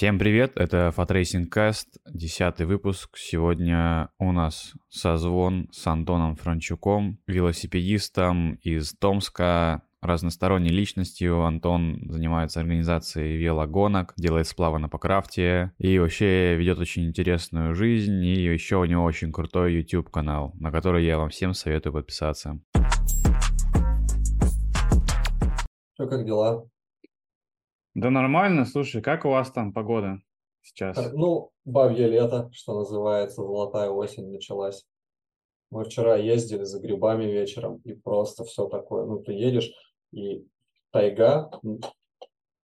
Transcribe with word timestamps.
Всем 0.00 0.18
привет, 0.18 0.52
это 0.54 0.92
Fatracing 0.92 1.52
Cast, 1.52 1.98
десятый 2.10 2.64
выпуск. 2.64 3.18
Сегодня 3.18 4.08
у 4.18 4.32
нас 4.32 4.72
созвон 4.88 5.68
с 5.72 5.86
Антоном 5.86 6.36
Франчуком, 6.36 7.18
велосипедистом 7.26 8.54
из 8.62 8.94
Томска, 8.94 9.82
разносторонней 10.00 10.70
личностью. 10.70 11.42
Антон 11.42 12.00
занимается 12.08 12.60
организацией 12.60 13.36
велогонок, 13.36 14.14
делает 14.16 14.46
сплавы 14.46 14.78
на 14.78 14.88
пакрафте 14.88 15.72
и 15.76 15.98
вообще 15.98 16.56
ведет 16.56 16.78
очень 16.78 17.06
интересную 17.06 17.74
жизнь. 17.74 18.24
И 18.24 18.42
еще 18.42 18.76
у 18.76 18.86
него 18.86 19.04
очень 19.04 19.30
крутой 19.30 19.74
YouTube-канал, 19.74 20.54
на 20.58 20.72
который 20.72 21.04
я 21.04 21.18
вам 21.18 21.28
всем 21.28 21.52
советую 21.52 21.92
подписаться. 21.92 22.58
Что, 25.92 26.06
как 26.06 26.24
дела? 26.24 26.69
Да 27.94 28.10
нормально, 28.10 28.64
слушай, 28.64 29.02
как 29.02 29.24
у 29.24 29.30
вас 29.30 29.50
там 29.50 29.72
погода 29.72 30.20
сейчас? 30.62 30.96
Так, 30.96 31.12
ну, 31.12 31.50
бабье 31.64 32.06
лето, 32.06 32.50
что 32.52 32.78
называется, 32.78 33.42
золотая 33.42 33.90
осень 33.90 34.30
началась. 34.30 34.86
Мы 35.70 35.84
вчера 35.84 36.16
ездили 36.16 36.64
за 36.64 36.80
грибами 36.80 37.24
вечером, 37.24 37.76
и 37.84 37.92
просто 37.92 38.44
все 38.44 38.66
такое. 38.68 39.06
Ну, 39.06 39.20
ты 39.20 39.32
едешь, 39.32 39.72
и 40.12 40.46
тайга, 40.90 41.50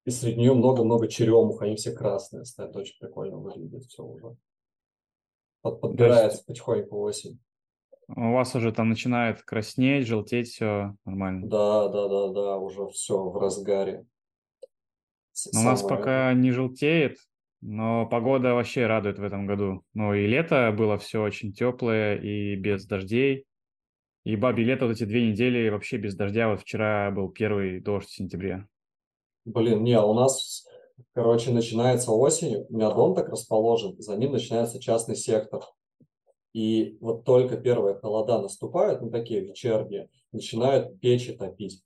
и 0.04 0.10
среди 0.10 0.40
нее 0.40 0.54
много-много 0.54 1.08
черемух, 1.08 1.62
они 1.62 1.76
все 1.76 1.92
красные 1.92 2.44
стоят, 2.44 2.76
очень 2.76 2.98
прикольно 2.98 3.38
выглядит 3.38 3.84
все 3.84 4.02
уже. 4.02 4.36
Под, 5.62 5.80
подбирается 5.80 6.38
есть... 6.38 6.46
потихоньку 6.46 7.00
осень. 7.00 7.40
У 8.08 8.32
вас 8.32 8.54
уже 8.54 8.70
там 8.72 8.90
начинает 8.90 9.42
краснеть, 9.42 10.06
желтеть, 10.06 10.48
все 10.48 10.94
нормально? 11.06 11.46
Да, 11.48 11.88
да, 11.88 12.08
да, 12.08 12.28
да, 12.28 12.56
уже 12.58 12.86
все 12.88 13.18
в 13.18 13.36
разгаре. 13.38 14.04
У 15.52 15.58
нас 15.58 15.82
пока 15.82 16.32
не 16.34 16.52
желтеет, 16.52 17.18
но 17.60 18.06
погода 18.06 18.54
вообще 18.54 18.86
радует 18.86 19.18
в 19.18 19.22
этом 19.22 19.46
году. 19.46 19.82
Ну 19.94 20.14
и 20.14 20.26
лето 20.26 20.72
было 20.76 20.98
все 20.98 21.22
очень 21.22 21.52
теплое 21.52 22.16
и 22.16 22.56
без 22.56 22.86
дождей. 22.86 23.46
И 24.24 24.36
бабе 24.36 24.64
лето 24.64 24.86
вот 24.86 24.92
эти 24.92 25.04
две 25.04 25.30
недели 25.30 25.68
вообще 25.68 25.96
без 25.96 26.14
дождя. 26.14 26.48
Вот 26.48 26.60
вчера 26.60 27.10
был 27.10 27.30
первый 27.30 27.80
дождь 27.80 28.08
в 28.08 28.14
сентябре. 28.14 28.66
Блин, 29.44 29.82
не, 29.82 30.00
у 30.00 30.14
нас, 30.14 30.66
короче, 31.12 31.50
начинается 31.52 32.10
осень, 32.12 32.64
у 32.68 32.74
меня 32.74 32.90
дом 32.90 33.14
так 33.14 33.28
расположен, 33.28 34.00
за 34.00 34.16
ним 34.16 34.32
начинается 34.32 34.80
частный 34.80 35.16
сектор. 35.16 35.62
И 36.54 36.96
вот 37.00 37.24
только 37.24 37.56
первые 37.56 37.96
холода 37.96 38.40
наступают, 38.40 39.02
ну 39.02 39.10
такие 39.10 39.40
вечерние, 39.40 40.08
начинают 40.32 40.98
печи 41.00 41.32
топить. 41.32 41.82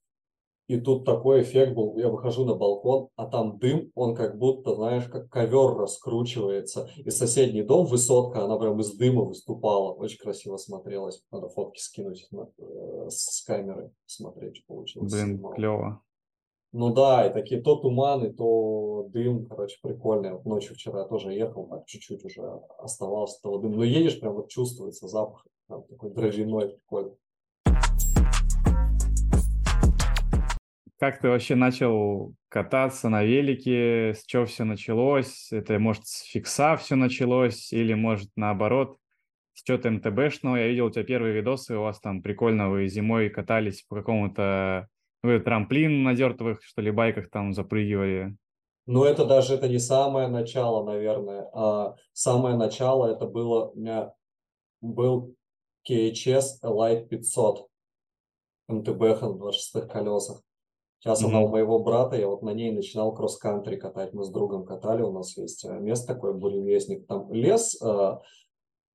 И 0.68 0.78
тут 0.78 1.06
такой 1.06 1.42
эффект 1.42 1.74
был, 1.74 1.96
я 1.96 2.10
выхожу 2.10 2.44
на 2.44 2.54
балкон, 2.54 3.08
а 3.16 3.26
там 3.26 3.58
дым, 3.58 3.90
он 3.94 4.14
как 4.14 4.38
будто, 4.38 4.74
знаешь, 4.74 5.04
как 5.04 5.30
ковер 5.30 5.74
раскручивается. 5.78 6.90
И 6.98 7.08
соседний 7.08 7.62
дом, 7.62 7.86
высотка, 7.86 8.44
она 8.44 8.58
прям 8.58 8.78
из 8.78 8.94
дыма 8.94 9.24
выступала. 9.24 9.94
Очень 9.94 10.18
красиво 10.18 10.58
смотрелась. 10.58 11.24
Надо 11.30 11.48
фотки 11.48 11.80
скинуть 11.80 12.28
э, 12.30 13.08
с 13.08 13.42
камеры, 13.46 13.92
смотреть, 14.04 14.58
что 14.58 14.66
получилось. 14.66 15.10
Блин, 15.10 15.42
клево. 15.54 16.02
Ну 16.72 16.92
да, 16.92 17.26
и 17.26 17.32
такие 17.32 17.62
то 17.62 17.76
туманы, 17.76 18.30
то 18.30 19.08
дым, 19.08 19.46
короче, 19.46 19.78
прикольный. 19.82 20.32
Вот 20.32 20.44
ночью 20.44 20.74
вчера 20.74 21.00
я 21.00 21.06
тоже 21.06 21.32
ехал, 21.32 21.66
так 21.66 21.86
чуть-чуть 21.86 22.26
уже 22.26 22.42
оставался 22.78 23.40
того 23.40 23.56
дыма. 23.56 23.76
Но 23.76 23.84
едешь, 23.84 24.20
прям 24.20 24.34
вот 24.34 24.50
чувствуется 24.50 25.08
запах, 25.08 25.46
там 25.66 25.84
такой 25.84 26.10
дрожжиной 26.10 26.68
прикольный. 26.68 27.16
Как 30.98 31.20
ты 31.20 31.28
вообще 31.28 31.54
начал 31.54 32.34
кататься 32.48 33.08
на 33.08 33.22
велике? 33.22 34.14
С 34.14 34.24
чего 34.24 34.46
все 34.46 34.64
началось? 34.64 35.52
Это, 35.52 35.78
может, 35.78 36.06
с 36.06 36.24
фикса 36.24 36.76
все 36.76 36.96
началось? 36.96 37.72
Или, 37.72 37.94
может, 37.94 38.30
наоборот, 38.34 38.98
с 39.54 39.62
чего-то 39.62 39.92
МТБшного? 39.92 40.56
Я 40.56 40.66
видел 40.66 40.86
у 40.86 40.90
тебя 40.90 41.04
первые 41.04 41.34
видосы, 41.34 41.76
у 41.76 41.82
вас 41.82 42.00
там 42.00 42.20
прикольно, 42.20 42.68
вы 42.68 42.88
зимой 42.88 43.28
катались 43.28 43.82
по 43.82 43.94
какому-то... 43.94 44.88
Вы 45.22 45.38
трамплин 45.38 46.02
на 46.02 46.14
дертовых, 46.14 46.64
что 46.64 46.82
ли, 46.82 46.90
байках 46.90 47.30
там 47.30 47.52
запрыгивали? 47.52 48.36
Ну, 48.86 49.04
это 49.04 49.24
даже 49.24 49.54
это 49.54 49.68
не 49.68 49.78
самое 49.78 50.26
начало, 50.26 50.84
наверное. 50.84 51.48
А 51.52 51.94
самое 52.12 52.56
начало 52.56 53.06
это 53.06 53.26
было... 53.26 53.70
У 53.70 53.78
меня 53.78 54.12
был 54.80 55.36
KHS 55.88 56.60
Elite 56.64 57.06
500 57.06 57.68
МТБ 58.66 59.00
на 59.22 59.34
26 59.34 59.88
колесах. 59.88 60.42
Сейчас 61.00 61.22
mm-hmm. 61.22 61.28
она 61.28 61.40
у 61.42 61.48
моего 61.48 61.78
брата, 61.78 62.16
я 62.16 62.28
вот 62.28 62.42
на 62.42 62.50
ней 62.50 62.72
начинал 62.72 63.14
кросс-кантри 63.14 63.76
катать. 63.76 64.12
Мы 64.12 64.24
с 64.24 64.30
другом 64.30 64.64
катали, 64.64 65.02
у 65.02 65.12
нас 65.12 65.36
есть 65.36 65.64
э, 65.64 65.78
место 65.78 66.14
такое, 66.14 66.32
буревестник. 66.32 67.06
Там 67.06 67.32
лес 67.32 67.80
э, 67.80 68.16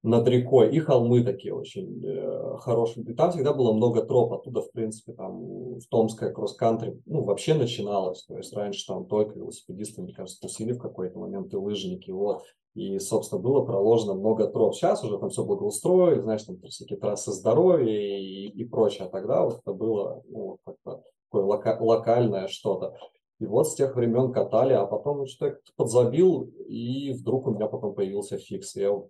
над 0.03 0.27
рекой 0.27 0.75
и 0.75 0.79
холмы 0.79 1.23
такие 1.23 1.55
очень 1.55 2.05
э, 2.05 2.57
хорошие. 2.57 3.05
И 3.05 3.13
там 3.13 3.31
всегда 3.31 3.53
было 3.53 3.71
много 3.71 4.03
троп. 4.03 4.33
Оттуда, 4.33 4.61
в 4.61 4.71
принципе, 4.71 5.13
там 5.13 5.79
в 5.79 5.87
Томское 5.89 6.31
кросс-кантри 6.31 7.01
ну, 7.05 7.23
вообще 7.23 7.53
начиналось. 7.53 8.25
То 8.25 8.37
есть 8.37 8.53
раньше 8.53 8.85
там 8.85 9.05
только 9.05 9.39
велосипедисты, 9.39 10.01
мне 10.01 10.13
кажется, 10.13 10.41
тусили 10.41 10.73
в 10.73 10.79
какой-то 10.79 11.17
момент 11.17 11.53
и 11.53 11.57
лыжники. 11.57 12.11
Вот. 12.11 12.43
И, 12.75 12.99
собственно, 12.99 13.41
было 13.41 13.63
проложено 13.63 14.15
много 14.15 14.47
троп. 14.47 14.75
Сейчас 14.75 15.05
уже 15.05 15.17
там 15.19 15.29
все 15.29 15.45
благоустроили, 15.45 16.19
знаешь, 16.19 16.43
там 16.43 16.59
всякие 16.63 16.99
трассы 16.99 17.31
здоровья 17.31 18.17
и, 18.17 18.47
и 18.47 18.65
прочее. 18.65 19.07
А 19.07 19.09
тогда 19.09 19.45
вот 19.45 19.59
это 19.59 19.73
было 19.73 20.21
ну, 20.27 20.57
как-то 20.65 21.03
такое 21.33 21.43
лока- 21.43 21.77
локальное 21.79 22.47
что-то. 22.47 22.95
И 23.39 23.45
вот 23.45 23.67
с 23.67 23.75
тех 23.75 23.95
времен 23.95 24.31
катали, 24.31 24.73
а 24.73 24.85
потом 24.85 25.25
что-то 25.25 25.59
подзабил, 25.75 26.43
и 26.67 27.11
вдруг 27.13 27.47
у 27.47 27.51
меня 27.51 27.67
потом 27.67 27.95
появился 27.95 28.37
фикс. 28.37 28.75
Я 28.75 29.01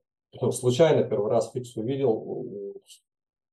случайно 0.52 1.04
первый 1.04 1.30
раз 1.30 1.52
фикс 1.52 1.76
увидел 1.76 2.12
у 2.12 2.82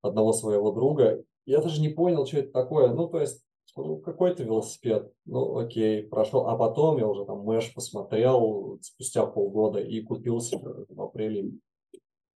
одного 0.01 0.33
своего 0.33 0.71
друга, 0.71 1.23
я 1.45 1.61
даже 1.61 1.81
не 1.81 1.89
понял, 1.89 2.25
что 2.25 2.37
это 2.37 2.51
такое. 2.51 2.93
Ну, 2.93 3.07
то 3.07 3.19
есть, 3.19 3.43
ну, 3.75 3.97
какой-то 3.97 4.43
велосипед, 4.43 5.11
ну, 5.25 5.57
окей, 5.57 6.03
прошел. 6.03 6.47
А 6.47 6.57
потом 6.57 6.97
я 6.97 7.07
уже 7.07 7.25
там 7.25 7.43
Mash 7.43 7.73
посмотрел 7.73 8.79
спустя 8.81 9.25
полгода 9.25 9.79
и 9.79 10.01
купил 10.01 10.39
себе 10.39 10.85
в 10.87 11.01
апреле 11.01 11.51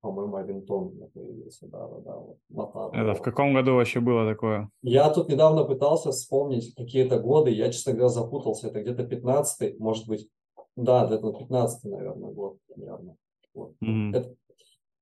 по-моему, 0.05 0.35
Авинтон 0.35 0.91
появился, 1.15 1.67
да, 1.67 1.87
да, 1.87 1.99
да. 2.01 2.15
Вот, 2.49 2.93
Это 2.93 3.15
в 3.15 3.23
каком 3.23 3.55
году 3.55 3.73
вообще 3.73 3.99
было 3.99 4.29
такое? 4.29 4.69
Я 4.83 5.09
тут 5.09 5.29
недавно 5.29 5.63
пытался 5.63 6.11
вспомнить 6.11 6.75
какие-то 6.75 7.19
годы, 7.19 7.49
я, 7.49 7.71
честно 7.71 7.93
говоря, 7.93 8.09
запутался, 8.09 8.67
это 8.67 8.81
где-то 8.81 9.03
15 9.03 9.79
может 9.79 10.07
быть, 10.07 10.29
да, 10.75 11.07
где-то 11.07 11.33
15 11.33 11.91
наверное, 11.91 12.31
год, 12.31 12.57
наверное. 12.75 13.15
Вот. 13.55 13.73
Mm-hmm. 13.83 14.15
Это, 14.15 14.35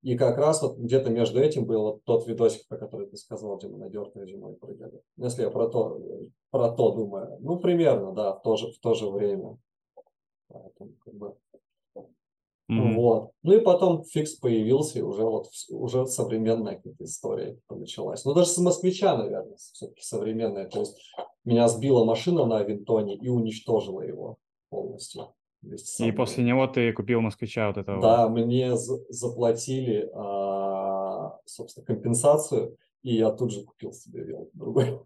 и 0.03 0.18
как 0.18 0.38
раз 0.38 0.62
вот 0.62 0.78
где-то 0.78 1.09
между 1.09 1.42
этим 1.42 1.66
был 1.66 1.81
вот 1.81 2.03
тот 2.06 2.25
видосик, 2.25 2.66
про 2.69 2.78
который 2.78 3.08
ты 3.08 3.18
сказал, 3.18 3.58
где 3.58 3.68
мы 3.68 3.80
на 3.80 3.90
дертой 3.90 4.25
зимой 4.25 4.56
прыгали. 4.56 5.02
Если 5.18 5.42
я 5.42 5.50
про 5.50 5.68
то, 5.68 6.00
про 6.50 6.69
то 6.69 6.92
думаю, 6.94 7.38
ну, 7.42 7.59
примерно, 7.59 8.13
да, 8.13 8.34
в 8.34 8.42
то 8.42 8.56
же, 8.56 8.72
в 8.72 8.80
то 8.80 8.94
же 8.94 9.09
время. 9.09 9.58
Поэтому, 10.47 10.92
как 11.03 11.13
бы, 11.13 11.36
Mm-hmm. 12.72 12.94
Вот. 12.96 13.31
Ну 13.44 13.53
и 13.53 13.59
потом 13.59 14.03
фикс 14.03 14.35
появился, 14.35 15.00
и 15.00 15.01
уже 15.01 15.24
вот 15.24 15.47
уже 15.69 16.07
современная 16.07 16.75
какая-то 16.75 17.03
история 17.03 17.57
началась. 17.69 18.24
Ну 18.24 18.34
даже 18.34 18.50
с 18.50 18.57
москвича, 18.57 19.18
наверное, 19.18 19.57
все-таки 19.57 20.01
современная. 20.01 20.69
То 20.69 20.79
есть 20.79 20.97
меня 21.44 21.68
сбила 21.68 22.06
машина 22.06 22.46
на 22.46 22.59
Авинтоне 22.59 23.16
и 23.18 23.28
уничтожила 23.28 24.01
его 24.01 24.38
полностью. 24.69 25.34
И 26.00 26.12
после 26.12 26.44
него 26.44 26.68
ты 26.68 26.91
купил 26.91 27.22
москвича 27.22 27.68
вот 27.68 27.78
этого? 27.78 28.01
Да, 28.01 28.29
мне 28.29 28.75
заплатили, 28.75 30.09
а, 30.13 31.38
собственно, 31.45 31.85
компенсацию, 31.85 32.78
и 33.01 33.16
я 33.16 33.31
тут 33.31 33.51
же 33.51 33.63
купил 33.63 33.94
себе 33.94 34.24
велик 34.24 34.50
другой. 34.53 35.00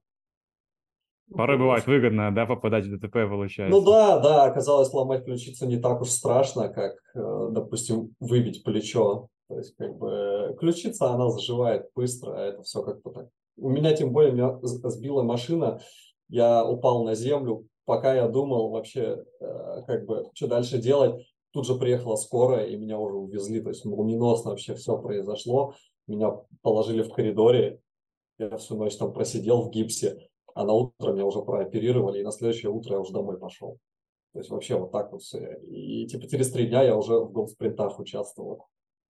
Порой 1.33 1.57
бывает 1.57 1.85
выгодно, 1.85 2.33
да, 2.33 2.45
попадать 2.45 2.85
в 2.85 2.97
ДТП, 2.97 3.27
получается. 3.29 3.77
Ну 3.77 3.83
да, 3.83 4.19
да, 4.19 4.45
оказалось, 4.45 4.89
сломать 4.89 5.25
ключицу 5.25 5.65
не 5.67 5.77
так 5.77 6.01
уж 6.01 6.09
страшно, 6.09 6.69
как, 6.69 6.93
э, 7.15 7.47
допустим, 7.51 8.15
выбить 8.19 8.63
плечо. 8.63 9.27
То 9.49 9.57
есть, 9.57 9.75
как 9.75 9.97
бы, 9.97 10.55
ключица, 10.59 11.11
она 11.11 11.29
заживает 11.29 11.87
быстро, 11.95 12.33
а 12.33 12.45
это 12.45 12.63
все 12.63 12.81
как-то 12.81 13.11
так. 13.11 13.27
У 13.57 13.69
меня, 13.69 13.93
тем 13.93 14.11
более, 14.11 14.31
меня 14.31 14.57
сбила 14.61 15.23
машина, 15.23 15.81
я 16.29 16.65
упал 16.65 17.03
на 17.03 17.15
землю, 17.15 17.65
пока 17.85 18.13
я 18.13 18.27
думал 18.27 18.69
вообще, 18.69 19.23
э, 19.39 19.81
как 19.85 20.05
бы, 20.05 20.29
что 20.33 20.47
дальше 20.47 20.77
делать, 20.77 21.25
тут 21.51 21.65
же 21.65 21.75
приехала 21.75 22.15
скорая, 22.15 22.67
и 22.67 22.77
меня 22.77 22.99
уже 22.99 23.15
увезли, 23.15 23.61
то 23.61 23.69
есть 23.69 23.83
молниеносно 23.85 24.51
вообще 24.51 24.75
все 24.75 24.97
произошло. 24.97 25.73
Меня 26.07 26.31
положили 26.61 27.01
в 27.01 27.11
коридоре, 27.11 27.79
я 28.37 28.55
всю 28.57 28.77
ночь 28.77 28.95
там 28.95 29.11
просидел 29.11 29.63
в 29.63 29.71
гипсе, 29.71 30.29
а 30.57 30.65
на 30.65 30.73
утро 30.73 31.13
меня 31.13 31.25
уже 31.25 31.41
прооперировали, 31.41 32.19
и 32.19 32.23
на 32.23 32.31
следующее 32.31 32.71
утро 32.71 32.93
я 32.93 32.99
уже 32.99 33.13
домой 33.13 33.37
пошел. 33.37 33.77
То 34.33 34.39
есть 34.39 34.49
вообще 34.49 34.75
вот 34.77 34.91
так 34.91 35.11
вот 35.11 35.21
все. 35.21 35.59
И 35.67 36.07
типа 36.07 36.27
через 36.27 36.51
три 36.51 36.67
дня 36.67 36.81
я 36.81 36.95
уже 36.95 37.19
в 37.19 37.31
голспринтах 37.31 37.99
участвовал. 37.99 38.65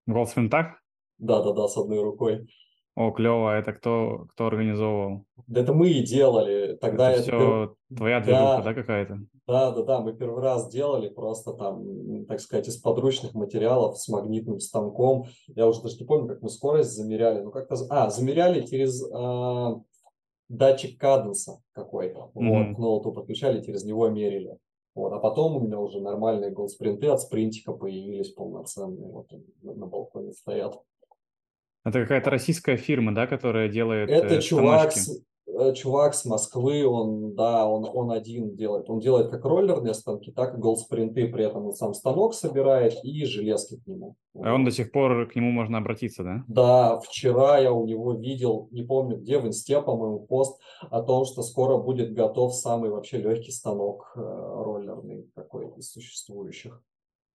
В 0.06 0.12
голспринтах? 0.12 0.82
Да-да-да, 1.18 1.66
с 1.68 1.76
одной 1.76 2.02
рукой. 2.02 2.46
О, 2.94 3.12
клево, 3.12 3.56
это 3.56 3.72
кто, 3.72 4.26
кто 4.32 4.48
организовывал? 4.48 5.24
Да 5.46 5.60
это 5.60 5.72
мы 5.72 5.88
и 5.88 6.02
делали. 6.02 6.76
Тогда 6.80 7.12
это 7.12 7.20
это 7.20 7.22
все 7.22 7.74
твоя 7.96 8.20
движуха, 8.20 8.42
да, 8.42 8.62
да 8.62 8.74
какая-то? 8.74 9.18
Да, 9.46 9.70
да, 9.70 9.82
да, 9.82 10.00
мы 10.00 10.12
первый 10.14 10.42
раз 10.42 10.68
делали 10.68 11.08
просто 11.08 11.52
там, 11.54 12.26
так 12.26 12.40
сказать, 12.40 12.66
из 12.66 12.76
подручных 12.76 13.34
материалов 13.34 13.98
с 13.98 14.08
магнитным 14.08 14.58
станком. 14.58 15.26
Я 15.46 15.68
уже 15.68 15.80
даже 15.80 15.96
не 15.98 16.06
помню, 16.06 16.28
как 16.28 16.42
мы 16.42 16.50
скорость 16.50 16.90
замеряли. 16.90 17.40
Ну, 17.40 17.52
как-то... 17.52 17.76
А, 17.88 18.10
замеряли 18.10 18.66
через 18.66 19.00
э, 19.02 19.80
датчик 20.48 20.98
каденса 20.98 21.60
какой-то. 21.72 22.30
Mm-hmm. 22.34 22.48
Вот, 22.48 22.76
к 22.76 22.78
ноуту 22.78 23.12
подключали, 23.12 23.62
через 23.64 23.84
него 23.84 24.08
мерили. 24.08 24.58
Вот, 24.94 25.12
а 25.12 25.18
потом 25.18 25.56
у 25.56 25.60
меня 25.60 25.78
уже 25.78 26.00
нормальные 26.00 26.50
голспринты 26.50 27.06
от 27.06 27.20
спринтика 27.20 27.72
появились 27.72 28.30
полноценные. 28.30 29.08
Вот 29.08 29.30
на, 29.62 29.86
балконе 29.86 30.32
стоят. 30.32 30.80
Это 31.84 32.02
какая-то 32.02 32.30
российская 32.30 32.76
фирма, 32.76 33.14
да, 33.14 33.26
которая 33.26 33.68
делает 33.68 34.10
Это 34.10 34.34
э, 34.34 34.40
чувак 34.40 34.92
с, 34.92 35.22
чувак 35.74 36.14
с 36.14 36.24
Москвы, 36.24 36.86
он, 36.86 37.34
да, 37.34 37.66
он, 37.66 37.88
он 37.92 38.12
один 38.12 38.54
делает. 38.54 38.88
Он 38.90 39.00
делает 39.00 39.30
как 39.30 39.44
роллерные 39.44 39.94
станки, 39.94 40.30
так 40.30 40.54
и 40.54 40.60
голспринты. 40.60 41.28
При 41.28 41.44
этом 41.44 41.66
он 41.66 41.72
сам 41.72 41.94
станок 41.94 42.34
собирает 42.34 42.94
и 43.02 43.24
железки 43.24 43.76
к 43.76 43.86
нему. 43.86 44.16
А 44.34 44.54
он 44.54 44.64
до 44.64 44.70
сих 44.70 44.92
пор, 44.92 45.26
к 45.26 45.34
нему 45.34 45.50
можно 45.50 45.78
обратиться, 45.78 46.22
да? 46.22 46.44
Да, 46.48 47.00
вчера 47.00 47.58
я 47.58 47.72
у 47.72 47.86
него 47.86 48.14
видел, 48.14 48.68
не 48.70 48.82
помню 48.82 49.16
где, 49.16 49.38
в 49.38 49.46
инсте, 49.46 49.80
по-моему, 49.82 50.20
пост 50.20 50.60
о 50.90 51.02
том, 51.02 51.24
что 51.24 51.42
скоро 51.42 51.78
будет 51.78 52.14
готов 52.14 52.54
самый 52.54 52.90
вообще 52.90 53.18
легкий 53.18 53.50
станок 53.50 54.12
э, 54.16 54.20
роллерный 54.20 55.28
какой 55.34 55.68
из 55.76 55.90
существующих. 55.90 56.82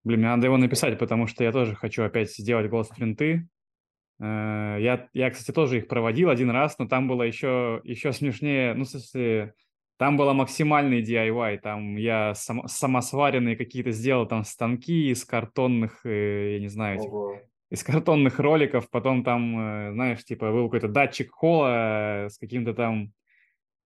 Блин, 0.04 0.20
мне 0.20 0.30
надо 0.30 0.48
его 0.48 0.58
написать, 0.58 1.00
потому 1.00 1.28
что 1.28 1.44
я 1.44 1.52
тоже 1.52 1.76
хочу 1.76 2.04
опять 2.04 2.32
сделать 2.32 2.70
голспринты. 2.70 3.34
Э, 3.34 3.53
я, 4.20 5.10
я, 5.14 5.30
кстати, 5.32 5.54
тоже 5.54 5.80
их 5.80 5.88
проводил 5.88 6.30
один 6.30 6.50
раз, 6.50 6.78
но 6.80 6.88
там 6.88 7.08
было 7.08 7.24
еще, 7.24 7.82
еще 7.84 8.14
смешнее, 8.14 8.74
ну, 8.74 8.86
в 8.86 8.88
смысле, 8.88 9.54
там 9.98 10.18
было 10.18 10.34
максимальный 10.34 11.02
DIY, 11.02 11.60
там 11.60 11.96
я 11.96 12.34
сам, 12.36 12.68
самосваренные 12.68 13.56
какие-то 13.56 13.92
сделал 13.92 14.26
там 14.26 14.44
станки 14.44 15.10
из 15.12 15.24
картонных, 15.24 16.06
э, 16.06 16.56
я 16.56 16.60
не 16.60 16.68
знаю, 16.68 17.00
этих, 17.00 17.10
из 17.70 17.84
картонных 17.84 18.40
роликов, 18.40 18.90
потом 18.90 19.24
там, 19.24 19.60
э, 19.60 19.92
знаешь, 19.94 20.26
типа 20.26 20.52
был 20.52 20.66
какой-то 20.66 20.88
датчик 20.88 21.32
холла 21.32 22.28
с 22.30 22.38
каким-то 22.38 22.74
там 22.74 23.14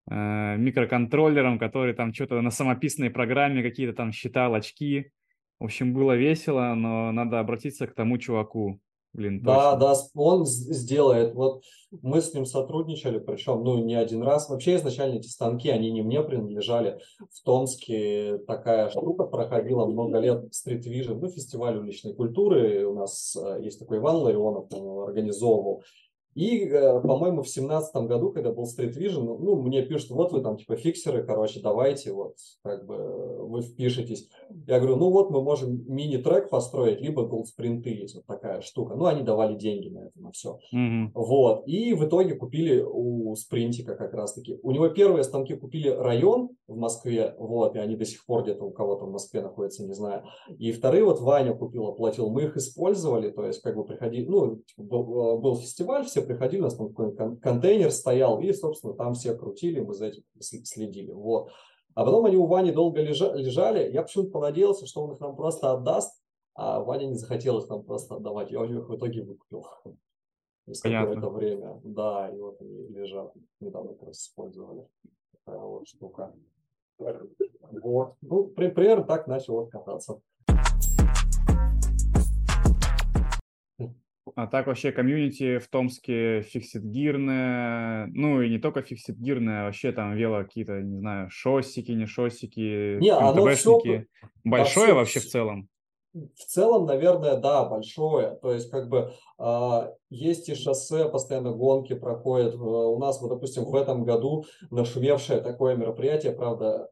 микроконтроллером, 0.10 1.60
который 1.60 1.94
там 1.94 2.14
что-то 2.14 2.40
на 2.40 2.50
самописной 2.50 3.10
программе 3.10 3.62
какие-то 3.62 3.92
там 3.92 4.14
считал 4.14 4.56
очки. 4.56 5.12
В 5.60 5.66
общем, 5.66 5.94
было 5.94 6.16
весело, 6.16 6.74
но 6.76 7.12
надо 7.12 7.42
обратиться 7.42 7.88
к 7.88 7.94
тому 7.94 8.18
чуваку. 8.18 8.80
Блин, 9.18 9.42
да, 9.42 9.76
точно. 9.76 10.12
да, 10.14 10.22
он 10.22 10.46
сделает. 10.46 11.34
Вот 11.34 11.64
мы 12.04 12.22
с 12.22 12.36
ним 12.36 12.46
сотрудничали, 12.46 13.18
причем, 13.18 13.64
ну, 13.64 13.84
не 13.84 13.96
один 13.96 14.22
раз. 14.22 14.48
Вообще, 14.48 14.76
изначально 14.76 15.16
эти 15.16 15.28
станки, 15.28 15.70
они 15.70 15.90
не 15.90 16.04
мне 16.04 16.22
принадлежали. 16.22 17.00
В 17.20 17.44
Томске 17.44 18.38
такая 18.46 18.92
штука 18.92 19.24
проходила 19.24 19.88
много 19.88 20.20
лет, 20.20 20.46
Street 20.54 20.84
Vision, 20.84 21.16
ну, 21.20 21.30
фестиваль 21.30 21.78
уличной 21.78 22.14
культуры. 22.14 22.86
У 22.86 22.94
нас 22.94 23.36
э, 23.36 23.64
есть 23.64 23.80
такой 23.80 23.98
Иван 23.98 24.18
Ларионов, 24.18 24.72
он 24.72 25.10
организовывал. 25.10 25.84
И, 26.38 26.66
э, 26.66 27.02
по-моему, 27.02 27.42
в 27.42 27.50
семнадцатом 27.50 28.06
году, 28.06 28.32
когда 28.32 28.52
был 28.52 28.66
Street 28.66 28.96
Vision, 28.96 29.24
ну, 29.40 29.56
мне 29.56 29.82
пишут, 29.82 30.12
вот 30.12 30.32
вы 30.32 30.42
там 30.42 30.56
типа 30.56 30.76
фиксеры, 30.76 31.24
короче, 31.24 31.62
давайте, 31.62 32.14
вот, 32.14 32.36
как 32.62 32.86
бы 32.86 32.96
вы 33.48 33.64
впишетесь. 33.64 34.30
Я 34.68 34.78
говорю, 34.78 34.98
ну 34.98 35.10
вот 35.10 35.32
мы 35.32 35.42
можем 35.42 35.84
мини-трек 35.88 36.52
построить, 36.52 37.02
либо 37.02 37.26
голдспринты 37.26 37.90
есть 37.90 38.14
вот 38.14 38.28
такая 38.28 38.62
штука. 38.62 38.94
Ну, 38.94 39.06
они 39.06 39.24
давали 39.24 39.56
деньги 39.56 39.90
на 39.90 40.06
это, 40.06 40.12
на 40.22 40.32
все. 40.32 40.60
Mm-hmm. 40.76 41.08
Вот. 41.16 41.64
И 41.66 41.96
в 41.96 42.06
итоге 42.06 42.36
купили 42.36 42.84
у 42.86 43.34
Спринтика 43.36 43.96
как 43.96 44.14
раз-таки. 44.14 44.60
У 44.62 44.70
него 44.70 44.90
первые 44.90 45.24
станки 45.24 45.56
купили 45.56 45.90
район 45.90 46.50
в 46.68 46.78
Москве, 46.78 47.34
вот, 47.40 47.76
и 47.76 47.80
они 47.80 47.96
до 47.96 48.06
сих 48.06 48.24
пор 48.28 48.44
где-то 48.44 48.64
у 48.64 48.70
кого-то 48.70 49.06
в 49.06 49.12
Москве 49.12 49.42
находятся, 49.42 49.84
не 49.84 49.94
знаю. 49.94 50.22
И 50.60 50.72
вторые 50.72 51.04
вот 51.04 51.20
Ваня 51.20 51.56
купил, 51.56 51.88
оплатил. 51.88 52.30
Мы 52.30 52.44
их 52.44 52.58
использовали, 52.58 53.32
то 53.32 53.44
есть 53.44 53.62
как 53.62 53.76
бы 53.76 53.84
приходили, 53.84 54.28
ну, 54.28 54.58
типа, 54.58 54.84
был, 54.84 55.02
э, 55.02 55.38
был 55.40 55.56
фестиваль, 55.56 56.06
все 56.06 56.27
приходили, 56.28 56.62
у 56.62 56.66
нас 56.66 56.76
там 56.76 56.90
какой-нибудь 56.90 57.42
контейнер 57.42 57.92
стоял, 57.92 58.40
и, 58.40 58.52
собственно, 58.54 58.94
там 58.94 59.14
все 59.14 59.36
крутили, 59.36 59.80
мы 59.80 59.94
за 59.94 60.08
этим 60.08 60.24
следили. 60.40 61.12
Вот. 61.12 61.50
А 61.96 62.06
потом 62.06 62.26
они 62.26 62.38
у 62.38 62.46
Вани 62.46 62.72
долго 62.72 63.02
лежали. 63.02 63.92
Я 63.92 64.04
почему-то 64.04 64.30
понадеялся, 64.30 64.86
что 64.86 65.04
он 65.04 65.14
их 65.14 65.20
нам 65.20 65.36
просто 65.36 65.72
отдаст, 65.72 66.22
а 66.54 66.84
Ваня 66.84 67.06
не 67.06 67.16
захотел 67.16 67.58
их 67.60 67.70
нам 67.70 67.84
просто 67.84 68.16
отдавать. 68.16 68.52
Я 68.52 68.62
у 68.62 68.66
него 68.66 68.82
их 68.82 68.90
в 68.90 68.96
итоге 68.96 69.24
выкупил. 69.24 69.66
Через 70.66 70.82
какое-то 70.82 71.30
время. 71.30 71.80
Да, 71.84 72.30
и 72.30 72.40
вот 72.40 72.62
они 72.62 72.88
лежат. 72.88 73.34
Недавно 73.60 73.94
как 73.94 74.10
раз 74.10 74.20
использовали. 74.20 74.86
Такая 75.46 75.60
вот 75.60 75.88
штука. 75.88 76.36
Вот. 76.98 78.16
Ну, 78.22 78.48
примерно 78.48 79.04
так 79.04 79.28
начал 79.28 79.56
вот 79.56 79.72
кататься. 79.72 80.22
А 84.36 84.48
так 84.48 84.68
вообще 84.68 84.92
комьюнити 84.92 85.58
в 85.60 85.68
Томске 85.68 86.42
фиксит-гирное, 86.42 88.08
ну 88.08 88.42
и 88.42 88.50
не 88.50 88.60
только 88.60 88.82
фиксит-гирное, 88.82 89.62
а 89.62 89.66
вообще 89.66 89.92
там 89.92 90.16
вело 90.16 90.44
какие-то, 90.44 90.82
не 90.82 91.00
знаю, 91.00 91.30
шоссики, 91.30 91.92
не 91.92 92.06
шоссики, 92.06 92.98
не, 93.00 93.10
оно 93.10 93.48
все, 93.54 94.06
Большое 94.44 94.94
вообще 94.94 95.20
в 95.20 95.26
целом? 95.26 95.70
В 96.14 96.46
целом, 96.46 96.86
наверное, 96.86 97.38
да, 97.38 97.66
большое. 97.66 98.38
То 98.42 98.52
есть, 98.52 98.72
как 98.72 98.90
бы 98.90 99.12
э, 99.40 99.92
есть 100.10 100.50
и 100.50 100.56
шоссе, 100.56 101.08
постоянно 101.10 101.52
гонки 101.52 101.94
проходят. 101.94 102.56
Э, 102.56 102.58
у 102.58 102.98
нас, 102.98 103.22
вот, 103.22 103.30
допустим, 103.30 103.66
в 103.66 103.76
этом 103.76 104.04
году 104.04 104.46
нашумевшее 104.72 105.42
такое 105.42 105.76
мероприятие, 105.76 106.32
правда, 106.32 106.90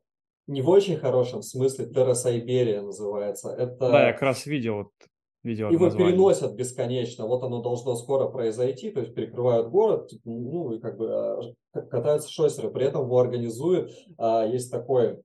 не 0.47 0.61
в 0.61 0.69
очень 0.69 0.97
хорошем 0.97 1.41
смысле, 1.41 1.87
Терра 1.87 2.13
Сайберия 2.13 2.81
называется. 2.81 3.49
Это... 3.49 3.89
Да, 3.89 4.07
я 4.07 4.13
как 4.13 4.21
раз 4.21 4.45
видел 4.45 4.91
Видео 5.45 5.69
Его 5.69 5.85
название. 5.85 6.11
переносят 6.11 6.55
бесконечно. 6.55 7.27
Вот 7.27 7.43
оно 7.43 7.61
должно 7.61 7.95
скоро 7.95 8.27
произойти, 8.27 8.89
то 8.89 9.01
есть 9.01 9.13
перекрывают 9.13 9.69
город, 9.69 10.09
ну 10.23 10.73
и 10.73 10.79
как 10.79 10.97
бы 10.97 11.07
а, 11.07 11.39
катаются 11.91 12.31
шоссеры. 12.31 12.71
При 12.71 12.85
этом 12.85 13.03
его 13.03 13.19
организует, 13.19 13.91
а, 14.17 14.43
есть 14.43 14.71
такой 14.71 15.21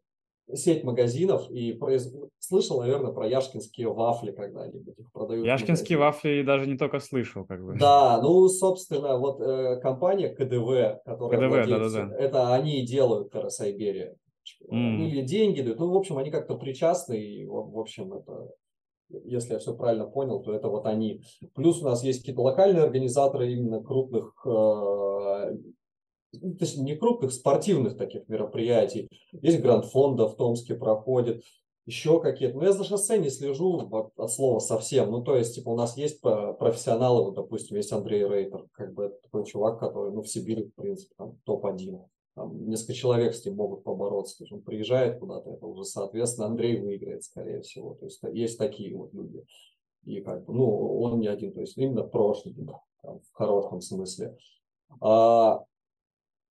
сеть 0.52 0.84
магазинов 0.84 1.50
и 1.50 1.72
произ... 1.72 2.14
слышал, 2.38 2.80
наверное, 2.82 3.12
про 3.12 3.26
яшкинские 3.26 3.88
вафли 3.94 4.32
когда-нибудь 4.32 4.98
их 4.98 5.10
продают. 5.10 5.46
Яшкинские 5.46 5.96
вафли 5.96 6.42
даже 6.42 6.66
не 6.66 6.76
только 6.76 6.98
слышал, 6.98 7.46
как 7.46 7.64
бы. 7.64 7.78
Да, 7.78 8.20
ну, 8.20 8.46
собственно, 8.48 9.16
вот 9.16 9.40
э, 9.40 9.80
компания 9.80 10.28
КДВ, 10.28 11.02
которая 11.02 11.64
КДВ, 11.64 11.70
да, 11.70 11.78
да, 11.78 11.88
да. 11.88 12.16
это 12.18 12.52
они 12.52 12.82
и 12.82 12.86
делают 12.86 13.32
Карасайберия. 13.32 14.16
Mm. 14.70 15.06
Или 15.06 15.22
деньги 15.22 15.62
дают. 15.62 15.78
Ну, 15.78 15.90
в 15.90 15.96
общем, 15.96 16.18
они 16.18 16.30
как-то 16.30 16.56
причастны, 16.56 17.18
и, 17.18 17.46
в 17.46 17.78
общем, 17.78 18.12
это 18.12 18.50
если 19.24 19.54
я 19.54 19.58
все 19.58 19.74
правильно 19.74 20.06
понял, 20.06 20.40
то 20.40 20.52
это 20.52 20.68
вот 20.68 20.86
они. 20.86 21.22
Плюс 21.54 21.82
у 21.82 21.84
нас 21.84 22.02
есть 22.02 22.20
какие-то 22.20 22.42
локальные 22.42 22.84
организаторы 22.84 23.52
именно 23.52 23.82
крупных, 23.82 24.34
э, 24.44 24.48
ну, 26.32 26.54
то 26.54 26.64
есть 26.64 26.78
не 26.78 26.96
крупных, 26.96 27.32
спортивных 27.32 27.96
таких 27.96 28.28
мероприятий. 28.28 29.08
Есть 29.32 29.60
Гранд 29.60 29.86
Фонда 29.86 30.28
в 30.28 30.36
Томске 30.36 30.74
проходит, 30.74 31.42
еще 31.86 32.20
какие-то. 32.20 32.56
Но 32.56 32.64
я 32.64 32.72
за 32.72 32.84
шоссе 32.84 33.18
не 33.18 33.30
слежу 33.30 33.88
от 34.16 34.32
слова 34.32 34.60
совсем. 34.60 35.10
Ну, 35.10 35.22
то 35.22 35.36
есть, 35.36 35.56
типа, 35.56 35.70
у 35.70 35.76
нас 35.76 35.96
есть 35.96 36.20
профессионалы, 36.20 37.24
вот, 37.24 37.34
допустим, 37.34 37.76
есть 37.76 37.92
Андрей 37.92 38.24
Рейтер, 38.26 38.66
как 38.72 38.94
бы 38.94 39.12
такой 39.22 39.44
чувак, 39.44 39.80
который, 39.80 40.12
ну, 40.12 40.22
в 40.22 40.28
Сибири, 40.28 40.64
в 40.64 40.74
принципе, 40.74 41.12
там 41.16 41.38
топ-1 41.44 42.00
там, 42.34 42.68
несколько 42.68 42.94
человек 42.94 43.34
с 43.34 43.44
ним 43.44 43.56
могут 43.56 43.84
побороться. 43.84 44.38
То 44.38 44.44
есть 44.44 44.52
он 44.52 44.62
приезжает 44.62 45.18
куда-то, 45.18 45.50
это 45.50 45.66
уже, 45.66 45.84
соответственно, 45.84 46.46
Андрей 46.46 46.80
выиграет, 46.80 47.24
скорее 47.24 47.60
всего. 47.60 47.94
То 47.94 48.06
есть 48.06 48.20
есть 48.32 48.58
такие 48.58 48.96
вот 48.96 49.12
люди. 49.12 49.44
И 50.04 50.20
как 50.20 50.44
бы, 50.44 50.54
ну, 50.54 51.00
он 51.00 51.20
не 51.20 51.28
один, 51.28 51.52
то 51.52 51.60
есть 51.60 51.76
именно 51.76 52.02
прошлый, 52.04 52.54
там, 53.02 53.20
в 53.20 53.32
хорошем 53.32 53.80
смысле. 53.80 54.36
А, 55.00 55.64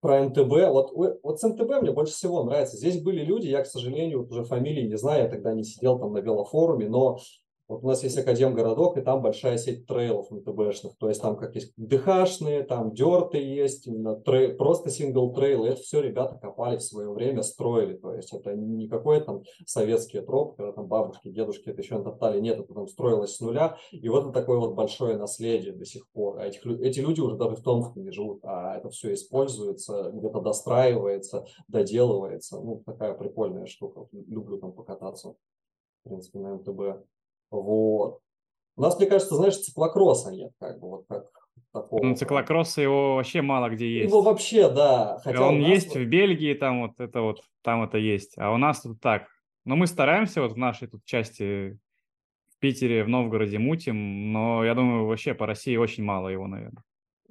про 0.01 0.23
МТБ, 0.23 0.69
вот, 0.69 0.91
вот 1.23 1.39
с 1.39 1.43
МТБ 1.43 1.81
мне 1.81 1.91
больше 1.91 2.13
всего 2.13 2.43
нравится. 2.43 2.77
Здесь 2.77 3.01
были 3.01 3.23
люди, 3.23 3.47
я, 3.47 3.63
к 3.63 3.67
сожалению, 3.67 4.27
уже 4.27 4.43
фамилии 4.43 4.87
не 4.87 4.97
знаю, 4.97 5.23
я 5.23 5.29
тогда 5.29 5.53
не 5.53 5.63
сидел 5.63 5.99
там 5.99 6.13
на 6.13 6.19
велофоруме, 6.19 6.87
но 6.87 7.19
вот 7.69 7.83
у 7.83 7.87
нас 7.87 8.03
есть 8.03 8.17
Академгородок, 8.17 8.97
и 8.97 9.01
там 9.01 9.21
большая 9.21 9.59
сеть 9.59 9.85
трейлов 9.85 10.31
МТБшных. 10.31 10.97
То 10.97 11.07
есть 11.07 11.21
там 11.21 11.37
как 11.37 11.53
есть 11.53 11.71
ДХшные, 11.77 12.63
там 12.63 12.93
дерты 12.93 13.37
есть, 13.37 13.87
трей, 14.25 14.55
просто 14.55 14.89
сингл 14.89 15.31
трейл. 15.33 15.65
Это 15.65 15.79
все 15.79 16.01
ребята 16.01 16.35
копали 16.41 16.77
в 16.77 16.81
свое 16.81 17.11
время, 17.11 17.43
строили. 17.43 17.93
То 17.93 18.15
есть 18.15 18.33
это 18.33 18.55
не 18.55 18.87
какой 18.87 19.23
там 19.23 19.43
советский 19.67 20.19
троп, 20.21 20.57
когда 20.57 20.71
там 20.71 20.87
бабушки, 20.87 21.29
дедушки 21.29 21.69
это 21.69 21.81
еще 21.81 21.99
натоптали. 21.99 22.39
Нет, 22.39 22.59
это 22.59 22.73
там 22.73 22.87
строилось 22.87 23.35
с 23.35 23.39
нуля. 23.39 23.77
И 23.91 24.09
вот 24.09 24.23
это 24.23 24.33
такое 24.33 24.57
вот 24.57 24.73
большое 24.73 25.15
наследие 25.17 25.73
до 25.73 25.85
сих 25.85 26.09
пор. 26.09 26.39
А 26.39 26.47
этих, 26.47 26.65
эти 26.65 27.01
люди 27.01 27.21
уже 27.21 27.37
даже 27.37 27.55
в 27.55 27.61
Томске 27.61 27.99
не 27.99 28.09
живут, 28.09 28.39
а 28.45 28.77
это 28.77 28.89
все 28.89 29.13
используется, 29.13 30.09
где-то 30.11 30.41
достраивается, 30.41 31.45
доделывается. 31.67 32.59
Ну, 32.59 32.81
такая 32.83 33.13
прикольная 33.13 33.67
штука. 33.67 34.07
Люблю 34.11 34.57
там 34.57 34.71
покататься, 34.71 35.35
в 36.03 36.09
принципе, 36.09 36.39
на 36.39 36.55
МТБ. 36.55 37.05
Вот. 37.51 38.19
У 38.75 38.81
нас, 38.81 38.97
мне 38.97 39.07
кажется, 39.07 39.35
знаешь, 39.35 39.57
циклокросса 39.57 40.31
нет, 40.31 40.51
как 40.59 40.79
бы 40.79 40.89
вот 40.89 41.05
как 41.07 41.25
Такого. 41.71 42.03
Ну, 42.03 42.15
циклокросса 42.15 42.81
его 42.81 43.15
вообще 43.15 43.41
мало 43.43 43.69
где 43.69 43.87
есть. 43.87 44.09
Его 44.09 44.21
вообще, 44.21 44.69
да. 44.69 45.19
Хотя 45.23 45.47
Он 45.47 45.59
есть 45.59 45.89
вот... 45.89 45.97
в 45.97 46.05
Бельгии, 46.05 46.55
там 46.55 46.81
вот 46.81 46.99
это 46.99 47.21
вот, 47.21 47.41
там 47.61 47.83
это 47.83 47.99
есть. 47.99 48.33
А 48.37 48.51
у 48.51 48.57
нас 48.57 48.81
тут 48.81 48.99
так. 48.99 49.27
Но 49.65 49.75
мы 49.75 49.85
стараемся 49.85 50.41
вот 50.41 50.53
в 50.53 50.57
нашей 50.57 50.87
тут 50.87 51.05
части 51.05 51.77
в 52.49 52.57
Питере, 52.59 53.03
в 53.03 53.07
Новгороде 53.07 53.59
мутим, 53.59 54.33
но 54.33 54.65
я 54.65 54.73
думаю, 54.73 55.05
вообще 55.05 55.35
по 55.35 55.45
России 55.45 55.75
очень 55.75 56.03
мало 56.03 56.29
его, 56.29 56.47
наверное. 56.47 56.83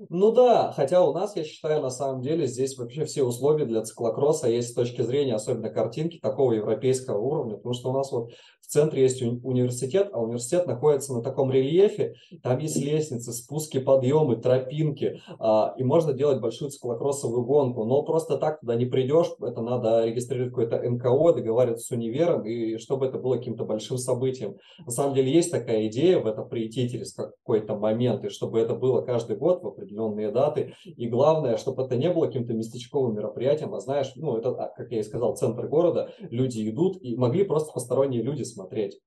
Ну 0.08 0.30
да, 0.30 0.70
хотя 0.70 1.02
у 1.02 1.12
нас, 1.12 1.34
я 1.34 1.42
считаю, 1.42 1.82
на 1.82 1.90
самом 1.90 2.22
деле 2.22 2.46
здесь 2.46 2.78
вообще 2.78 3.04
все 3.04 3.24
условия 3.24 3.64
для 3.64 3.82
циклокросса 3.82 4.48
есть 4.48 4.70
с 4.70 4.74
точки 4.74 5.02
зрения 5.02 5.34
особенно 5.34 5.70
картинки 5.70 6.20
такого 6.20 6.52
европейского 6.52 7.18
уровня, 7.18 7.56
потому 7.56 7.74
что 7.74 7.90
у 7.90 7.92
нас 7.92 8.12
вот 8.12 8.30
в 8.68 8.70
центре 8.70 9.02
есть 9.02 9.22
уни- 9.22 9.40
университет, 9.42 10.10
а 10.12 10.20
университет 10.20 10.66
находится 10.66 11.14
на 11.14 11.22
таком 11.22 11.50
рельефе, 11.50 12.16
там 12.42 12.58
есть 12.58 12.76
лестницы, 12.76 13.32
спуски, 13.32 13.78
подъемы, 13.78 14.36
тропинки, 14.36 15.22
а, 15.38 15.74
и 15.78 15.84
можно 15.84 16.12
делать 16.12 16.42
большую 16.42 16.70
циклокроссовую 16.70 17.46
гонку, 17.46 17.84
но 17.86 18.02
просто 18.02 18.36
так 18.36 18.60
туда 18.60 18.74
не 18.74 18.84
придешь, 18.84 19.28
это 19.40 19.62
надо 19.62 20.04
регистрировать 20.04 20.50
какое-то 20.50 20.82
НКО, 20.82 21.32
договариваться 21.32 21.86
с 21.86 21.90
универом, 21.90 22.44
и 22.44 22.76
чтобы 22.76 23.06
это 23.06 23.18
было 23.18 23.38
каким-то 23.38 23.64
большим 23.64 23.96
событием. 23.96 24.56
На 24.84 24.92
самом 24.92 25.14
деле 25.14 25.32
есть 25.32 25.50
такая 25.50 25.86
идея 25.86 26.18
в 26.18 26.26
это 26.26 26.42
прийти 26.42 26.90
через 26.90 27.14
какой-то 27.14 27.74
момент, 27.74 28.22
и 28.26 28.28
чтобы 28.28 28.60
это 28.60 28.74
было 28.74 29.00
каждый 29.00 29.36
год 29.36 29.62
в 29.62 29.68
определенные 29.68 30.30
даты. 30.30 30.74
И 30.84 31.08
главное, 31.08 31.56
чтобы 31.56 31.84
это 31.84 31.96
не 31.96 32.10
было 32.12 32.26
каким-то 32.26 32.52
местечковым 32.52 33.14
мероприятием, 33.14 33.74
а 33.74 33.80
знаешь, 33.80 34.12
ну, 34.14 34.36
это, 34.36 34.50
а, 34.50 34.68
как 34.76 34.90
я 34.90 35.00
и 35.00 35.02
сказал, 35.02 35.36
центр 35.36 35.66
города, 35.68 36.10
люди 36.28 36.68
идут, 36.68 36.98
и 37.00 37.16
могли 37.16 37.44
просто 37.44 37.72
посторонние 37.72 38.20
люди 38.20 38.42
смотреть. 38.42 38.57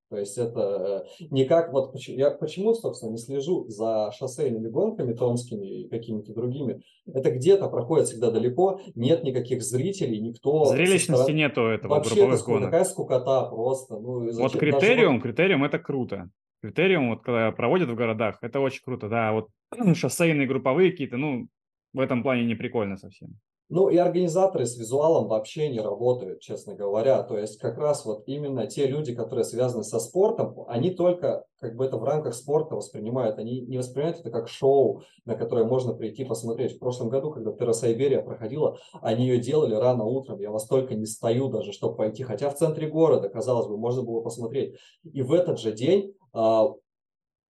То 0.09 0.17
есть 0.17 0.37
это 0.37 1.05
э, 1.19 1.25
не 1.29 1.45
как, 1.45 1.71
вот 1.71 1.95
я 1.95 2.31
почему, 2.31 2.73
собственно, 2.73 3.11
не 3.11 3.17
слежу 3.17 3.65
за 3.67 4.11
шоссейными 4.11 4.67
гонками 4.67 5.13
томскими 5.13 5.83
и 5.83 5.89
какими-то 5.89 6.33
другими. 6.33 6.81
Это 7.05 7.31
где-то 7.31 7.69
проходит 7.69 8.07
всегда 8.07 8.29
далеко, 8.29 8.81
нет 8.95 9.23
никаких 9.23 9.63
зрителей, 9.63 10.19
никто... 10.19 10.65
Зрелищности 10.65 11.21
стороны... 11.21 11.37
нету 11.37 11.61
этого 11.61 11.95
Вообще 11.95 12.25
это 12.25 12.37
скука, 12.37 12.59
такая 12.59 12.83
скукота 12.83 13.43
просто. 13.49 13.99
Ну, 13.99 14.29
зачем? 14.31 14.43
Вот 14.43 14.59
критериум, 14.59 15.13
Даже... 15.15 15.23
критериум 15.23 15.63
это 15.63 15.79
круто. 15.79 16.29
Критериум, 16.61 17.11
вот 17.11 17.23
когда 17.23 17.51
проводят 17.51 17.89
в 17.89 17.95
городах, 17.95 18.37
это 18.41 18.59
очень 18.59 18.81
круто, 18.83 19.07
да. 19.07 19.31
Вот 19.31 19.47
шоссейные 19.95 20.47
групповые 20.47 20.91
какие-то, 20.91 21.17
ну, 21.17 21.47
в 21.93 21.99
этом 21.99 22.21
плане 22.21 22.45
не 22.45 22.55
прикольно 22.55 22.97
совсем. 22.97 23.29
Ну 23.71 23.87
и 23.87 23.95
организаторы 23.95 24.65
с 24.65 24.77
визуалом 24.77 25.29
вообще 25.29 25.69
не 25.69 25.79
работают, 25.79 26.41
честно 26.41 26.75
говоря. 26.75 27.23
То 27.23 27.37
есть 27.37 27.57
как 27.57 27.77
раз 27.77 28.03
вот 28.03 28.23
именно 28.25 28.67
те 28.67 28.85
люди, 28.85 29.15
которые 29.15 29.45
связаны 29.45 29.85
со 29.85 29.97
спортом, 30.01 30.53
они 30.67 30.91
только 30.91 31.45
как 31.57 31.77
бы 31.77 31.85
это 31.85 31.95
в 31.95 32.03
рамках 32.03 32.33
спорта 32.33 32.75
воспринимают. 32.75 33.37
Они 33.37 33.61
не 33.61 33.77
воспринимают 33.77 34.19
это 34.19 34.29
как 34.29 34.49
шоу, 34.49 35.03
на 35.23 35.35
которое 35.35 35.63
можно 35.63 35.93
прийти 35.93 36.25
посмотреть. 36.25 36.75
В 36.75 36.79
прошлом 36.79 37.07
году, 37.07 37.31
когда 37.31 37.53
Террасайберия 37.53 38.21
проходила, 38.21 38.77
они 39.01 39.25
ее 39.25 39.39
делали 39.39 39.73
рано 39.73 40.03
утром. 40.03 40.41
Я 40.41 40.51
вас 40.51 40.67
только 40.67 40.95
не 40.95 41.05
стою 41.05 41.47
даже, 41.47 41.71
чтобы 41.71 41.95
пойти. 41.95 42.23
Хотя 42.23 42.49
в 42.49 42.57
центре 42.57 42.89
города, 42.89 43.29
казалось 43.29 43.67
бы, 43.67 43.77
можно 43.77 44.03
было 44.03 44.19
посмотреть. 44.19 44.75
И 45.09 45.21
в 45.21 45.31
этот 45.31 45.59
же 45.59 45.71
день 45.71 46.13
а, 46.33 46.73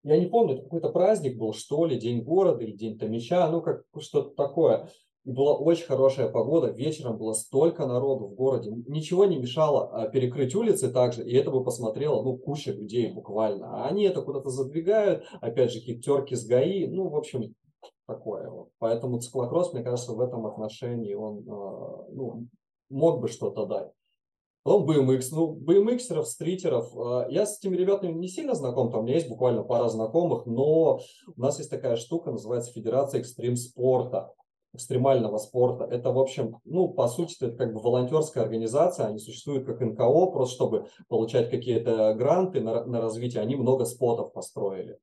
я 0.03 0.19
не 0.19 0.27
помню, 0.27 0.53
это 0.53 0.63
какой-то 0.65 0.89
праздник 0.89 1.37
был, 1.37 1.53
что 1.53 1.85
ли, 1.85 1.97
День 1.97 2.21
города 2.21 2.63
или 2.63 2.73
День 2.73 2.99
Томича, 2.99 3.49
ну, 3.49 3.61
как 3.61 3.85
что-то 3.99 4.35
такое. 4.35 4.87
И 5.23 5.31
была 5.31 5.55
очень 5.55 5.85
хорошая 5.85 6.29
погода, 6.29 6.71
вечером 6.71 7.17
было 7.17 7.33
столько 7.33 7.85
народу 7.85 8.25
в 8.25 8.33
городе, 8.33 8.71
ничего 8.87 9.25
не 9.25 9.37
мешало 9.37 9.87
а, 9.91 10.09
перекрыть 10.09 10.55
улицы 10.55 10.91
также, 10.91 11.23
и 11.23 11.35
это 11.35 11.51
бы 11.51 11.63
посмотрело, 11.63 12.23
ну, 12.23 12.37
куча 12.37 12.71
людей 12.71 13.13
буквально. 13.13 13.83
А 13.83 13.87
они 13.87 14.03
это 14.05 14.23
куда-то 14.23 14.49
задвигают, 14.49 15.23
опять 15.39 15.71
же, 15.71 15.79
какие-то 15.79 16.01
терки 16.01 16.35
с 16.35 16.45
ГАИ, 16.47 16.87
ну, 16.87 17.07
в 17.09 17.15
общем, 17.15 17.53
такое 18.07 18.49
вот. 18.49 18.69
Поэтому 18.79 19.19
циклокросс, 19.19 19.73
мне 19.73 19.83
кажется, 19.83 20.13
в 20.13 20.19
этом 20.19 20.47
отношении 20.47 21.13
он, 21.13 21.45
а, 21.47 22.07
ну, 22.11 22.47
мог 22.89 23.21
бы 23.21 23.27
что-то 23.27 23.67
дать. 23.67 23.91
Потом 24.63 24.89
BMX. 24.89 25.25
Ну, 25.31 25.55
BMXеров, 25.55 26.27
стритеров. 26.27 26.95
А, 26.97 27.27
я 27.29 27.45
с 27.45 27.59
этими 27.59 27.75
ребятами 27.77 28.11
не 28.11 28.27
сильно 28.27 28.55
знаком, 28.55 28.89
там 28.89 29.01
у 29.01 29.03
меня 29.03 29.15
есть 29.15 29.29
буквально 29.29 29.61
пара 29.61 29.87
знакомых, 29.87 30.47
но 30.47 30.99
у 31.35 31.39
нас 31.39 31.59
есть 31.59 31.69
такая 31.69 31.95
штука, 31.95 32.31
называется 32.31 32.73
Федерация 32.73 33.19
экстрим 33.19 33.55
спорта 33.55 34.33
экстремального 34.73 35.37
спорта. 35.37 35.83
Это, 35.83 36.11
в 36.11 36.19
общем, 36.19 36.57
ну, 36.65 36.87
по 36.87 37.07
сути, 37.07 37.35
это 37.41 37.55
как 37.55 37.73
бы 37.73 37.81
волонтерская 37.81 38.43
организация, 38.43 39.07
они 39.07 39.19
существуют 39.19 39.65
как 39.65 39.81
НКО, 39.81 40.27
просто 40.27 40.55
чтобы 40.55 40.85
получать 41.07 41.49
какие-то 41.49 42.13
гранты 42.13 42.61
на, 42.61 42.85
на 42.85 43.01
развитие, 43.01 43.41
они 43.41 43.55
много 43.55 43.85
спотов 43.85 44.33
построили 44.33 44.97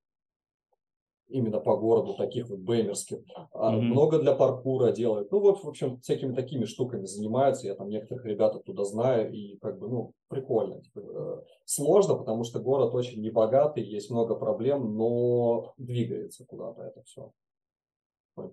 именно 1.28 1.60
по 1.60 1.76
городу, 1.76 2.14
таких 2.14 2.48
вот 2.48 2.60
беймерских. 2.60 3.18
Mm-hmm. 3.18 3.80
Много 3.80 4.18
для 4.18 4.34
паркура 4.34 4.92
делают. 4.92 5.30
Ну, 5.30 5.40
вот, 5.40 5.62
в 5.62 5.68
общем, 5.68 6.00
всякими 6.00 6.34
такими 6.34 6.64
штуками 6.64 7.04
занимаются. 7.04 7.66
Я 7.66 7.74
там 7.74 7.88
некоторых 7.88 8.24
ребят 8.24 8.56
оттуда 8.56 8.84
знаю, 8.84 9.30
и 9.30 9.58
как 9.58 9.78
бы, 9.78 9.88
ну, 9.88 10.12
прикольно. 10.28 10.80
Типа, 10.80 11.00
э, 11.00 11.40
сложно, 11.64 12.14
потому 12.14 12.44
что 12.44 12.60
город 12.60 12.94
очень 12.94 13.20
небогатый, 13.20 13.84
есть 13.84 14.10
много 14.10 14.34
проблем, 14.36 14.96
но 14.96 15.74
двигается 15.76 16.46
куда-то 16.46 16.82
это 16.82 17.02
все 17.02 17.30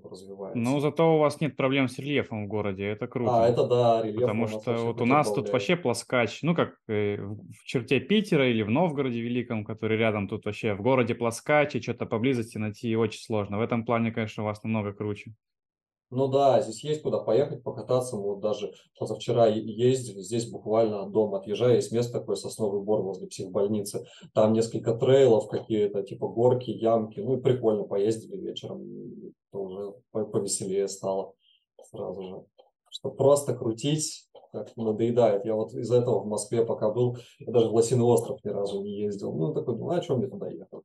развивается. 0.04 0.58
Ну, 0.58 0.80
зато 0.80 1.16
у 1.16 1.20
вас 1.20 1.42
нет 1.42 1.56
проблем 1.56 1.88
с 1.88 2.00
рельефом 2.00 2.46
в 2.46 2.48
городе, 2.48 2.86
это 2.86 3.08
круто. 3.08 3.44
А, 3.44 3.48
это 3.48 3.68
да, 3.68 4.02
рельеф. 4.02 4.22
Потому 4.22 4.48
что 4.48 4.76
вот 4.86 5.02
у 5.02 5.06
нас 5.06 5.32
тут 5.32 5.50
вообще 5.50 5.76
плоскач, 5.76 6.42
ну, 6.42 6.56
как 6.56 6.76
э, 6.88 7.18
в 7.18 7.64
черте 7.66 8.00
Питера 8.00 8.50
или 8.50 8.64
в 8.64 8.70
Новгороде 8.70 9.22
Великом, 9.22 9.66
который 9.66 9.98
рядом, 9.98 10.28
тут 10.28 10.46
вообще 10.46 10.74
в 10.74 10.82
городе 10.82 11.16
плоскач, 11.16 11.76
и 11.76 11.82
что-то 11.82 12.06
поблизости 12.06 12.58
найти 12.58 12.96
очень 12.96 13.22
сложно. 13.22 13.58
В 13.58 13.62
этом 13.62 13.86
плане, 13.86 14.12
конечно, 14.12 14.44
у 14.44 14.46
вас 14.46 14.64
намного 14.64 14.94
круче. 14.94 15.34
Ну 16.12 16.28
да, 16.28 16.62
здесь 16.62 16.84
есть 16.84 17.02
куда 17.02 17.20
поехать, 17.20 17.64
покататься. 17.64 18.16
Мы 18.16 18.24
вот 18.24 18.40
даже 18.40 18.74
позавчера 18.98 19.48
ездили, 19.48 20.22
здесь 20.22 20.50
буквально 20.50 21.04
от 21.04 21.12
дома 21.12 21.40
отъезжая, 21.40 21.76
есть 21.76 21.92
место 21.92 22.20
такое, 22.20 22.36
сосновый 22.36 22.82
бор 22.82 23.02
возле 23.02 23.28
психбольницы. 23.28 24.06
Там 24.34 24.54
несколько 24.54 24.94
трейлов 24.94 25.48
какие-то, 25.48 26.04
типа 26.04 26.28
горки, 26.28 26.70
ямки. 26.70 27.20
Ну 27.20 27.38
и 27.38 27.42
прикольно 27.42 27.84
поездили 27.84 28.38
вечером, 28.38 28.84
то 29.52 29.60
уже 29.60 29.94
повеселее 30.12 30.88
стало 30.88 31.34
сразу 31.90 32.22
же. 32.22 32.44
Что 32.90 33.10
просто 33.12 33.56
крутить, 33.56 34.30
как 34.52 34.76
надоедает. 34.78 35.44
Я 35.46 35.56
вот 35.56 35.74
из 35.74 35.92
этого 35.92 36.22
в 36.22 36.28
Москве 36.28 36.66
пока 36.66 36.90
был, 36.90 37.18
я 37.40 37.52
даже 37.52 37.70
в 37.70 37.74
Лосиный 37.74 38.06
остров 38.06 38.40
ни 38.44 38.50
разу 38.50 38.82
не 38.82 39.02
ездил. 39.02 39.34
Ну 39.34 39.54
такой, 39.54 39.76
ну 39.76 39.90
а 39.90 40.02
что 40.02 40.16
мне 40.16 40.28
туда 40.28 40.50
ехать? 40.50 40.82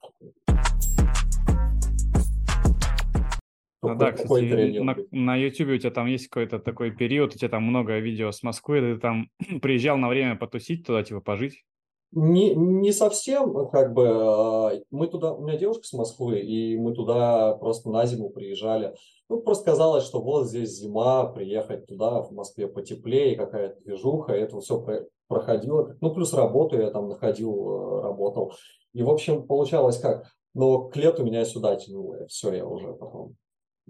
Ну 3.83 3.95
да, 3.95 4.13
кстати, 4.13 4.79
на, 4.79 4.97
на 5.11 5.37
YouTube 5.37 5.71
у 5.71 5.79
тебя 5.79 5.91
там 5.91 6.07
есть 6.07 6.29
какой-то 6.29 6.59
такой 6.59 6.91
период, 6.91 7.35
у 7.35 7.39
тебя 7.39 7.49
там 7.49 7.63
много 7.63 7.99
видео 7.99 8.31
с 8.31 8.43
Москвы, 8.43 8.81
ты 8.81 9.01
там 9.01 9.31
приезжал 9.63 9.97
на 9.97 10.09
время 10.09 10.37
потусить 10.37 10.87
туда, 10.87 11.03
типа 11.03 11.21
пожить? 11.21 11.65
Не, 12.13 12.55
не 12.57 12.93
совсем, 12.93 13.69
как 13.69 13.95
бы, 13.95 14.09
а, 14.09 14.73
мы 14.91 15.07
туда, 15.07 15.33
у 15.33 15.45
меня 15.45 15.57
девушка 15.57 15.85
с 15.85 15.93
Москвы, 15.93 16.41
и 16.41 16.77
мы 16.77 16.93
туда 16.93 17.55
просто 17.55 17.89
на 17.89 18.05
зиму 18.05 18.31
приезжали. 18.31 18.95
Ну, 19.29 19.41
просто 19.41 19.65
казалось, 19.65 20.05
что 20.05 20.21
вот 20.21 20.49
здесь 20.49 20.71
зима, 20.71 21.27
приехать 21.27 21.87
туда, 21.87 22.23
в 22.23 22.33
Москве 22.33 22.67
потеплее, 22.67 23.37
какая-то 23.37 23.81
движуха, 23.83 24.33
это 24.33 24.61
все 24.61 24.85
проходило. 25.29 25.97
Ну, 26.01 26.13
плюс 26.13 26.35
работу 26.35 26.77
я 26.79 26.91
там 26.91 27.09
находил, 27.09 27.53
э, 27.53 28.03
работал. 28.03 28.55
И, 28.93 29.05
в 29.05 29.09
общем, 29.09 29.47
получалось 29.47 29.99
как, 29.99 30.27
но 30.53 30.89
к 30.89 30.97
лету 30.97 31.25
меня 31.25 31.45
сюда 31.45 31.77
тянуло, 31.77 32.25
и 32.25 32.27
все, 32.27 32.53
я 32.53 32.67
уже 32.67 32.93
потом 32.93 33.37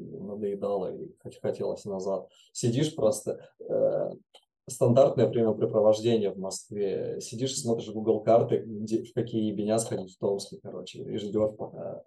надоедало 0.01 0.95
и 0.95 1.11
хотелось 1.43 1.85
назад. 1.85 2.29
Сидишь 2.53 2.95
просто, 2.95 3.41
э, 3.61 4.11
стандартное 4.71 5.29
времяпрепровождение 5.29 6.31
в 6.31 6.39
Москве. 6.39 7.21
Сидишь 7.21 7.53
и 7.53 7.61
смотришь 7.61 7.91
Google 7.91 8.21
карты, 8.21 8.63
где, 8.65 9.03
в 9.03 9.13
какие 9.13 9.51
ебеня 9.51 9.79
сходить 9.79 10.15
в 10.15 10.19
Томске, 10.19 10.59
короче, 10.63 11.03
и 11.03 11.17
ждешь, 11.19 11.57
пока 11.57 12.03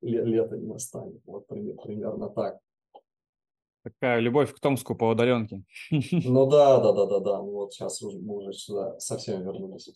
лето 0.00 0.56
не 0.56 0.66
настанет. 0.66 1.20
Вот 1.24 1.46
примерно 1.46 2.28
так. 2.30 2.58
Такая 3.82 4.18
любовь 4.20 4.52
к 4.54 4.60
Томску 4.60 4.94
по 4.94 5.10
удаленке. 5.10 5.62
Ну 5.90 6.46
да, 6.46 6.80
да, 6.80 6.92
да, 6.92 7.06
да, 7.06 7.20
да. 7.20 7.38
Ну 7.38 7.52
вот 7.52 7.74
сейчас 7.74 8.00
мы 8.02 8.36
уже 8.36 8.52
сюда 8.52 8.98
совсем 8.98 9.42
вернулись. 9.42 9.90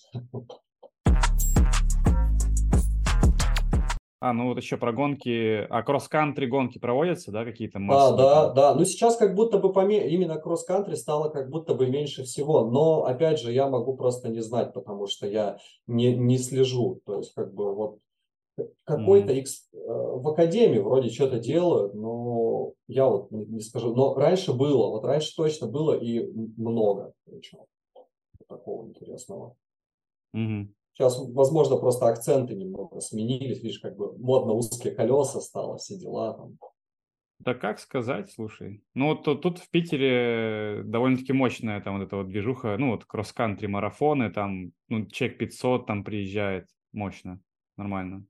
А, 4.21 4.33
ну 4.33 4.49
вот 4.49 4.59
еще 4.59 4.77
про 4.77 4.93
гонки. 4.93 5.67
А 5.71 5.83
кросс-кантри 5.83 6.47
гонки 6.47 6.79
проводятся, 6.79 7.31
да, 7.31 7.45
какие-то 7.45 7.79
массовые? 7.79 8.17
Да, 8.17 8.47
да, 8.47 8.53
да. 8.53 8.75
Ну 8.75 8.85
сейчас 8.85 9.17
как 9.17 9.35
будто 9.35 9.59
бы 9.59 9.73
поме... 9.73 10.09
именно 10.09 10.37
кросс-кантри 10.37 10.97
стало 10.97 11.29
как 11.29 11.51
будто 11.51 11.75
бы 11.75 11.87
меньше 11.89 12.25
всего. 12.25 12.69
Но 12.69 13.05
опять 13.05 13.39
же, 13.41 13.53
я 13.53 13.69
могу 13.69 13.97
просто 13.97 14.29
не 14.29 14.41
знать, 14.41 14.73
потому 14.73 15.07
что 15.07 15.27
я 15.27 15.59
не, 15.87 16.17
не 16.17 16.39
слежу. 16.39 17.01
То 17.07 17.19
есть 17.19 17.33
как 17.35 17.55
бы 17.55 17.75
вот 17.75 17.99
какой-то 18.85 19.33
mm. 19.33 19.45
В 20.21 20.29
академии 20.29 20.81
вроде 20.81 21.11
что-то 21.11 21.39
делают, 21.39 21.95
но 21.95 22.73
я 22.89 23.07
вот 23.07 23.31
не, 23.31 23.47
не 23.47 23.61
скажу. 23.61 23.95
Но 23.95 24.15
раньше 24.15 24.53
было, 24.53 24.91
вот 24.91 25.05
раньше 25.05 25.35
точно 25.37 25.69
было 25.69 25.93
и 25.93 26.29
много 26.57 27.13
причем 27.25 27.61
такого 28.49 28.87
интересного. 28.87 29.55
Mm-hmm. 30.35 30.69
Сейчас, 30.99 31.17
возможно, 31.33 31.77
просто 31.77 32.09
акценты 32.09 32.57
немного 32.57 32.99
сменились, 33.01 33.63
видишь, 33.63 33.79
как 33.79 33.97
бы 33.97 34.19
модно 34.19 34.55
узкие 34.55 34.93
колеса 34.93 35.41
стало, 35.41 35.77
все 35.77 35.97
дела 35.97 36.33
там. 36.35 36.59
Да 37.39 37.55
как 37.55 37.79
сказать, 37.79 38.33
слушай. 38.33 38.83
Ну 38.95 39.11
вот 39.11 39.23
тут, 39.23 39.43
тут 39.43 39.59
в 39.59 39.71
Питере 39.71 40.83
довольно-таки 40.85 41.33
мощная 41.33 41.81
там 41.81 41.99
вот 41.99 42.05
эта 42.05 42.17
вот 42.17 42.27
движуха, 42.27 42.77
ну 42.79 42.91
вот 42.91 43.05
кросс-кантри 43.05 43.69
марафоны, 43.69 44.33
там, 44.33 44.73
ну, 44.89 45.07
чек 45.07 45.39
500 45.39 45.87
там 45.87 46.03
приезжает, 46.03 46.67
мощно, 46.93 47.41
нормально. 47.77 48.25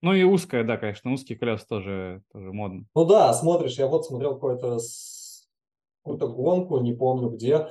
Ну 0.00 0.12
и 0.12 0.22
узкая, 0.22 0.62
да, 0.62 0.76
конечно, 0.76 1.12
узкий 1.12 1.34
колес 1.34 1.66
тоже, 1.66 2.22
тоже 2.32 2.52
модно. 2.52 2.86
Ну 2.94 3.04
да, 3.04 3.34
смотришь, 3.34 3.78
я 3.78 3.88
вот 3.88 4.06
смотрел 4.06 4.34
какой-то 4.34 4.78
какую-то 6.04 6.28
гонку, 6.28 6.78
не 6.78 6.94
помню 6.94 7.30
где, 7.30 7.68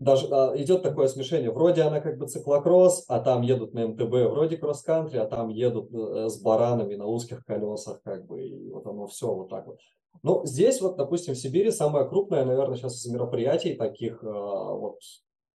даже 0.00 0.26
а, 0.28 0.54
идет 0.56 0.82
такое 0.82 1.08
смешение. 1.08 1.50
Вроде 1.50 1.82
она 1.82 2.00
как 2.00 2.18
бы 2.18 2.26
циклокросс, 2.26 3.04
а 3.06 3.20
там 3.20 3.42
едут 3.42 3.74
на 3.74 3.86
МТБ, 3.88 4.30
вроде 4.30 4.56
кросс-кантри, 4.56 5.18
а 5.18 5.26
там 5.26 5.50
едут 5.50 5.92
э, 5.94 6.28
с 6.30 6.40
баранами 6.40 6.94
на 6.94 7.06
узких 7.06 7.44
колесах, 7.44 8.02
как 8.02 8.26
бы, 8.26 8.42
и 8.42 8.70
вот 8.70 8.86
оно 8.86 9.06
все 9.06 9.32
вот 9.32 9.50
так 9.50 9.66
вот. 9.66 9.78
Ну, 10.22 10.44
здесь 10.44 10.80
вот, 10.80 10.96
допустим, 10.96 11.34
в 11.34 11.38
Сибири 11.38 11.70
самое 11.70 12.08
крупное, 12.08 12.44
наверное, 12.46 12.76
сейчас 12.76 12.96
из 12.96 13.12
мероприятий 13.12 13.74
таких 13.74 14.24
а, 14.24 14.74
вот 14.74 15.00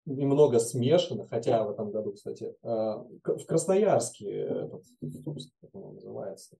немного 0.05 0.59
смешанных, 0.59 1.29
хотя 1.29 1.63
в 1.63 1.71
этом 1.71 1.91
году, 1.91 2.11
кстати, 2.11 2.53
а, 2.63 2.97
в 3.23 3.45
Красноярске, 3.45 4.29
этот, 4.29 4.83
как 5.61 5.73
он 5.73 5.95
называется, 5.95 6.57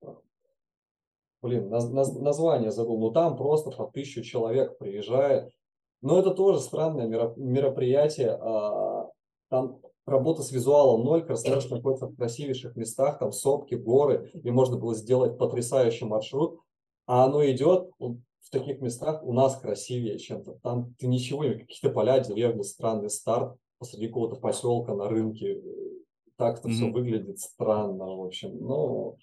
блин, 1.41 1.69
название 1.69 2.71
забыл, 2.71 2.97
но 2.97 3.11
там 3.11 3.35
просто 3.35 3.71
по 3.71 3.87
тысячу 3.87 4.23
человек 4.23 4.77
приезжает, 4.77 5.51
но 6.03 6.19
это 6.19 6.31
тоже 6.31 6.59
странное 6.59 7.07
мероприятие. 7.37 8.37
А, 8.39 9.09
там 9.49 9.79
работа 10.05 10.43
с 10.43 10.51
визуалом 10.51 11.05
ноль, 11.05 11.25
Красноярск 11.25 11.71
находится 11.71 12.07
в 12.07 12.15
красивейших 12.17 12.75
местах, 12.75 13.19
там 13.19 13.31
сопки, 13.31 13.75
горы, 13.75 14.29
и 14.33 14.51
можно 14.51 14.77
было 14.77 14.93
сделать 14.95 15.37
потрясающий 15.37 16.03
маршрут. 16.03 16.59
А 17.05 17.23
оно 17.23 17.43
идет 17.45 17.89
в 17.99 18.49
таких 18.51 18.81
местах 18.81 19.23
у 19.23 19.31
нас 19.31 19.57
красивее 19.57 20.19
чем-то. 20.19 20.59
Там 20.61 20.93
ты 20.99 21.07
ничего, 21.07 21.43
какие-то 21.43 21.89
поля, 21.89 22.19
деревни, 22.19 22.63
странный 22.63 23.09
старт 23.09 23.57
посреди 23.79 24.07
какого-то 24.07 24.35
поселка 24.35 24.93
на 24.93 25.07
рынке. 25.07 25.61
Так-то 26.35 26.67
mm-hmm. 26.67 26.71
все 26.71 26.91
выглядит 26.91 27.39
странно, 27.39 28.05
в 28.05 28.25
общем. 28.25 28.57
Но 28.59 29.15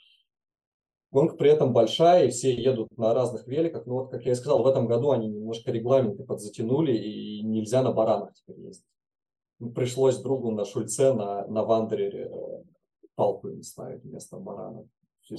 Гонка 1.12 1.36
при 1.36 1.50
этом 1.50 1.72
большая, 1.72 2.26
и 2.26 2.30
все 2.30 2.54
едут 2.54 2.96
на 2.96 3.12
разных 3.12 3.46
великах. 3.46 3.86
Но 3.86 3.94
вот, 3.94 4.10
как 4.10 4.24
я 4.24 4.32
и 4.32 4.36
сказал, 4.36 4.62
в 4.62 4.66
этом 4.66 4.86
году 4.86 5.10
они 5.10 5.28
немножко 5.28 5.72
регламенты 5.72 6.24
подзатянули, 6.24 6.92
и 6.92 7.42
нельзя 7.42 7.82
на 7.82 7.92
баранах 7.92 8.32
теперь 8.34 8.60
ездить. 8.60 8.86
Пришлось 9.74 10.18
другу 10.18 10.52
на 10.52 10.64
Schulz 10.64 11.00
е, 11.00 11.12
на, 11.12 11.46
на 11.46 11.64
Wanderer 11.64 12.23
е 12.23 12.30
э, 12.32 12.62
палку 13.14 13.48
им 13.48 13.62
ставить 13.62 14.02
вместо 14.04 14.38
барана. 14.38 14.86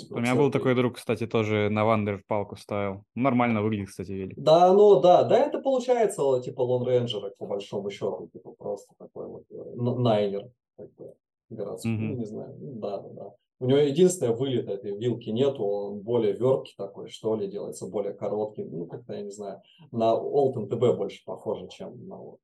У 0.10 0.20
меня 0.20 0.36
был 0.36 0.51
такой 0.51 0.74
друг, 0.75 0.96
кстати, 0.96 1.28
тоже 1.28 1.70
на 1.70 1.84
Wander 1.84 2.24
палку 2.28 2.56
ставил. 2.56 3.04
Нормально 3.16 3.62
выглядит, 3.62 3.90
кстати, 3.90 4.12
велик. 4.12 4.38
Да, 4.38 4.72
ну 4.74 5.01
да, 5.01 5.24
да, 5.24 5.38
это 5.38 5.60
получается 5.60 6.22
типа 6.42 6.62
Lone 6.62 6.88
Ranger 6.88 7.21
а, 7.21 7.31
по 7.38 7.46
большому 7.46 7.90
счету, 7.90 8.30
типа 8.32 8.54
просто 8.58 8.94
такой 8.98 9.28
вот 9.28 9.44
э, 9.50 9.75
niner, 9.75 10.50
как 10.78 10.94
бы, 10.94 11.13
городской, 11.50 11.92
mm-hmm. 11.92 11.98
ну, 11.98 12.16
не 12.16 12.25
знаю, 12.25 12.56
да, 12.58 13.00
да, 13.00 13.10
да. 13.10 13.34
У 13.62 13.68
него 13.68 13.77
единственное 13.77 14.34
вылет 14.34 14.68
этой 14.68 14.98
вилки 14.98 15.30
нету, 15.30 15.63
он 15.63 16.00
более 16.00 16.34
верткий 16.34 16.74
такой, 16.75 17.10
что 17.10 17.36
ли, 17.36 17.48
делается 17.48 17.86
более 17.86 18.12
короткий. 18.12 18.63
Ну, 18.63 18.88
как-то, 18.88 19.13
я 19.13 19.22
не 19.22 19.30
знаю, 19.30 19.62
на 19.91 20.15
Олтон 20.15 20.68
ТБ 20.68 20.98
больше 20.98 21.24
похоже, 21.24 21.68
чем 21.68 22.08
на 22.08 22.18
вот 22.18 22.39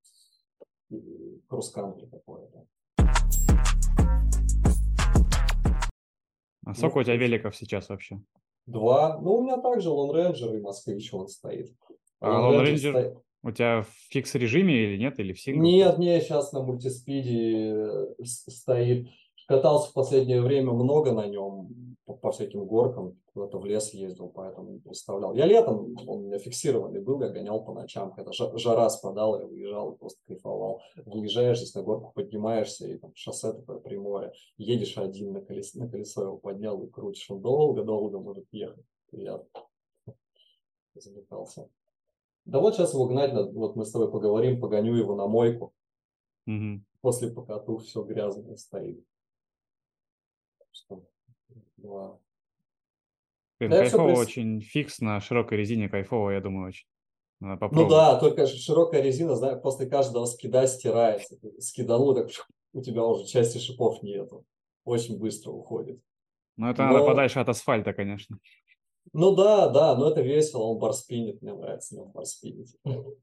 кросс-кантри 1.48 2.06
какое-то. 2.06 2.68
А 6.68 6.74
сколько 6.76 6.98
ну, 6.98 7.02
у 7.02 7.04
тебя 7.04 7.16
великов 7.16 7.56
сейчас 7.56 7.90
вообще? 7.90 8.22
Два. 8.68 9.20
Ну, 9.20 9.38
у 9.38 9.44
меня 9.44 9.58
также 9.58 9.90
Лон 9.90 10.16
Рейнджер 10.16 10.54
и 10.54 10.62
Москвич 10.62 11.12
он 11.16 11.30
стоит. 11.30 11.74
А 12.20 12.48
Лон 12.48 12.62
Рейнджер 12.62 12.92
стоит... 12.94 13.18
у 13.42 13.50
тебя 13.50 13.82
в 13.82 13.90
фикс-режиме 14.12 14.84
или 14.84 14.98
нет? 15.00 15.18
Или 15.18 15.34
в 15.34 15.42
сингл? 15.42 15.64
Нет, 15.64 15.98
нет, 15.98 16.22
сейчас 16.22 16.54
на 16.54 16.62
мультиспиде 16.62 17.74
э, 17.74 18.24
стоит. 18.24 19.08
Катался 19.48 19.92
в 19.92 19.94
последнее 19.94 20.42
время 20.42 20.74
много 20.74 21.13
на 21.13 21.25
нем, 21.25 21.96
по, 22.06 22.13
по 22.13 22.32
всяким 22.32 22.66
горкам, 22.66 23.18
куда-то 23.34 23.60
в 23.60 23.66
лес 23.66 23.94
ездил, 23.94 24.27
поэтому 24.27 24.72
не 24.72 24.80
представлял. 24.80 25.34
Я 25.36 25.45
летом, 25.45 25.95
он 26.06 26.19
у 26.19 26.28
меня 26.28 26.38
фиксированный 26.38 27.00
был, 27.00 27.22
я 27.22 27.30
гонял 27.30 27.63
по 27.63 27.74
ночам, 27.74 28.12
когда 28.12 28.34
жара 28.34 28.89
спадала, 28.89 29.39
я 29.39 29.48
выезжал 29.48 29.93
и 29.93 29.98
просто 29.98 30.19
кайфовал. 30.28 30.82
Выезжаешь 31.06 31.60
здесь 31.60 31.74
на 31.76 31.82
горку, 31.82 32.12
поднимаешься, 32.13 32.89
и 32.89 32.98
там 32.98 33.12
шоссе 33.15 33.54
такое 33.54 33.80
прямое, 33.80 34.34
едешь 34.58 34.98
один 34.98 35.32
на 35.32 35.39
колесо, 35.39 35.80
на 35.80 35.89
колесо 35.89 36.24
его 36.24 36.38
поднял 36.38 36.84
и 36.84 36.89
крутишь, 36.89 37.30
он 37.32 37.39
долго-долго 37.39 38.19
может 38.19 38.48
ехать, 38.52 38.84
приятно. 39.10 39.62
Замыкался. 40.93 41.69
Да 42.43 42.60
вот 42.60 42.76
сейчас 42.76 42.93
его 42.93 43.06
гнать 43.06 43.32
надо, 43.32 43.52
вот 43.52 43.78
мы 43.78 43.86
с 43.86 43.91
тобой 43.91 44.12
поговорим, 44.12 44.60
погоню 44.60 44.95
его 44.95 45.15
на 45.15 45.28
мойку. 45.28 45.74
Угу. 46.48 46.82
После 47.00 47.32
покату 47.32 47.78
все 47.78 48.04
грязное 48.04 48.58
стоит 48.58 49.06
что 50.78 51.04
два. 51.78 52.20
Блин, 53.60 53.72
да, 53.72 53.80
кайфово 53.80 54.08
прис... 54.10 54.20
очень, 54.20 54.62
фикс 54.62 55.00
на 55.00 55.20
широкой 55.20 55.58
резине 55.58 55.90
кайфово, 55.90 56.32
я 56.32 56.42
думаю, 56.42 56.70
очень. 56.70 56.88
Надо 57.40 57.70
ну 57.72 57.88
да, 57.88 58.20
только 58.20 58.48
широкая 58.48 59.02
резина, 59.02 59.36
знаешь, 59.36 59.62
после 59.62 59.86
каждого 59.86 60.26
скида 60.26 60.66
стирается. 60.66 61.38
Скиданул, 61.60 62.16
так 62.16 62.30
у 62.74 62.82
тебя 62.82 63.04
уже 63.04 63.26
части 63.26 63.60
шипов 63.60 64.02
нету. 64.02 64.44
Очень 64.84 65.20
быстро 65.20 65.52
уходит. 65.52 66.00
Ну 66.56 66.70
это 66.70 66.84
но... 66.84 66.94
надо 66.94 67.06
подальше 67.06 67.40
от 67.40 67.50
асфальта, 67.50 67.94
конечно. 67.94 68.40
Ну 69.13 69.36
да, 69.36 69.70
да, 69.70 69.96
но 69.96 70.10
это 70.10 70.22
весело, 70.22 70.63
он 70.63 70.80
барспинит, 70.80 71.42
мне 71.42 71.54
нравится, 71.54 72.02
он 72.02 72.12
барспинит 72.12 72.70
под, 72.82 73.18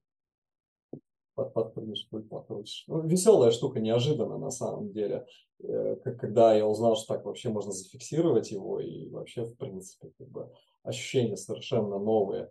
подпрыгнешь, 1.34 2.08
пуль 2.10 2.22
покрутишь. 2.22 2.84
Ну, 2.86 3.02
веселая 3.02 3.50
штука, 3.50 3.80
неожиданно 3.80 4.38
на 4.38 4.50
самом 4.50 4.92
деле. 4.92 5.26
Э, 5.62 5.96
когда 5.96 6.54
я 6.54 6.66
узнал, 6.66 6.96
что 6.96 7.14
так 7.14 7.24
вообще 7.24 7.48
можно 7.48 7.72
зафиксировать 7.72 8.50
его, 8.50 8.80
и 8.80 9.08
вообще, 9.10 9.44
в 9.44 9.56
принципе, 9.56 10.12
как 10.18 10.28
бы 10.28 10.50
ощущения 10.82 11.36
совершенно 11.36 11.98
новые. 11.98 12.50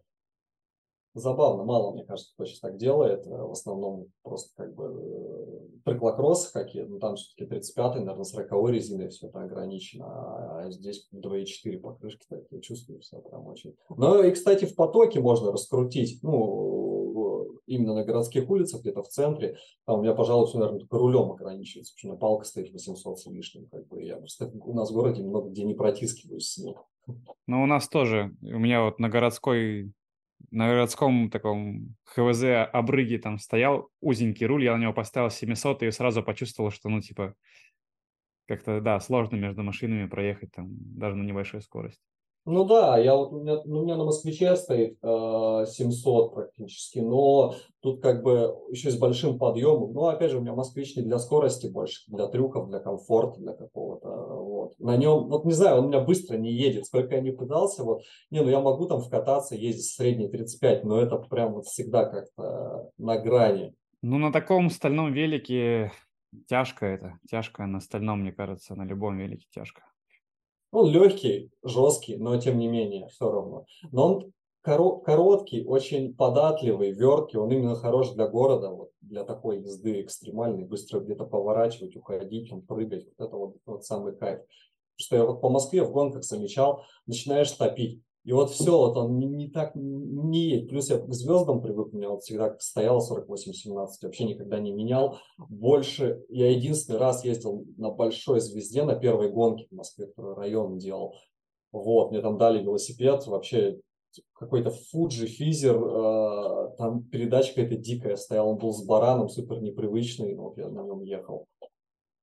Забавно, 1.15 1.63
мало, 1.63 1.93
мне 1.93 2.03
кажется, 2.03 2.33
кто 2.33 2.45
сейчас 2.45 2.59
так 2.59 2.77
делает. 2.77 3.27
Э, 3.27 3.43
в 3.43 3.51
основном 3.51 4.07
просто 4.23 4.49
как 4.55 4.73
бы 4.73 4.85
э, 4.85 5.63
приклокроссы 5.83 6.51
какие 6.51 6.83
ну 6.83 6.97
там 6.97 7.15
все-таки 7.15 7.45
35 7.45 7.95
наверное, 7.95 8.23
40 8.23 8.69
резиной 8.69 9.09
все 9.09 9.27
это 9.27 9.41
ограничено, 9.41 10.05
а 10.07 10.71
здесь 10.71 11.09
2,4 11.13 11.79
покрышки 11.79 12.25
такие, 12.27 12.61
чувствую 12.61 13.01
все 13.01 13.19
прям 13.19 13.45
очень. 13.47 13.75
Но 13.95 14.23
и, 14.23 14.31
кстати, 14.31 14.65
в 14.65 14.75
потоке 14.75 15.19
можно 15.19 15.51
раскрутить, 15.51 16.19
ну, 16.23 16.92
именно 17.65 17.93
на 17.93 18.03
городских 18.03 18.49
улицах, 18.49 18.81
где-то 18.81 19.03
в 19.03 19.07
центре, 19.07 19.57
там 19.85 20.01
меня, 20.01 20.13
пожалуй, 20.13 20.47
все, 20.47 20.57
наверное, 20.57 20.79
только 20.79 20.97
рулем 20.97 21.31
ограничивается, 21.31 21.93
потому 21.95 22.13
что 22.13 22.19
палка 22.19 22.45
стоит 22.45 22.71
800 22.71 23.19
с 23.19 23.25
лишним. 23.27 23.67
Как 23.67 23.87
бы. 23.87 24.03
Я 24.03 24.17
просто 24.17 24.51
у 24.53 24.73
нас 24.73 24.91
в 24.91 24.93
городе 24.93 25.23
много 25.23 25.49
где 25.49 25.63
не 25.63 25.73
протискиваюсь 25.73 26.49
с 26.49 26.57
ним. 26.57 26.75
Ну, 27.47 27.63
у 27.63 27.65
нас 27.65 27.89
тоже. 27.89 28.33
У 28.41 28.59
меня 28.59 28.83
вот 28.83 28.99
на 28.99 29.09
городской 29.09 29.91
на 30.51 30.67
городском 30.67 31.29
таком 31.29 31.95
ХВЗ 32.03 32.67
обрыге 32.71 33.17
там 33.17 33.39
стоял 33.39 33.89
узенький 34.01 34.45
руль, 34.45 34.65
я 34.65 34.75
на 34.75 34.81
него 34.81 34.93
поставил 34.93 35.29
700 35.29 35.83
и 35.83 35.91
сразу 35.91 36.21
почувствовал, 36.21 36.69
что, 36.69 36.89
ну, 36.89 37.01
типа, 37.01 37.33
как-то, 38.47 38.81
да, 38.81 38.99
сложно 38.99 39.35
между 39.35 39.63
машинами 39.63 40.07
проехать 40.07 40.51
там 40.51 40.67
даже 40.69 41.15
на 41.15 41.23
небольшой 41.23 41.61
скорости. 41.61 42.03
Ну 42.45 42.65
да, 42.65 42.97
я 42.97 43.15
вот, 43.15 43.31
у, 43.31 43.39
меня, 43.39 43.59
у 43.59 43.83
меня 43.83 43.95
на 43.95 44.03
москвиче 44.03 44.57
стоит 44.57 44.97
э, 45.01 45.65
700 45.65 46.33
практически, 46.33 46.99
но 46.99 47.55
тут 47.79 48.01
как 48.01 48.21
бы 48.21 48.53
еще 48.69 48.91
с 48.91 48.97
большим 48.97 49.39
подъемом. 49.39 49.93
Но 49.93 50.07
опять 50.07 50.31
же, 50.31 50.39
у 50.39 50.41
меня 50.41 50.53
москвич 50.53 50.97
не 50.97 51.03
для 51.03 51.19
скорости 51.19 51.67
больше, 51.67 52.01
для 52.07 52.27
трюков, 52.27 52.67
для 52.67 52.79
комфорта, 52.79 53.39
для 53.39 53.53
какого-то. 53.53 54.09
Вот. 54.09 54.77
На 54.79 54.97
нем, 54.97 55.29
вот 55.29 55.45
не 55.45 55.53
знаю, 55.53 55.77
он 55.77 55.85
у 55.85 55.87
меня 55.87 56.01
быстро 56.01 56.35
не 56.35 56.51
едет. 56.51 56.85
Сколько 56.85 57.15
я 57.15 57.21
не 57.21 57.31
пытался, 57.31 57.85
вот, 57.85 58.01
не, 58.29 58.41
ну 58.41 58.49
я 58.49 58.59
могу 58.59 58.87
там 58.87 58.99
вкататься, 58.99 59.55
ездить 59.55 59.85
в 59.85 59.95
средней 59.95 60.27
35, 60.27 60.83
но 60.83 60.99
это 60.99 61.15
прям 61.17 61.53
вот 61.53 61.65
всегда 61.65 62.03
как-то 62.05 62.89
на 62.97 63.19
грани. 63.19 63.73
Ну 64.01 64.17
на 64.17 64.33
таком 64.33 64.69
стальном 64.69 65.13
велике 65.13 65.93
тяжко 66.49 66.85
это, 66.85 67.19
тяжко 67.29 67.65
на 67.65 67.79
стальном, 67.79 68.19
мне 68.19 68.33
кажется, 68.33 68.75
на 68.75 68.83
любом 68.83 69.17
велике 69.17 69.45
тяжко. 69.49 69.83
Он 70.73 70.89
легкий, 70.89 71.51
жесткий, 71.63 72.17
но 72.17 72.35
тем 72.37 72.57
не 72.57 72.67
менее 72.67 73.07
все 73.07 73.31
равно. 73.31 73.65
Но 73.91 74.15
он 74.15 74.33
короткий, 74.63 75.63
очень 75.63 76.15
податливый, 76.15 76.91
верткий, 76.91 77.37
он 77.37 77.51
именно 77.51 77.75
хорош 77.75 78.09
для 78.09 78.27
города, 78.27 78.71
вот, 78.71 78.89
для 79.01 79.23
такой 79.23 79.59
езды 79.59 80.01
экстремальной, 80.01 80.63
быстро 80.63 80.99
где-то 80.99 81.25
поворачивать, 81.25 81.95
уходить, 81.95 82.51
он 82.51 82.63
прыгать, 82.63 83.05
вот 83.05 83.27
это 83.27 83.37
вот, 83.37 83.55
вот 83.67 83.85
самый 83.85 84.15
кайф. 84.15 84.39
Что 84.95 85.15
я 85.15 85.25
вот 85.25 85.41
по 85.41 85.49
Москве 85.49 85.83
в 85.83 85.91
гонках 85.91 86.23
замечал, 86.23 86.83
начинаешь 87.05 87.51
топить, 87.51 88.01
И 88.23 88.31
вот 88.31 88.51
все, 88.51 88.71
вот 88.71 88.95
он 88.95 89.17
не, 89.17 89.25
не 89.25 89.49
так 89.49 89.75
не 89.75 90.45
едет. 90.45 90.69
Плюс 90.69 90.89
я 90.89 90.97
к 90.97 91.11
звездам 91.11 91.61
привык, 91.61 91.93
у 91.93 91.97
меня 91.97 92.09
вот 92.09 92.23
всегда 92.23 92.55
стоял 92.57 92.99
48-17, 92.99 93.87
вообще 94.01 94.23
никогда 94.23 94.59
не 94.59 94.71
менял. 94.71 95.17
Больше, 95.37 96.23
я 96.29 96.49
единственный 96.49 96.99
раз 96.99 97.25
ездил 97.25 97.65
на 97.77 97.91
большой 97.91 98.39
звезде, 98.39 98.83
на 98.83 98.95
первой 98.95 99.29
гонке 99.29 99.67
в 99.69 99.75
Москве, 99.75 100.07
который 100.07 100.35
район 100.35 100.77
делал. 100.77 101.15
Вот, 101.73 102.11
мне 102.11 102.21
там 102.21 102.37
дали 102.37 102.63
велосипед, 102.63 103.27
вообще 103.27 103.81
какой-то 104.33 104.69
Фуджи, 104.69 105.25
Физер, 105.25 105.75
э, 105.75 106.75
там 106.77 107.03
передачка 107.03 107.61
эта 107.61 107.75
дикая 107.75 108.15
стояла, 108.15 108.49
он 108.49 108.57
был 108.57 108.71
с 108.71 108.85
бараном, 108.85 109.27
супер 109.27 109.59
непривычный, 109.61 110.35
вот 110.35 110.57
я 110.57 110.69
на 110.69 110.83
нем 110.83 111.01
ехал. 111.01 111.47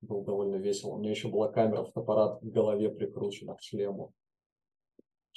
Было 0.00 0.24
довольно 0.24 0.56
весело. 0.56 0.94
У 0.94 0.98
меня 0.98 1.10
еще 1.10 1.28
была 1.28 1.48
камера, 1.48 1.84
фотоаппарат 1.84 2.40
в 2.40 2.48
голове 2.48 2.88
прикручена 2.88 3.54
к 3.54 3.60
шлему 3.60 4.14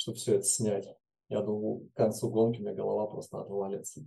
чтобы 0.04 0.18
все 0.18 0.36
это 0.36 0.44
снять. 0.44 0.86
Я 1.30 1.42
думал, 1.42 1.88
к 1.94 1.98
концу 1.98 2.30
гонки 2.30 2.60
у 2.60 2.64
меня 2.64 2.74
голова 2.74 3.08
просто 3.08 3.40
отвалится. 3.40 4.02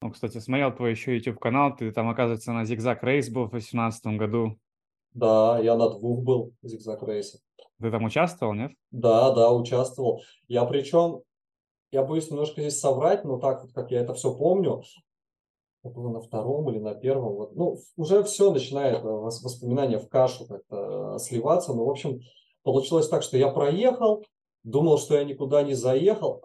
Ну, 0.00 0.12
кстати, 0.12 0.38
смотрел 0.38 0.72
твой 0.72 0.92
еще 0.92 1.16
YouTube 1.16 1.40
канал, 1.40 1.74
ты 1.76 1.90
там, 1.90 2.08
оказывается, 2.08 2.52
на 2.52 2.64
Зигзаг 2.64 3.02
Рейс 3.02 3.30
был 3.30 3.46
в 3.46 3.50
2018 3.50 4.06
году. 4.16 4.58
Да, 5.12 5.58
я 5.58 5.76
на 5.76 5.90
двух 5.90 6.22
был 6.22 6.54
Зигзаг 6.62 7.02
Рейсе. 7.02 7.40
Ты 7.80 7.90
там 7.90 8.04
участвовал, 8.04 8.54
нет? 8.54 8.70
Да, 8.92 9.34
да, 9.34 9.52
участвовал. 9.52 10.22
Я 10.46 10.64
причем, 10.64 11.22
я 11.90 12.04
боюсь 12.04 12.30
немножко 12.30 12.60
здесь 12.60 12.78
соврать, 12.78 13.24
но 13.24 13.38
так 13.38 13.62
вот, 13.62 13.72
как 13.72 13.90
я 13.90 14.02
это 14.02 14.14
все 14.14 14.32
помню, 14.32 14.84
это 15.82 15.92
было 15.92 16.10
на 16.10 16.20
втором 16.20 16.70
или 16.70 16.78
на 16.78 16.94
первом, 16.94 17.34
вот, 17.34 17.56
ну, 17.56 17.76
уже 17.96 18.22
все 18.22 18.52
начинает 18.52 18.98
э, 18.98 19.08
воспоминания 19.08 19.98
в 19.98 20.08
кашу 20.08 20.46
как-то 20.46 21.16
э, 21.16 21.18
сливаться, 21.18 21.72
но, 21.72 21.84
в 21.84 21.90
общем, 21.90 22.20
Получилось 22.62 23.08
так, 23.08 23.22
что 23.22 23.36
я 23.36 23.48
проехал, 23.48 24.24
думал, 24.64 24.98
что 24.98 25.16
я 25.16 25.24
никуда 25.24 25.62
не 25.62 25.74
заехал, 25.74 26.42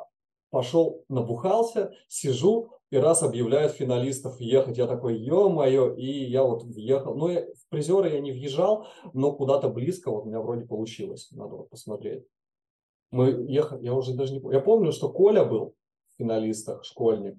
пошел, 0.50 1.04
набухался, 1.10 1.94
сижу, 2.08 2.70
и 2.92 2.98
раз 2.98 3.24
объявляют 3.24 3.72
финалистов 3.72 4.40
ехать, 4.40 4.78
я 4.78 4.86
такой, 4.86 5.18
ё-моё, 5.18 5.96
и 5.96 6.06
я 6.06 6.44
вот 6.44 6.64
въехал. 6.64 7.16
Ну, 7.16 7.28
я, 7.30 7.42
в 7.42 7.68
призеры 7.70 8.12
я 8.12 8.20
не 8.20 8.32
въезжал, 8.32 8.86
но 9.14 9.32
куда-то 9.32 9.68
близко 9.68 10.12
вот 10.12 10.26
у 10.26 10.28
меня 10.28 10.40
вроде 10.40 10.66
получилось, 10.66 11.32
надо 11.32 11.56
вот 11.56 11.70
посмотреть. 11.72 12.24
Мы 13.10 13.30
ехали, 13.48 13.84
я 13.84 13.94
уже 13.96 14.14
даже 14.14 14.34
не 14.34 14.40
помню. 14.40 14.58
Я 14.58 14.64
помню, 14.64 14.92
что 14.92 15.10
Коля 15.10 15.44
был 15.44 15.74
в 16.14 16.18
финалистах, 16.18 16.84
школьник. 16.84 17.36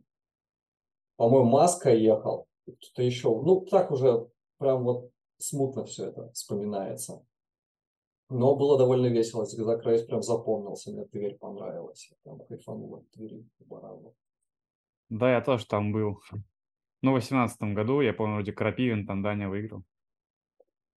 По-моему, 1.17 1.49
Маска 1.49 1.95
ехал, 1.95 2.47
кто-то 2.67 3.03
еще. 3.03 3.29
Ну, 3.29 3.61
так 3.61 3.93
уже 3.93 4.29
прям 4.59 4.83
вот 4.83 5.11
смутно 5.39 5.85
все 5.85 6.07
это 6.07 6.33
вспоминается. 6.33 7.25
Но 8.31 8.57
было 8.57 8.79
довольно 8.79 9.07
весело. 9.07 9.45
Зигзаг 9.45 9.85
Рейс 9.85 10.03
прям 10.03 10.23
запомнился. 10.23 10.91
Мне 10.91 11.05
Тверь 11.05 11.37
понравилась. 11.37 12.09
Я 12.11 12.17
прям 12.23 12.47
кайфанул 12.47 12.97
от 12.97 13.11
Твери 13.11 13.47
барану. 13.61 14.15
Да, 15.11 15.33
я 15.33 15.41
тоже 15.41 15.67
там 15.67 15.93
был. 15.93 16.21
Ну, 17.03 17.11
в 17.11 17.21
2018 17.21 17.75
году, 17.75 18.01
я 18.01 18.15
помню, 18.15 18.37
вроде 18.37 18.53
Крапивин 18.53 19.07
там 19.07 19.23
Даня 19.23 19.49
выиграл. 19.49 19.83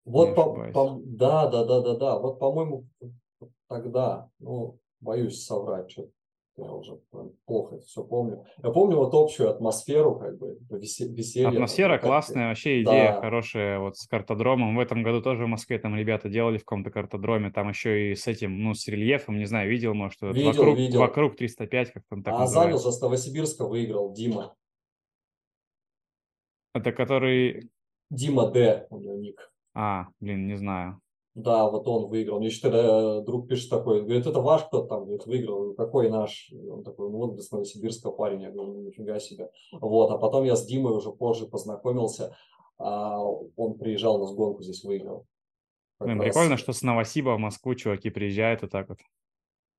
Вот, 0.04 0.36
по, 0.36 0.70
по, 0.72 1.00
да, 1.04 1.48
да, 1.48 1.64
да, 1.64 1.80
да, 1.80 1.96
да. 1.96 2.18
Вот, 2.18 2.38
по-моему, 2.38 2.86
тогда, 3.66 4.30
ну, 4.38 4.78
боюсь 5.00 5.44
соврать, 5.44 5.90
что 5.90 6.08
я 6.57 6.73
уже 6.73 6.99
плохо 7.45 7.77
это 7.77 7.85
все 7.85 8.03
помню. 8.03 8.45
Я 8.62 8.71
помню 8.71 8.97
вот 8.97 9.14
общую 9.14 9.51
атмосферу, 9.51 10.16
как 10.16 10.38
бы, 10.38 10.59
веселье. 10.71 11.49
Атмосфера 11.49 11.99
классная, 11.99 12.49
вообще 12.49 12.83
идея 12.83 13.12
да. 13.12 13.21
хорошая, 13.21 13.79
вот 13.79 13.97
с 13.97 14.07
картодромом. 14.07 14.77
В 14.77 14.81
этом 14.81 15.03
году 15.03 15.21
тоже 15.21 15.45
в 15.45 15.49
Москве 15.49 15.79
там 15.79 15.95
ребята 15.95 16.29
делали 16.29 16.57
в 16.59 16.64
каком-то 16.64 16.90
картодроме, 16.90 17.51
там 17.51 17.69
еще 17.69 18.12
и 18.12 18.14
с 18.14 18.27
этим, 18.27 18.62
ну, 18.62 18.75
с 18.75 18.88
рельефом, 18.88 19.38
не 19.38 19.45
знаю, 19.45 19.71
видел, 19.71 19.95
может, 19.95 20.21
видел, 20.23 20.47
вокруг, 20.47 20.79
видел. 20.79 21.01
вокруг 21.01 21.37
305, 21.37 21.92
как 21.92 22.03
там 22.09 22.23
так 22.23 22.35
А 22.35 22.47
занял 22.47 22.79
за 22.79 22.99
Новосибирска 23.05 23.66
выиграл 23.66 24.12
Дима. 24.12 24.55
Это 26.75 26.92
который... 26.92 27.71
Дима 28.11 28.51
Д, 28.51 28.87
у 28.90 28.99
него 28.99 29.16
ник. 29.16 29.53
А, 29.75 30.07
блин, 30.21 30.47
не 30.47 30.57
знаю. 30.57 31.01
Да, 31.37 31.68
вот 31.68 31.87
он 31.87 32.09
выиграл. 32.09 32.38
Мне 32.38 32.46
еще 32.46 32.62
тогда 32.62 33.20
друг 33.20 33.46
пишет 33.46 33.68
такой, 33.68 34.01
говорит, 34.01 34.27
это 34.27 34.40
ваш 34.40 34.64
кто 34.64 34.87
там, 34.87 35.03
говорит, 35.03 35.27
выиграл, 35.27 35.75
какой 35.75 36.09
наш? 36.09 36.51
Он 36.51 36.83
такой, 36.83 37.11
ну 37.11 37.18
вот 37.18 37.38
с 37.38 37.51
Новосибирска 37.51 38.11
парень, 38.11 38.40
я 38.40 38.51
говорю, 38.51 38.72
ну 38.72 38.81
нифига 38.81 39.18
себе. 39.18 39.51
Вот, 39.70 40.11
а 40.11 40.16
потом 40.16 40.44
я 40.44 40.57
с 40.57 40.64
Димой 40.64 40.94
уже 40.94 41.12
позже 41.12 41.46
познакомился, 41.46 42.35
а 42.79 43.22
он 43.22 43.75
приезжал 43.75 44.18
на 44.18 44.27
сгонку 44.29 44.62
здесь 44.62 44.83
выиграл. 44.83 45.27
Блин, 46.01 46.18
прикольно, 46.18 46.57
что 46.57 46.72
с 46.72 46.81
Новосиба 46.81 47.37
в 47.37 47.38
Москву 47.38 47.75
чуваки 47.75 48.09
приезжают 48.09 48.62
и 48.62 48.66
так 48.66 48.88
вот. 48.88 48.99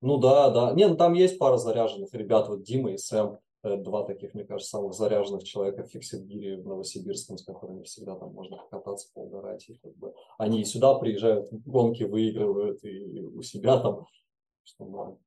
Ну 0.02 0.18
да, 0.18 0.52
да. 0.52 0.74
Не, 0.74 0.88
ну 0.88 0.96
там 0.96 1.14
есть 1.14 1.40
пара 1.40 1.58
заряженных 1.58 2.14
ребят, 2.14 2.50
вот 2.50 2.62
Дима 2.62 2.92
и 2.92 2.98
Сэм. 2.98 3.40
Э, 3.68 3.78
два 3.78 4.04
таких, 4.04 4.34
мне 4.34 4.46
кажется, 4.46 4.78
самых 4.78 4.94
заряженных 4.94 5.44
человека 5.44 5.84
в 5.84 5.88
Фиксит-гире 5.88 6.62
в 6.62 6.68
Новосибирском, 6.68 7.38
с 7.38 7.44
которыми 7.44 7.84
всегда 7.84 8.16
там 8.16 8.34
можно 8.34 8.58
покататься, 8.58 9.10
поугарать. 9.14 9.68
И 9.68 9.76
как 9.76 9.96
бы 9.98 10.14
они 10.38 10.64
сюда 10.64 10.96
приезжают, 10.96 11.50
гонки 11.52 12.04
выигрывают, 12.04 12.84
и 12.86 13.22
у 13.22 13.42
себя 13.42 13.78
там, 13.80 14.06
что 14.64 14.86
мало, 14.86 15.18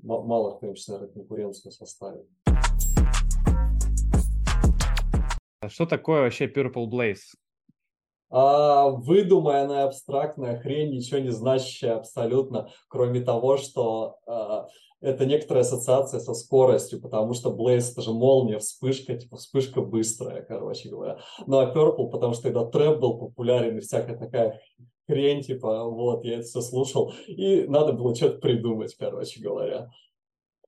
мало 0.00 0.56
кто 0.56 0.68
им 0.68 0.76
сейчас, 0.76 0.88
наверное, 0.88 1.12
конкуренцию 1.12 1.72
составит. 1.72 2.26
А 5.60 5.68
что 5.68 5.86
такое 5.86 6.22
вообще 6.22 6.46
Purple 6.46 6.86
Blaze? 6.86 7.34
А, 8.30 8.88
выдуманная 8.88 9.84
абстрактная 9.84 10.58
хрень, 10.58 10.94
ничего 10.94 11.20
не 11.20 11.30
значащая 11.30 11.96
абсолютно, 11.96 12.70
кроме 12.88 13.20
того, 13.20 13.58
что 13.58 14.16
а, 14.26 14.68
это 15.02 15.26
некоторая 15.26 15.62
ассоциация 15.62 16.20
со 16.20 16.32
скоростью, 16.32 17.00
потому 17.00 17.34
что 17.34 17.50
Blaze 17.50 17.90
это 17.90 18.02
же 18.02 18.12
молния, 18.12 18.58
вспышка, 18.58 19.16
типа 19.16 19.36
вспышка 19.36 19.82
быстрая, 19.82 20.42
короче 20.42 20.88
говоря. 20.88 21.18
Ну 21.46 21.58
а 21.58 21.74
Purple, 21.74 22.08
потому 22.08 22.34
что 22.34 22.44
тогда 22.44 22.64
трэп 22.64 23.00
был 23.00 23.18
популярен 23.18 23.76
и 23.76 23.80
всякая 23.80 24.16
такая 24.16 24.60
хрень, 25.08 25.42
типа, 25.42 25.84
вот, 25.84 26.24
я 26.24 26.34
это 26.34 26.44
все 26.44 26.60
слушал, 26.60 27.12
и 27.26 27.66
надо 27.66 27.92
было 27.92 28.14
что-то 28.14 28.38
придумать, 28.38 28.94
короче 28.94 29.42
говоря. 29.42 29.90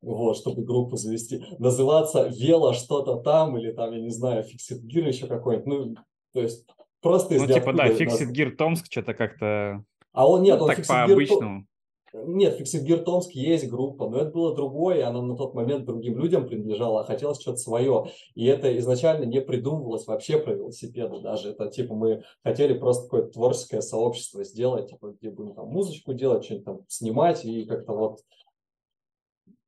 Вот, 0.02 0.36
чтобы 0.36 0.64
группу 0.64 0.96
завести. 0.96 1.42
Называться 1.58 2.28
Вело 2.28 2.74
что-то 2.74 3.16
там, 3.16 3.56
или 3.56 3.72
там, 3.72 3.94
я 3.94 4.00
не 4.00 4.10
знаю, 4.10 4.44
Fixit 4.44 4.82
Gear 4.82 5.08
еще 5.08 5.26
какой-нибудь, 5.26 5.66
ну, 5.66 5.94
то 6.34 6.42
есть 6.42 6.66
просто 7.00 7.36
из 7.36 7.40
Ну, 7.40 7.46
типа, 7.46 7.72
да, 7.72 7.88
Fixit 7.88 8.30
Gear 8.32 8.50
Томск 8.50 8.84
что-то 8.90 9.14
как-то... 9.14 9.82
А 10.12 10.28
он 10.28 10.42
нет, 10.42 10.60
он 10.60 10.68
так 10.68 10.86
по-обычному. 10.86 11.66
Нет, 12.14 12.56
Фиксит 12.58 13.04
Томск 13.04 13.32
есть 13.32 13.68
группа, 13.68 14.08
но 14.08 14.18
это 14.18 14.30
было 14.30 14.54
другое, 14.54 14.98
и 14.98 15.02
она 15.02 15.20
на 15.20 15.36
тот 15.36 15.52
момент 15.54 15.84
другим 15.84 16.16
людям 16.16 16.46
принадлежала, 16.46 17.00
а 17.00 17.04
хотелось 17.04 17.40
что-то 17.40 17.56
свое. 17.56 18.06
И 18.34 18.46
это 18.46 18.78
изначально 18.78 19.24
не 19.24 19.40
придумывалось 19.40 20.06
вообще 20.06 20.38
про 20.38 20.54
велосипеды 20.54 21.20
даже. 21.20 21.50
Это 21.50 21.68
типа 21.68 21.94
мы 21.94 22.22
хотели 22.44 22.74
просто 22.74 23.04
какое-то 23.04 23.30
творческое 23.30 23.82
сообщество 23.82 24.44
сделать, 24.44 24.90
типа, 24.90 25.16
где 25.18 25.30
будем 25.30 25.54
там 25.54 25.66
музычку 25.66 26.14
делать, 26.14 26.44
что-нибудь 26.44 26.64
там 26.64 26.80
снимать 26.86 27.44
и 27.44 27.64
как-то 27.64 27.92
вот 27.92 28.20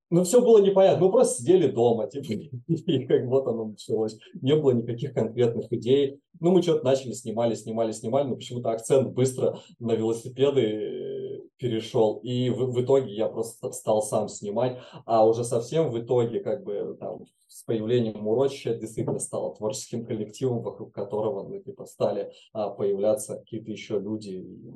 ну, 0.08 0.22
все 0.22 0.40
было 0.40 0.58
непонятно. 0.58 1.04
Мы 1.04 1.10
просто 1.10 1.42
сидели 1.42 1.66
дома, 1.66 2.06
типа, 2.06 2.32
и 2.68 3.06
как 3.06 3.26
вот 3.26 3.48
оно 3.48 3.64
началось. 3.66 4.16
Не 4.40 4.54
было 4.54 4.70
никаких 4.70 5.12
конкретных 5.12 5.72
идей. 5.72 6.20
Ну, 6.38 6.52
мы 6.52 6.62
что-то 6.62 6.84
начали, 6.84 7.12
снимали, 7.12 7.54
снимали, 7.54 7.90
снимали, 7.90 8.28
но 8.28 8.36
почему-то 8.36 8.70
акцент 8.70 9.12
быстро 9.14 9.58
на 9.80 9.96
велосипеды 9.96 11.25
перешел. 11.58 12.18
И 12.22 12.50
в, 12.50 12.72
в 12.72 12.82
итоге 12.82 13.14
я 13.14 13.28
просто 13.28 13.72
стал 13.72 14.02
сам 14.02 14.28
снимать. 14.28 14.78
А 15.04 15.26
уже 15.26 15.44
совсем 15.44 15.90
в 15.90 15.98
итоге, 15.98 16.40
как 16.40 16.64
бы 16.64 16.96
там 16.98 17.24
с 17.48 17.62
появлением 17.64 18.26
урочища 18.26 18.74
действительно 18.74 19.18
стало 19.18 19.54
творческим 19.54 20.04
коллективом, 20.04 20.62
вокруг 20.62 20.94
которого 20.94 21.48
мы 21.48 21.60
типа 21.60 21.86
стали 21.86 22.32
а, 22.52 22.70
появляться 22.70 23.38
какие-то 23.38 23.70
еще 23.70 23.98
люди. 23.98 24.30
И 24.30 24.72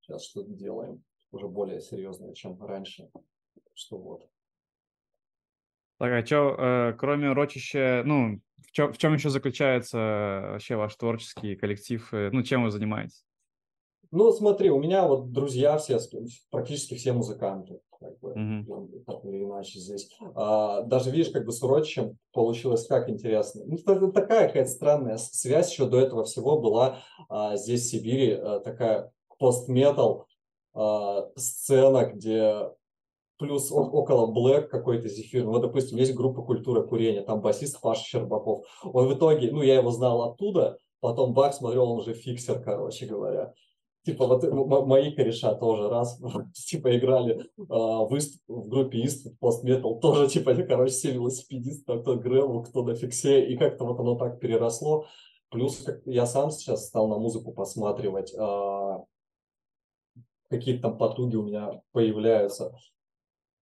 сейчас 0.00 0.24
что-то 0.24 0.52
делаем 0.52 1.02
уже 1.30 1.48
более 1.48 1.80
серьезное, 1.80 2.34
чем 2.34 2.60
раньше. 2.62 3.08
Что 3.74 3.98
вот. 3.98 4.26
Так, 5.98 6.12
а 6.12 6.26
что, 6.26 6.56
э, 6.58 6.94
кроме 6.98 7.30
урочища, 7.30 8.02
ну, 8.06 8.40
в 8.56 8.72
чем, 8.72 8.92
в 8.92 8.98
чем 8.98 9.14
еще 9.14 9.28
заключается 9.28 9.98
вообще 10.52 10.76
ваш 10.76 10.96
творческий 10.96 11.56
коллектив? 11.56 12.08
Э, 12.12 12.30
ну, 12.32 12.42
чем 12.42 12.64
вы 12.64 12.70
занимаетесь? 12.70 13.24
Ну, 14.12 14.32
смотри, 14.32 14.70
у 14.70 14.80
меня 14.80 15.06
вот 15.06 15.30
друзья 15.30 15.78
все, 15.78 15.98
практически 16.50 16.94
все 16.94 17.12
музыканты, 17.12 17.80
как 18.00 18.18
бы, 18.18 18.32
mm-hmm. 18.32 19.04
так 19.06 19.24
или 19.24 19.44
иначе 19.44 19.78
здесь. 19.78 20.10
А, 20.34 20.82
даже 20.82 21.10
видишь, 21.10 21.30
как 21.30 21.44
бы 21.44 21.52
с 21.52 21.60
получилось 22.32 22.86
как 22.86 23.08
интересно. 23.08 23.62
Ну, 23.66 23.76
это 23.76 24.10
такая 24.10 24.48
какая-то 24.48 24.70
странная 24.70 25.16
связь 25.16 25.70
еще 25.70 25.86
до 25.86 26.00
этого 26.00 26.24
всего 26.24 26.60
была 26.60 26.98
а, 27.28 27.56
здесь, 27.56 27.82
в 27.82 27.90
Сибири, 27.90 28.32
а, 28.32 28.58
такая 28.60 29.12
пост-метал 29.38 30.26
а, 30.74 31.28
сцена, 31.36 32.06
где 32.06 32.68
плюс 33.38 33.70
около 33.70 34.32
Black 34.32 34.68
какой-то 34.68 35.08
зефир. 35.08 35.44
Ну, 35.44 35.52
вот, 35.52 35.62
допустим, 35.62 35.98
есть 35.98 36.14
группа 36.14 36.42
«Культура 36.42 36.82
курения», 36.82 37.22
там 37.22 37.40
басист 37.40 37.80
Паша 37.80 38.04
Щербаков. 38.04 38.66
Он 38.82 39.06
в 39.06 39.14
итоге, 39.14 39.50
ну, 39.50 39.62
я 39.62 39.76
его 39.76 39.90
знал 39.90 40.22
оттуда, 40.22 40.78
потом 41.00 41.32
бак 41.32 41.54
смотрел, 41.54 41.90
он 41.92 42.00
уже 42.00 42.12
фиксер, 42.12 42.60
короче 42.60 43.06
говоря. 43.06 43.54
Типа 44.02 44.26
вот 44.26 44.42
мои 44.86 45.14
кореша 45.14 45.54
тоже 45.54 45.90
раз, 45.90 46.18
типа 46.54 46.96
играли 46.96 47.46
а, 47.68 48.04
в 48.04 48.18
группе 48.48 48.98
Ист, 49.00 49.38
постметал, 49.40 50.00
тоже 50.00 50.26
типа, 50.28 50.54
короче, 50.54 50.92
все 50.92 51.12
велосипедисты, 51.12 52.00
кто 52.00 52.16
гревел, 52.16 52.62
кто 52.62 52.82
на 52.82 52.94
фиксе, 52.94 53.44
и 53.44 53.58
как-то 53.58 53.84
вот 53.84 54.00
оно 54.00 54.16
так 54.16 54.40
переросло. 54.40 55.04
Плюс 55.50 55.84
я 56.06 56.24
сам 56.26 56.50
сейчас 56.50 56.86
стал 56.86 57.08
на 57.08 57.18
музыку 57.18 57.52
посматривать, 57.52 58.34
а, 58.38 59.04
какие-то 60.48 60.82
там 60.82 60.96
потуги 60.96 61.36
у 61.36 61.42
меня 61.42 61.82
появляются. 61.92 62.74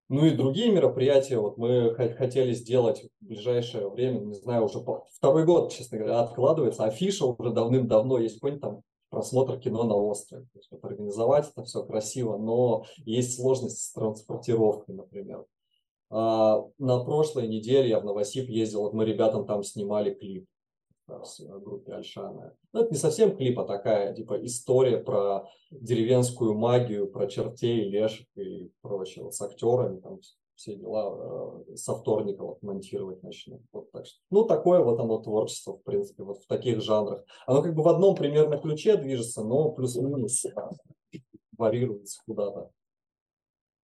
Ну 0.08 0.24
и 0.24 0.30
другие 0.30 0.70
мероприятия, 0.70 1.38
вот 1.38 1.58
мы 1.58 1.94
хотели 1.94 2.52
сделать 2.52 3.10
в 3.20 3.26
ближайшее 3.26 3.90
время, 3.90 4.20
не 4.20 4.34
знаю, 4.34 4.64
уже 4.64 4.78
второй 5.12 5.44
год, 5.44 5.72
честно 5.72 5.98
говоря, 5.98 6.20
откладывается, 6.20 6.84
афиша 6.84 7.26
уже 7.26 7.50
давным-давно 7.50 8.18
есть 8.18 8.36
какой-нибудь 8.36 8.62
там 8.62 8.82
просмотр 9.10 9.58
кино 9.58 9.84
на 9.84 9.94
острове. 9.94 10.44
То 10.52 10.58
есть 10.58 10.70
вот 10.70 10.84
организовать 10.84 11.50
это 11.50 11.64
все 11.64 11.84
красиво, 11.84 12.36
но 12.36 12.84
есть 12.98 13.36
сложности 13.36 13.80
с 13.80 13.92
транспортировкой, 13.92 14.94
например. 14.94 15.44
А, 16.10 16.64
на 16.78 17.04
прошлой 17.04 17.48
неделе 17.48 17.90
я 17.90 18.00
в 18.00 18.04
Новосиб 18.04 18.48
ездил, 18.48 18.82
вот 18.82 18.94
мы 18.94 19.04
ребятам 19.04 19.46
там 19.46 19.62
снимали 19.62 20.14
клип 20.14 20.46
в 21.08 21.60
группе 21.60 21.94
Альшана. 21.94 22.54
Ну, 22.72 22.80
это 22.80 22.90
не 22.90 22.98
совсем 22.98 23.36
клип, 23.36 23.58
а 23.58 23.64
такая, 23.64 24.14
типа, 24.14 24.44
история 24.44 24.98
про 24.98 25.48
деревенскую 25.70 26.54
магию, 26.54 27.08
про 27.08 27.26
чертей, 27.26 27.88
лешек 27.88 28.26
и 28.36 28.70
прочее. 28.82 29.30
С 29.30 29.40
актерами 29.40 30.00
там 30.00 30.20
все 30.58 30.74
дела 30.74 31.64
э, 31.68 31.76
со 31.76 31.94
вторника 31.94 32.44
вот 32.44 32.62
монтировать 32.62 33.22
начну. 33.22 33.62
Вот 33.72 33.92
так 33.92 34.06
что. 34.06 34.18
Ну, 34.30 34.44
такое 34.44 34.80
вот 34.80 34.98
оно 34.98 35.18
творчество, 35.18 35.74
в 35.74 35.82
принципе, 35.84 36.24
вот 36.24 36.38
в 36.38 36.46
таких 36.48 36.82
жанрах. 36.82 37.24
Оно 37.46 37.62
как 37.62 37.74
бы 37.74 37.82
в 37.82 37.88
одном 37.88 38.16
примерно 38.16 38.58
ключе 38.58 38.96
движется, 38.96 39.44
но 39.44 39.70
плюс-минус 39.70 40.44
варьируется 41.56 42.20
куда-то. 42.26 42.70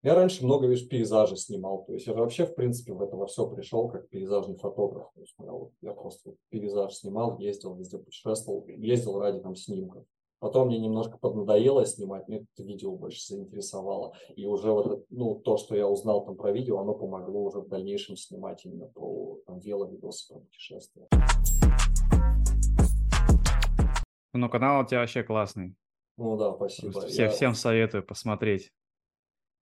Я 0.03 0.15
раньше 0.17 0.45
много, 0.45 0.67
видишь, 0.67 0.89
пейзажей 0.89 1.37
снимал. 1.37 1.85
То 1.85 1.95
есть 1.95 2.09
я 2.09 2.13
вообще, 2.13 2.45
в 2.45 2.55
принципе, 2.57 2.93
в 2.93 3.01
это 3.01 3.17
во 3.17 3.27
все 3.27 3.49
пришел 3.49 3.89
как 3.89 4.09
пейзажный 4.11 4.57
фотограф. 4.57 5.13
То 5.15 5.21
есть, 5.21 5.35
я, 5.39 5.53
вот, 5.53 5.73
я 5.81 5.93
просто 5.93 6.35
пейзаж 6.51 6.93
снимал, 6.93 7.39
ездил, 7.39 7.75
везде 7.77 7.99
путешествовал, 7.99 8.67
ездил 8.67 9.19
ради 9.21 9.39
там 9.39 9.55
снимков. 9.55 10.05
Потом 10.45 10.67
мне 10.67 10.79
немножко 10.79 11.17
поднадоело 11.17 11.87
снимать, 11.87 12.29
мне 12.29 12.41
это 12.41 12.63
видео 12.63 12.95
больше 12.95 13.19
заинтересовало. 13.27 14.13
И 14.37 14.45
уже 14.45 14.71
вот 14.71 15.07
ну, 15.09 15.37
то, 15.37 15.57
что 15.57 15.75
я 15.75 15.89
узнал 15.89 16.23
там 16.27 16.37
про 16.37 16.53
видео, 16.53 16.81
оно 16.81 16.93
помогло 16.93 17.45
уже 17.45 17.61
в 17.61 17.69
дальнейшем 17.71 18.19
снимать 18.19 18.63
именно 18.67 18.85
про 18.89 19.39
там, 19.47 19.59
веловидосы, 19.61 20.31
про 20.31 20.41
путешествия. 20.41 21.09
Ну, 24.35 24.51
канал 24.51 24.83
у 24.83 24.87
тебя 24.87 25.01
вообще 25.01 25.23
классный. 25.23 25.77
Ну 26.19 26.37
да, 26.37 26.53
спасибо. 26.53 27.01
Все, 27.07 27.23
я... 27.23 27.31
Всем 27.31 27.55
советую 27.55 28.05
посмотреть. 28.05 28.71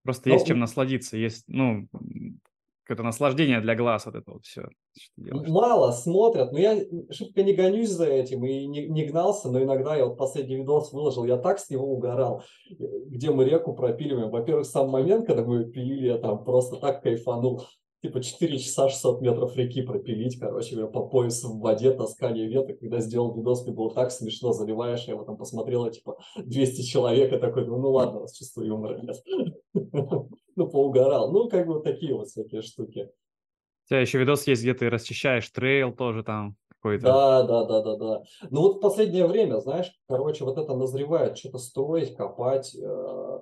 Просто 0.03 0.31
Но... 0.31 0.35
есть 0.35 0.49
чем 0.49 0.59
насладиться, 0.59 1.17
есть, 1.17 1.45
ну, 1.47 1.87
какое-то 2.85 3.03
наслаждение 3.03 3.61
для 3.61 3.75
глаз 3.75 4.07
вот 4.07 4.15
это 4.15 4.33
вот 4.33 4.45
все. 4.45 4.65
Мало 5.17 5.93
смотрят, 5.93 6.53
но 6.53 6.59
я 6.59 6.81
шибко 7.11 7.43
не 7.43 7.55
гонюсь 7.55 7.91
за 7.91 8.07
этим 8.07 8.45
и 8.45 8.67
не, 8.67 8.89
не 8.89 9.05
гнался, 9.07 9.51
но 9.51 9.63
иногда 9.63 9.97
я 9.97 10.07
вот 10.07 10.19
последний 10.19 10.57
видос 10.57 10.93
выложил, 10.93 11.25
я 11.25 11.37
так 11.37 11.59
с 11.59 11.71
него 11.71 11.87
угорал, 11.87 12.43
где 13.07 13.31
мы 13.31 13.45
реку 13.45 13.75
пропиливаем. 13.75 14.31
Во-первых, 14.31 14.67
сам 14.67 14.91
момент, 14.91 15.27
когда 15.27 15.45
мы 15.45 15.65
пилили, 15.65 16.07
я 16.07 16.19
там 16.19 16.45
просто 16.45 16.77
так 16.77 17.03
кайфанул 17.03 17.63
типа 18.03 18.21
4 18.21 18.59
часа 18.59 18.89
600 18.89 19.21
метров 19.21 19.57
реки 19.57 19.83
пропилить, 19.83 20.39
короче, 20.39 20.77
я 20.77 20.87
по 20.87 21.07
поясу 21.07 21.53
в 21.53 21.61
воде, 21.61 21.93
таскание 21.93 22.49
веток. 22.49 22.81
Когда 22.81 22.99
сделал 22.99 23.35
видос, 23.35 23.65
мне 23.65 23.73
было 23.73 23.95
так 23.95 24.11
смешно, 24.11 24.53
заливаешь, 24.53 25.05
я 25.05 25.15
его 25.15 25.25
там 25.25 25.37
посмотрела, 25.37 25.91
типа 25.91 26.19
200 26.37 26.83
человек, 26.83 27.33
и 27.33 27.39
такой, 27.39 27.65
ну, 27.65 27.79
ну 27.79 27.91
ладно, 27.91 28.19
у 28.19 28.21
вас 28.23 28.37
чувство 28.37 28.63
юмора 28.63 29.01
нет. 29.01 29.17
Ну, 30.73 30.79
поугорал. 30.79 31.31
Ну, 31.31 31.49
как 31.49 31.67
бы 31.67 31.75
вот 31.75 31.85
такие 31.85 32.15
вот 32.15 32.29
всякие 32.29 32.63
штуки. 32.63 33.11
У 33.85 33.89
тебя 33.89 34.01
еще 34.01 34.19
видос 34.19 34.47
есть, 34.47 34.63
где 34.63 34.75
ты 34.75 34.89
расчищаешь 34.89 35.49
трейл 35.51 35.93
тоже 35.93 36.23
там 36.23 36.57
какой-то. 36.69 37.05
Да, 37.05 37.43
да, 37.43 37.65
да, 37.65 37.83
да, 37.83 37.97
да. 37.97 38.23
Ну 38.51 38.63
вот 38.63 38.77
в 38.77 38.81
последнее 38.81 39.27
время, 39.27 39.61
знаешь, 39.61 39.93
короче, 40.09 40.45
вот 40.45 40.59
это 40.59 40.75
назревает, 40.75 41.37
что-то 41.37 41.59
строить, 41.59 42.15
копать. 42.15 42.77
Э, 42.77 43.41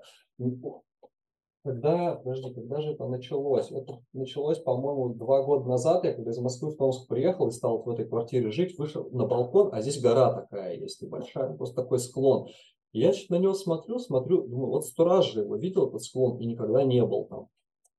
когда, 1.62 2.14
подожди, 2.14 2.54
когда 2.54 2.80
же 2.80 2.92
это 2.92 3.06
началось? 3.06 3.70
Это 3.70 4.00
началось, 4.14 4.58
по-моему, 4.58 5.14
два 5.14 5.42
года 5.42 5.68
назад. 5.68 6.04
Я 6.04 6.14
когда 6.14 6.30
из 6.30 6.38
Москвы 6.38 6.70
в 6.70 6.76
Томск 6.76 7.06
приехал 7.06 7.48
и 7.48 7.52
стал 7.52 7.82
в 7.82 7.90
этой 7.90 8.06
квартире 8.06 8.50
жить, 8.50 8.78
вышел 8.78 9.10
на 9.10 9.26
балкон, 9.26 9.68
а 9.72 9.82
здесь 9.82 10.00
гора 10.00 10.32
такая 10.32 10.76
есть 10.76 11.02
небольшая, 11.02 11.52
просто 11.54 11.82
такой 11.82 11.98
склон. 11.98 12.48
Я 12.92 13.12
что-то 13.12 13.34
на 13.34 13.38
него 13.38 13.54
смотрю, 13.54 13.98
смотрю, 13.98 14.46
думаю, 14.46 14.70
вот 14.70 14.86
сто 14.86 15.04
его 15.04 15.56
видел 15.56 15.88
этот 15.88 16.02
склон 16.02 16.38
и 16.38 16.46
никогда 16.46 16.82
не 16.82 17.04
был 17.04 17.26
там. 17.26 17.48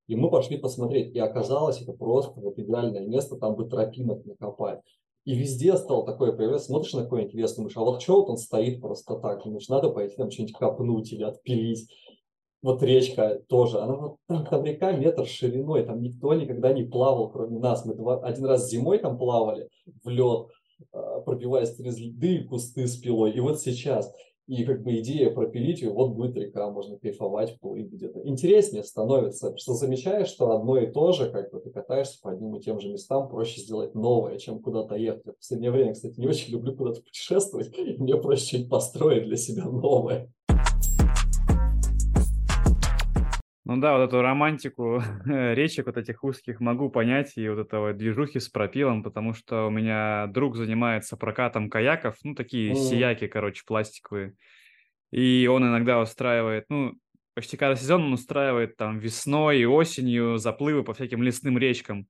И 0.07 0.15
мы 0.15 0.29
пошли 0.29 0.57
посмотреть, 0.57 1.15
и 1.15 1.19
оказалось, 1.19 1.81
это 1.81 1.93
просто 1.93 2.39
вот 2.39 2.59
идеальное 2.59 3.07
место, 3.07 3.37
там 3.37 3.55
бы 3.55 3.65
тропинок 3.65 4.25
накопать. 4.25 4.81
И 5.23 5.35
везде 5.35 5.77
стал 5.77 6.05
такое 6.05 6.33
появляться, 6.33 6.67
смотришь 6.67 6.93
на 6.93 7.03
какой-нибудь 7.03 7.35
лес, 7.35 7.55
думаешь, 7.55 7.77
а 7.77 7.81
вот 7.81 8.01
что 8.01 8.21
вот 8.21 8.29
он 8.29 8.37
стоит 8.37 8.81
просто 8.81 9.15
так, 9.15 9.43
думаешь, 9.43 9.69
надо 9.69 9.89
пойти 9.89 10.15
там 10.15 10.31
что-нибудь 10.31 10.55
копнуть 10.55 11.13
или 11.13 11.23
отпилить 11.23 11.87
вот 12.61 12.83
речка 12.83 13.41
тоже, 13.49 13.79
она 13.79 13.95
вот 13.95 14.17
там, 14.27 14.45
там 14.45 14.63
река 14.63 14.91
метр 14.91 15.25
шириной, 15.25 15.83
там 15.83 16.01
никто 16.01 16.33
никогда 16.33 16.71
не 16.73 16.83
плавал, 16.83 17.31
кроме 17.31 17.59
нас. 17.59 17.85
Мы 17.85 17.95
два, 17.95 18.19
один 18.19 18.45
раз 18.45 18.69
зимой 18.69 18.99
там 18.99 19.17
плавали 19.17 19.67
в 20.03 20.09
лед, 20.09 20.47
а, 20.91 21.21
пробиваясь 21.21 21.75
через 21.75 21.97
льды 21.97 22.35
и 22.35 22.43
кусты 22.43 22.87
с 22.87 22.97
пилой. 22.97 23.31
И 23.31 23.39
вот 23.39 23.59
сейчас, 23.59 24.13
и 24.51 24.65
как 24.65 24.83
бы 24.83 24.99
идея 24.99 25.29
пропилить 25.29 25.81
ее, 25.81 25.91
вот 25.91 26.11
будет 26.11 26.35
река, 26.35 26.69
можно 26.69 26.97
кайфовать, 26.97 27.57
плыть 27.61 27.89
где-то. 27.89 28.19
Интереснее 28.27 28.83
становится, 28.83 29.55
что 29.57 29.75
замечаешь, 29.75 30.27
что 30.27 30.51
одно 30.51 30.77
и 30.77 30.91
то 30.91 31.13
же, 31.13 31.29
как 31.29 31.51
бы 31.51 31.61
ты 31.61 31.69
катаешься 31.69 32.19
по 32.21 32.31
одним 32.31 32.57
и 32.57 32.59
тем 32.59 32.81
же 32.81 32.89
местам, 32.89 33.29
проще 33.29 33.61
сделать 33.61 33.95
новое, 33.95 34.37
чем 34.39 34.61
куда-то 34.61 34.95
ехать. 34.95 35.21
Я 35.25 35.31
в 35.31 35.37
последнее 35.37 35.71
время, 35.71 35.93
кстати, 35.93 36.19
не 36.19 36.27
очень 36.27 36.51
люблю 36.51 36.75
куда-то 36.75 37.01
путешествовать, 37.01 37.71
мне 37.97 38.17
проще 38.17 38.65
построить 38.65 39.23
для 39.23 39.37
себя 39.37 39.63
новое. 39.63 40.29
Ну 43.71 43.77
да, 43.77 43.97
вот 43.97 44.03
эту 44.03 44.21
романтику 44.21 45.01
речек 45.25 45.85
вот 45.85 45.95
этих 45.95 46.25
узких 46.25 46.59
могу 46.59 46.89
понять, 46.89 47.37
и 47.37 47.47
вот 47.47 47.57
этого 47.59 47.93
движухи 47.93 48.41
с 48.41 48.49
пропилом, 48.49 49.01
потому 49.01 49.33
что 49.33 49.67
у 49.67 49.69
меня 49.69 50.27
друг 50.27 50.57
занимается 50.57 51.15
прокатом 51.15 51.69
каяков, 51.69 52.17
ну 52.23 52.35
такие 52.35 52.73
mm. 52.73 52.75
сияки, 52.75 53.27
короче, 53.27 53.63
пластиковые. 53.65 54.33
И 55.11 55.47
он 55.49 55.63
иногда 55.63 56.01
устраивает, 56.01 56.65
ну, 56.67 56.95
почти 57.33 57.55
каждый 57.55 57.81
сезон 57.81 58.03
он 58.03 58.13
устраивает 58.13 58.75
там 58.75 58.99
весной 58.99 59.59
и 59.59 59.65
осенью 59.65 60.37
заплывы 60.37 60.83
по 60.83 60.93
всяким 60.93 61.23
лесным 61.23 61.57
речкам. 61.57 62.07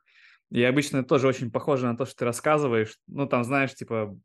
И 0.49 0.63
обычно 0.63 0.97
это 0.97 1.09
тоже 1.09 1.27
очень 1.27 1.51
похоже 1.51 1.85
на 1.85 1.95
то, 1.95 2.05
что 2.05 2.15
ты 2.15 2.25
рассказываешь. 2.25 2.97
Ну, 3.05 3.27
там, 3.27 3.43
знаешь, 3.43 3.75
типа, 3.75 4.17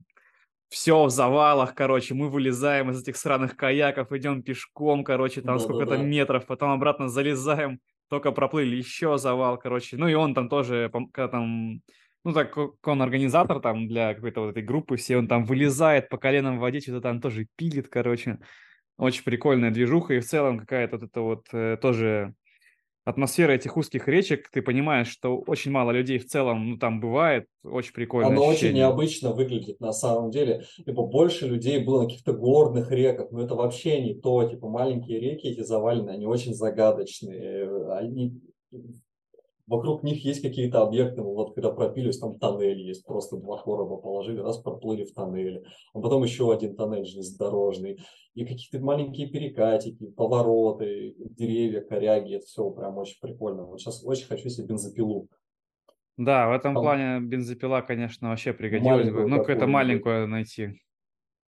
все 0.68 1.04
в 1.04 1.10
завалах, 1.10 1.74
короче, 1.74 2.14
мы 2.14 2.28
вылезаем 2.28 2.90
из 2.90 3.00
этих 3.00 3.16
сраных 3.16 3.56
каяков, 3.56 4.12
идем 4.12 4.42
пешком, 4.42 5.04
короче, 5.04 5.40
там 5.40 5.58
да, 5.58 5.62
сколько-то 5.62 5.92
да, 5.92 5.96
да. 5.98 6.02
метров, 6.02 6.46
потом 6.46 6.70
обратно 6.70 7.08
залезаем, 7.08 7.80
только 8.08 8.32
проплыли, 8.32 8.76
еще 8.76 9.18
завал, 9.18 9.58
короче. 9.58 9.96
Ну 9.96 10.08
и 10.08 10.14
он 10.14 10.34
там 10.34 10.48
тоже, 10.48 10.90
когда 11.12 11.28
там, 11.28 11.80
ну 12.24 12.32
так 12.32 12.56
он 12.84 13.02
организатор 13.02 13.60
там 13.60 13.88
для 13.88 14.14
какой-то 14.14 14.42
вот 14.42 14.50
этой 14.50 14.62
группы, 14.62 14.96
все 14.96 15.16
он 15.16 15.28
там 15.28 15.44
вылезает 15.44 16.08
по 16.08 16.18
коленам 16.18 16.58
в 16.58 16.60
воде, 16.60 16.80
что-то 16.80 17.00
там 17.00 17.20
тоже 17.20 17.46
пилит, 17.56 17.88
короче. 17.88 18.38
Очень 18.98 19.24
прикольная 19.24 19.70
движуха 19.70 20.14
и 20.14 20.20
в 20.20 20.26
целом 20.26 20.58
какая-то 20.58 20.96
вот 20.96 21.06
это 21.06 21.20
вот 21.20 21.46
э, 21.52 21.76
тоже 21.80 22.34
атмосфера 23.06 23.52
этих 23.52 23.76
узких 23.76 24.08
речек, 24.08 24.50
ты 24.50 24.60
понимаешь, 24.60 25.06
что 25.06 25.38
очень 25.46 25.70
мало 25.70 25.92
людей 25.92 26.18
в 26.18 26.26
целом, 26.26 26.70
ну, 26.70 26.76
там 26.76 27.00
бывает, 27.00 27.46
очень 27.62 27.92
прикольно. 27.92 28.28
Оно 28.28 28.48
ощущение. 28.48 28.68
очень 28.68 28.76
необычно 28.78 29.32
выглядит 29.32 29.80
на 29.80 29.92
самом 29.92 30.32
деле. 30.32 30.64
Типа 30.84 31.06
больше 31.06 31.46
людей 31.46 31.78
было 31.78 32.02
на 32.02 32.08
каких-то 32.08 32.32
горных 32.32 32.90
реках, 32.90 33.30
но 33.30 33.42
это 33.42 33.54
вообще 33.54 34.02
не 34.02 34.14
то. 34.14 34.48
Типа 34.48 34.68
маленькие 34.68 35.20
реки 35.20 35.46
эти 35.46 35.62
завалены, 35.62 36.10
они 36.10 36.26
очень 36.26 36.52
загадочные. 36.52 37.92
Они 37.92 38.40
вокруг 39.66 40.02
них 40.02 40.24
есть 40.24 40.42
какие-то 40.42 40.82
объекты, 40.82 41.22
ну, 41.22 41.34
вот 41.34 41.54
когда 41.54 41.70
пропились, 41.70 42.18
там 42.18 42.38
тоннель 42.38 42.80
есть, 42.80 43.04
просто 43.04 43.36
два 43.36 43.58
короба 43.58 43.96
положили, 43.96 44.38
раз 44.38 44.58
проплыли 44.58 45.04
в 45.04 45.12
тоннеле, 45.12 45.62
а 45.92 46.00
потом 46.00 46.22
еще 46.22 46.52
один 46.52 46.76
тоннель 46.76 47.04
железнодорожный, 47.04 47.98
и 48.34 48.44
какие-то 48.44 48.84
маленькие 48.84 49.28
перекатики, 49.28 50.06
повороты, 50.06 51.14
деревья, 51.18 51.80
коряги, 51.80 52.34
это 52.34 52.46
все 52.46 52.70
прям 52.70 52.98
очень 52.98 53.18
прикольно. 53.20 53.64
Вот 53.64 53.80
сейчас 53.80 54.04
очень 54.04 54.26
хочу 54.26 54.48
себе 54.48 54.68
бензопилу. 54.68 55.28
Да, 56.16 56.48
в 56.48 56.52
этом 56.52 56.74
там 56.74 56.82
плане 56.82 57.20
бензопила, 57.20 57.82
конечно, 57.82 58.30
вообще 58.30 58.52
пригодилась 58.52 59.10
бы. 59.10 59.26
Ну, 59.26 59.38
какую-то 59.38 59.66
маленькую 59.66 60.28
найти. 60.28 60.80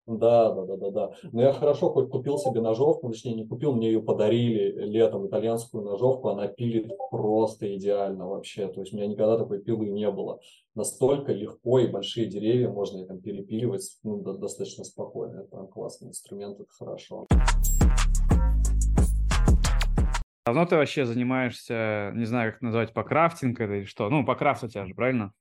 Да, 0.07 0.53
да, 0.53 0.65
да, 0.65 0.77
да, 0.77 0.91
да. 0.91 1.11
Но 1.33 1.43
я 1.43 1.53
хорошо 1.53 1.91
хоть 1.91 2.09
купил 2.11 2.39
себе 2.39 2.61
ножовку, 2.61 3.09
точнее 3.09 3.35
не 3.35 3.47
купил, 3.47 3.73
мне 3.73 3.89
ее 3.89 4.01
подарили 4.01 4.71
летом, 4.85 5.27
итальянскую 5.27 5.85
ножовку, 5.85 6.29
она 6.29 6.47
пилит 6.47 6.93
просто 7.11 7.75
идеально 7.77 8.29
вообще. 8.29 8.69
То 8.69 8.81
есть 8.81 8.93
у 8.93 8.97
меня 8.97 9.09
никогда 9.09 9.37
такой 9.37 9.61
пилы 9.61 9.87
не 9.87 10.09
было. 10.09 10.39
Настолько 10.77 11.33
легко 11.33 11.81
и 11.81 11.89
большие 11.89 12.27
деревья 12.27 12.69
можно 12.69 13.05
там 13.05 13.21
перепиливать 13.21 13.99
ну, 14.05 14.23
достаточно 14.23 14.85
спокойно. 14.85 15.41
Это 15.41 15.49
прям 15.51 15.67
классный 15.67 16.09
инструмент, 16.09 16.61
это 16.61 16.71
хорошо. 16.71 17.27
Давно 20.47 20.67
ты 20.67 20.77
вообще 20.77 21.05
занимаешься, 21.05 22.13
не 22.15 22.27
знаю, 22.27 22.53
как 22.53 22.63
назвать, 22.63 22.95
по 22.95 23.03
крафтинг 23.03 23.61
или 23.61 23.83
что? 23.83 24.09
Ну, 24.09 24.25
по 24.25 24.37
крафту 24.37 24.67
у 24.67 24.69
тебя 24.69 24.87
же, 24.87 24.95
правильно? 24.95 25.33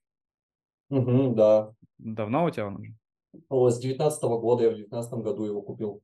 Угу, 0.90 1.36
да. 1.36 1.72
Давно 2.00 2.46
у 2.46 2.50
тебя 2.50 2.66
он 2.66 2.78
уже? 2.78 2.96
С 3.50 3.80
19 3.80 4.24
года, 4.24 4.64
я 4.64 4.70
в 4.72 4.76
19 4.76 5.14
году 5.20 5.44
его 5.46 5.62
купил. 5.62 6.02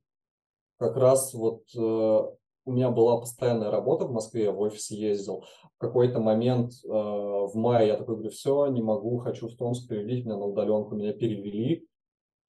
Как 0.78 0.96
раз 0.96 1.32
вот 1.34 1.62
э, 1.76 1.78
у 1.78 2.72
меня 2.72 2.90
была 2.90 3.18
постоянная 3.18 3.70
работа 3.70 4.06
в 4.06 4.12
Москве, 4.12 4.44
я 4.44 4.52
в 4.52 4.60
офис 4.60 4.90
ездил. 4.90 5.44
В 5.76 5.78
какой-то 5.78 6.20
момент 6.20 6.72
э, 6.84 6.88
в 6.88 7.52
мае 7.54 7.88
я 7.88 7.96
такой 7.96 8.16
говорю, 8.16 8.30
все, 8.30 8.66
не 8.66 8.82
могу, 8.82 9.18
хочу 9.18 9.48
в 9.48 9.56
Томск 9.56 9.88
переведите 9.88 10.24
меня 10.24 10.36
на 10.36 10.46
удаленку. 10.46 10.94
Меня 10.94 11.12
перевели, 11.12 11.86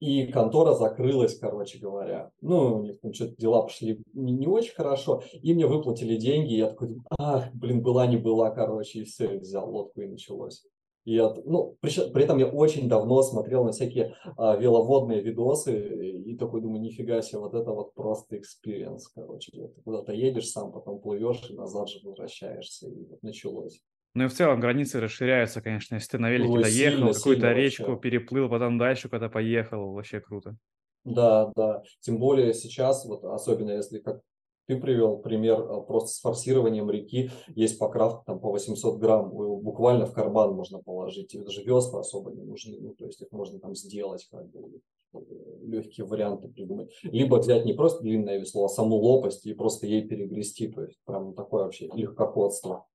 и 0.04 0.28
контора 0.28 0.74
закрылась, 0.74 1.40
короче 1.40 1.80
говоря. 1.80 2.30
Ну, 2.42 2.80
у 2.80 2.84
них 2.84 3.00
там 3.00 3.14
что-то 3.14 3.38
дела 3.38 3.62
пошли 3.62 4.04
не, 4.14 4.34
не 4.34 4.48
очень 4.48 4.74
хорошо. 4.74 5.24
И 5.42 5.54
мне 5.54 5.66
выплатили 5.66 6.18
деньги, 6.18 6.56
и 6.56 6.58
я 6.58 6.72
такой, 6.72 6.98
ах, 7.18 7.54
блин, 7.54 7.82
была 7.82 8.06
не 8.06 8.18
была, 8.18 8.52
короче, 8.52 9.00
и 9.00 9.04
все, 9.06 9.36
и 9.36 9.40
взял 9.40 9.70
лодку, 9.72 10.02
и 10.02 10.08
началось. 10.08 10.66
И 11.06 11.18
от, 11.18 11.46
ну, 11.46 11.78
при, 11.82 11.92
при 12.12 12.24
этом 12.24 12.38
я 12.38 12.48
очень 12.48 12.88
давно 12.88 13.22
смотрел 13.24 13.66
на 13.66 13.72
всякие 13.72 14.16
а, 14.38 14.56
веловодные 14.56 15.22
видосы 15.22 16.22
и 16.26 16.38
такой 16.38 16.62
думаю, 16.62 16.82
нифига 16.82 17.22
себе, 17.22 17.40
вот 17.40 17.54
это 17.54 17.72
вот 17.72 17.94
просто 17.94 18.38
experience, 18.38 19.10
короче. 19.10 19.52
Ты 19.52 19.82
куда-то 19.84 20.14
едешь 20.14 20.50
сам, 20.50 20.72
потом 20.72 21.00
плывешь 21.00 21.50
и 21.50 21.54
назад 21.56 21.90
же 21.90 22.00
возвращаешься, 22.04 22.88
и 22.88 23.06
вот 23.06 23.22
началось. 23.22 23.82
Ну 24.16 24.26
и 24.26 24.28
в 24.28 24.34
целом 24.34 24.60
границы 24.60 25.00
расширяются, 25.00 25.62
конечно. 25.62 25.96
Если 25.96 26.12
ты 26.12 26.18
на 26.20 26.30
велике 26.30 26.52
Ой, 26.52 26.62
доехал, 26.62 27.14
какую-то 27.14 27.52
речку 27.52 27.92
вообще. 27.92 28.02
переплыл, 28.02 28.48
потом 28.48 28.78
дальше 28.78 29.10
куда-то 29.10 29.30
поехал, 29.30 29.92
вообще 29.94 30.22
круто. 30.22 30.56
Да, 31.04 31.52
да. 31.56 31.84
Тем 32.00 32.18
более 32.18 32.54
сейчас, 32.54 33.06
вот 33.06 33.24
особенно 33.26 33.72
если 33.72 34.00
как 34.00 34.22
ты 34.68 34.80
привел 34.80 35.18
пример 35.18 35.60
а, 35.60 35.82
просто 35.82 36.10
с 36.10 36.20
форсированием 36.20 36.90
реки. 36.90 37.32
Есть 37.56 37.78
покрав 37.80 38.24
там 38.26 38.40
по 38.40 38.50
800 38.50 39.00
грамм, 39.00 39.30
буквально 39.30 40.06
в 40.06 40.14
карман 40.14 40.54
можно 40.54 40.80
положить. 40.80 41.30
Тебе 41.30 41.44
даже 41.44 41.64
весла 41.64 42.00
особо 42.00 42.32
не 42.32 42.44
нужны. 42.44 42.78
Ну, 42.80 42.94
то 42.94 43.06
есть 43.06 43.22
их 43.22 43.32
можно 43.32 43.60
там 43.60 43.76
сделать, 43.76 44.28
как 44.32 44.50
бы, 44.50 44.82
э, 45.14 45.20
легкие 45.64 46.06
варианты 46.06 46.48
придумать. 46.48 46.92
Либо 47.04 47.36
взять 47.38 47.66
не 47.66 47.74
просто 47.74 48.04
длинное 48.04 48.40
весло, 48.40 48.66
а 48.66 48.70
саму 48.70 48.96
лопасть 48.96 49.46
и 49.46 49.54
просто 49.54 49.88
ей 49.88 50.08
перегрести. 50.08 50.68
То 50.68 50.84
есть 50.84 51.00
прям 51.06 51.34
такое 51.34 51.64
вообще 51.64 51.90
легкоходство. 51.94 52.86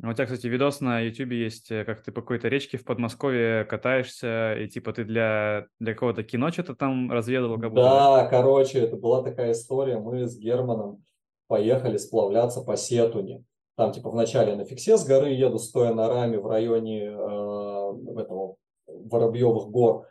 У 0.00 0.12
тебя, 0.12 0.26
кстати, 0.26 0.46
видос 0.46 0.80
на 0.80 1.00
YouTube 1.00 1.32
есть, 1.32 1.72
э, 1.72 1.84
как 1.84 2.02
ты 2.02 2.12
по 2.12 2.20
какой-то 2.20 2.46
речке 2.46 2.78
в 2.78 2.84
Подмосковье 2.84 3.64
катаешься, 3.64 4.54
и 4.54 4.68
типа 4.68 4.92
ты 4.92 5.04
для, 5.04 5.66
для 5.80 5.94
какого-то 5.94 6.22
кино 6.22 6.52
что-то 6.52 6.76
там 6.76 7.10
разведывал? 7.10 7.58
Как 7.58 7.74
да, 7.74 8.26
короче, 8.30 8.78
это 8.78 8.96
была 8.96 9.24
такая 9.24 9.52
история. 9.52 9.98
Мы 9.98 10.28
с 10.28 10.38
Германом 10.38 11.02
поехали 11.48 11.96
сплавляться 11.96 12.60
по 12.62 12.76
Сетуне. 12.76 13.42
Там 13.76 13.90
типа 13.90 14.10
вначале 14.10 14.54
на 14.54 14.64
фиксе 14.64 14.96
с 14.96 15.04
горы 15.04 15.30
еду, 15.30 15.58
стоя 15.58 15.92
на 15.92 16.08
раме 16.08 16.38
в 16.38 16.46
районе 16.46 17.06
э, 17.06 18.20
этого 18.20 18.54
Воробьевых 18.86 19.68
гор. 19.68 20.06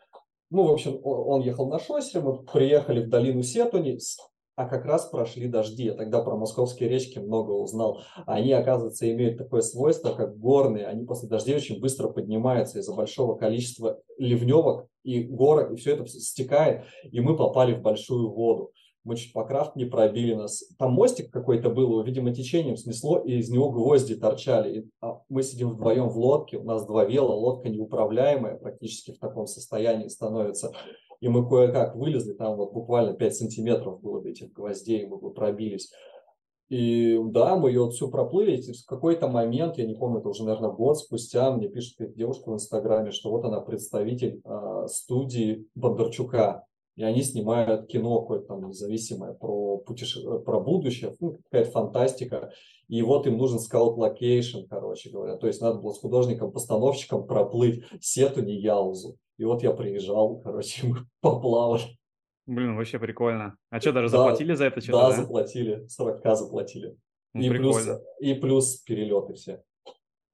Ну, 0.50 0.64
в 0.64 0.72
общем, 0.72 1.00
он 1.04 1.42
ехал 1.42 1.70
на 1.70 1.80
шоссе, 1.80 2.20
мы 2.20 2.44
приехали 2.44 3.04
в 3.06 3.10
долину 3.10 3.42
Сетуни, 3.42 3.98
а 4.58 4.66
как 4.66 4.86
раз 4.86 5.06
прошли 5.06 5.48
дожди. 5.48 5.84
Я 5.84 5.94
тогда 5.94 6.20
про 6.22 6.36
московские 6.36 6.90
речки 6.90 7.20
много 7.20 7.52
узнал. 7.52 8.02
Они, 8.26 8.52
оказывается, 8.52 9.10
имеют 9.10 9.38
такое 9.38 9.62
свойство, 9.62 10.14
как 10.14 10.36
горные. 10.40 10.88
Они 10.88 11.06
после 11.06 11.30
дождей 11.30 11.56
очень 11.56 11.80
быстро 11.80 12.10
поднимаются 12.10 12.80
из-за 12.80 12.94
большого 12.96 13.36
количества 13.36 14.02
ливневок 14.18 14.88
и 15.04 15.22
горок, 15.22 15.72
и 15.72 15.76
все 15.76 15.94
это 15.94 16.08
стекает, 16.08 16.86
и 17.04 17.20
мы 17.20 17.38
попали 17.38 17.76
в 17.76 17.84
большую 17.84 18.32
воду. 18.32 18.72
Мы 19.04 19.16
чуть 19.16 19.32
по 19.32 19.46
крафт 19.46 19.76
не 19.76 19.86
пробили 19.86 20.34
нас. 20.34 20.64
Там 20.80 20.92
мостик 20.92 21.32
какой-то 21.32 21.70
был, 21.70 21.84
его, 21.84 22.02
видимо, 22.02 22.34
течением 22.34 22.78
снесло, 22.78 23.20
и 23.20 23.38
из 23.38 23.50
него 23.50 23.70
гвозди 23.70 24.16
торчали. 24.16 24.80
И, 24.80 24.90
а 25.02 25.22
мы 25.30 25.44
сидим 25.44 25.70
вдвоем 25.70 26.10
в 26.10 26.18
лодке, 26.18 26.58
у 26.58 26.64
нас 26.64 26.86
два 26.86 27.06
вела, 27.06 27.34
лодка 27.36 27.70
неуправляемая, 27.70 28.58
практически 28.58 29.14
в 29.14 29.20
таком 29.20 29.46
состоянии 29.46 30.08
становится. 30.08 30.74
И 31.20 31.28
мы 31.28 31.48
кое-как 31.48 31.96
вылезли, 31.96 32.34
там 32.34 32.56
вот 32.56 32.74
буквально 32.74 33.14
5 33.14 33.36
сантиметров 33.36 34.02
было 34.02 34.22
до 34.22 34.30
этих 34.30 34.52
гвоздей, 34.54 35.06
мы 35.06 35.18
пробились. 35.32 35.92
И 36.70 37.18
да, 37.24 37.56
мы 37.56 37.70
ее 37.70 37.90
всю 37.90 38.10
проплыли, 38.10 38.58
и 38.58 38.74
в 38.74 38.86
какой-то 38.86 39.30
момент, 39.30 39.78
я 39.78 39.86
не 39.86 39.96
помню, 39.96 40.20
это 40.20 40.28
уже, 40.30 40.44
наверное, 40.44 40.70
год 40.70 40.98
спустя, 40.98 41.50
мне 41.52 41.70
пишет 41.70 42.14
девушка 42.14 42.50
в 42.50 42.56
Инстаграме, 42.56 43.12
что 43.12 43.32
вот 43.32 43.46
она 43.46 43.62
представитель 43.62 44.42
э, 44.44 44.88
студии 44.88 45.66
Бондарчука, 45.76 46.67
и 46.98 47.04
они 47.04 47.22
снимают 47.22 47.88
кино 47.88 48.22
какое-то 48.22 48.48
там 48.48 48.68
независимое 48.68 49.34
про, 49.34 49.78
путеше... 49.78 50.40
про 50.40 50.60
будущее, 50.60 51.16
ну, 51.20 51.38
какая-то 51.44 51.70
фантастика, 51.70 52.52
и 52.88 53.02
вот 53.04 53.28
им 53.28 53.38
нужен 53.38 53.60
scout 53.60 53.98
location, 53.98 54.66
короче 54.68 55.12
говоря, 55.12 55.38
то 55.38 55.46
есть 55.46 55.62
надо 55.62 55.80
было 55.80 55.94
с 55.94 56.00
художником-постановщиком 56.00 57.28
проплыть 57.28 57.84
Сетунь, 58.02 58.44
Яузу. 58.44 59.18
И 59.38 59.46
вот 59.46 59.62
я 59.62 59.72
приезжал, 59.74 60.40
короче, 60.40 60.88
мы 60.88 60.98
поплавали. 61.22 61.84
Блин, 62.48 62.76
вообще 62.76 62.98
прикольно. 62.98 63.56
А 63.70 63.80
что, 63.80 63.92
даже 63.92 64.10
да, 64.10 64.18
заплатили 64.18 64.54
за 64.56 64.66
это 64.66 64.82
что-то? 64.82 64.98
Да, 64.98 65.10
да, 65.10 65.22
заплатили, 65.22 65.86
40к 65.86 66.36
заплатили. 66.36 66.98
Ну, 67.34 67.42
и, 67.42 67.50
плюс, 67.50 67.88
и 68.20 68.34
плюс 68.34 68.78
перелеты 68.78 69.36
все. 69.36 69.62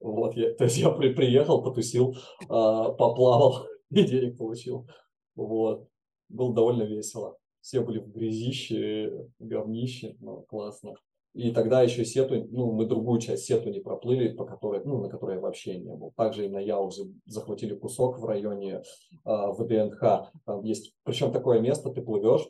Вот, 0.00 0.34
я, 0.34 0.54
то 0.54 0.64
есть 0.64 0.78
я 0.78 0.90
при, 0.90 1.12
приехал, 1.12 1.62
потусил, 1.62 2.14
э, 2.14 2.46
поплавал 2.46 3.66
и 3.90 4.02
денег 4.04 4.38
получил. 4.38 4.88
Вот. 5.34 5.88
Было 6.28 6.54
довольно 6.54 6.82
весело. 6.82 7.36
Все 7.60 7.80
были 7.80 7.98
в 7.98 8.10
грязище, 8.12 9.28
говнище, 9.38 10.16
но 10.20 10.42
классно. 10.42 10.94
И 11.32 11.50
тогда 11.50 11.82
еще 11.82 12.04
сету, 12.04 12.46
ну, 12.50 12.72
мы 12.72 12.86
другую 12.86 13.20
часть 13.20 13.44
сету 13.44 13.68
не 13.68 13.80
проплыли, 13.80 14.32
по 14.32 14.44
которой, 14.44 14.82
ну, 14.84 15.00
на 15.00 15.08
которой 15.08 15.36
я 15.36 15.40
вообще 15.40 15.78
не 15.78 15.92
был. 15.92 16.12
Также 16.16 16.46
и 16.46 16.48
на 16.48 16.58
Яузе 16.58 17.10
захватили 17.26 17.74
кусок 17.74 18.18
в 18.20 18.24
районе 18.24 18.82
э, 18.82 18.82
ВДНХ. 19.24 20.30
Там 20.44 20.62
есть, 20.62 20.94
причем 21.02 21.32
такое 21.32 21.58
место, 21.58 21.90
ты 21.90 22.02
плывешь, 22.02 22.48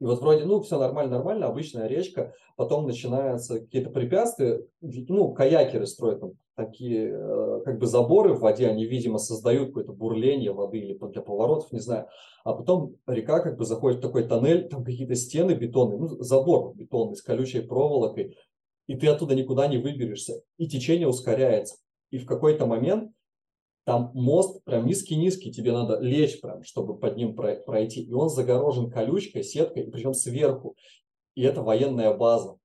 и 0.00 0.04
вот 0.04 0.20
вроде, 0.20 0.44
ну, 0.44 0.60
все 0.60 0.78
нормально, 0.78 1.16
нормально, 1.16 1.46
обычная 1.46 1.88
речка, 1.88 2.32
потом 2.56 2.86
начинаются 2.86 3.60
какие-то 3.60 3.90
препятствия, 3.90 4.64
ну, 4.80 5.32
каякеры 5.32 5.86
строят 5.86 6.20
там 6.20 6.32
такие, 6.58 7.10
э, 7.12 7.60
как 7.64 7.78
бы 7.78 7.86
заборы 7.86 8.34
в 8.34 8.40
воде, 8.40 8.66
они, 8.66 8.84
видимо, 8.84 9.18
создают 9.18 9.68
какое-то 9.68 9.92
бурление 9.92 10.52
воды 10.52 10.78
или 10.78 10.98
для 10.98 11.22
поворотов, 11.22 11.72
не 11.72 11.78
знаю. 11.78 12.08
А 12.44 12.52
потом 12.52 12.96
река 13.06 13.40
как 13.40 13.56
бы 13.56 13.64
заходит 13.64 14.00
в 14.00 14.02
такой 14.02 14.26
тоннель, 14.26 14.68
там 14.68 14.84
какие-то 14.84 15.14
стены 15.14 15.52
бетонные, 15.52 15.98
ну, 15.98 16.08
забор 16.22 16.74
бетонный 16.74 17.16
с 17.16 17.22
колючей 17.22 17.60
проволокой, 17.60 18.36
и 18.88 18.96
ты 18.96 19.06
оттуда 19.06 19.34
никуда 19.34 19.68
не 19.68 19.78
выберешься, 19.78 20.42
и 20.56 20.66
течение 20.66 21.06
ускоряется. 21.06 21.76
И 22.10 22.18
в 22.18 22.26
какой-то 22.26 22.66
момент 22.66 23.12
там 23.84 24.10
мост 24.14 24.62
прям 24.64 24.84
низкий-низкий, 24.84 25.52
тебе 25.52 25.72
надо 25.72 25.98
лечь 26.00 26.40
прям, 26.40 26.62
чтобы 26.62 26.98
под 26.98 27.16
ним 27.16 27.34
пройти. 27.34 28.02
И 28.02 28.12
он 28.12 28.28
загорожен 28.28 28.90
колючкой, 28.90 29.44
сеткой, 29.44 29.84
причем 29.84 30.12
сверху. 30.12 30.74
И 31.34 31.42
это 31.42 31.62
военная 31.62 32.14
база. 32.14 32.58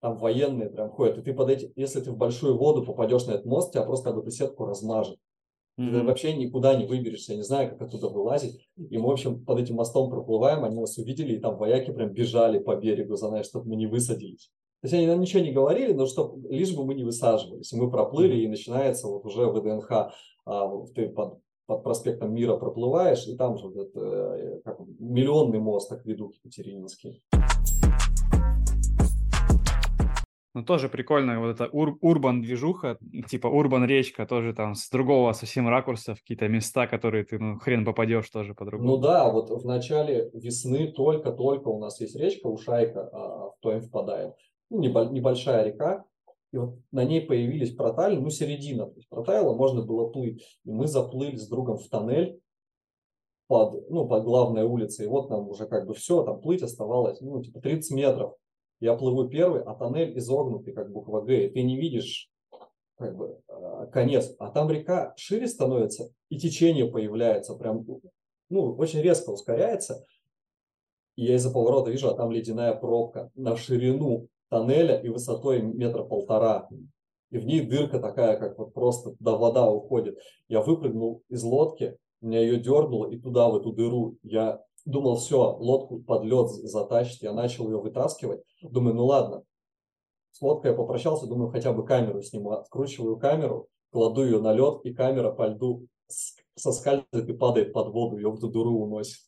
Там 0.00 0.16
военные 0.16 0.70
прям 0.70 0.90
ходят. 0.90 1.18
И 1.18 1.22
ты 1.22 1.34
под 1.34 1.50
эти, 1.50 1.72
если 1.76 2.00
ты 2.00 2.12
в 2.12 2.16
большую 2.16 2.56
воду 2.56 2.84
попадешь 2.84 3.26
на 3.26 3.32
этот 3.32 3.46
мост, 3.46 3.72
тебя 3.72 3.82
просто 3.82 4.10
об 4.10 4.18
эту 4.18 4.30
сетку 4.30 4.64
размажет. 4.64 5.18
Mm-hmm. 5.78 5.90
Ты 5.92 6.02
вообще 6.04 6.36
никуда 6.36 6.74
не 6.74 6.86
выберешься, 6.86 7.32
я 7.32 7.38
не 7.38 7.44
знаю, 7.44 7.70
как 7.70 7.82
оттуда 7.82 8.08
вылазить. 8.08 8.68
И 8.76 8.98
мы, 8.98 9.08
в 9.08 9.12
общем, 9.12 9.44
под 9.44 9.60
этим 9.60 9.76
мостом 9.76 10.10
проплываем, 10.10 10.64
они 10.64 10.80
нас 10.80 10.98
увидели, 10.98 11.34
и 11.34 11.40
там 11.40 11.56
вояки 11.56 11.92
прям 11.92 12.12
бежали 12.12 12.58
по 12.58 12.74
берегу, 12.76 13.16
знаешь, 13.16 13.46
чтобы 13.46 13.68
мы 13.68 13.76
не 13.76 13.86
высадились. 13.86 14.50
То 14.80 14.86
есть 14.86 14.94
они 14.94 15.06
нам 15.06 15.20
ничего 15.20 15.42
не 15.42 15.52
говорили, 15.52 15.92
но 15.92 16.06
чтобы 16.06 16.48
лишь 16.48 16.74
бы 16.74 16.84
мы 16.84 16.94
не 16.94 17.04
высаживались. 17.04 17.72
И 17.72 17.76
мы 17.76 17.90
проплыли, 17.90 18.40
и 18.40 18.48
начинается 18.48 19.08
вот 19.08 19.24
уже 19.24 19.46
ВДНХ 19.46 20.12
а, 20.46 20.84
ты 20.94 21.08
под, 21.08 21.40
под 21.66 21.82
проспектом 21.82 22.32
Мира 22.32 22.56
проплываешь, 22.56 23.26
и 23.26 23.36
там 23.36 23.58
же 23.58 23.68
вот 23.68 23.76
это, 23.76 24.00
э, 24.00 24.60
как, 24.64 24.78
миллионный 24.98 25.58
мост, 25.58 25.92
акведук 25.92 26.34
Екатерининский. 26.36 27.22
Ну, 30.58 30.64
тоже 30.64 30.88
прикольно, 30.88 31.38
вот 31.38 31.50
эта 31.50 31.68
ур, 31.70 31.96
урбан 32.00 32.42
движуха, 32.42 32.98
типа 33.28 33.46
урбан 33.46 33.84
речка, 33.84 34.26
тоже 34.26 34.52
там 34.52 34.74
с 34.74 34.90
другого 34.90 35.32
совсем 35.32 35.68
ракурса, 35.68 36.16
какие-то 36.16 36.48
места, 36.48 36.88
которые 36.88 37.22
ты, 37.22 37.38
ну, 37.38 37.60
хрен 37.60 37.84
попадешь 37.84 38.28
тоже 38.28 38.54
по-другому. 38.54 38.90
Ну 38.90 38.96
да, 38.96 39.30
вот 39.30 39.50
в 39.50 39.64
начале 39.64 40.30
весны 40.34 40.90
только-только 40.90 41.68
у 41.68 41.78
нас 41.78 42.00
есть 42.00 42.16
речка 42.16 42.48
Ушайка, 42.48 43.08
а, 43.12 43.50
в 43.50 43.54
Тоем 43.60 43.82
впадает. 43.82 44.34
Ну, 44.68 44.80
небольшая 44.80 45.64
река, 45.64 46.04
и 46.52 46.56
вот 46.56 46.74
на 46.90 47.04
ней 47.04 47.20
появились 47.20 47.76
протали, 47.76 48.16
ну, 48.16 48.28
середина. 48.28 48.86
То 48.86 48.96
есть 48.96 49.08
протайло 49.08 49.54
можно 49.54 49.82
было 49.82 50.08
плыть. 50.08 50.42
И 50.64 50.72
мы 50.72 50.88
заплыли 50.88 51.36
с 51.36 51.46
другом 51.46 51.78
в 51.78 51.88
тоннель, 51.88 52.40
под, 53.46 53.88
ну, 53.90 54.08
под 54.08 54.24
главной 54.24 54.64
улицей. 54.64 55.04
И 55.04 55.08
вот 55.08 55.30
нам 55.30 55.48
уже 55.48 55.66
как 55.66 55.86
бы 55.86 55.94
все, 55.94 56.24
там 56.24 56.40
плыть 56.40 56.62
оставалось, 56.62 57.20
ну, 57.20 57.40
типа 57.40 57.60
30 57.60 57.92
метров. 57.92 58.34
Я 58.80 58.94
плыву 58.94 59.28
первый, 59.28 59.62
а 59.62 59.74
тоннель 59.74 60.16
изогнутый, 60.18 60.72
как 60.72 60.92
буква 60.92 61.22
Г, 61.22 61.46
и 61.46 61.50
ты 61.50 61.62
не 61.62 61.76
видишь 61.76 62.30
как 62.96 63.16
бы 63.16 63.40
а, 63.48 63.86
конец. 63.86 64.34
А 64.38 64.50
там 64.50 64.70
река 64.70 65.14
шире 65.16 65.46
становится, 65.48 66.10
и 66.28 66.38
течение 66.38 66.86
появляется, 66.86 67.54
прям, 67.54 67.84
ну, 68.50 68.74
очень 68.76 69.00
резко 69.00 69.30
ускоряется. 69.30 70.04
И 71.16 71.24
я 71.24 71.34
из-за 71.34 71.50
поворота 71.50 71.90
вижу, 71.90 72.08
а 72.08 72.14
там 72.14 72.30
ледяная 72.30 72.74
пробка 72.74 73.30
на 73.34 73.56
ширину 73.56 74.28
тоннеля 74.48 75.00
и 75.00 75.08
высотой 75.08 75.60
метра 75.60 76.04
полтора. 76.04 76.68
И 77.30 77.38
в 77.38 77.44
ней 77.44 77.66
дырка 77.66 77.98
такая, 77.98 78.38
как 78.38 78.58
вот 78.58 78.72
просто 78.72 79.14
до 79.18 79.36
вода 79.36 79.70
уходит. 79.70 80.18
Я 80.48 80.62
выпрыгнул 80.62 81.22
из 81.28 81.42
лодки, 81.42 81.96
меня 82.20 82.40
ее 82.40 82.58
дернуло 82.58 83.10
и 83.10 83.18
туда, 83.18 83.48
в 83.48 83.56
эту 83.56 83.72
дыру. 83.72 84.16
Я 84.22 84.62
думал, 84.88 85.16
все, 85.16 85.56
лодку 85.58 86.00
под 86.00 86.24
лед 86.24 86.48
затащит. 86.50 87.22
Я 87.22 87.32
начал 87.32 87.70
ее 87.70 87.78
вытаскивать. 87.78 88.42
Думаю, 88.62 88.94
ну 88.94 89.04
ладно. 89.04 89.42
С 90.32 90.40
лодкой 90.40 90.70
я 90.70 90.76
попрощался, 90.76 91.26
думаю, 91.26 91.50
хотя 91.50 91.72
бы 91.72 91.84
камеру 91.84 92.22
сниму. 92.22 92.52
Откручиваю 92.52 93.18
камеру, 93.18 93.68
кладу 93.90 94.24
ее 94.24 94.40
на 94.40 94.52
лед, 94.52 94.80
и 94.84 94.94
камера 94.94 95.30
по 95.30 95.46
льду 95.46 95.86
соскальзывает 96.56 97.28
и 97.28 97.32
падает 97.34 97.72
под 97.72 97.92
воду, 97.92 98.16
ее 98.16 98.30
в 98.30 98.38
дыру 98.38 98.82
уносит. 98.82 99.20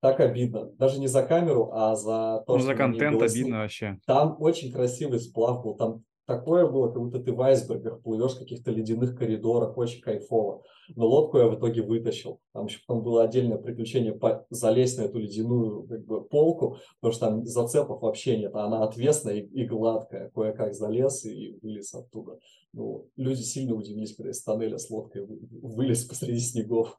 Так 0.00 0.20
обидно. 0.20 0.66
Даже 0.72 0.98
не 0.98 1.06
за 1.06 1.22
камеру, 1.22 1.70
а 1.72 1.94
за 1.94 2.42
то, 2.46 2.54
ну, 2.54 2.58
что... 2.58 2.66
за 2.68 2.74
контент 2.74 3.22
обидно 3.22 3.58
вообще. 3.58 3.98
Там 4.06 4.36
очень 4.40 4.72
красивый 4.72 5.20
сплав 5.20 5.62
был. 5.62 5.76
Там 5.76 6.04
такое 6.26 6.68
было, 6.68 6.92
как 6.92 7.02
будто 7.02 7.20
ты 7.20 7.32
в 7.32 7.40
айсбергах 7.40 8.02
плывешь 8.02 8.34
в 8.34 8.38
каких-то 8.38 8.70
ледяных 8.70 9.16
коридорах, 9.16 9.76
очень 9.76 10.00
кайфово. 10.00 10.62
Но 10.94 11.06
лодку 11.06 11.38
я 11.38 11.46
в 11.46 11.58
итоге 11.58 11.82
вытащил. 11.82 12.40
Там 12.52 12.66
еще 12.66 12.80
потом 12.86 13.02
было 13.02 13.24
отдельное 13.24 13.58
приключение 13.58 14.12
по, 14.12 14.46
залезть 14.50 14.98
на 14.98 15.02
эту 15.02 15.18
ледяную 15.18 15.84
как 15.84 16.04
бы, 16.04 16.22
полку, 16.22 16.78
потому 17.00 17.12
что 17.12 17.26
там 17.26 17.46
зацепов 17.46 18.02
вообще 18.02 18.38
нет. 18.38 18.54
А 18.54 18.64
она 18.64 18.84
отвесная 18.84 19.36
и, 19.36 19.40
и 19.40 19.66
гладкая. 19.66 20.30
Кое-как 20.30 20.74
залез 20.74 21.24
и 21.24 21.58
вылез 21.62 21.94
оттуда. 21.94 22.38
Ну, 22.72 23.08
люди 23.16 23.40
сильно 23.40 23.74
удивились, 23.74 24.14
когда 24.16 24.30
из 24.30 24.42
тоннеля 24.42 24.78
с 24.78 24.90
лодкой 24.90 25.26
вылез 25.26 26.04
посреди 26.04 26.40
снегов. 26.40 26.98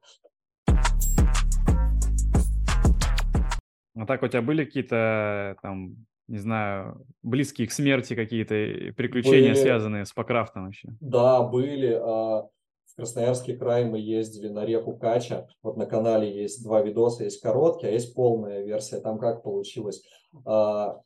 А 3.95 4.05
так 4.07 4.23
у 4.23 4.27
тебя 4.27 4.41
были 4.41 4.65
какие-то 4.65 5.55
там 5.61 6.05
не 6.27 6.37
знаю, 6.37 7.05
близкие 7.21 7.67
к 7.67 7.71
смерти 7.71 8.15
какие-то 8.15 8.55
приключения, 8.95 9.51
были, 9.51 9.61
связанные 9.61 10.05
с 10.05 10.13
покрафтом 10.13 10.65
вообще? 10.65 10.89
Да, 11.01 11.43
были. 11.43 11.99
В 12.93 12.97
Красноярский 12.97 13.57
край 13.57 13.85
мы 13.85 13.97
ездили 13.97 14.49
на 14.49 14.65
реку 14.65 14.95
Кача. 14.95 15.47
Вот 15.63 15.77
на 15.77 15.87
канале 15.87 16.31
есть 16.31 16.63
два 16.63 16.83
видоса, 16.83 17.23
есть 17.23 17.41
короткий, 17.41 17.87
а 17.87 17.89
есть 17.89 18.13
полная 18.13 18.61
версия. 18.61 18.99
Там 18.99 19.17
как 19.17 19.41
получилось. 19.41 20.03
А, 20.45 21.01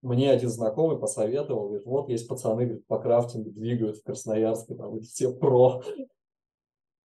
мне 0.00 0.30
один 0.30 0.48
знакомый 0.48 0.98
посоветовал, 0.98 1.66
говорит, 1.66 1.84
вот 1.84 2.08
есть 2.08 2.26
пацаны, 2.26 2.64
говорит, 2.64 2.86
по 2.86 2.98
крафтингу 2.98 3.50
двигают 3.50 3.98
в 3.98 4.04
Красноярске, 4.04 4.74
там 4.74 4.98
все 5.00 5.34
про. 5.34 5.82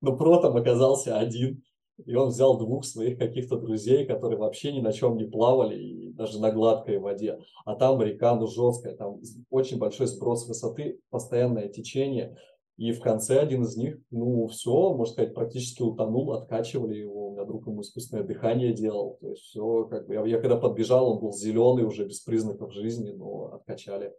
Но 0.01 0.17
про 0.17 0.41
там 0.41 0.57
оказался 0.57 1.17
один. 1.17 1.63
И 2.05 2.13
он 2.13 2.27
взял 2.27 2.57
двух 2.59 2.83
своих 2.83 3.17
каких-то 3.17 3.57
друзей, 3.57 4.05
которые 4.05 4.37
вообще 4.37 4.73
ни 4.73 4.81
на 4.81 4.91
чем 4.91 5.15
не 5.15 5.23
плавали, 5.23 5.81
и 5.81 6.11
даже 6.11 6.41
на 6.41 6.51
гладкой 6.51 6.99
воде. 6.99 7.39
А 7.63 7.75
там 7.75 8.01
река, 8.01 8.35
ну, 8.35 8.47
жесткая, 8.47 8.97
там 8.97 9.21
очень 9.49 9.79
большой 9.79 10.07
сброс 10.07 10.45
высоты, 10.45 10.99
постоянное 11.09 11.69
течение. 11.69 12.37
И 12.77 12.91
в 12.91 13.01
конце 13.01 13.39
один 13.39 13.63
из 13.63 13.75
них, 13.75 13.97
ну, 14.11 14.45
все, 14.47 14.93
можно 14.93 15.11
сказать, 15.11 15.33
практически 15.33 15.81
утонул, 15.81 16.33
откачивали 16.33 16.95
его. 16.95 17.29
У 17.29 17.31
меня 17.33 17.43
друг 17.43 17.65
ему 17.65 17.81
искусственное 17.81 18.23
дыхание 18.23 18.71
делал. 18.71 19.17
То 19.19 19.29
есть 19.29 19.41
все, 19.41 19.85
как 19.85 20.05
бы, 20.05 20.13
я, 20.13 20.23
я 20.25 20.39
когда 20.39 20.57
подбежал, 20.57 21.11
он 21.11 21.19
был 21.19 21.33
зеленый, 21.33 21.85
уже 21.85 22.05
без 22.05 22.19
признаков 22.19 22.71
жизни, 22.71 23.11
но 23.11 23.53
откачали. 23.55 24.13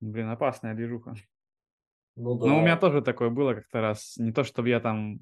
Блин, 0.00 0.28
опасная 0.28 0.74
движуха. 0.74 1.14
Ну, 2.16 2.36
да. 2.36 2.46
ну, 2.46 2.58
у 2.58 2.60
меня 2.62 2.76
тоже 2.76 3.00
такое 3.00 3.30
было 3.30 3.54
как-то 3.54 3.80
раз. 3.80 4.16
Не 4.16 4.32
то, 4.32 4.42
чтобы 4.42 4.68
я 4.68 4.80
там... 4.80 5.20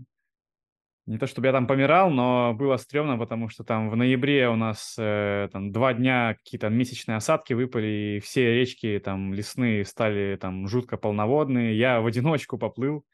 Не 1.07 1.19
то, 1.19 1.27
чтобы 1.27 1.49
я 1.49 1.53
там 1.53 1.67
помирал, 1.67 2.09
но 2.09 2.55
было 2.55 2.79
стрёмно, 2.79 3.19
потому 3.19 3.51
что 3.51 3.63
там 3.63 3.91
в 3.91 3.97
ноябре 3.97 4.49
у 4.49 4.57
нас 4.57 4.97
э, 4.99 5.51
там 5.53 5.71
два 5.71 5.93
дня 5.93 6.35
какие-то 6.35 6.71
месячные 6.71 7.17
осадки 7.17 7.53
выпали, 7.53 8.17
и 8.17 8.21
все 8.21 8.55
речки 8.55 8.99
там 9.05 9.35
лесные 9.35 9.85
стали 9.85 10.39
там 10.41 10.67
жутко 10.67 10.97
полноводные. 10.97 11.77
Я 11.77 12.01
в 12.01 12.07
одиночку 12.07 12.57
поплыл, 12.57 13.05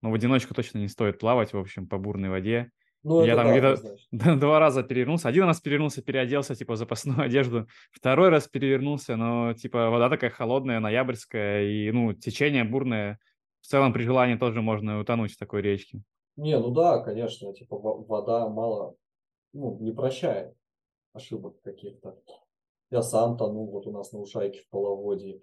но 0.00 0.12
в 0.12 0.14
одиночку 0.14 0.54
точно 0.54 0.78
не 0.78 0.86
стоит 0.86 1.18
плавать, 1.18 1.52
в 1.52 1.58
общем, 1.58 1.88
по 1.88 1.98
бурной 1.98 2.28
воде. 2.28 2.70
Ну, 3.02 3.24
я 3.24 3.34
там 3.34 3.46
да, 3.46 3.52
где-то 3.52 4.36
два 4.36 4.60
раза 4.60 4.84
перевернулся. 4.84 5.28
Один 5.28 5.44
раз 5.44 5.60
перевернулся, 5.60 6.02
переоделся, 6.02 6.54
типа, 6.54 6.74
в 6.74 6.76
запасную 6.76 7.20
одежду. 7.24 7.66
Второй 7.90 8.28
раз 8.28 8.46
перевернулся, 8.46 9.16
но, 9.16 9.54
типа, 9.54 9.90
вода 9.90 10.08
такая 10.08 10.30
холодная, 10.30 10.78
ноябрьская, 10.78 11.64
и, 11.64 11.90
ну, 11.90 12.12
течение 12.12 12.62
бурное 12.62 13.18
в 13.60 13.66
целом 13.66 13.92
при 13.92 14.04
желании 14.04 14.36
тоже 14.36 14.62
можно 14.62 15.00
утонуть 15.00 15.32
в 15.32 15.38
такой 15.38 15.62
речке. 15.62 16.02
Не, 16.40 16.58
ну 16.58 16.70
да, 16.70 17.00
конечно, 17.00 17.52
типа 17.52 17.76
вода 17.76 18.48
мало, 18.48 18.94
ну, 19.52 19.76
не 19.78 19.92
прощает 19.92 20.54
ошибок 21.12 21.60
каких-то. 21.60 22.16
Я 22.90 23.02
сам 23.02 23.36
тонул 23.36 23.70
вот 23.70 23.86
у 23.86 23.92
нас 23.92 24.12
на 24.12 24.20
Ушайке 24.20 24.60
в 24.60 24.68
половодье. 24.70 25.42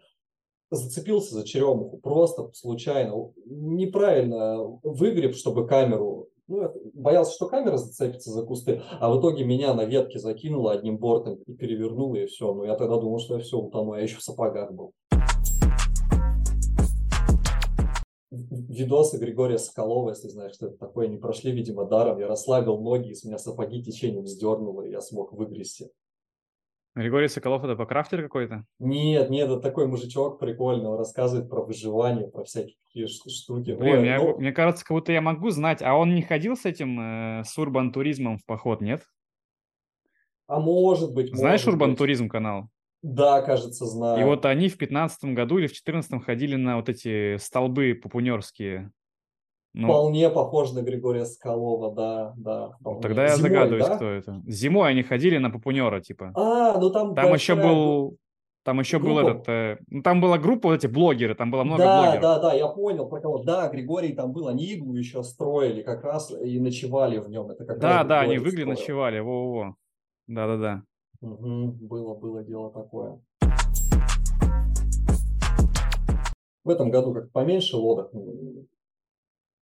Зацепился 0.72 1.36
за 1.36 1.46
черемуху, 1.46 2.00
просто 2.00 2.52
случайно, 2.54 3.32
неправильно 3.46 4.58
выгреб, 4.82 5.36
чтобы 5.36 5.68
камеру, 5.68 6.30
ну, 6.48 6.74
боялся, 6.96 7.32
что 7.32 7.48
камера 7.48 7.78
зацепится 7.78 8.32
за 8.32 8.44
кусты, 8.44 8.82
а 9.00 9.12
в 9.12 9.20
итоге 9.20 9.46
меня 9.46 9.76
на 9.76 9.86
ветке 9.86 10.18
закинуло 10.18 10.72
одним 10.72 10.98
бортом 10.98 11.36
и 11.46 11.54
перевернуло, 11.54 12.16
и 12.16 12.26
все. 12.26 12.56
Но 12.56 12.66
я 12.66 12.76
тогда 12.76 12.98
думал, 12.98 13.20
что 13.20 13.36
я 13.36 13.40
все 13.42 13.60
утону, 13.60 13.94
я 13.94 14.02
еще 14.02 14.18
в 14.18 14.24
сапогах 14.24 14.74
был. 14.74 14.94
Видосы 18.32 19.18
Григория 19.18 19.58
Соколова, 19.58 20.10
если 20.10 20.28
знаешь, 20.28 20.54
что 20.54 20.68
это 20.68 20.78
такое, 20.78 21.08
не 21.08 21.18
прошли, 21.18 21.52
видимо, 21.52 21.86
даром. 21.86 22.20
Я 22.20 22.28
расслабил 22.28 22.80
ноги, 22.80 23.10
и 23.10 23.16
с 23.16 23.24
меня 23.24 23.38
сапоги 23.38 23.82
течением 23.82 24.28
сдернуло, 24.28 24.84
и 24.84 24.92
я 24.92 25.02
смог 25.02 25.34
выгрести. 25.34 25.90
Григорий 26.96 27.28
Соколов 27.28 27.64
это 27.64 27.76
покрафтер 27.76 28.24
какой-то? 28.24 28.66
Нет, 28.80 29.30
нет, 29.30 29.50
это 29.50 29.60
такой 29.60 29.88
мужичок 29.88 30.40
прикольный, 30.40 30.90
он 30.90 30.98
рассказывает 30.98 31.48
про 31.48 31.62
выживание, 31.62 32.28
про 32.28 32.44
всякие 32.44 33.08
штуки. 33.08 33.72
Блин, 33.72 33.98
Ой, 33.98 34.00
мне, 34.00 34.18
ну... 34.18 34.38
мне 34.38 34.52
кажется, 34.52 34.84
как 34.84 34.98
будто 34.98 35.12
я 35.12 35.22
могу 35.22 35.52
знать, 35.52 35.84
а 35.84 35.94
он 35.94 36.16
не 36.16 36.24
ходил 36.24 36.56
с 36.56 36.66
этим, 36.66 37.00
э, 37.00 37.44
с 37.44 37.56
урбан-туризмом 37.56 38.40
в 38.40 38.46
поход, 38.46 38.82
нет? 38.82 39.04
А 40.48 40.60
может 40.60 41.14
быть, 41.14 41.36
Знаешь 41.36 41.68
урбан-туризм 41.68 42.30
канал? 42.30 42.70
Да, 43.02 43.42
кажется, 43.42 43.86
знаю. 43.86 44.20
И 44.20 44.24
вот 44.24 44.46
они 44.46 44.70
в 44.70 44.78
пятнадцатом 44.78 45.36
году 45.36 45.58
или 45.58 45.68
в 45.68 45.74
четырнадцатом 45.74 46.20
ходили 46.20 46.56
на 46.56 46.78
вот 46.78 46.90
эти 46.90 47.38
столбы 47.38 47.94
пупунерские. 47.94 48.92
Ну, 49.74 49.88
вполне 49.90 50.30
похож 50.32 50.72
на 50.72 50.82
Григория 50.82 51.26
Скалова, 51.26 51.94
да, 51.94 52.34
да. 52.36 52.70
Вполне. 52.80 53.02
Тогда 53.02 53.24
я 53.24 53.36
Зимой, 53.36 53.50
догадываюсь, 53.50 53.86
да? 53.86 53.96
кто 53.96 54.06
это. 54.10 54.42
Зимой 54.48 54.90
они 54.90 55.04
ходили 55.04 55.38
на 55.38 55.52
пупунера, 55.52 56.00
типа. 56.02 56.32
А, 56.36 56.80
ну 56.80 56.90
там. 56.90 57.14
Там 57.14 57.34
еще 57.34 57.56
был. 57.56 58.18
Там 58.64 58.82
еще 58.82 59.00
группа. 59.00 59.22
был 59.22 59.30
этот, 59.30 59.48
э, 59.48 59.78
ну 59.90 60.02
там 60.04 60.20
была 60.20 60.38
группа, 60.38 60.68
вот 60.68 60.76
эти 60.76 60.88
блогеры, 60.88 61.36
там 61.36 61.52
было 61.52 61.64
много 61.64 61.84
да, 61.84 62.02
блогеров. 62.02 62.22
Да, 62.22 62.40
да, 62.40 62.54
я 62.54 62.68
понял 62.68 63.08
про 63.08 63.22
кого. 63.22 63.42
Да, 63.42 63.70
Григорий 63.70 64.12
там 64.12 64.34
был, 64.34 64.50
они 64.50 64.66
иглу 64.66 64.94
еще 64.96 65.24
строили 65.24 65.84
как 65.84 66.04
раз 66.04 66.32
и 66.32 66.60
ночевали 66.60 67.20
в 67.20 67.30
нем. 67.30 67.50
Это 67.50 67.64
как 67.64 67.80
да, 67.80 68.04
да, 68.04 68.20
они 68.20 68.40
в 68.40 68.50
игле 68.50 68.66
ночевали, 68.66 69.20
во-во-во. 69.20 69.76
Да-да-да. 70.28 70.84
Угу, 71.22 71.78
было, 71.82 72.14
было 72.16 72.44
дело 72.44 72.72
такое. 72.72 73.20
В 76.64 76.70
этом 76.70 76.92
году 76.92 77.14
как 77.14 77.32
поменьше 77.32 77.78
лодок, 77.78 78.12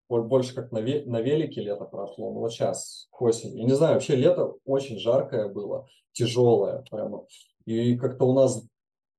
больше 0.08 0.54
как 0.54 0.72
на, 0.72 0.78
ве, 0.78 1.04
на 1.06 1.20
велике 1.20 1.62
лето 1.62 1.84
прошло, 1.84 2.32
но 2.32 2.40
вот 2.40 2.52
сейчас 2.52 3.08
к 3.10 3.20
осени. 3.22 3.58
Я 3.58 3.64
не 3.64 3.74
знаю, 3.74 3.94
вообще 3.94 4.16
лето 4.16 4.54
очень 4.64 4.98
жаркое 4.98 5.48
было, 5.48 5.86
тяжелое 6.12 6.84
прямо. 6.90 7.26
И 7.66 7.96
как-то 7.96 8.26
у 8.26 8.32
нас 8.32 8.62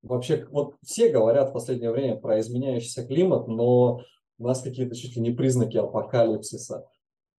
вообще, 0.01 0.47
вот 0.51 0.75
все 0.83 1.09
говорят 1.09 1.49
в 1.49 1.53
последнее 1.53 1.91
время 1.91 2.17
про 2.17 2.39
изменяющийся 2.39 3.05
климат, 3.05 3.47
но 3.47 4.01
у 4.38 4.43
нас 4.43 4.61
какие-то 4.61 4.95
чуть 4.95 5.15
ли 5.15 5.21
не 5.21 5.31
признаки 5.31 5.77
апокалипсиса 5.77 6.86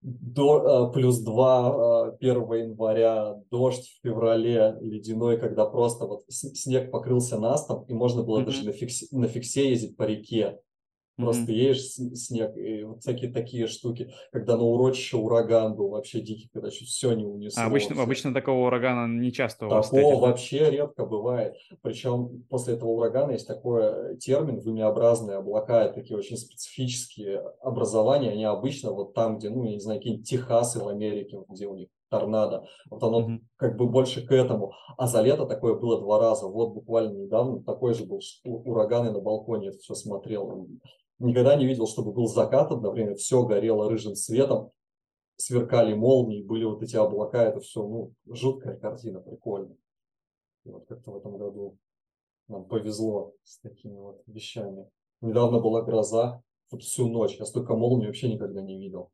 до, 0.07 0.91
э, 0.91 0.93
плюс 0.93 1.19
2 1.19 2.15
1 2.21 2.53
э, 2.53 2.59
января, 2.61 3.43
дождь 3.51 3.99
в 3.99 4.07
феврале 4.07 4.77
ледяной, 4.81 5.37
когда 5.37 5.67
просто 5.67 6.07
вот 6.07 6.25
снег 6.29 6.93
покрылся 6.93 7.41
настом, 7.41 7.85
и 7.89 7.93
можно 7.93 8.23
было 8.23 8.41
mm-hmm. 8.41 8.45
даже 8.45 8.65
на, 8.65 8.73
фиксе, 8.73 9.07
на 9.11 9.27
фиксе 9.27 9.69
ездить 9.69 9.97
по 9.97 10.05
реке. 10.05 10.61
Просто 11.17 11.51
mm-hmm. 11.51 11.55
едешь 11.55 11.83
снег, 11.83 12.57
и 12.57 12.85
вот 12.85 13.01
всякие 13.01 13.33
такие 13.33 13.67
штуки. 13.69 14.11
Когда 14.33 14.57
на 14.57 14.65
урочище 14.65 15.17
ураган 15.17 15.75
был 15.75 15.89
вообще 15.89 16.21
дикий, 16.21 16.51
когда 16.53 16.71
чуть 16.71 16.89
все 16.89 17.13
не 17.15 17.25
унесло. 17.25 17.63
А 17.63 17.67
обычно, 17.67 18.03
обычно 18.03 18.35
такого 18.35 18.67
урагана 18.67 19.07
не 19.07 19.33
часто 19.33 19.67
Такого 19.69 20.21
вообще 20.21 20.71
редко 20.71 21.07
бывает. 21.07 21.55
Причем 21.81 22.45
после 22.51 22.75
этого 22.75 22.91
урагана 22.91 23.33
есть 23.33 23.47
такой 23.47 24.19
термин 24.19 24.61
вымеобразные 24.61 25.39
облака, 25.39 25.89
такие 25.89 26.19
очень 26.19 26.37
специфические 26.37 27.43
образования. 27.63 28.33
Они 28.33 28.45
обычно 28.45 28.93
вот 28.93 29.15
там, 29.15 29.39
где, 29.39 29.49
ну, 29.49 29.65
я 29.65 29.73
не 29.73 29.81
знаю, 29.81 30.01
какие-нибудь 30.01 30.29
Техасы 30.29 30.81
в 30.81 30.89
Америке, 30.89 31.39
где 31.49 31.67
у 31.67 31.75
них 31.75 31.89
торнадо. 32.11 32.65
Вот 32.91 33.03
оно 33.03 33.23
mm-hmm. 33.23 33.39
как 33.57 33.77
бы 33.77 33.87
больше 33.89 34.27
к 34.27 34.33
этому. 34.33 34.73
А 34.97 35.07
за 35.07 35.23
лето 35.23 35.47
такое 35.47 35.75
было 35.75 36.01
два 36.01 36.19
раза. 36.19 36.47
Вот 36.47 36.75
буквально 36.75 37.15
недавно 37.15 37.63
такой 37.63 37.95
же 37.95 38.05
был 38.05 38.21
ураган, 38.45 39.09
и 39.09 39.11
на 39.11 39.21
балконе 39.21 39.69
это 39.69 39.79
все 39.79 39.95
смотрел. 39.95 40.69
Никогда 41.19 41.57
не 41.57 41.67
видел, 41.67 41.87
чтобы 41.87 42.13
был 42.13 42.27
закат 42.27 42.71
одновременно, 42.71 43.17
все 43.17 43.45
горело 43.45 43.89
рыжим 43.89 44.15
светом, 44.15 44.71
сверкали 45.37 45.95
молнии, 45.95 46.43
были 46.43 46.65
вот 46.65 46.83
эти 46.83 46.97
облака, 46.97 47.43
это 47.43 47.61
все, 47.61 47.87
ну, 47.87 48.13
жуткая 48.27 48.77
картина, 48.79 49.21
прикольно. 49.21 49.77
И 50.65 50.71
вот 50.71 50.87
как-то 50.87 51.13
в 51.13 51.17
этом 51.17 51.39
году 51.39 51.79
нам 52.49 52.67
повезло 52.67 53.33
с 53.45 53.59
такими 53.61 53.99
вот 53.99 54.23
вещами. 54.27 54.91
Недавно 55.23 55.61
была 55.61 55.83
гроза, 55.83 56.43
вот 56.71 56.83
всю 56.83 57.09
ночь, 57.09 57.37
я 57.39 57.47
столько 57.47 57.75
молний 57.77 58.07
вообще 58.07 58.31
никогда 58.31 58.61
не 58.61 58.79
видел. 58.79 59.11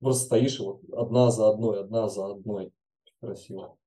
Просто 0.00 0.24
стоишь 0.24 0.58
и 0.58 0.62
вот 0.62 0.80
одна 0.92 1.30
за 1.30 1.48
одной, 1.48 1.80
одна 1.80 2.08
за 2.08 2.26
одной. 2.26 2.72
Красиво. 3.20 3.77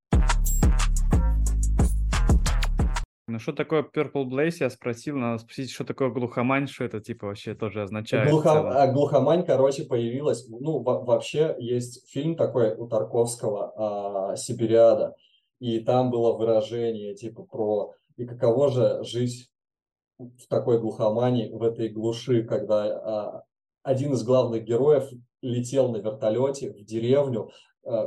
Ну, 3.28 3.39
что 3.39 3.53
такое 3.53 3.84
Purple 3.84 4.26
Blaze, 4.26 4.57
я 4.61 4.69
спросил, 4.69 5.15
надо 5.15 5.38
спросить, 5.38 5.72
что 5.72 5.84
такое 5.84 6.09
глухомань, 6.09 6.67
что 6.67 6.84
это 6.84 6.99
типа 6.99 7.28
вообще 7.28 7.53
тоже 7.53 7.84
означает. 7.84 8.30
Глухо... 8.30 8.51
А, 8.51 8.91
глухомань, 8.91 9.45
короче, 9.45 9.86
появилась, 9.86 10.47
ну, 10.49 10.80
вообще 10.82 11.55
есть 11.59 12.09
фильм 12.11 12.36
такой 12.36 12.76
у 12.76 12.88
Тарковского 12.88 14.36
«Сибириада», 14.36 15.15
и 15.59 15.80
там 15.80 16.09
было 16.09 16.36
выражение 16.36 17.13
типа 17.13 17.43
про 17.43 17.93
и 18.17 18.26
каково 18.26 18.69
же 18.72 19.03
жить 19.03 19.49
в 20.17 20.47
такой 20.47 20.80
глухомании, 20.80 21.51
в 21.51 21.63
этой 21.63 21.89
глуши, 21.89 22.43
когда 22.43 22.84
а, 22.84 23.43
один 23.84 24.13
из 24.13 24.24
главных 24.24 24.63
героев 24.63 25.09
летел 25.41 25.91
на 25.91 25.97
вертолете 25.97 26.72
в 26.72 26.84
деревню, 26.84 27.49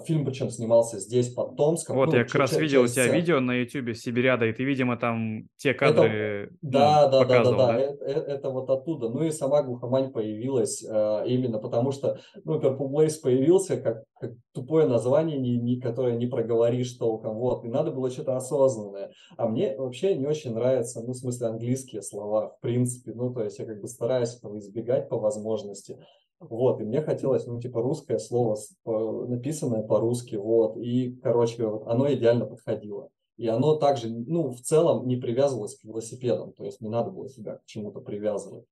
фильм 0.06 0.24
причем 0.24 0.50
снимался 0.50 0.98
здесь, 0.98 1.32
под 1.32 1.56
Томском. 1.56 1.96
Вот, 1.96 2.10
ну, 2.10 2.16
я 2.16 2.24
как 2.24 2.34
раз 2.36 2.56
видел 2.56 2.82
у 2.82 2.86
тебя 2.86 3.08
видео 3.08 3.40
на 3.40 3.52
YouTube 3.52 3.96
Сибиряда, 3.96 4.46
и 4.46 4.52
ты, 4.52 4.64
видимо, 4.64 4.96
там 4.96 5.48
те 5.56 5.74
кадры 5.74 6.44
это, 6.44 6.52
ну, 6.62 6.70
да, 6.70 7.08
да, 7.08 7.20
показывал, 7.20 7.58
да, 7.58 7.66
да, 7.66 7.72
да, 7.72 7.80
Это, 7.80 8.04
это, 8.04 8.20
это 8.20 8.50
вот 8.50 8.70
оттуда. 8.70 9.08
Ну 9.08 9.24
и 9.24 9.30
сама 9.30 9.62
глухомань 9.62 10.12
появилась 10.12 10.82
э, 10.82 11.24
именно 11.26 11.58
потому, 11.58 11.92
что 11.92 12.18
ну, 12.44 12.60
Purple 12.60 12.88
Blaze 12.88 13.20
появился 13.22 13.76
как, 13.76 14.04
как 14.20 14.32
тупое 14.52 14.86
название, 14.86 15.38
не, 15.38 15.56
не, 15.56 15.80
которое 15.80 16.16
не 16.16 16.26
проговоришь 16.26 16.92
толком. 16.92 17.36
Вот, 17.36 17.64
и 17.64 17.68
надо 17.68 17.90
было 17.90 18.10
что-то 18.10 18.36
осознанное. 18.36 19.12
А 19.36 19.48
мне 19.48 19.76
вообще 19.76 20.14
не 20.14 20.26
очень 20.26 20.54
нравятся, 20.54 21.02
ну, 21.02 21.12
в 21.12 21.16
смысле, 21.16 21.48
английские 21.48 22.02
слова, 22.02 22.50
в 22.50 22.60
принципе. 22.60 23.12
Ну, 23.12 23.32
то 23.32 23.42
есть 23.42 23.58
я 23.58 23.66
как 23.66 23.80
бы 23.80 23.88
стараюсь 23.88 24.36
этого 24.36 24.58
избегать 24.58 25.08
по 25.08 25.18
возможности. 25.18 25.98
Вот, 26.40 26.80
и 26.80 26.84
мне 26.84 27.00
хотелось, 27.00 27.46
ну, 27.46 27.60
типа, 27.60 27.80
русское 27.80 28.18
слово, 28.18 28.56
написанное 28.84 29.82
по-русски, 29.82 30.36
вот, 30.36 30.76
и, 30.76 31.16
короче, 31.22 31.66
вот, 31.66 31.86
оно 31.86 32.12
идеально 32.12 32.46
подходило. 32.46 33.08
И 33.36 33.48
оно 33.48 33.76
также, 33.76 34.08
ну, 34.08 34.50
в 34.50 34.60
целом 34.60 35.08
не 35.08 35.16
привязывалось 35.16 35.76
к 35.76 35.84
велосипедам, 35.84 36.52
то 36.52 36.64
есть 36.64 36.80
не 36.80 36.88
надо 36.88 37.10
было 37.10 37.28
себя 37.28 37.56
к 37.56 37.64
чему-то 37.64 38.00
привязывать. 38.00 38.64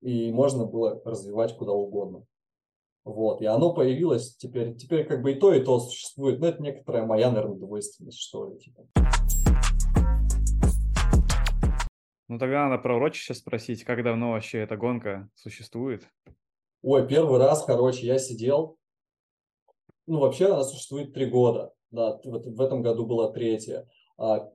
И 0.00 0.30
можно 0.32 0.64
было 0.64 1.02
развивать 1.04 1.56
куда 1.56 1.72
угодно. 1.72 2.24
Вот, 3.04 3.42
и 3.42 3.46
оно 3.46 3.74
появилось 3.74 4.36
теперь, 4.36 4.76
теперь 4.76 5.06
как 5.06 5.22
бы 5.22 5.32
и 5.32 5.34
то, 5.34 5.52
и 5.52 5.62
то 5.62 5.80
существует. 5.80 6.40
Но 6.40 6.46
это 6.46 6.62
некоторая 6.62 7.04
моя, 7.04 7.30
наверное, 7.30 7.56
двойственность, 7.56 8.18
что 8.18 8.50
ли, 8.50 8.58
типа. 8.58 8.86
Ну, 12.28 12.38
тогда 12.38 12.68
надо 12.68 12.82
про 12.82 12.96
урочище 12.96 13.32
спросить, 13.32 13.84
как 13.84 14.04
давно 14.04 14.32
вообще 14.32 14.58
эта 14.58 14.76
гонка 14.76 15.28
существует? 15.34 16.06
Ой, 16.82 17.06
первый 17.08 17.38
раз, 17.38 17.64
короче, 17.64 18.06
я 18.06 18.18
сидел. 18.18 18.76
Ну, 20.06 20.20
вообще 20.20 20.46
она 20.46 20.62
существует 20.62 21.12
три 21.12 21.26
года. 21.26 21.74
Да, 21.90 22.20
в, 22.22 22.54
в 22.54 22.60
этом 22.60 22.82
году 22.82 23.04
было 23.04 23.32
третье. 23.32 23.88
А, 24.16 24.48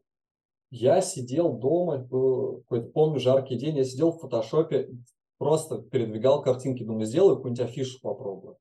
я 0.71 1.01
сидел 1.01 1.53
дома, 1.53 2.03
какой-то, 2.03 2.89
помню, 2.93 3.19
жаркий 3.19 3.57
день, 3.57 3.77
я 3.77 3.83
сидел 3.83 4.11
в 4.11 4.19
фотошопе, 4.19 4.89
просто 5.37 5.79
передвигал 5.81 6.41
картинки, 6.41 6.83
думаю, 6.83 7.05
сделаю 7.05 7.35
какую-нибудь 7.35 7.65
афишу, 7.65 7.99
попробую. 8.01 8.57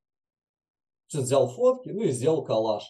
Сейчас 1.06 1.24
взял 1.24 1.48
фотки, 1.48 1.90
ну 1.90 2.02
и 2.02 2.10
сделал 2.10 2.44
коллаж. 2.44 2.84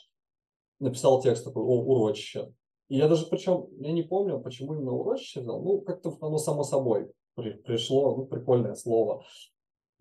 Написал 0.79 1.21
текст 1.21 1.45
такой, 1.45 1.63
о, 1.63 1.83
урочище. 1.83 2.53
И 2.89 2.97
я 2.97 3.09
даже, 3.09 3.27
причем, 3.27 3.69
я 3.79 3.93
не 3.93 4.03
помню, 4.03 4.41
почему 4.41 4.75
именно 4.75 4.93
урочище 4.93 5.41
взял. 5.41 5.63
Ну, 5.63 5.81
как-то 5.83 6.17
оно 6.21 6.39
само 6.39 6.65
собой 6.65 7.13
при, 7.35 7.53
пришло, 7.53 8.17
ну, 8.17 8.27
прикольное 8.27 8.75
слово 8.75 9.25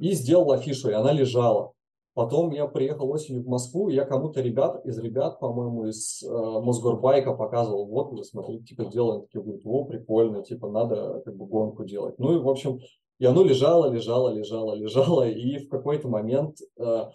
и 0.01 0.13
сделал 0.13 0.51
афишу, 0.51 0.89
и 0.89 0.93
она 0.93 1.13
лежала. 1.13 1.73
Потом 2.13 2.51
я 2.51 2.67
приехал 2.67 3.09
осенью 3.09 3.43
в 3.43 3.47
Москву, 3.47 3.87
и 3.87 3.95
я 3.95 4.03
кому-то 4.03 4.41
ребят, 4.41 4.83
из 4.85 4.97
ребят, 4.97 5.39
по-моему, 5.39 5.85
из 5.85 6.23
э, 6.23 6.27
Мосгорбайка 6.27 7.33
показывал, 7.33 7.85
вот 7.85 8.11
уже, 8.11 8.25
смотри, 8.25 8.61
типа, 8.63 8.85
делаем, 8.85 9.21
такие, 9.21 9.41
говорят, 9.41 9.61
о, 9.63 9.85
прикольно, 9.85 10.43
типа, 10.43 10.69
надо 10.69 11.21
как 11.23 11.37
бы 11.37 11.45
гонку 11.45 11.85
делать. 11.85 12.15
Ну 12.17 12.35
и, 12.35 12.39
в 12.39 12.49
общем, 12.49 12.79
и 13.19 13.25
оно 13.25 13.43
лежало, 13.43 13.91
лежало, 13.91 14.29
лежало, 14.29 14.73
лежало, 14.73 15.29
и 15.29 15.59
в 15.59 15.69
какой-то 15.69 16.09
момент 16.09 16.57
э, 16.79 17.05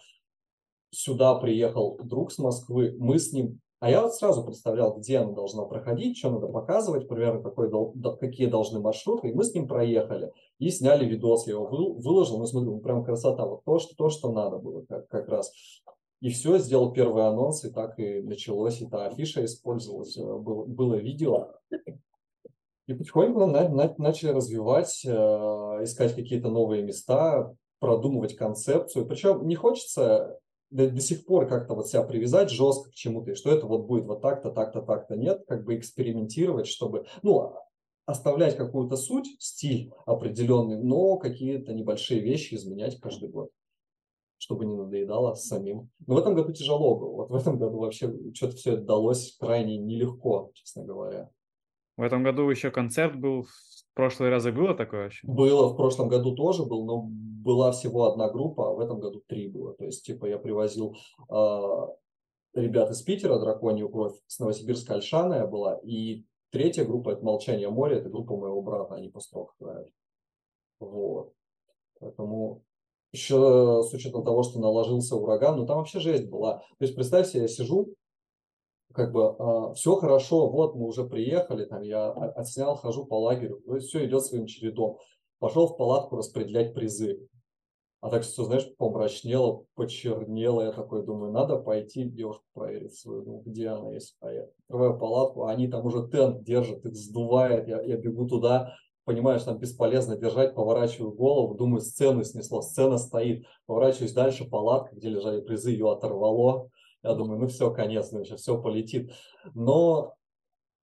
сюда 0.90 1.34
приехал 1.34 1.98
друг 2.02 2.30
с 2.30 2.38
Москвы, 2.38 2.94
мы 2.98 3.18
с 3.18 3.32
ним 3.32 3.60
а 3.86 3.90
я 3.90 4.02
вот 4.02 4.16
сразу 4.16 4.42
представлял, 4.42 4.96
где 4.96 5.18
она 5.18 5.30
должна 5.30 5.64
проходить, 5.64 6.18
что 6.18 6.32
надо 6.32 6.48
показывать, 6.48 7.06
примерно 7.06 7.40
какой, 7.40 7.70
какие 8.18 8.48
должны 8.48 8.80
маршруты. 8.80 9.28
И 9.28 9.32
мы 9.32 9.44
с 9.44 9.54
ним 9.54 9.68
проехали 9.68 10.32
и 10.58 10.70
сняли 10.70 11.06
видос. 11.06 11.46
Я 11.46 11.52
его 11.52 11.66
выложил, 11.66 12.38
ну 12.38 12.46
смотрю, 12.46 12.72
ну, 12.72 12.80
прям 12.80 13.04
красота. 13.04 13.46
Вот 13.46 13.62
то, 13.62 13.78
что, 13.78 13.94
то, 13.94 14.08
что 14.08 14.32
надо 14.32 14.58
было 14.58 14.84
как, 14.88 15.06
как 15.06 15.28
раз. 15.28 15.52
И 16.20 16.30
все, 16.30 16.58
сделал 16.58 16.92
первый 16.92 17.28
анонс, 17.28 17.64
и 17.64 17.70
так 17.70 17.96
и 18.00 18.22
началось. 18.22 18.80
И 18.80 18.88
та 18.88 19.06
афиша 19.06 19.44
использовалась, 19.44 20.18
э, 20.18 20.20
было, 20.20 20.64
было 20.64 20.96
видео. 20.96 21.52
И 22.88 22.92
потихоньку 22.92 23.46
на, 23.46 23.68
на, 23.68 23.94
начали 23.98 24.30
развивать, 24.30 25.04
э, 25.06 25.10
искать 25.10 26.16
какие-то 26.16 26.50
новые 26.50 26.82
места, 26.82 27.54
продумывать 27.78 28.34
концепцию. 28.34 29.06
Причем 29.06 29.46
не 29.46 29.54
хочется 29.54 30.40
до, 30.70 30.90
до 30.90 31.00
сих 31.00 31.24
пор 31.24 31.46
как-то 31.48 31.74
вот 31.74 31.88
себя 31.88 32.02
привязать 32.02 32.50
жестко 32.50 32.90
к 32.90 32.94
чему-то, 32.94 33.32
и 33.32 33.34
что 33.34 33.50
это 33.50 33.66
вот 33.66 33.86
будет 33.86 34.06
вот 34.06 34.22
так-то, 34.22 34.50
так-то, 34.50 34.82
так-то, 34.82 35.16
нет, 35.16 35.44
как 35.46 35.64
бы 35.64 35.76
экспериментировать, 35.76 36.66
чтобы, 36.66 37.06
ну, 37.22 37.54
оставлять 38.06 38.56
какую-то 38.56 38.96
суть, 38.96 39.36
стиль 39.40 39.92
определенный, 40.06 40.78
но 40.78 41.16
какие-то 41.16 41.72
небольшие 41.72 42.20
вещи 42.20 42.54
изменять 42.54 43.00
каждый 43.00 43.28
год, 43.28 43.50
чтобы 44.38 44.64
не 44.64 44.76
надоедало 44.76 45.34
самим. 45.34 45.90
Но 46.06 46.14
в 46.14 46.18
этом 46.18 46.34
году 46.34 46.52
тяжело 46.52 46.96
было. 46.96 47.12
Вот 47.16 47.30
в 47.30 47.34
этом 47.34 47.58
году 47.58 47.78
вообще 47.78 48.14
что-то 48.32 48.56
все 48.56 48.74
это 48.74 48.82
далось 48.82 49.36
крайне 49.38 49.76
нелегко, 49.76 50.50
честно 50.54 50.84
говоря. 50.84 51.30
В 51.96 52.02
этом 52.02 52.22
году 52.22 52.48
еще 52.48 52.70
концерт 52.70 53.18
был, 53.18 53.44
в 53.44 53.85
прошлые 53.96 54.30
разы 54.30 54.52
было 54.52 54.74
такое 54.74 55.04
вообще? 55.04 55.26
Было, 55.26 55.68
в 55.68 55.76
прошлом 55.76 56.08
году 56.08 56.36
тоже 56.36 56.64
был, 56.64 56.84
но 56.84 57.02
была 57.02 57.72
всего 57.72 58.04
одна 58.04 58.30
группа, 58.30 58.70
а 58.70 58.74
в 58.74 58.80
этом 58.80 59.00
году 59.00 59.22
три 59.26 59.48
было. 59.48 59.74
То 59.74 59.86
есть, 59.86 60.04
типа, 60.04 60.26
я 60.26 60.38
привозил 60.38 60.94
э, 61.28 61.60
ребят 62.54 62.90
из 62.90 63.02
Питера, 63.02 63.38
Драконью 63.38 63.88
кровь, 63.88 64.14
с 64.26 64.38
Новосибирска 64.38 64.94
Альшаная 64.94 65.46
была, 65.46 65.80
и 65.82 66.24
третья 66.50 66.84
группа, 66.84 67.10
это 67.10 67.24
Молчание 67.24 67.70
моря, 67.70 67.96
это 67.96 68.08
группа 68.08 68.36
моего 68.36 68.62
брата, 68.62 68.94
они 68.94 69.08
по 69.08 69.20
строк 69.20 69.54
играют. 69.58 69.88
Вот. 70.78 71.32
Поэтому 71.98 72.62
еще 73.12 73.82
с 73.82 73.92
учетом 73.94 74.24
того, 74.24 74.42
что 74.42 74.60
наложился 74.60 75.16
ураган, 75.16 75.56
ну 75.56 75.66
там 75.66 75.78
вообще 75.78 76.00
жесть 76.00 76.28
была. 76.28 76.58
То 76.58 76.84
есть 76.84 76.94
представь 76.94 77.28
себе, 77.28 77.42
я 77.42 77.48
сижу, 77.48 77.94
как 78.92 79.12
бы 79.12 79.36
э, 79.38 79.74
все 79.74 79.96
хорошо, 79.96 80.48
вот 80.48 80.74
мы 80.74 80.86
уже 80.86 81.04
приехали, 81.04 81.64
там 81.64 81.82
я 81.82 82.10
отснял, 82.10 82.76
хожу 82.76 83.04
по 83.04 83.20
лагерю, 83.20 83.60
все 83.80 84.04
идет 84.06 84.24
своим 84.24 84.46
чередом. 84.46 84.98
Пошел 85.38 85.66
в 85.66 85.76
палатку 85.76 86.16
распределять 86.16 86.74
призы. 86.74 87.28
А 88.00 88.10
так 88.10 88.22
все, 88.22 88.44
знаешь, 88.44 88.68
помрачнело, 88.76 89.64
почернело. 89.74 90.62
Я 90.62 90.72
такой 90.72 91.04
думаю, 91.04 91.32
надо 91.32 91.56
пойти 91.56 92.04
девушку 92.04 92.44
проверить 92.52 92.94
свою, 92.94 93.24
ну, 93.24 93.42
где 93.44 93.68
она 93.68 93.92
есть. 93.92 94.16
А 94.20 94.30
я 94.30 94.46
открываю 94.62 94.98
палатку, 94.98 95.42
а 95.44 95.50
они 95.50 95.66
там 95.68 95.84
уже 95.84 96.08
тент 96.08 96.44
держат, 96.44 96.84
их 96.84 96.94
сдувает. 96.94 97.66
Я, 97.66 97.82
я 97.82 97.96
бегу 97.96 98.26
туда, 98.26 98.74
понимаешь, 99.04 99.42
там 99.42 99.58
бесполезно 99.58 100.16
держать, 100.16 100.54
поворачиваю 100.54 101.12
голову, 101.12 101.54
думаю, 101.54 101.80
сцену 101.80 102.22
снесло, 102.22 102.62
сцена 102.62 102.96
стоит. 102.98 103.44
Поворачиваюсь 103.66 104.12
дальше, 104.12 104.44
палатка, 104.44 104.94
где 104.94 105.08
лежали 105.08 105.40
призы, 105.40 105.70
ее 105.70 105.90
оторвало. 105.90 106.68
Я 107.02 107.14
думаю, 107.14 107.40
ну 107.40 107.46
все, 107.46 107.70
конец, 107.70 108.10
сейчас 108.10 108.40
все 108.40 108.60
полетит. 108.60 109.12
Но 109.54 110.16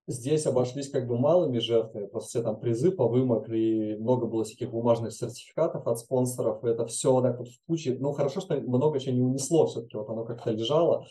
здесь 0.07 0.45
обошлись 0.45 0.89
как 0.89 1.07
бы 1.07 1.17
малыми 1.17 1.59
жертвами, 1.59 2.07
просто 2.07 2.29
все 2.29 2.43
там 2.43 2.59
призы 2.59 2.91
повымокли, 2.91 3.97
много 3.99 4.25
было 4.25 4.43
всяких 4.43 4.71
бумажных 4.71 5.13
сертификатов 5.13 5.87
от 5.87 5.99
спонсоров, 5.99 6.63
и 6.63 6.67
это 6.67 6.85
все 6.85 7.21
так 7.21 7.39
вот 7.39 7.47
в 7.47 7.65
куче. 7.65 7.97
Ну, 7.99 8.11
хорошо, 8.11 8.41
что 8.41 8.59
много 8.59 8.99
чего 8.99 9.15
не 9.15 9.21
унесло 9.21 9.65
все-таки, 9.67 9.97
вот 9.97 10.09
оно 10.09 10.25
как-то 10.25 10.51
лежало. 10.51 11.05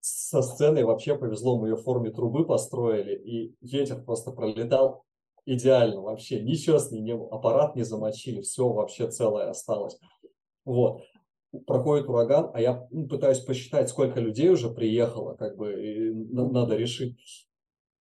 Со 0.00 0.40
сценой 0.42 0.84
вообще 0.84 1.16
повезло, 1.16 1.58
мы 1.58 1.68
ее 1.68 1.76
в 1.76 1.82
форме 1.82 2.10
трубы 2.10 2.46
построили, 2.46 3.14
и 3.14 3.54
ветер 3.60 4.02
просто 4.02 4.30
пролетал 4.30 5.04
идеально 5.44 6.00
вообще, 6.00 6.40
ничего 6.40 6.78
с 6.78 6.90
ней 6.90 7.00
не 7.00 7.14
было, 7.14 7.28
аппарат 7.30 7.76
не 7.76 7.82
замочили, 7.82 8.40
все 8.40 8.68
вообще 8.68 9.10
целое 9.10 9.50
осталось. 9.50 9.98
Вот 10.64 11.02
проходит 11.66 12.08
ураган, 12.08 12.50
а 12.54 12.60
я 12.60 12.86
ну, 12.90 13.08
пытаюсь 13.08 13.40
посчитать, 13.40 13.88
сколько 13.88 14.20
людей 14.20 14.48
уже 14.50 14.70
приехало, 14.70 15.34
как 15.34 15.56
бы 15.56 16.12
надо 16.30 16.76
решить. 16.76 17.18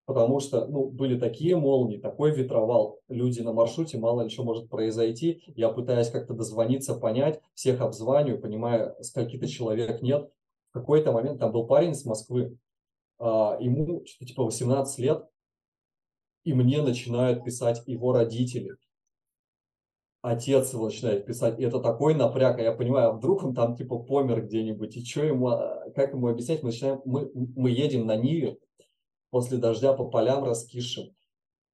Потому 0.04 0.40
что 0.40 0.66
ну, 0.66 0.88
были 0.88 1.18
такие 1.18 1.54
молнии, 1.56 1.98
такой 1.98 2.34
ветровал, 2.34 3.00
люди 3.08 3.40
на 3.40 3.52
маршруте, 3.52 3.98
мало 3.98 4.22
ли 4.22 4.30
что 4.30 4.42
может 4.42 4.70
произойти. 4.70 5.42
Я 5.54 5.68
пытаюсь 5.68 6.08
как-то 6.08 6.32
дозвониться, 6.32 6.94
понять, 6.94 7.40
всех 7.54 7.82
обзваниваю, 7.82 8.40
понимаю, 8.40 8.94
скольки-то 9.02 9.46
человек 9.46 10.00
нет. 10.00 10.30
В 10.70 10.72
какой-то 10.72 11.12
момент 11.12 11.40
там 11.40 11.52
был 11.52 11.66
парень 11.66 11.94
с 11.94 12.06
Москвы, 12.06 12.56
а, 13.18 13.58
ему 13.60 14.02
что-то 14.06 14.26
типа 14.26 14.44
18 14.44 14.98
лет, 14.98 15.26
и 16.44 16.54
мне 16.54 16.80
начинают 16.80 17.44
писать 17.44 17.82
его 17.86 18.12
родители– 18.12 18.76
отец 20.22 20.72
его 20.72 20.86
начинает 20.86 21.26
писать, 21.26 21.58
и 21.58 21.64
это 21.64 21.80
такой 21.80 22.14
напряг, 22.14 22.58
а 22.58 22.62
я 22.62 22.72
понимаю, 22.72 23.10
а 23.10 23.12
вдруг 23.12 23.44
он 23.44 23.54
там 23.54 23.76
типа 23.76 23.98
помер 23.98 24.44
где-нибудь, 24.44 24.96
и 24.96 25.04
что 25.04 25.24
ему, 25.24 25.48
а, 25.48 25.90
как 25.94 26.12
ему 26.12 26.28
объяснять, 26.28 26.62
мы 26.62 26.70
начинаем, 26.70 27.00
мы, 27.04 27.30
мы 27.34 27.70
едем 27.70 28.06
на 28.06 28.16
Ниве 28.16 28.58
после 29.30 29.58
дождя 29.58 29.92
по 29.92 30.04
полям 30.04 30.44
раскисшим, 30.44 31.14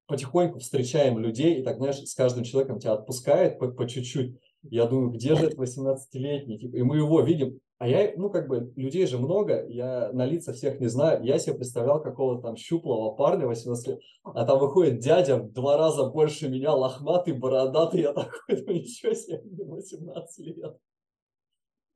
потихоньку 0.07 0.59
встречаем 0.59 1.19
людей, 1.19 1.61
и 1.61 1.63
так, 1.63 1.79
знаешь, 1.79 1.99
с 1.99 2.15
каждым 2.15 2.45
человеком 2.45 2.79
тебя 2.79 2.93
отпускает 2.93 3.59
по, 3.59 3.69
по 3.69 3.89
чуть-чуть, 3.89 4.39
я 4.63 4.87
думаю, 4.87 5.11
где 5.11 5.35
же 5.35 5.47
этот 5.47 5.59
18-летний, 5.59 6.59
типа, 6.59 6.77
и 6.77 6.83
мы 6.83 6.97
его 6.97 7.21
видим, 7.23 7.61
а 7.79 7.89
я, 7.89 8.13
ну, 8.17 8.31
как 8.31 8.49
бы, 8.49 8.73
людей 8.77 9.07
же 9.07 9.19
много, 9.19 9.67
я 9.67 10.11
на 10.13 10.25
лица 10.25 10.53
всех 10.53 10.81
не 10.81 10.87
знаю. 10.87 11.25
Я 11.25 11.39
себе 11.39 11.57
представлял 11.57 12.01
какого-то 12.01 12.43
там 12.43 12.57
щуплого 12.57 13.15
парня 13.15 13.47
18 13.47 13.89
лет, 13.89 14.01
а 14.23 14.47
там 14.47 14.59
выходит 14.61 15.01
дядя 15.01 15.39
в 15.39 15.53
два 15.53 15.77
раза 15.77 16.09
больше 16.09 16.49
меня, 16.49 16.73
лохматый, 16.73 17.35
бородатый. 17.35 18.03
Я 18.03 18.13
такой, 18.13 18.63
ну, 18.65 18.73
ничего 18.73 19.13
себе, 19.15 19.43
18 19.45 20.47
лет. 20.47 20.77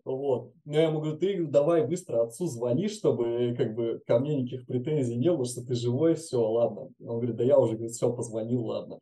Вот. 0.04 0.52
Но 0.64 0.74
я 0.74 0.84
ему 0.84 1.00
говорю, 1.00 1.18
ты 1.18 1.46
давай 1.46 1.86
быстро 1.86 2.22
отцу 2.22 2.46
звони, 2.46 2.88
чтобы 2.88 3.54
как 3.56 3.74
бы 3.74 4.00
ко 4.06 4.18
мне 4.18 4.36
никаких 4.36 4.66
претензий 4.66 5.16
не 5.16 5.30
было, 5.30 5.44
что 5.44 5.64
ты 5.64 5.74
живой, 5.74 6.14
все, 6.14 6.40
ладно. 6.40 6.88
Он 7.00 7.16
говорит, 7.16 7.36
да 7.36 7.44
я 7.44 7.58
уже, 7.58 7.74
говорит, 7.74 7.92
все, 7.92 8.10
позвонил, 8.12 8.64
ладно. 8.64 8.98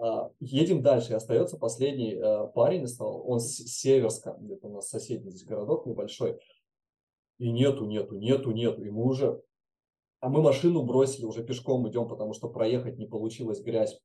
А, 0.00 0.30
едем 0.40 0.82
дальше. 0.82 1.12
Остается 1.12 1.58
последний 1.58 2.14
э, 2.14 2.46
парень, 2.54 2.86
он 3.00 3.38
с 3.38 3.56
Северска, 3.56 4.36
где-то 4.40 4.68
у 4.68 4.72
нас 4.72 4.88
соседний 4.88 5.30
здесь 5.30 5.44
городок 5.44 5.84
небольшой. 5.86 6.38
И 7.38 7.50
нету, 7.50 7.84
нету, 7.84 8.16
нету, 8.16 8.50
нету. 8.52 8.82
И 8.82 8.90
мы 8.90 9.04
уже... 9.04 9.42
А 10.20 10.28
мы 10.28 10.42
машину 10.42 10.82
бросили, 10.82 11.24
уже 11.24 11.44
пешком 11.44 11.88
идем, 11.88 12.08
потому 12.08 12.34
что 12.34 12.48
проехать 12.48 12.98
не 12.98 13.06
получилось, 13.06 13.62
грязь. 13.62 13.98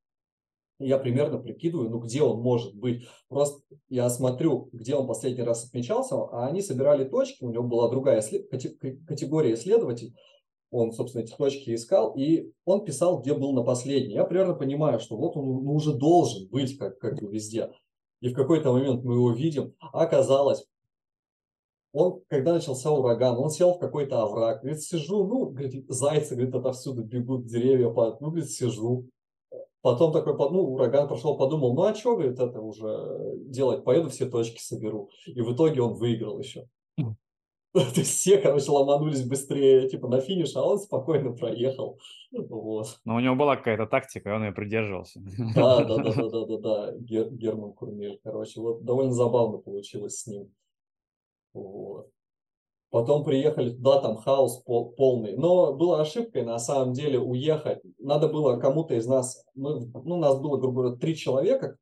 Я 0.79 0.97
примерно 0.97 1.39
прикидываю, 1.39 1.89
ну 1.89 1.99
где 1.99 2.21
он 2.21 2.41
может 2.41 2.75
быть. 2.75 3.07
Просто 3.29 3.61
я 3.87 4.09
смотрю, 4.09 4.69
где 4.73 4.95
он 4.95 5.07
последний 5.07 5.43
раз 5.43 5.65
отмечался, 5.65 6.15
а 6.15 6.47
они 6.47 6.61
собирали 6.61 7.05
точки, 7.05 7.43
у 7.43 7.49
него 7.49 7.63
была 7.63 7.89
другая 7.89 8.21
категория 8.21 9.53
исследователей 9.53 10.15
он, 10.71 10.91
собственно, 10.91 11.23
эти 11.23 11.33
точки 11.35 11.73
искал, 11.73 12.13
и 12.15 12.51
он 12.65 12.83
писал, 12.83 13.21
где 13.21 13.33
был 13.33 13.53
на 13.53 13.63
последней. 13.63 14.15
Я 14.15 14.25
примерно 14.25 14.55
понимаю, 14.55 14.99
что 14.99 15.15
вот 15.15 15.37
он 15.37 15.63
ну, 15.63 15.73
уже 15.73 15.93
должен 15.93 16.49
быть 16.49 16.77
как, 16.77 16.99
как 16.99 17.19
бы 17.19 17.31
везде. 17.31 17.69
И 18.21 18.29
в 18.29 18.33
какой-то 18.33 18.73
момент 18.73 19.03
мы 19.03 19.13
его 19.13 19.31
видим. 19.31 19.73
А 19.79 20.01
оказалось, 20.01 20.65
он, 21.93 22.21
когда 22.27 22.53
начался 22.53 22.91
ураган, 22.91 23.37
он 23.37 23.49
сел 23.49 23.73
в 23.73 23.79
какой-то 23.79 24.21
овраг, 24.21 24.61
говорит, 24.61 24.81
сижу, 24.81 25.25
ну, 25.25 25.45
говорит, 25.45 25.85
зайцы, 25.87 26.35
говорит, 26.35 26.53
отовсюду 26.53 27.03
бегут, 27.03 27.45
деревья 27.45 27.89
падают, 27.89 28.19
ну, 28.19 28.31
говорит, 28.31 28.49
сижу. 28.49 29.07
Потом 29.81 30.11
такой, 30.11 30.33
ну, 30.33 30.73
ураган 30.73 31.07
прошел, 31.07 31.37
подумал, 31.37 31.73
ну, 31.73 31.83
а 31.83 31.95
что, 31.95 32.15
говорит, 32.15 32.39
это 32.39 32.59
уже 32.59 33.37
делать, 33.45 33.83
поеду 33.85 34.09
все 34.09 34.25
точки 34.25 34.59
соберу. 34.59 35.09
И 35.25 35.39
в 35.41 35.53
итоге 35.53 35.81
он 35.81 35.93
выиграл 35.93 36.39
еще. 36.39 36.67
То 37.93 37.99
есть 37.99 38.11
все, 38.11 38.37
короче, 38.37 38.71
ломанулись 38.71 39.27
быстрее, 39.27 39.89
типа, 39.89 40.07
на 40.07 40.21
финиш, 40.21 40.55
а 40.55 40.63
он 40.63 40.79
спокойно 40.79 41.33
проехал. 41.33 41.99
Вот. 42.31 42.99
Но 43.03 43.15
у 43.15 43.19
него 43.19 43.35
была 43.35 43.57
какая-то 43.57 43.85
тактика, 43.85 44.29
и 44.29 44.33
он 44.33 44.45
ее 44.45 44.53
придерживался. 44.53 45.19
Да, 45.53 45.83
да, 45.83 45.97
да, 45.97 46.13
да, 46.13 46.29
да, 46.29 46.45
да, 46.45 46.57
да. 46.57 46.97
Гер, 46.97 47.29
Герман 47.31 47.73
Курмель, 47.73 48.17
короче, 48.23 48.61
вот 48.61 48.85
довольно 48.85 49.11
забавно 49.11 49.57
получилось 49.57 50.19
с 50.19 50.27
ним. 50.27 50.53
Вот. 51.53 52.09
Потом 52.91 53.25
приехали 53.25 53.71
туда, 53.71 53.99
там 53.99 54.15
хаос 54.15 54.63
пол, 54.63 54.93
полный. 54.93 55.35
Но 55.35 55.73
была 55.73 55.99
ошибкой 55.99 56.45
на 56.45 56.59
самом 56.59 56.93
деле 56.93 57.19
уехать. 57.19 57.81
Надо 57.99 58.29
было 58.29 58.57
кому-то 58.57 58.95
из 58.95 59.05
нас, 59.05 59.45
мы, 59.53 59.85
ну, 59.85 60.15
у 60.15 60.19
нас 60.19 60.39
было, 60.39 60.55
грубо 60.55 60.83
говоря, 60.83 60.95
три 60.95 61.13
человека 61.13 61.75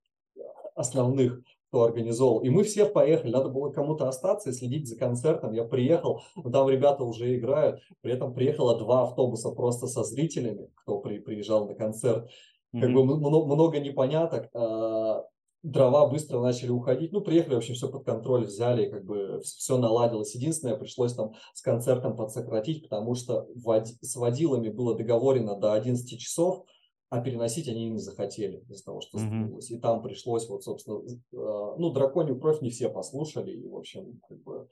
основных, 0.73 1.39
кто 1.73 1.85
организовал. 1.85 2.41
И 2.41 2.49
мы 2.51 2.63
все 2.63 2.85
поехали, 2.85 3.31
надо 3.31 3.49
было 3.49 3.71
кому-то 3.71 4.07
остаться 4.07 4.51
и 4.51 4.53
следить 4.53 4.87
за 4.87 4.95
концертом. 4.95 5.53
Я 5.53 5.63
приехал, 5.63 6.21
там 6.51 6.69
ребята 6.69 7.03
уже 7.03 7.35
играют, 7.35 7.81
при 8.01 8.13
этом 8.13 8.35
приехало 8.35 8.77
два 8.77 9.05
автобуса 9.05 9.49
просто 9.49 9.87
со 9.87 10.03
зрителями, 10.03 10.69
кто 10.75 10.99
при, 10.99 11.17
приезжал 11.17 11.67
на 11.67 11.73
концерт. 11.73 12.29
Как 12.73 12.91
mm-hmm. 12.91 12.93
бы 12.93 13.17
много, 13.47 13.79
непоняток. 13.79 14.49
А, 14.53 15.23
дрова 15.63 16.05
быстро 16.05 16.41
начали 16.41 16.69
уходить. 16.69 17.11
Ну, 17.11 17.21
приехали, 17.21 17.55
вообще 17.55 17.73
все 17.73 17.89
под 17.89 18.05
контроль 18.05 18.45
взяли, 18.45 18.91
как 18.91 19.03
бы 19.03 19.41
все 19.43 19.77
наладилось. 19.79 20.35
Единственное, 20.35 20.77
пришлось 20.77 21.15
там 21.15 21.33
с 21.55 21.61
концертом 21.63 22.15
подсократить, 22.15 22.83
потому 22.83 23.15
что 23.15 23.47
с 23.55 24.15
водилами 24.15 24.69
было 24.69 24.95
договорено 24.95 25.55
до 25.55 25.73
11 25.73 26.19
часов, 26.19 26.65
а 27.13 27.21
переносить 27.21 27.69
они 27.69 27.91
не 27.91 27.99
захотели 27.99 28.63
из-за 28.69 28.85
того, 28.85 28.99
что 29.01 29.19
сдвинулось. 29.19 29.69
Mm-hmm. 29.69 29.75
И 29.75 29.79
там 29.79 30.01
пришлось, 30.01 30.49
вот, 30.49 30.63
собственно, 30.63 30.99
э, 31.05 31.75
ну, 31.77 31.91
драконью 31.91 32.39
кровь 32.39 32.59
не 32.61 32.71
все 32.71 32.89
послушали, 32.89 33.51
и, 33.51 33.67
в 33.67 33.75
общем, 33.75 34.19
как 34.27 34.41
бы, 34.41 34.67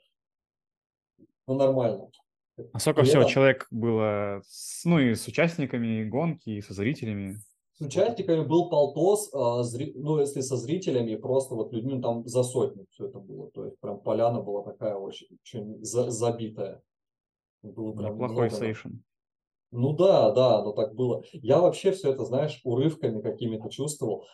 ну, 1.46 1.54
нормально. 1.54 2.10
А 2.74 2.80
сколько 2.80 3.04
всего 3.04 3.26
человек 3.26 3.68
было, 3.70 4.42
с, 4.48 4.84
ну, 4.86 4.98
и 4.98 5.14
с 5.14 5.28
участниками 5.28 6.04
гонки, 6.04 6.50
и 6.50 6.62
со 6.62 6.74
зрителями? 6.74 7.38
С 7.74 7.82
участниками 7.82 8.44
был 8.44 8.72
полтос, 8.72 9.30
а, 9.36 9.62
зри... 9.62 9.94
ну, 9.96 10.20
если 10.20 10.42
со 10.42 10.58
зрителями, 10.58 11.18
просто 11.18 11.54
вот 11.54 11.72
людьми, 11.72 11.94
ну, 11.94 12.02
там 12.02 12.28
за 12.28 12.42
сотню 12.42 12.88
все 12.90 13.06
это 13.06 13.20
было. 13.20 13.52
То 13.52 13.66
есть 13.66 13.80
прям 13.80 14.00
поляна 14.00 14.42
была 14.42 14.64
такая 14.64 14.96
очень, 14.96 15.28
очень 15.44 15.86
за... 15.86 16.10
забитая. 16.10 16.82
Было 17.62 17.92
прям 17.94 18.16
Неплохой 18.16 18.50
сейшн. 18.50 18.94
Ну 19.72 19.94
да, 19.94 20.32
да, 20.32 20.62
но 20.64 20.74
так 20.74 20.96
было. 20.96 21.24
Я 21.32 21.60
вообще 21.62 21.92
все 21.92 22.12
это, 22.12 22.26
знаешь, 22.26 22.60
урывками 22.64 23.22
какими-то 23.22 23.70
чувствовал. 23.70 24.26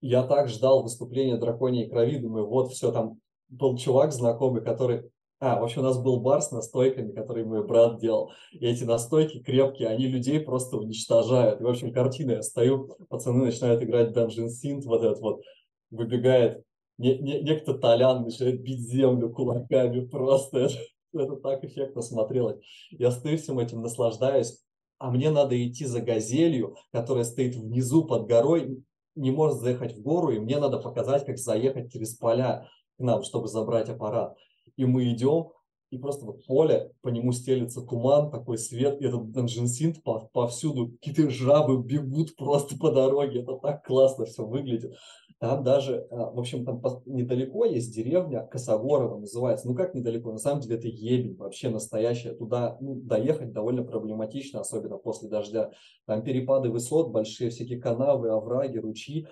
Я 0.00 0.22
так 0.22 0.48
ждал 0.48 0.82
выступления 0.82 1.36
драконьей 1.36 1.88
крови, 1.88 2.18
думаю, 2.18 2.46
вот 2.46 2.72
все, 2.72 2.92
там 2.92 3.20
был 3.48 3.76
чувак 3.76 4.12
знакомый, 4.12 4.62
который... 4.62 5.10
А, 5.40 5.60
вообще 5.60 5.80
у 5.80 5.82
нас 5.82 5.98
был 6.00 6.20
бар 6.20 6.40
с 6.40 6.52
настойками, 6.52 7.10
который 7.12 7.44
мой 7.44 7.66
брат 7.66 7.98
делал. 8.00 8.30
И 8.52 8.64
эти 8.64 8.84
настойки 8.84 9.42
крепкие, 9.42 9.88
они 9.88 10.06
людей 10.06 10.38
просто 10.38 10.76
уничтожают. 10.76 11.60
И, 11.60 11.64
в 11.64 11.68
общем, 11.68 11.92
картина, 11.92 12.32
я 12.32 12.42
стою, 12.42 12.96
пацаны 13.08 13.46
начинают 13.46 13.82
играть 13.82 14.16
Dungeon 14.16 14.46
Synth, 14.46 14.82
вот 14.84 15.02
этот 15.02 15.20
вот, 15.20 15.42
выбегает 15.90 16.62
не, 16.98 17.18
не, 17.18 17.40
некто 17.42 17.74
Толян, 17.74 18.22
начинает 18.22 18.62
бить 18.62 18.88
землю 18.88 19.30
кулаками 19.30 20.06
просто 20.06 20.58
это 20.60 20.78
так 21.12 21.64
эффектно 21.64 22.02
смотрелось. 22.02 22.58
Я 22.90 23.10
стою 23.10 23.38
всем 23.38 23.58
этим, 23.58 23.82
наслаждаюсь, 23.82 24.62
а 24.98 25.10
мне 25.10 25.30
надо 25.30 25.60
идти 25.66 25.84
за 25.84 26.00
газелью, 26.00 26.76
которая 26.92 27.24
стоит 27.24 27.56
внизу 27.56 28.04
под 28.04 28.26
горой, 28.26 28.84
не 29.14 29.30
может 29.30 29.58
заехать 29.58 29.96
в 29.96 30.02
гору, 30.02 30.30
и 30.30 30.38
мне 30.38 30.58
надо 30.58 30.78
показать, 30.78 31.26
как 31.26 31.38
заехать 31.38 31.92
через 31.92 32.14
поля 32.14 32.68
к 32.96 33.02
нам, 33.02 33.22
чтобы 33.22 33.48
забрать 33.48 33.88
аппарат. 33.88 34.36
И 34.76 34.84
мы 34.84 35.10
идем, 35.12 35.50
и 35.92 35.98
просто 35.98 36.24
вот 36.24 36.44
поле, 36.46 36.90
по 37.02 37.08
нему 37.08 37.32
стелится 37.32 37.82
туман, 37.82 38.30
такой 38.30 38.56
свет, 38.56 38.98
и 39.02 39.04
этот 39.04 39.30
Данжинсинт 39.30 40.02
повсюду, 40.02 40.92
какие-то 40.92 41.30
жабы 41.30 41.82
бегут 41.82 42.34
просто 42.34 42.78
по 42.78 42.90
дороге, 42.90 43.42
это 43.42 43.58
так 43.58 43.84
классно 43.84 44.24
все 44.24 44.46
выглядит. 44.46 44.94
Там 45.38 45.62
даже, 45.62 46.06
а, 46.10 46.30
в 46.30 46.38
общем, 46.38 46.64
там 46.64 46.80
недалеко 47.04 47.66
есть 47.66 47.94
деревня 47.94 48.46
Косогорова 48.46 49.18
называется. 49.18 49.68
Ну 49.68 49.74
как 49.74 49.92
недалеко? 49.92 50.32
На 50.32 50.38
самом 50.38 50.60
деле 50.62 50.76
это 50.76 50.88
ебень 50.88 51.36
вообще 51.36 51.68
настоящая. 51.68 52.32
Туда 52.32 52.78
ну, 52.80 52.94
доехать 52.94 53.52
довольно 53.52 53.82
проблематично, 53.82 54.60
особенно 54.60 54.96
после 54.96 55.28
дождя. 55.28 55.72
Там 56.06 56.22
перепады 56.22 56.70
высот 56.70 57.10
большие, 57.10 57.50
всякие 57.50 57.80
канавы, 57.80 58.30
овраги, 58.30 58.78
ручьи. 58.78 59.26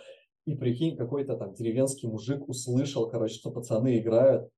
И 0.46 0.56
прикинь, 0.56 0.96
какой-то 0.96 1.36
там 1.36 1.54
деревенский 1.54 2.08
мужик 2.08 2.46
услышал, 2.48 3.08
короче, 3.08 3.36
что 3.36 3.50
пацаны 3.50 3.96
играют. 3.98 4.50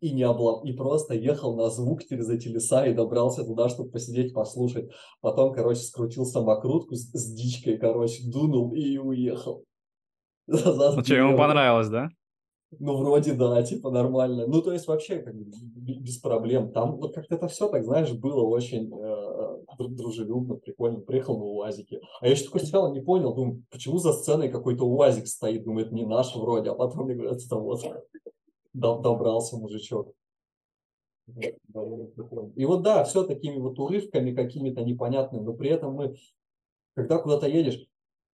И 0.00 0.12
не 0.12 0.22
облом, 0.22 0.64
и 0.64 0.72
просто 0.72 1.14
ехал 1.14 1.56
на 1.56 1.70
звук 1.70 2.04
через 2.04 2.28
эти 2.28 2.48
леса 2.48 2.86
и 2.86 2.94
добрался 2.94 3.44
туда, 3.44 3.68
чтобы 3.68 3.90
посидеть, 3.90 4.34
послушать. 4.34 4.90
Потом, 5.20 5.52
короче, 5.52 5.80
скрутил 5.80 6.24
самокрутку 6.24 6.94
с, 6.94 7.10
с 7.12 7.34
дичкой, 7.34 7.78
короче, 7.78 8.22
дунул 8.30 8.74
и 8.74 8.98
уехал. 8.98 9.64
Ну 10.48 11.02
что, 11.02 11.14
ему 11.14 11.36
понравилось, 11.36 11.88
да? 11.88 12.08
Ну, 12.78 12.96
вроде 12.96 13.32
да, 13.34 13.62
типа 13.62 13.90
нормально. 13.90 14.46
Ну, 14.46 14.60
то 14.60 14.72
есть 14.72 14.86
вообще 14.86 15.18
как 15.18 15.34
бы 15.34 15.44
без 15.44 16.18
проблем. 16.18 16.72
Там 16.72 16.96
вот 16.96 17.14
как-то 17.14 17.36
это 17.36 17.48
все, 17.48 17.68
так 17.68 17.84
знаешь, 17.84 18.12
было 18.12 18.42
очень 18.42 18.90
э, 18.92 19.86
дружелюбно, 19.88 20.56
прикольно. 20.56 21.00
Приехал 21.00 21.38
на 21.38 21.44
УАЗике. 21.44 22.00
А 22.20 22.26
я 22.26 22.32
еще 22.32 22.44
такой 22.44 22.60
сначала 22.60 22.92
не 22.92 23.00
понял, 23.00 23.34
думаю, 23.34 23.64
почему 23.70 23.98
за 23.98 24.12
сценой 24.12 24.48
какой-то 24.50 24.84
УАЗик 24.84 25.26
стоит? 25.26 25.64
Думаю, 25.64 25.86
это 25.86 25.94
не 25.94 26.04
наш 26.04 26.34
вроде. 26.34 26.70
А 26.70 26.74
потом 26.74 27.06
мне 27.06 27.14
говорят, 27.14 27.38
это 27.44 27.56
вот 27.56 27.82
добрался 28.76 29.56
мужичок. 29.56 30.14
И 32.54 32.64
вот 32.64 32.82
да, 32.82 33.04
все 33.04 33.24
такими 33.24 33.58
вот 33.58 33.78
урывками 33.78 34.34
какими-то 34.34 34.82
непонятными, 34.82 35.42
но 35.42 35.54
при 35.54 35.70
этом 35.70 35.94
мы, 35.94 36.16
когда 36.94 37.18
куда-то 37.18 37.48
едешь, 37.48 37.88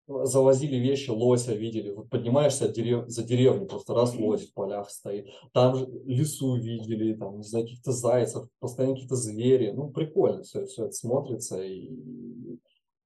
завозили 0.06 0.76
вещи, 0.76 1.10
лося 1.10 1.54
видели, 1.54 1.90
вот 1.90 2.10
поднимаешься 2.10 2.68
дерев... 2.68 3.08
за 3.08 3.22
деревню, 3.22 3.66
просто 3.66 3.94
раз 3.94 4.14
лось 4.16 4.48
в 4.48 4.52
полях 4.52 4.90
стоит, 4.90 5.28
там 5.52 5.76
же 5.76 5.86
лесу 6.04 6.56
видели, 6.56 7.14
там, 7.14 7.38
не 7.38 7.44
знаю, 7.44 7.64
каких-то 7.64 7.92
зайцев, 7.92 8.46
постоянно 8.58 8.94
какие-то 8.94 9.16
звери, 9.16 9.70
ну, 9.70 9.88
прикольно 9.90 10.42
все, 10.42 10.66
все 10.66 10.86
это 10.86 10.92
смотрится, 10.92 11.62
и 11.62 11.88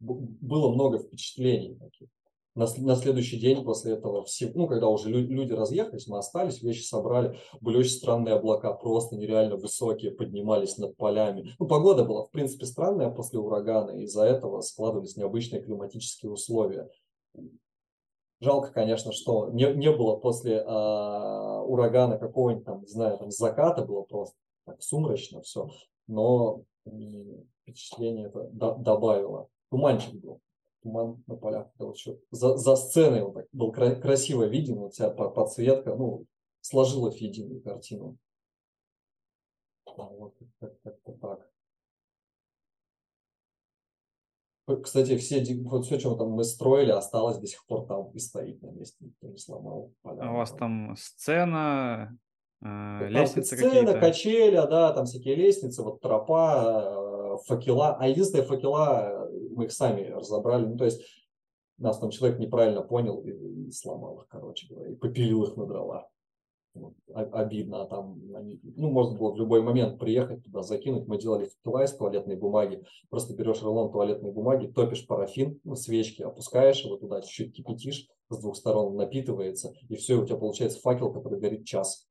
было 0.00 0.72
много 0.72 0.98
впечатлений 0.98 1.76
таких 1.76 2.08
на, 2.56 2.66
на 2.78 2.96
следующий 2.96 3.38
день 3.38 3.62
после 3.62 3.92
этого, 3.92 4.24
все, 4.24 4.50
ну, 4.54 4.66
когда 4.66 4.88
уже 4.88 5.10
люди 5.10 5.52
разъехались, 5.52 6.08
мы 6.08 6.18
остались, 6.18 6.62
вещи 6.62 6.82
собрали, 6.82 7.38
были 7.60 7.76
очень 7.76 7.92
странные 7.92 8.34
облака, 8.34 8.72
просто 8.72 9.14
нереально 9.14 9.56
высокие, 9.56 10.10
поднимались 10.10 10.78
над 10.78 10.96
полями. 10.96 11.54
Ну, 11.58 11.68
погода 11.68 12.04
была, 12.04 12.24
в 12.24 12.30
принципе, 12.30 12.64
странная 12.64 13.10
после 13.10 13.38
урагана, 13.38 13.90
из-за 14.00 14.24
этого 14.24 14.62
складывались 14.62 15.16
необычные 15.16 15.62
климатические 15.62 16.32
условия. 16.32 16.88
Жалко, 18.40 18.72
конечно, 18.72 19.12
что 19.12 19.50
не, 19.50 19.72
не 19.74 19.92
было 19.92 20.16
после 20.16 20.56
э, 20.56 20.64
урагана 20.64 22.18
какого-нибудь 22.18 22.64
там, 22.64 22.80
не 22.80 22.88
знаю, 22.88 23.18
там 23.18 23.30
заката 23.30 23.84
было 23.84 24.02
просто 24.02 24.36
так 24.64 24.82
сумрачно 24.82 25.42
все, 25.42 25.68
но 26.06 26.62
впечатление 27.62 28.26
это 28.26 28.48
добавило. 28.50 29.48
Туманчик 29.70 30.14
был 30.14 30.40
туман 30.86 31.22
на 31.26 31.36
полях. 31.36 31.68
Вот 31.78 31.96
еще 31.96 32.18
за, 32.30 32.56
за 32.56 32.76
сценой 32.76 33.22
вот 33.22 33.34
так 33.34 33.46
был 33.52 33.72
кра- 33.72 33.96
красиво 33.96 34.44
виден, 34.44 34.76
вот 34.76 34.94
вся 34.94 35.10
подсветка, 35.10 35.94
ну, 35.94 36.24
сложила 36.60 37.10
в 37.10 37.16
единую 37.16 37.60
картину. 37.60 38.16
Вот 39.96 40.34
как-то 40.60 41.12
так. 41.12 41.50
Кстати, 44.82 45.16
все, 45.16 45.44
вот 45.62 45.86
все, 45.86 45.98
что 45.98 46.16
там 46.16 46.30
мы 46.30 46.42
строили, 46.42 46.90
осталось 46.90 47.38
до 47.38 47.46
сих 47.46 47.64
пор 47.66 47.86
там 47.86 48.10
и 48.10 48.18
стоит 48.18 48.60
на 48.62 48.68
месте, 48.72 48.96
никто 49.04 49.28
не 49.28 49.38
сломал. 49.38 49.92
Поля, 50.02 50.22
а 50.22 50.32
у 50.32 50.36
вас 50.38 50.50
там 50.50 50.96
сцена, 50.96 52.18
э, 52.62 53.08
лестницы 53.08 53.56
сцена, 53.56 53.70
какие-то? 53.70 54.00
качеля, 54.00 54.66
да, 54.66 54.92
там 54.92 55.06
всякие 55.06 55.36
лестницы, 55.36 55.84
вот 55.84 56.00
тропа, 56.00 57.36
э, 57.36 57.46
факела. 57.46 57.96
А 57.96 58.08
единственное, 58.08 58.44
факела 58.44 59.25
мы 59.50 59.64
их 59.64 59.72
сами 59.72 60.02
разобрали. 60.08 60.66
Ну, 60.66 60.76
то 60.76 60.84
есть 60.84 61.02
нас 61.78 61.98
там 61.98 62.10
человек 62.10 62.38
неправильно 62.38 62.82
понял 62.82 63.20
и, 63.20 63.30
и 63.30 63.70
сломал 63.70 64.20
их, 64.20 64.28
короче 64.28 64.66
говоря, 64.68 64.90
и 64.90 64.96
попилил 64.96 65.44
их 65.44 65.56
на 65.56 65.66
дрова. 65.66 66.08
Вот. 66.74 66.94
Обидно, 67.14 67.82
а 67.82 67.86
там 67.86 68.20
они, 68.34 68.60
ну, 68.62 68.90
можно 68.90 69.18
было 69.18 69.32
в 69.32 69.38
любой 69.38 69.62
момент 69.62 69.98
приехать 69.98 70.44
туда, 70.44 70.62
закинуть. 70.62 71.06
Мы 71.06 71.18
делали 71.18 71.46
фитила 71.46 71.82
из 71.82 71.96
туалетной 71.96 72.36
бумаги. 72.36 72.84
Просто 73.08 73.34
берешь 73.34 73.62
рулон 73.62 73.90
туалетной 73.90 74.30
бумаги, 74.30 74.66
топишь 74.66 75.06
парафин, 75.06 75.58
ну, 75.64 75.74
свечки, 75.74 76.22
опускаешь 76.22 76.84
его 76.84 76.96
туда, 76.96 77.22
чуть-чуть 77.22 77.54
кипятишь, 77.54 78.08
с 78.28 78.38
двух 78.38 78.56
сторон 78.56 78.96
напитывается, 78.96 79.72
и 79.88 79.96
все, 79.96 80.16
у 80.16 80.26
тебя 80.26 80.36
получается 80.36 80.80
факел, 80.80 81.12
который 81.12 81.40
горит 81.40 81.64
час. 81.64 82.06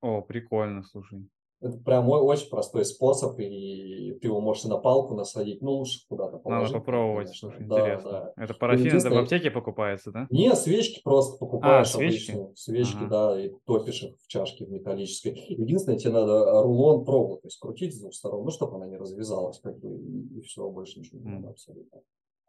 О, 0.00 0.20
прикольно, 0.20 0.82
слушай. 0.82 1.26
Это 1.64 1.78
прям 1.78 2.10
очень 2.10 2.50
простой 2.50 2.84
способ, 2.84 3.38
и 3.38 4.12
ты 4.20 4.28
его 4.28 4.42
можешь 4.42 4.64
на 4.64 4.76
палку 4.76 5.14
насадить, 5.14 5.62
ну 5.62 5.70
лучше 5.70 6.00
куда-то 6.10 6.36
положить. 6.36 6.74
Надо 6.74 6.84
попробовать, 6.84 7.28
конечно. 7.28 7.48
слушай, 7.48 7.66
да, 7.66 7.80
интересно. 7.80 8.10
Да. 8.10 8.32
Это 8.36 8.52
парафин 8.52 8.86
Единственное... 8.86 9.20
в 9.20 9.22
аптеке 9.22 9.50
покупается, 9.50 10.12
да? 10.12 10.26
Не, 10.28 10.54
свечки 10.54 11.00
просто 11.02 11.38
покупаешь 11.38 11.86
а, 11.86 11.90
свечки? 11.90 12.32
обычно. 12.32 12.54
Свечки, 12.54 12.96
ага. 12.96 13.08
да, 13.08 13.40
и 13.40 13.50
топишь 13.64 14.02
их 14.02 14.16
в 14.20 14.26
чашке 14.26 14.66
в 14.66 14.70
металлической. 14.70 15.30
Единственное, 15.48 15.98
тебе 15.98 16.12
надо 16.12 16.62
рулон 16.62 17.06
проволокой 17.06 17.50
скрутить 17.50 17.94
с 17.94 17.98
двух 17.98 18.12
сторон, 18.12 18.44
ну, 18.44 18.50
чтобы 18.50 18.76
она 18.76 18.86
не 18.86 18.98
развязалась, 18.98 19.58
как 19.60 19.78
бы, 19.78 19.88
и, 19.96 20.38
и 20.38 20.40
все, 20.42 20.68
больше 20.68 21.00
ничего 21.00 21.18
не 21.20 21.30
надо 21.30 21.48
абсолютно. 21.48 22.02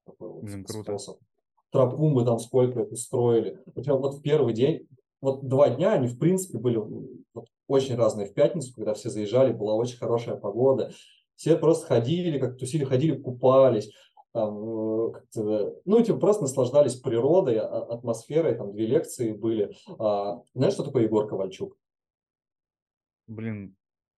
Такой 0.06 0.30
вот 0.30 0.44
Блин, 0.44 0.66
круто. 0.66 0.98
способ. 0.98 1.22
Тропу 1.72 2.10
мы 2.10 2.26
там 2.26 2.40
сколько 2.40 2.82
это 2.82 2.98
строили. 2.98 3.64
Причем 3.74 3.96
вот 4.00 4.16
в 4.16 4.22
первый 4.22 4.54
день, 4.54 4.90
вот 5.22 5.48
два 5.48 5.70
дня 5.70 5.94
они, 5.94 6.08
в 6.08 6.20
принципе, 6.20 6.58
были 6.58 6.76
вот, 7.34 7.48
очень 7.68 7.96
разные. 7.96 8.28
В 8.28 8.34
пятницу, 8.34 8.74
когда 8.74 8.94
все 8.94 9.10
заезжали, 9.10 9.54
была 9.54 9.74
очень 9.74 9.98
хорошая 9.98 10.36
погода. 10.36 10.92
Все 11.36 11.58
просто 11.58 11.88
ходили, 11.88 12.40
как 12.40 12.58
тусили, 12.58 12.86
ходили, 12.86 13.16
купались. 13.16 13.92
Там, 14.32 14.58
э, 14.58 15.72
ну, 15.86 16.02
типа, 16.04 16.20
просто 16.20 16.44
наслаждались 16.44 16.96
природой, 16.96 17.58
а, 17.58 17.84
атмосферой. 17.84 18.56
Там 18.56 18.74
две 18.74 18.86
лекции 18.86 19.32
были. 19.32 19.72
А, 19.98 20.42
знаешь, 20.54 20.74
что 20.74 20.84
такое 20.84 21.04
Егор 21.04 21.28
Ковальчук? 21.28 21.78
Блин, 23.28 23.76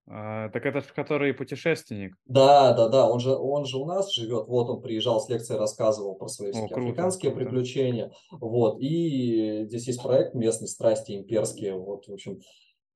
а, 0.10 0.50
так 0.50 0.66
это 0.66 0.80
же 0.80 0.88
который 0.96 1.34
путешественник. 1.34 2.16
Да, 2.26 2.74
да, 2.74 2.88
да, 2.88 3.10
он 3.10 3.20
же, 3.20 3.36
он 3.36 3.66
же 3.66 3.78
у 3.78 3.86
нас 3.86 4.14
живет. 4.14 4.48
Вот 4.48 4.70
он 4.70 4.82
приезжал 4.82 5.20
с 5.20 5.28
лекцией, 5.28 5.60
рассказывал 5.60 6.16
про 6.16 6.30
свои 6.30 6.52
О, 6.52 6.68
круто, 6.68 6.82
африканские 6.82 7.32
круто. 7.32 7.46
приключения. 7.46 8.12
Вот, 8.32 8.80
и 8.80 9.66
здесь 9.66 9.88
есть 9.88 10.02
проект 10.02 10.34
местные 10.34 10.70
страсти 10.70 11.12
имперские. 11.12 11.76
Вот, 11.76 12.08
в 12.08 12.14
общем, 12.14 12.40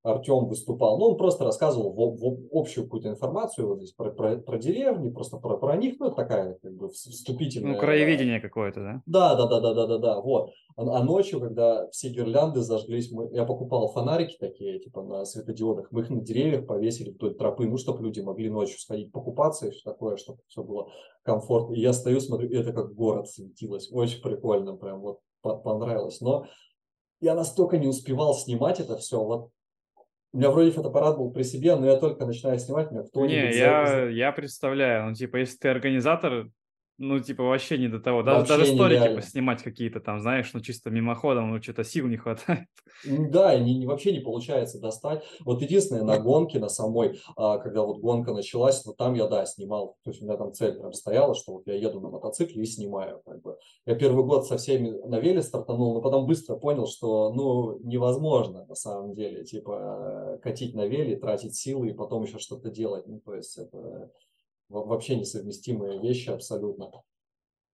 Артем 0.03 0.47
выступал. 0.47 0.97
Ну, 0.97 1.11
он 1.11 1.17
просто 1.17 1.43
рассказывал 1.43 1.93
в, 1.93 2.19
в 2.19 2.57
общую 2.57 2.85
какую-то 2.85 3.09
информацию 3.09 3.67
вот 3.67 3.77
здесь 3.77 3.91
про, 3.91 4.11
про, 4.11 4.37
про 4.37 4.57
деревни, 4.57 5.11
просто 5.11 5.37
про, 5.37 5.57
про 5.57 5.77
них. 5.77 5.99
Ну, 5.99 6.09
такая 6.11 6.55
как 6.55 6.73
бы 6.73 6.89
вступительная. 6.89 7.73
Ну, 7.73 7.79
краеведение 7.79 8.39
какое-то, 8.39 8.79
да? 8.79 9.01
Да, 9.05 9.35
да, 9.35 9.47
да, 9.47 9.59
да, 9.59 9.73
да, 9.73 9.87
да, 9.87 9.97
да. 9.99 10.21
Вот. 10.21 10.49
А, 10.75 10.99
а 10.99 11.03
ночью, 11.03 11.39
когда 11.39 11.87
все 11.91 12.09
гирлянды 12.09 12.61
зажглись, 12.61 13.11
мы, 13.11 13.29
я 13.31 13.45
покупал 13.45 13.89
фонарики 13.89 14.37
такие, 14.39 14.79
типа 14.79 15.03
на 15.03 15.23
светодиодах, 15.23 15.91
мы 15.91 16.01
их 16.01 16.09
на 16.09 16.21
деревьях 16.21 16.65
повесили 16.65 17.11
вдоль 17.11 17.35
тропы, 17.35 17.67
ну, 17.67 17.77
чтобы 17.77 18.03
люди 18.03 18.21
могли 18.21 18.49
ночью 18.49 18.79
сходить 18.79 19.11
покупаться 19.11 19.67
и 19.67 19.71
все 19.71 19.83
такое, 19.83 20.17
чтобы 20.17 20.39
все 20.47 20.63
было 20.63 20.89
комфортно. 21.23 21.75
И 21.75 21.79
я 21.79 21.93
стою, 21.93 22.19
смотрю, 22.21 22.49
это 22.49 22.73
как 22.73 22.95
город 22.95 23.29
светилось. 23.29 23.89
Очень 23.91 24.21
прикольно, 24.23 24.75
прям 24.75 25.01
вот 25.01 25.19
понравилось. 25.41 26.21
Но 26.21 26.47
я 27.19 27.35
настолько 27.35 27.77
не 27.77 27.87
успевал 27.87 28.33
снимать 28.33 28.79
это 28.79 28.97
все. 28.97 29.23
Вот 29.23 29.51
у 30.33 30.37
меня 30.37 30.49
вроде 30.49 30.71
фотоаппарат 30.71 31.17
был 31.17 31.31
при 31.31 31.43
себе, 31.43 31.75
но 31.75 31.85
я 31.85 31.97
только 31.97 32.25
начинаю 32.25 32.57
снимать, 32.57 32.91
меня 32.91 33.03
кто-нибудь... 33.03 33.31
Не, 33.31 33.57
я, 33.57 34.07
я 34.07 34.31
представляю, 34.31 35.07
ну, 35.07 35.13
типа, 35.13 35.37
если 35.37 35.57
ты 35.57 35.69
организатор, 35.69 36.47
ну, 37.01 37.19
типа, 37.19 37.43
вообще 37.43 37.79
не 37.79 37.87
до 37.87 37.99
того. 37.99 38.21
Даже, 38.21 38.47
даже 38.47 38.65
столики 38.67 38.99
нереально. 38.99 39.21
поснимать 39.21 39.63
какие-то 39.63 39.99
там, 39.99 40.19
знаешь, 40.19 40.51
ну, 40.53 40.59
чисто 40.59 40.91
мимоходом, 40.91 41.49
ну, 41.49 41.61
что-то 41.61 41.83
сил 41.83 42.07
не 42.07 42.17
хватает. 42.17 42.67
Да, 43.03 43.57
не, 43.57 43.79
не, 43.79 43.87
вообще 43.87 44.13
не 44.13 44.19
получается 44.19 44.79
достать. 44.79 45.23
Вот 45.43 45.63
единственное, 45.63 46.03
на 46.03 46.19
гонке, 46.19 46.59
на 46.59 46.69
самой, 46.69 47.19
а, 47.35 47.57
когда 47.57 47.81
вот 47.81 47.99
гонка 47.99 48.33
началась, 48.33 48.85
вот 48.85 48.97
там 48.97 49.15
я, 49.15 49.27
да, 49.27 49.47
снимал. 49.47 49.97
То 50.03 50.11
есть 50.11 50.21
у 50.21 50.25
меня 50.25 50.37
там 50.37 50.53
цель 50.53 50.77
прям 50.77 50.93
стояла, 50.93 51.33
что 51.33 51.53
вот 51.53 51.63
я 51.65 51.73
еду 51.73 51.99
на 52.01 52.09
мотоцикле 52.09 52.61
и 52.61 52.67
снимаю. 52.67 53.21
Как 53.25 53.41
бы. 53.41 53.57
Я 53.87 53.95
первый 53.95 54.23
год 54.23 54.45
со 54.45 54.57
всеми 54.57 54.91
на 55.07 55.19
веле 55.19 55.41
стартанул, 55.41 55.95
но 55.95 56.01
потом 56.01 56.27
быстро 56.27 56.55
понял, 56.55 56.85
что, 56.85 57.33
ну, 57.33 57.79
невозможно 57.83 58.65
на 58.67 58.75
самом 58.75 59.15
деле, 59.15 59.43
типа, 59.43 60.39
катить 60.43 60.75
на 60.75 60.85
веле, 60.85 61.15
тратить 61.15 61.55
силы 61.55 61.89
и 61.89 61.93
потом 61.93 62.23
еще 62.23 62.37
что-то 62.37 62.69
делать. 62.69 63.07
Ну, 63.07 63.19
то 63.19 63.33
есть 63.33 63.57
это 63.57 64.11
вообще 64.71 65.15
несовместимые 65.15 65.99
вещи 65.99 66.29
абсолютно. 66.29 66.91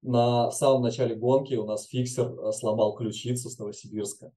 На 0.02 0.52
самом 0.52 0.84
начале 0.84 1.16
гонки 1.16 1.56
у 1.56 1.66
нас 1.66 1.86
фиксер 1.86 2.28
э, 2.28 2.52
сломал 2.52 2.96
ключицу 2.96 3.50
с 3.50 3.58
Новосибирска. 3.58 4.32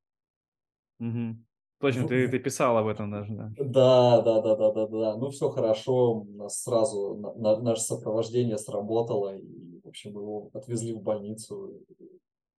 Угу. 0.99 1.37
Точно, 1.81 2.07
ты, 2.07 2.29
ты 2.29 2.39
писал 2.39 2.77
об 2.77 2.87
этом 2.89 3.11
даже, 3.11 3.33
да? 3.33 3.53
Да, 3.59 4.21
да, 4.21 4.41
да, 4.43 4.55
да, 4.55 4.71
да, 4.73 4.87
да. 4.87 5.17
Ну, 5.17 5.31
все 5.31 5.49
хорошо, 5.49 6.21
у 6.21 6.25
нас 6.25 6.63
сразу 6.63 7.15
на, 7.15 7.35
на, 7.35 7.57
наше 7.63 7.83
сопровождение 7.83 8.59
сработало, 8.59 9.35
и, 9.35 9.81
в 9.83 9.89
общем, 9.89 10.11
его 10.11 10.51
отвезли 10.53 10.93
в 10.93 11.03
больницу. 11.03 11.83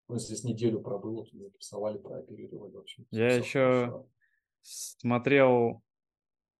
Ну, 0.08 0.18
здесь 0.18 0.42
неделю 0.42 0.80
пробыл, 0.80 1.24
записывали, 1.32 1.98
прооперировали, 1.98 2.72
в 2.72 2.78
общем. 2.80 3.06
Я 3.12 3.36
еще 3.36 3.86
хорошо. 3.86 4.06
смотрел 4.62 5.82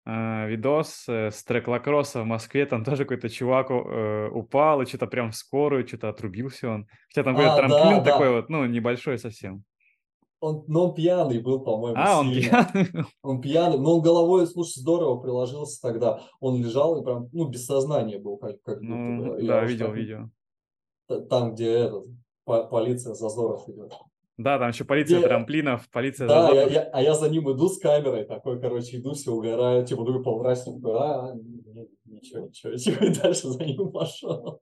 видос 0.04 1.04
э, 1.08 1.30
с 1.30 1.44
трек-лакросса 1.44 2.22
в 2.22 2.26
Москве, 2.26 2.66
там 2.66 2.84
тоже 2.84 3.04
какой-то 3.04 3.28
чувак 3.28 3.70
э, 3.70 4.28
упал 4.32 4.82
и 4.82 4.86
что-то 4.86 5.06
прям 5.06 5.30
в 5.30 5.36
скорую, 5.36 5.86
что-то 5.86 6.08
отрубился 6.08 6.68
он. 6.68 6.86
Хотя 7.08 7.22
там 7.24 7.36
какой-то 7.36 7.54
а, 7.54 7.56
трамплин 7.56 8.02
да, 8.02 8.10
такой 8.10 8.26
да. 8.28 8.32
вот, 8.32 8.48
ну, 8.48 8.66
небольшой 8.66 9.18
совсем. 9.18 9.62
Он, 10.40 10.64
но 10.66 10.88
он 10.88 10.94
пьяный 10.94 11.38
был, 11.40 11.60
по-моему, 11.60 11.96
А, 12.00 12.18
он 12.18 12.32
сильно. 12.32 12.64
пьяный. 12.72 13.04
Он 13.22 13.40
пьяный, 13.40 13.78
но 13.78 13.96
он 13.96 14.02
головой, 14.02 14.44
слушай, 14.48 14.80
здорово 14.80 15.20
приложился 15.22 15.80
тогда. 15.80 16.20
Он 16.40 16.60
лежал 16.60 17.00
и 17.00 17.04
прям, 17.04 17.28
ну, 17.32 17.46
без 17.46 17.64
сознания 17.64 18.18
был, 18.18 18.38
как, 18.38 18.60
как 18.62 18.80
будто 18.80 18.92
Ну, 18.92 19.24
бы. 19.34 19.40
Я 19.40 19.46
да, 19.46 19.62
уж 19.62 19.70
видел, 19.70 19.86
так- 19.86 19.96
видео. 19.96 20.30
Там, 21.30 21.54
где 21.54 21.70
этот, 21.70 22.06
по- 22.44 22.64
полиция 22.64 23.14
Зазоров 23.14 23.68
идет. 23.68 23.92
Да, 24.38 24.58
там 24.58 24.70
еще 24.70 24.84
полиция 24.84 25.18
Где- 25.18 25.28
трамплинов, 25.28 25.88
полиция 25.90 26.26
Да, 26.26 26.50
я, 26.52 26.66
я- 26.66 26.90
а 26.92 27.02
я 27.02 27.14
за 27.14 27.28
ним 27.28 27.50
иду 27.52 27.68
с 27.68 27.78
камерой, 27.78 28.24
такой, 28.24 28.60
короче, 28.60 28.98
иду, 28.98 29.12
все 29.12 29.30
угораю, 29.30 29.84
типа, 29.86 30.04
думаю, 30.04 30.24
поворачиваюсь, 30.24 30.80
такой, 30.82 30.96
а, 30.98 31.34
ни- 31.34 31.88
ничего, 32.06 32.46
ничего, 32.46 32.74
типа, 32.76 33.04
и 33.04 33.14
дальше 33.14 33.48
за 33.48 33.64
ним 33.64 33.92
пошел. 33.92 34.60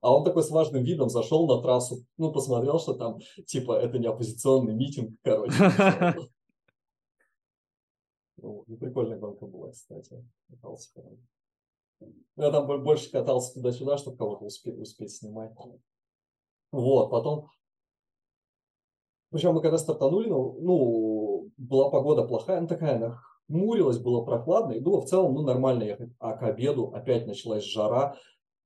А 0.00 0.16
он 0.16 0.24
такой 0.24 0.42
с 0.42 0.50
важным 0.50 0.82
видом 0.82 1.10
зашел 1.10 1.46
на 1.46 1.62
трассу, 1.62 2.04
ну, 2.16 2.32
посмотрел, 2.32 2.80
что 2.80 2.94
там, 2.94 3.18
типа, 3.46 3.78
это 3.78 3.98
не 3.98 4.06
оппозиционный 4.06 4.74
митинг, 4.74 5.16
короче. 5.22 5.54
Ну, 8.38 8.64
ну, 8.66 8.76
Прикольная 8.76 9.18
гонка 9.18 9.46
была, 9.46 9.70
кстати. 9.70 10.24
Катался. 10.50 10.90
Я 12.36 12.50
там 12.50 12.66
бо- 12.66 12.78
больше 12.78 13.08
катался 13.10 13.54
туда-сюда, 13.54 13.98
чтобы 13.98 14.16
кого-то 14.16 14.46
успеть, 14.46 14.78
успеть 14.80 15.12
снимать. 15.12 15.52
Вот, 16.72 17.10
потом... 17.10 17.46
Причем 19.32 19.54
мы 19.54 19.62
когда 19.62 19.78
стартанули, 19.78 20.28
ну, 20.28 20.58
ну, 20.60 21.48
была 21.56 21.90
погода 21.90 22.22
плохая, 22.22 22.60
ну, 22.60 22.66
такая, 22.68 22.96
она 22.96 23.18
хмурилась, 23.48 23.98
было 23.98 24.22
прохладно, 24.22 24.72
и 24.72 24.80
было 24.80 25.00
в 25.00 25.06
целом, 25.06 25.34
ну, 25.34 25.42
нормально 25.42 25.84
ехать. 25.84 26.10
А 26.18 26.36
к 26.36 26.42
обеду 26.42 26.92
опять 26.94 27.26
началась 27.26 27.64
жара, 27.64 28.14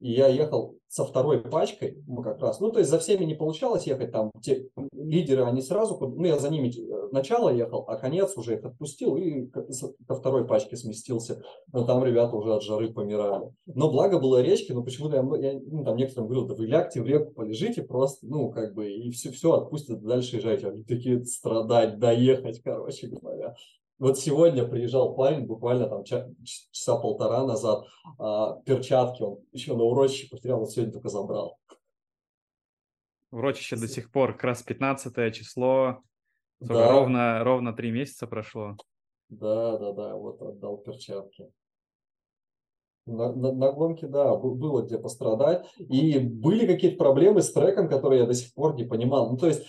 и 0.00 0.12
я 0.12 0.28
ехал 0.28 0.76
со 0.88 1.04
второй 1.04 1.42
пачкой, 1.42 2.02
мы 2.06 2.22
как 2.22 2.40
раз, 2.40 2.60
ну, 2.60 2.70
то 2.70 2.78
есть 2.78 2.90
за 2.90 2.98
всеми 2.98 3.24
не 3.24 3.34
получалось 3.34 3.86
ехать, 3.86 4.12
там, 4.12 4.30
те 4.40 4.68
лидеры, 4.92 5.44
они 5.44 5.60
сразу, 5.60 5.98
ну, 5.98 6.24
я 6.24 6.38
за 6.38 6.48
ними 6.48 6.68
э, 6.68 7.08
начало 7.12 7.50
ехал, 7.52 7.84
а 7.88 7.96
конец 7.96 8.36
уже 8.36 8.54
их 8.54 8.64
отпустил 8.64 9.16
и 9.16 9.46
ко 9.46 10.14
второй 10.14 10.46
пачке 10.46 10.76
сместился, 10.76 11.42
но 11.72 11.84
там 11.84 12.04
ребята 12.04 12.36
уже 12.36 12.54
от 12.54 12.62
жары 12.62 12.92
помирали. 12.92 13.50
Но 13.66 13.90
благо 13.90 14.18
было 14.18 14.40
речки, 14.42 14.72
но 14.72 14.82
почему-то 14.82 15.16
я, 15.16 15.50
я, 15.52 15.60
ну, 15.60 15.84
там 15.84 15.96
некоторым 15.96 16.28
говорил, 16.28 16.46
да 16.46 16.54
вы 16.54 16.66
лягте 16.66 17.02
в 17.02 17.06
реку, 17.06 17.32
полежите 17.32 17.82
просто, 17.82 18.26
ну, 18.26 18.50
как 18.50 18.74
бы, 18.74 18.90
и 18.90 19.10
все, 19.10 19.30
все 19.30 19.52
отпустят, 19.52 20.02
дальше 20.02 20.36
езжайте. 20.36 20.68
Они 20.68 20.84
такие 20.84 21.24
страдать, 21.24 21.98
доехать, 21.98 22.60
короче 22.62 23.08
говоря. 23.08 23.54
Вот 23.98 24.18
сегодня 24.18 24.66
приезжал 24.66 25.14
парень, 25.14 25.46
буквально 25.46 25.88
там 25.88 26.04
часа 26.04 26.96
полтора 26.96 27.46
назад, 27.46 27.86
а, 28.18 28.60
перчатки 28.60 29.22
он 29.22 29.38
еще 29.52 29.74
на 29.74 29.84
урочище 29.84 30.28
потерял, 30.28 30.60
вот 30.60 30.70
сегодня 30.70 30.92
только 30.92 31.08
забрал. 31.08 31.58
Урочище 33.30 33.76
до 33.76 33.88
сих 33.88 34.10
пор, 34.10 34.32
как 34.34 34.44
раз 34.44 34.62
15 34.62 35.32
число. 35.32 36.02
Да. 36.60 36.90
ровно, 36.90 37.44
ровно 37.44 37.72
три 37.74 37.90
месяца 37.90 38.26
прошло. 38.26 38.76
Да, 39.28 39.76
да, 39.78 39.92
да, 39.92 40.14
вот 40.14 40.40
отдал 40.40 40.78
перчатки. 40.78 41.50
На, 43.06 43.32
на, 43.32 43.52
на 43.52 43.72
гонке, 43.72 44.08
да, 44.08 44.34
было 44.36 44.82
где 44.82 44.98
пострадать. 44.98 45.66
И 45.78 46.18
были 46.18 46.66
какие-то 46.66 46.96
проблемы 46.96 47.42
с 47.42 47.52
треком, 47.52 47.88
которые 47.88 48.22
я 48.22 48.26
до 48.26 48.34
сих 48.34 48.52
пор 48.54 48.74
не 48.74 48.84
понимал. 48.84 49.30
Ну, 49.30 49.36
то 49.36 49.46
есть, 49.46 49.66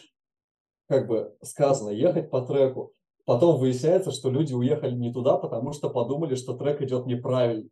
как 0.87 1.07
бы 1.07 1.35
сказано, 1.41 1.89
ехать 1.89 2.29
по 2.29 2.41
треку. 2.41 2.93
Потом 3.27 3.59
выясняется, 3.59 4.11
что 4.11 4.29
люди 4.29 4.53
уехали 4.53 4.95
не 4.95 5.11
туда, 5.11 5.35
потому 5.35 5.73
что 5.73 5.89
подумали, 5.89 6.35
что 6.35 6.53
трек 6.53 6.81
идет 6.81 7.05
неправильно. 7.07 7.67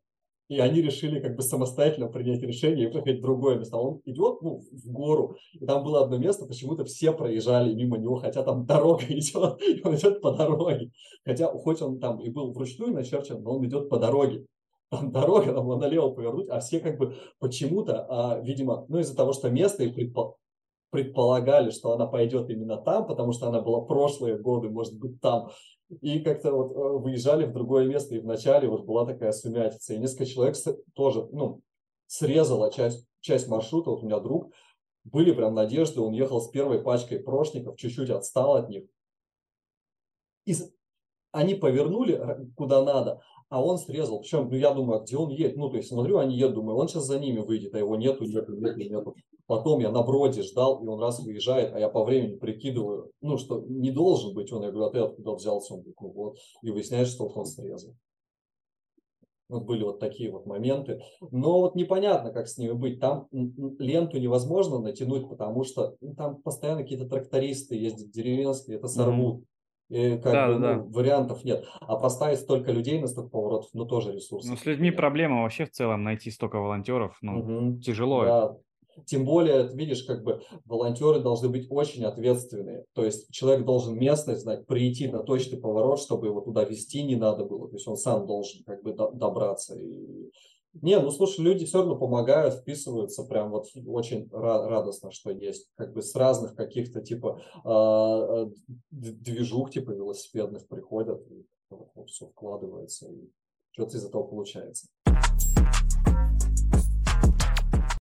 И 0.49 0.60
они 0.60 0.82
решили 0.82 1.22
как 1.22 1.38
бы 1.38 1.43
самостоятельно 1.43 2.08
принять 2.08 2.41
решение 2.41 2.89
и 2.89 2.91
проехать 2.91 3.20
в 3.20 3.22
другое 3.22 3.58
место. 3.58 3.78
А 3.78 3.80
он 3.80 4.01
идет 4.03 4.41
ну, 4.41 4.60
в 4.60 4.91
гору, 4.91 5.38
и 5.53 5.66
там 5.66 5.86
было 5.86 6.03
одно 6.03 6.18
место, 6.18 6.45
почему-то 6.45 6.84
все 6.84 7.14
проезжали 7.14 7.74
мимо 7.74 7.97
него, 7.97 8.18
хотя 8.18 8.43
там 8.43 8.66
дорога 8.68 9.06
идет, 9.08 9.62
и 9.62 9.82
он 9.82 9.95
идет 9.95 10.20
по 10.20 10.34
дороге. 10.34 10.91
Хотя, 11.24 11.47
хоть 11.47 11.82
он 11.82 11.99
там 11.99 12.20
и 12.20 12.30
был 12.30 12.51
вручную 12.51 12.91
начерчен, 12.91 13.41
но 13.41 13.56
он 13.56 13.66
идет 13.66 13.88
по 13.88 13.97
дороге. 13.97 14.45
Там 14.89 15.14
дорога, 15.14 15.53
там 15.53 15.70
налево 15.80 16.10
повернуть, 16.10 16.49
а 16.49 16.60
все 16.60 16.82
как 16.82 16.97
бы 16.97 17.16
почему-то, 17.39 18.06
а, 18.10 18.41
видимо, 18.41 18.86
ну 18.89 18.99
из-за 18.99 19.16
того, 19.16 19.32
что 19.32 19.49
место 19.49 19.86
и 19.86 19.89
предпо- 19.89 20.34
предполагали, 20.96 21.72
что 21.72 21.91
она 21.91 22.08
пойдет 22.08 22.50
именно 22.50 22.78
там, 22.78 23.06
потому 23.06 23.34
что 23.34 23.48
она 23.48 23.60
была 23.60 23.82
прошлые 23.82 24.38
годы, 24.38 24.70
может 24.70 24.98
быть, 24.98 25.20
там. 25.20 25.50
И 26.02 26.20
как-то 26.20 26.54
вот 26.54 26.72
э, 26.72 27.04
выезжали 27.04 27.46
в 27.46 27.52
другое 27.52 27.86
место, 27.86 28.16
и 28.16 28.20
вначале 28.20 28.70
вот 28.70 28.86
была 28.86 29.06
такая 29.06 29.34
сумятица. 29.34 29.93
И 29.93 29.98
несколько 29.98 30.26
человек 30.26 30.56
тоже, 30.93 31.28
ну, 31.34 31.62
срезала 32.08 32.72
часть, 32.72 33.06
часть 33.20 33.50
маршрута. 33.50 33.89
Вот 33.89 34.04
у 34.04 34.06
меня 34.06 34.20
друг, 34.20 34.54
были 35.04 35.34
прям 35.34 35.54
надежды, 35.54 36.00
он 36.00 36.14
ехал 36.14 36.39
с 36.39 36.50
первой 36.50 36.82
пачкой 36.82 37.20
прошников, 37.20 37.76
чуть-чуть 37.76 38.10
отстал 38.10 38.56
от 38.56 38.70
них. 38.70 38.86
И 40.46 40.56
они 41.34 41.56
повернули 41.56 42.14
р- 42.14 42.48
куда 42.56 42.84
надо, 42.86 43.22
а 43.56 43.62
он 43.64 43.78
срезал. 43.78 44.20
Причем, 44.20 44.49
ну, 44.49 44.58
я 44.58 44.74
думаю, 44.74 44.99
а 44.99 45.03
где 45.03 45.16
он 45.16 45.30
едет? 45.30 45.56
Ну, 45.56 45.70
то 45.70 45.78
есть, 45.78 45.88
смотрю, 45.88 46.18
они 46.18 46.36
едут, 46.36 46.56
думаю, 46.56 46.78
он 46.78 46.89
сейчас 46.89 47.06
за 47.06 47.18
ними 47.18 47.39
выйдет, 47.39 47.74
а 47.74 47.78
его 47.78 47.95
нету, 47.95 48.26
нету, 48.26 48.53
нету, 48.53 48.78
нету. 48.78 49.16
Потом 49.47 49.80
я 49.80 49.91
на 49.91 50.03
броде 50.03 50.41
ждал, 50.41 50.84
и 50.84 50.88
он 50.88 50.99
раз 50.99 51.24
выезжает, 51.24 51.74
а 51.74 51.80
я 51.80 51.88
по 51.88 52.03
времени 52.03 52.36
прикидываю, 52.36 53.12
ну, 53.22 53.38
что 53.38 53.62
не 53.62 53.91
должен 53.91 54.34
быть 54.34 54.51
он. 54.51 54.64
Я 54.64 54.72
говорю, 54.72 54.88
а 54.88 54.91
ты 54.91 54.99
откуда 54.99 55.36
взялся? 55.36 55.76
Он 55.76 55.86
ну, 55.86 56.12
вот. 56.12 56.38
И 56.64 56.70
выясняется, 56.70 57.14
что 57.14 57.28
он 57.28 57.45
срезал. 57.45 57.95
Вот 59.47 59.64
были 59.64 59.86
вот 59.86 60.01
такие 60.01 60.30
вот 60.30 60.45
моменты. 60.45 60.99
Но 61.32 61.62
вот 61.62 61.76
непонятно, 61.76 62.32
как 62.32 62.49
с 62.49 62.58
ними 62.58 62.74
быть. 62.74 62.99
Там 62.99 63.30
ленту 63.32 64.20
невозможно 64.20 64.80
натянуть, 64.80 65.30
потому 65.30 65.64
что 65.64 65.95
ну, 66.01 66.14
там 66.14 66.41
постоянно 66.41 66.82
какие-то 66.82 67.08
трактористы 67.08 67.78
ездят 67.78 68.12
деревенские, 68.12 68.80
это 68.80 68.89
сорвут. 68.89 69.45
И 69.90 70.18
как 70.18 70.34
Да, 70.34 70.48
бы, 70.48 70.54
да, 70.60 70.76
ну, 70.78 70.84
да. 70.84 70.90
вариантов 70.98 71.44
нет. 71.44 71.66
А 71.82 71.96
поставить 71.98 72.40
столько 72.40 72.72
людей 72.72 73.00
на 73.00 73.08
столько 73.08 73.30
поворотов, 73.30 73.70
ну, 73.74 73.86
тоже 73.86 74.14
ресурсы. 74.14 74.50
Ну, 74.50 74.58
с 74.58 74.66
людьми 74.66 74.90
проблема 74.92 75.44
вообще 75.44 75.66
в 75.66 75.72
целом 75.72 76.04
найти 76.04 76.32
столько 76.32 76.60
волонтеров. 76.60 77.18
Ну, 77.22 77.32
Мгм. 77.34 77.80
тяжело. 77.82 78.26
Да. 78.26 78.58
Тем 79.06 79.26
более, 79.26 79.66
ты 79.66 79.76
видишь, 79.78 80.04
как 80.04 80.24
бы 80.24 80.42
волонтеры 80.66 81.20
должны 81.20 81.50
быть 81.50 81.68
очень 81.70 82.06
ответственные. 82.06 82.86
То 82.94 83.04
есть 83.04 83.30
человек 83.30 83.66
должен 83.66 83.96
местность 84.00 84.42
знать, 84.44 84.66
прийти 84.66 85.08
на 85.10 85.20
точный 85.22 85.60
поворот, 85.60 86.00
чтобы 86.00 86.28
его 86.28 86.40
туда 86.40 86.64
вести 86.64 87.04
не 87.04 87.18
надо 87.18 87.44
было. 87.44 87.68
То 87.68 87.76
есть 87.76 87.88
он 87.90 87.98
сам 87.98 88.26
должен 88.26 88.64
как 88.64 88.82
бы 88.84 88.94
до- 88.94 89.12
добраться. 89.12 89.76
И... 89.78 90.32
Не, 90.82 91.00
ну 91.00 91.10
слушай, 91.10 91.40
люди 91.40 91.66
все 91.66 91.80
равно 91.80 91.96
помогают, 91.96 92.56
вписываются, 92.56 93.24
прям 93.24 93.52
вот 93.52 93.68
очень 93.88 94.26
ра- 94.26 94.68
радостно, 94.68 95.10
что 95.10 95.32
есть. 95.32 95.70
Как 95.78 95.94
бы 95.94 96.02
с 96.02 96.14
разных 96.16 96.54
каких-то 96.56 97.02
типа 97.02 97.42
а, 97.64 98.46
д- 98.92 99.12
движух 99.14 99.72
типа 99.72 99.92
велосипедных 99.92 100.68
приходят, 100.68 101.26
и 101.32 101.46
все 102.08 102.28
вкладывается, 102.28 103.08
и 103.10 103.30
что-то 103.72 103.96
из 103.96 104.06
этого 104.06 104.24
получается. 104.24 104.88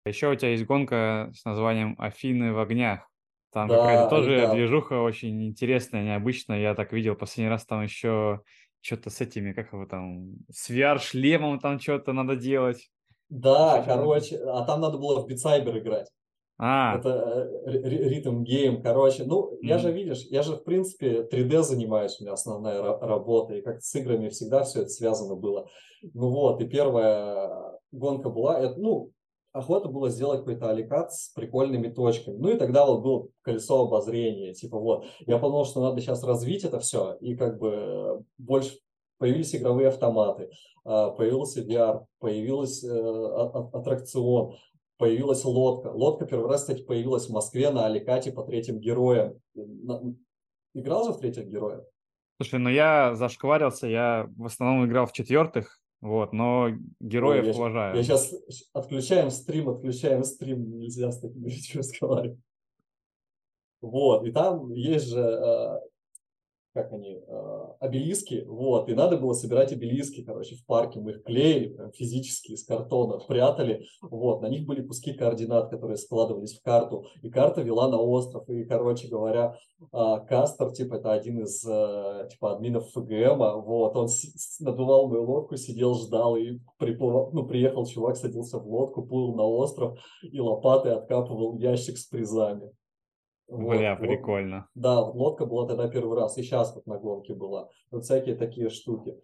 Еще 0.05 0.29
у 0.29 0.35
тебя 0.35 0.49
есть 0.51 0.65
гонка 0.65 1.31
с 1.33 1.45
названием 1.45 1.95
«Афины 1.97 2.51
в 2.51 2.59
огнях». 2.59 3.09
Там 3.53 3.67
Да, 3.69 3.77
какая-то 3.77 4.09
тоже 4.09 4.37
да. 4.41 4.53
движуха 4.53 5.01
очень 5.01 5.47
интересная, 5.47 6.03
необычная. 6.03 6.59
Я 6.59 6.75
так 6.75 6.91
видел 6.91 7.15
последний 7.15 7.49
раз 7.49 7.65
там 7.65 7.81
еще 7.83 8.41
что-то 8.81 9.09
с 9.09 9.21
этими, 9.21 9.53
как 9.53 9.73
его 9.73 9.85
там, 9.85 10.35
с 10.51 10.69
VR-шлемом 10.69 11.59
там 11.59 11.79
что-то 11.79 12.13
надо 12.13 12.35
делать. 12.35 12.91
Да, 13.29 13.83
короче, 13.85 14.37
а 14.37 14.65
там 14.65 14.81
надо 14.81 14.97
было 14.97 15.21
в 15.21 15.27
битсайбер 15.27 15.77
играть. 15.77 16.07
А, 16.57 16.95
Это 16.95 17.09
э, 17.67 17.71
ри- 17.71 17.83
ри- 17.83 18.09
ритм 18.09 18.43
гейм, 18.43 18.81
короче. 18.83 19.25
Ну, 19.25 19.57
я 19.61 19.77
Мгм. 19.77 19.79
же, 19.79 19.91
видишь, 19.91 20.25
я 20.29 20.43
же, 20.43 20.55
в 20.55 20.63
принципе, 20.63 21.23
3D 21.23 21.63
занимаюсь, 21.63 22.19
у 22.19 22.23
меня 22.23 22.33
основная 22.33 22.81
ра- 22.81 22.99
работа, 23.01 23.55
и 23.55 23.61
как 23.61 23.81
с 23.83 23.95
играми 23.95 24.29
всегда 24.29 24.63
все 24.63 24.81
это 24.81 24.89
связано 24.89 25.35
было. 25.35 25.67
Ну 26.01 26.29
вот, 26.31 26.61
и 26.61 26.67
первая 26.67 27.79
гонка 27.91 28.29
была, 28.29 28.59
это, 28.59 28.79
ну, 28.79 29.11
охота 29.51 29.89
было 29.89 30.09
сделать 30.09 30.39
какой-то 30.39 30.69
аликат 30.69 31.13
с 31.13 31.29
прикольными 31.29 31.87
точками. 31.89 32.37
Ну 32.37 32.49
и 32.49 32.57
тогда 32.57 32.85
вот 32.85 33.01
было 33.01 33.27
колесо 33.41 33.85
обозрения, 33.85 34.53
типа 34.53 34.79
вот. 34.79 35.05
Я 35.25 35.37
подумал, 35.37 35.65
что 35.65 35.81
надо 35.81 36.01
сейчас 36.01 36.23
развить 36.23 36.63
это 36.63 36.79
все, 36.79 37.17
и 37.21 37.35
как 37.35 37.59
бы 37.59 37.69
э, 37.69 38.19
больше 38.37 38.77
появились 39.17 39.53
игровые 39.55 39.89
автоматы, 39.89 40.49
а, 40.85 41.11
появился 41.11 41.61
VR, 41.61 42.05
появился 42.19 42.87
э, 42.87 42.99
а- 42.99 43.51
а- 43.53 43.77
аттракцион, 43.77 44.55
появилась 44.97 45.43
лодка. 45.43 45.87
Лодка 45.87 46.25
первый 46.25 46.49
раз, 46.49 46.61
кстати, 46.61 46.83
появилась 46.83 47.27
в 47.27 47.33
Москве 47.33 47.69
на 47.71 47.85
Аликате 47.85 48.31
по 48.31 48.43
третьим 48.43 48.79
героям. 48.79 49.39
Играл 50.73 51.05
же 51.05 51.13
в 51.13 51.19
третьих 51.19 51.47
героев? 51.47 51.83
слушай, 52.39 52.59
ну 52.59 52.69
я 52.69 53.15
зашкварился, 53.15 53.87
я 53.87 54.29
в 54.37 54.45
основном 54.45 54.85
играл 54.85 55.05
в 55.05 55.11
четвертых, 55.11 55.79
вот, 56.01 56.31
но 56.31 56.69
героев 56.99 57.43
Ой, 57.43 57.49
я 57.49 57.55
уважаю. 57.55 57.95
Я 57.95 58.03
сейчас 58.03 58.33
отключаем 58.73 59.31
стрим, 59.31 59.69
отключаем 59.69 60.23
стрим, 60.23 60.79
нельзя 60.79 61.11
с 61.11 61.19
такими 61.19 61.49
людьми 61.49 61.75
разговаривать. 61.75 62.39
Вот, 63.81 64.25
и 64.25 64.31
там 64.31 64.71
есть 64.71 65.07
же 65.07 65.19
э, 65.19 65.79
как 66.73 66.93
они, 66.93 67.15
э, 67.15 67.65
обелиски, 67.79 68.43
вот, 68.47 68.89
и 68.89 68.93
надо 68.93 69.17
было 69.17 69.33
собирать 69.33 69.71
обелиски, 69.71 70.23
короче, 70.23 70.55
в 70.55 70.65
парке, 70.65 70.99
мы 70.99 71.11
их 71.11 71.23
клеили 71.23 71.73
прям 71.73 71.91
физически 71.91 72.51
из 72.51 72.63
картона, 72.63 73.19
прятали, 73.27 73.85
вот, 74.01 74.41
на 74.41 74.47
них 74.47 74.67
были 74.67 74.83
куски 74.83 75.13
координат, 75.13 75.69
которые 75.69 75.97
складывались 75.97 76.57
в 76.57 76.63
карту, 76.63 77.05
и 77.21 77.29
карта 77.29 77.61
вела 77.61 77.89
на 77.89 77.97
остров, 77.97 78.47
и, 78.49 78.65
короче 78.65 79.07
говоря, 79.07 79.55
э, 79.81 80.15
Кастер, 80.27 80.71
типа, 80.71 80.95
это 80.95 81.11
один 81.13 81.41
из, 81.41 81.65
э, 81.65 82.27
типа, 82.29 82.53
админов 82.53 82.89
ФГМа, 82.91 83.57
вот, 83.57 83.95
он 83.95 84.07
надувал 84.59 85.07
мою 85.09 85.23
лодку, 85.23 85.57
сидел, 85.57 85.95
ждал, 85.95 86.35
и 86.35 86.59
приплывал, 86.77 87.31
ну, 87.33 87.47
приехал 87.47 87.85
чувак, 87.85 88.15
садился 88.15 88.59
в 88.59 88.67
лодку, 88.67 89.03
плыл 89.03 89.33
на 89.35 89.43
остров, 89.43 89.99
и 90.21 90.39
лопатой 90.39 90.93
откапывал 90.93 91.57
ящик 91.57 91.97
с 91.97 92.05
призами. 92.05 92.71
Бля, 93.49 93.95
вот, 93.95 94.07
прикольно. 94.07 94.67
Вот, 94.75 94.81
да, 94.81 94.99
лодка 95.01 95.45
была 95.45 95.67
тогда 95.67 95.87
первый 95.87 96.17
раз, 96.17 96.37
и 96.37 96.43
сейчас 96.43 96.75
вот 96.75 96.85
на 96.85 96.99
гонке 96.99 97.33
была. 97.33 97.69
Вот 97.89 98.03
всякие 98.03 98.35
такие 98.35 98.69
штуки. 98.69 99.15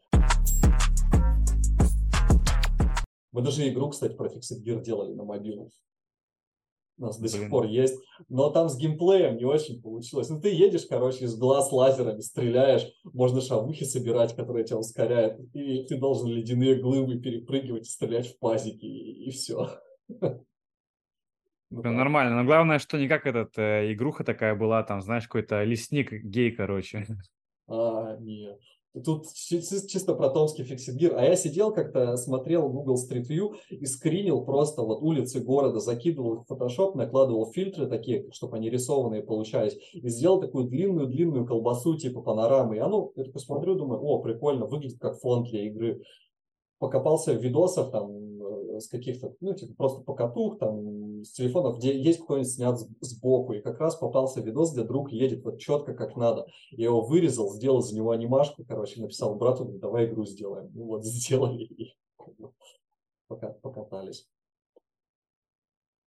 Мы 3.32 3.42
даже 3.42 3.68
игру, 3.70 3.90
кстати, 3.90 4.16
про 4.16 4.28
Fixed 4.28 4.64
Gear 4.66 4.82
делали 4.82 5.14
на 5.14 5.26
мобилах. 5.26 5.70
У 6.98 7.02
нас 7.04 7.20
Блин. 7.20 7.32
до 7.32 7.38
сих 7.38 7.50
пор 7.50 7.66
есть. 7.66 8.00
Но 8.30 8.50
там 8.50 8.70
с 8.70 8.78
геймплеем 8.78 9.36
не 9.36 9.44
очень 9.44 9.82
получилось. 9.82 10.30
Ну, 10.30 10.40
ты 10.40 10.50
едешь, 10.50 10.86
короче, 10.86 11.26
из 11.26 11.38
глаз 11.38 11.72
лазерами 11.72 12.22
стреляешь, 12.22 12.88
можно 13.04 13.42
шавухи 13.42 13.84
собирать, 13.84 14.36
которые 14.36 14.66
тебя 14.66 14.78
ускоряют, 14.78 15.40
и 15.54 15.84
ты 15.84 16.00
должен 16.00 16.30
ледяные 16.30 16.76
глыбы 16.82 17.20
перепрыгивать 17.20 17.88
и 17.88 17.92
стрелять 17.92 18.28
в 18.28 18.40
пазики, 18.40 18.86
и, 18.86 19.26
и 19.26 19.32
все. 19.32 19.70
Ну, 21.84 21.92
нормально, 21.92 22.38
но 22.38 22.46
главное, 22.46 22.80
что 22.80 22.98
не 22.98 23.08
как 23.08 23.26
этот, 23.26 23.58
э, 23.58 23.92
игруха 23.94 24.24
такая 24.24 24.56
была, 24.56 24.84
там, 24.84 25.02
знаешь, 25.02 25.26
какой-то 25.26 25.64
лесник 25.64 26.12
гей, 26.12 26.52
короче. 26.52 27.06
А, 27.68 28.16
нет. 28.20 28.60
Тут 29.04 29.26
чисто 29.34 30.14
про 30.14 30.30
томский 30.30 30.64
фиксит 30.64 30.96
А 31.14 31.26
я 31.26 31.36
сидел 31.36 31.74
как-то, 31.74 32.16
смотрел 32.16 32.70
Google 32.70 32.96
Street 32.96 33.28
View 33.28 33.56
и 33.70 33.86
скринил 33.86 34.46
просто 34.46 34.84
вот 34.84 35.02
улицы 35.02 35.42
города, 35.42 35.80
закидывал 35.80 36.36
их 36.36 36.48
в 36.48 36.52
Photoshop, 36.52 36.96
накладывал 36.96 37.52
фильтры 37.52 37.88
такие, 37.88 38.32
чтобы 38.32 38.56
они 38.56 38.70
рисованные 38.70 39.22
получались, 39.22 39.78
и 39.94 40.08
сделал 40.08 40.40
такую 40.40 40.66
длинную-длинную 40.66 41.46
колбасу 41.46 41.98
типа 41.98 42.22
панорамы. 42.22 42.78
И 42.78 42.80
оно, 42.80 43.12
я 43.16 43.26
такой 43.26 43.42
смотрю, 43.42 43.76
думаю, 43.76 44.00
о, 44.02 44.20
прикольно, 44.20 44.66
выглядит 44.66 45.00
как 45.00 45.20
фон 45.20 45.44
для 45.44 45.66
игры. 45.66 46.02
Покопался 46.80 47.34
в 47.34 47.44
видосах 47.44 47.92
там 47.92 48.35
с 48.80 48.88
каких-то, 48.88 49.34
ну, 49.42 49.54
типа 49.54 49.74
просто 49.76 50.02
покатух, 50.02 50.60
там, 50.60 51.24
с 51.24 51.32
телефонов, 51.32 51.78
где 51.78 51.98
есть 51.98 52.20
кто-нибудь 52.24 52.52
снят 52.52 52.80
сбоку, 53.02 53.54
и 53.54 53.62
как 53.62 53.80
раз 53.80 53.96
попался 53.96 54.42
видос, 54.42 54.74
где 54.74 54.84
друг 54.84 55.12
едет 55.12 55.44
вот 55.44 55.60
четко 55.60 55.94
как 55.94 56.16
надо. 56.16 56.48
Я 56.72 56.86
его 56.86 57.02
вырезал, 57.02 57.54
сделал 57.54 57.82
за 57.82 57.96
него 57.96 58.12
анимашку, 58.12 58.64
короче, 58.66 59.02
написал 59.02 59.36
брату, 59.36 59.66
давай 59.66 60.06
игру 60.06 60.26
сделаем. 60.26 60.72
Ну 60.74 60.86
вот, 60.86 61.04
сделали 61.06 61.64
и 61.64 61.96
пока 63.28 63.50
покатались. 63.50 64.28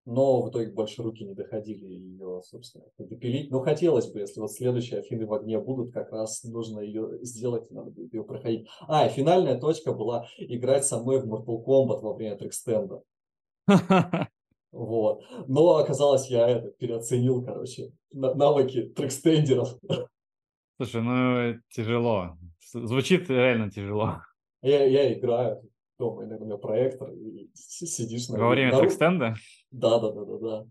Но 0.10 0.41
в 0.41 0.49
итоге 0.49 0.72
больше 0.72 1.03
руки 1.03 1.26
не 1.26 1.34
доходили 1.34 1.84
ее, 1.86 2.41
собственно, 2.45 2.86
допилить. 2.97 3.51
Но 3.51 3.60
хотелось 3.60 4.10
бы, 4.10 4.22
если 4.22 4.39
вот 4.39 4.53
следующие 4.53 5.01
Афины 5.01 5.28
в 5.28 5.34
огне 5.34 5.60
будут, 5.60 5.91
как 5.91 6.14
раз 6.14 6.45
нужно 6.45 6.80
ее 6.80 7.20
сделать, 7.24 7.70
надо 7.72 7.91
будет 7.91 8.14
ее 8.14 8.24
проходить. 8.24 8.70
А, 8.88 9.05
и 9.05 9.10
финальная 9.10 9.60
точка 9.60 9.91
была 9.91 10.26
играть 10.38 10.86
со 10.86 10.99
мной 10.99 11.20
в 11.20 11.26
Mortal 11.26 11.62
Kombat 11.62 11.99
во 11.99 12.14
время 12.14 12.38
трекстенда. 12.38 13.03
Вот. 14.74 15.24
Но 15.47 15.78
оказалось, 15.78 16.30
я 16.30 16.47
это 16.47 16.70
переоценил, 16.72 17.43
короче, 17.43 17.91
навыки 18.12 18.84
трекстендеров. 18.95 19.76
Слушай, 20.78 21.01
ну 21.01 21.60
тяжело. 21.70 22.38
Звучит 22.74 23.30
реально 23.30 23.72
тяжело. 23.72 24.22
Я, 24.62 24.86
я 24.86 25.14
играю 25.14 25.64
дома, 25.98 26.26
иногда 26.26 26.58
проектор, 26.58 27.12
и 27.12 27.50
сидишь 27.54 28.30
на... 28.30 28.39
Во 28.39 28.50
время 28.50 28.72
на... 28.72 28.80
трекстенда? 28.80 29.36
Да, 29.72 30.00
да, 30.00 30.12
да, 30.12 30.26
да, 30.26 30.38
да. 30.38 30.66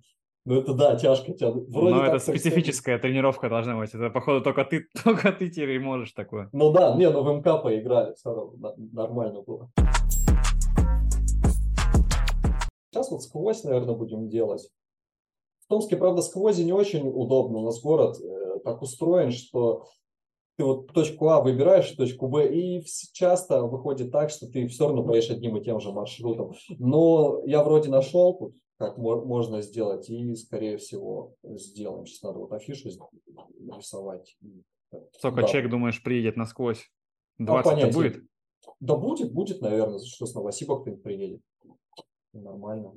Ну 0.44 0.60
это 0.60 0.74
да, 0.74 0.94
тяжко 0.96 1.32
тебя. 1.32 1.50
Вроде 1.50 1.94
Но 1.94 2.04
это 2.04 2.20
специфическая 2.20 3.00
тренировка 3.00 3.48
должна 3.48 3.76
быть. 3.76 3.92
Это, 3.92 4.10
походу, 4.10 4.42
только 4.42 4.64
ты, 4.64 4.86
только 5.04 5.32
ты 5.32 5.50
теперь 5.50 5.80
можешь 5.80 6.12
такое. 6.12 6.48
Ну 6.52 6.72
да, 6.72 6.94
не, 6.94 7.10
ну 7.10 7.22
в 7.22 7.38
МК 7.38 7.58
поиграли, 7.58 8.14
все 8.14 8.32
равно 8.32 8.74
нормально 8.92 9.42
было. 9.42 9.70
Сейчас 12.92 13.10
вот 13.10 13.22
сквозь, 13.24 13.64
наверное, 13.64 13.96
будем 13.96 14.28
делать. 14.28 14.70
В 15.64 15.68
Томске, 15.68 15.96
правда, 15.96 16.22
сквози 16.22 16.62
не 16.62 16.72
очень 16.72 17.08
удобно. 17.08 17.58
У 17.58 17.64
нас 17.64 17.82
город 17.82 18.16
э, 18.20 18.60
так 18.64 18.80
устроен, 18.82 19.32
что 19.32 19.88
ты 20.56 20.64
вот 20.64 20.92
точку 20.92 21.28
А 21.28 21.40
выбираешь, 21.40 21.90
точку 21.90 22.28
Б, 22.28 22.52
и 22.52 22.82
часто 23.12 23.62
выходит 23.62 24.10
так, 24.10 24.30
что 24.30 24.46
ты 24.46 24.66
все 24.68 24.86
равно 24.86 25.04
поедешь 25.04 25.30
одним 25.30 25.56
и 25.56 25.64
тем 25.64 25.80
же 25.80 25.92
маршрутом. 25.92 26.54
Но 26.78 27.42
я 27.44 27.62
вроде 27.62 27.90
нашел 27.90 28.36
тут, 28.38 28.56
как 28.78 28.96
можно 28.96 29.60
сделать, 29.60 30.08
и, 30.08 30.34
скорее 30.34 30.78
всего, 30.78 31.34
сделаем. 31.42 32.06
Сейчас 32.06 32.22
надо 32.22 32.38
вот 32.38 32.52
афишу 32.52 32.88
нарисовать. 33.58 34.36
Сколько 35.12 35.42
да. 35.42 35.48
человек, 35.48 35.70
думаешь, 35.70 36.02
приедет 36.02 36.36
насквозь? 36.36 36.90
20 37.38 37.82
а, 37.82 37.90
будет? 37.92 38.22
Да 38.80 38.96
будет, 38.96 39.32
будет, 39.32 39.60
наверное, 39.60 39.98
что 39.98 40.24
с 40.24 40.34
Новосиба 40.34 40.80
кто-нибудь 40.80 41.02
приедет. 41.02 41.42
Нормально. 42.32 42.94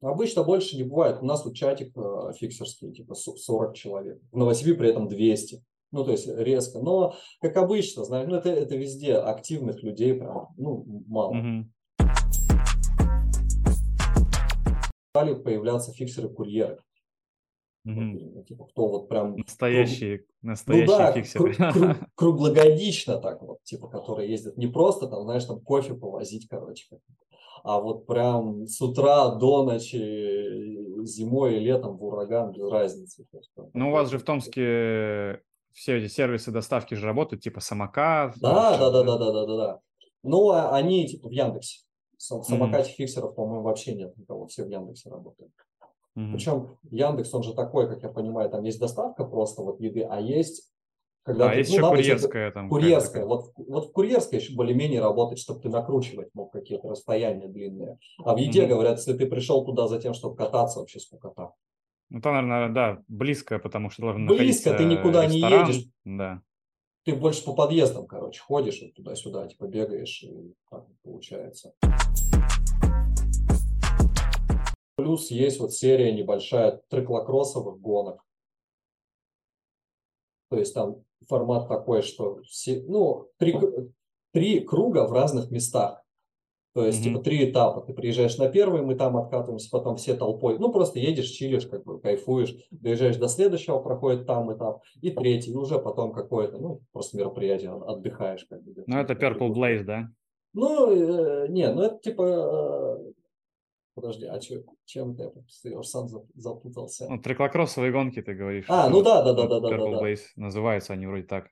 Обычно 0.00 0.44
больше 0.44 0.76
не 0.76 0.84
бывает. 0.84 1.20
У 1.20 1.26
нас 1.26 1.44
вот 1.44 1.56
чатик 1.56 1.96
э, 1.96 2.32
фиксерский, 2.38 2.92
типа 2.92 3.14
40 3.14 3.74
человек. 3.74 4.20
В 4.30 4.36
Новосибе 4.36 4.74
при 4.74 4.90
этом 4.90 5.08
200. 5.08 5.64
Ну, 5.90 6.04
то 6.04 6.12
есть 6.12 6.28
резко. 6.28 6.80
Но, 6.80 7.14
как 7.40 7.56
обычно, 7.56 8.04
знаешь, 8.04 8.28
ну, 8.28 8.36
это, 8.36 8.50
это 8.50 8.76
везде 8.76 9.14
активных 9.14 9.82
людей 9.82 10.14
прям, 10.14 10.48
ну, 10.56 10.84
мало. 11.06 11.34
Mm-hmm. 11.34 11.64
Стали 15.10 15.34
появляться 15.34 15.92
фиксеры-курьеры. 15.92 16.78
Mm-hmm. 17.86 18.44
Типа, 18.44 18.66
кто 18.66 18.88
вот 18.88 19.08
прям... 19.08 19.36
Настоящие, 19.36 20.18
круг... 20.18 20.28
настоящие 20.42 20.86
ну, 20.86 20.98
да, 20.98 21.12
фиксеры. 21.12 21.54
Круг, 21.54 21.72
круг, 21.72 21.96
круглогодично 22.14 23.18
так 23.18 23.40
вот, 23.42 23.62
типа, 23.62 23.88
которые 23.88 24.30
ездят 24.30 24.58
не 24.58 24.66
просто 24.66 25.06
там, 25.06 25.22
знаешь, 25.22 25.46
там 25.46 25.60
кофе 25.60 25.94
повозить, 25.94 26.48
короче, 26.48 26.86
а 27.64 27.80
вот 27.80 28.06
прям 28.06 28.66
с 28.66 28.80
утра 28.80 29.34
до 29.34 29.64
ночи, 29.64 31.04
зимой 31.04 31.56
и 31.56 31.60
летом 31.60 31.96
в 31.96 32.04
ураган 32.04 32.52
без 32.52 32.70
разницы. 32.70 33.26
Ну, 33.72 33.88
у 33.88 33.92
вас 33.92 34.10
же 34.10 34.18
в 34.18 34.22
Томске 34.22 35.40
все 35.78 35.98
эти 35.98 36.12
сервисы 36.12 36.50
доставки 36.50 36.94
же 36.94 37.06
работают, 37.06 37.42
типа 37.42 37.60
самокат. 37.60 38.34
Да, 38.40 38.76
да, 38.76 38.90
да, 38.90 39.04
да, 39.04 39.18
да, 39.18 39.32
да, 39.32 39.46
да, 39.46 39.56
да. 39.56 39.80
Ну, 40.24 40.50
а 40.50 40.74
они 40.74 41.06
типа 41.06 41.28
в 41.28 41.32
Яндексе. 41.32 41.84
Самокате 42.16 42.90
mm-hmm. 42.90 42.94
фиксеров, 42.94 43.34
по-моему, 43.36 43.62
вообще 43.62 43.94
нет 43.94 44.16
никого, 44.16 44.48
все 44.48 44.64
в 44.64 44.68
Яндексе 44.68 45.08
работают. 45.08 45.52
Mm-hmm. 46.16 46.32
Причем 46.32 46.78
Яндекс, 46.90 47.32
он 47.32 47.44
же 47.44 47.54
такой, 47.54 47.88
как 47.88 48.02
я 48.02 48.08
понимаю, 48.08 48.50
там 48.50 48.64
есть 48.64 48.80
доставка 48.80 49.24
просто 49.24 49.62
вот 49.62 49.80
еды, 49.80 50.02
а 50.02 50.20
есть 50.20 50.68
когда 51.22 51.44
да, 51.44 51.52
ты, 51.52 51.58
есть 51.58 51.70
ну, 51.70 51.76
еще 51.76 51.88
курьерская 51.88 52.50
там. 52.50 52.68
Курьерская. 52.70 53.26
Вот, 53.26 53.52
вот 53.56 53.90
в 53.90 53.92
курьерской 53.92 54.40
еще 54.40 54.54
более-менее 54.54 55.02
работать, 55.02 55.38
чтобы 55.38 55.60
ты 55.60 55.68
накручивать 55.68 56.34
мог 56.34 56.50
какие-то 56.50 56.88
расстояния 56.88 57.48
длинные. 57.48 57.98
А 58.24 58.34
в 58.34 58.38
еде 58.38 58.64
mm-hmm. 58.64 58.66
говорят, 58.66 58.96
если 58.96 59.12
ты 59.12 59.26
пришел 59.26 59.64
туда 59.64 59.86
за 59.88 60.00
тем, 60.00 60.14
чтобы 60.14 60.36
кататься, 60.36 60.80
вообще 60.80 60.98
скукота. 60.98 61.52
Ну, 62.10 62.22
там, 62.22 62.48
наверное, 62.48 62.74
да, 62.74 63.04
близко, 63.08 63.58
потому 63.58 63.90
что 63.90 64.02
должен 64.02 64.26
Близко, 64.26 64.72
ты 64.74 64.84
никуда 64.84 65.26
ресторан. 65.26 65.66
не 65.66 65.72
едешь. 65.72 65.90
Да. 66.04 66.42
Ты 67.04 67.14
больше 67.14 67.44
по 67.44 67.54
подъездам, 67.54 68.06
короче, 68.06 68.40
ходишь 68.40 68.80
вот 68.80 68.94
туда-сюда, 68.94 69.46
типа 69.46 69.66
бегаешь, 69.66 70.22
и 70.22 70.54
так 70.70 70.86
получается. 71.02 71.74
Плюс 74.96 75.30
есть 75.30 75.60
вот 75.60 75.74
серия 75.74 76.12
небольшая 76.12 76.80
триклокроссовых 76.88 77.78
гонок. 77.78 78.24
То 80.50 80.58
есть 80.58 80.72
там 80.72 81.04
формат 81.28 81.68
такой, 81.68 82.02
что 82.02 82.42
все, 82.42 82.82
ну, 82.88 83.30
три, 83.36 83.54
три 84.32 84.60
круга 84.60 85.06
в 85.06 85.12
разных 85.12 85.50
местах. 85.50 86.02
То 86.78 86.86
есть, 86.86 87.00
mm-hmm. 87.00 87.10
типа, 87.10 87.18
три 87.18 87.50
этапа. 87.50 87.80
Ты 87.80 87.92
приезжаешь 87.92 88.38
на 88.38 88.48
первый, 88.48 88.82
мы 88.82 88.94
там 88.94 89.16
откатываемся, 89.16 89.68
потом 89.68 89.96
все 89.96 90.14
толпой. 90.14 90.60
Ну, 90.60 90.70
просто 90.70 91.00
едешь, 91.00 91.26
чилишь, 91.26 91.66
как 91.66 91.82
бы 91.82 92.00
кайфуешь. 92.00 92.54
Доезжаешь 92.70 93.16
до 93.16 93.26
следующего, 93.26 93.80
проходит 93.80 94.28
там 94.28 94.56
этап. 94.56 94.84
И 95.02 95.10
третий, 95.10 95.50
и 95.50 95.56
уже 95.56 95.80
потом 95.80 96.12
какое-то, 96.12 96.58
ну, 96.58 96.82
просто 96.92 97.16
мероприятие, 97.16 97.72
отдыхаешь. 97.72 98.46
Как 98.48 98.62
бы, 98.62 98.84
ну, 98.86 98.96
это 98.96 99.14
Purple 99.14 99.52
Blaze, 99.52 99.82
да? 99.82 100.08
Ну, 100.52 100.92
э, 100.92 101.48
не, 101.48 101.68
ну, 101.72 101.82
это 101.82 101.98
типа... 101.98 102.22
Э, 102.22 103.12
подожди, 103.96 104.26
а 104.26 104.38
чё, 104.38 104.62
чем 104.84 105.16
ты? 105.16 105.32
Я 105.64 105.80
уже 105.80 105.88
сам 105.88 106.06
запутался. 106.36 107.08
Ну, 107.10 107.20
триклокроссовые 107.20 107.90
гонки, 107.90 108.22
ты 108.22 108.34
говоришь. 108.34 108.66
А, 108.68 108.88
ну 108.88 109.02
да, 109.02 109.24
да, 109.24 109.32
да, 109.32 109.48
да, 109.48 109.58
да. 109.58 109.68
Purple 109.68 109.96
да, 109.96 110.00
Blaze 110.00 110.26
называются 110.36 110.92
они 110.92 111.08
вроде 111.08 111.24
так. 111.24 111.48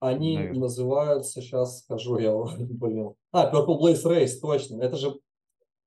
Они 0.00 0.36
Наверное. 0.36 0.60
называются, 0.60 1.40
сейчас 1.40 1.80
скажу 1.80 2.18
я, 2.18 2.34
блин. 2.58 3.14
А, 3.32 3.52
Purple 3.52 3.78
Blaze 3.80 4.04
Race, 4.04 4.40
точно. 4.40 4.80
Это 4.82 4.96
же 4.96 5.18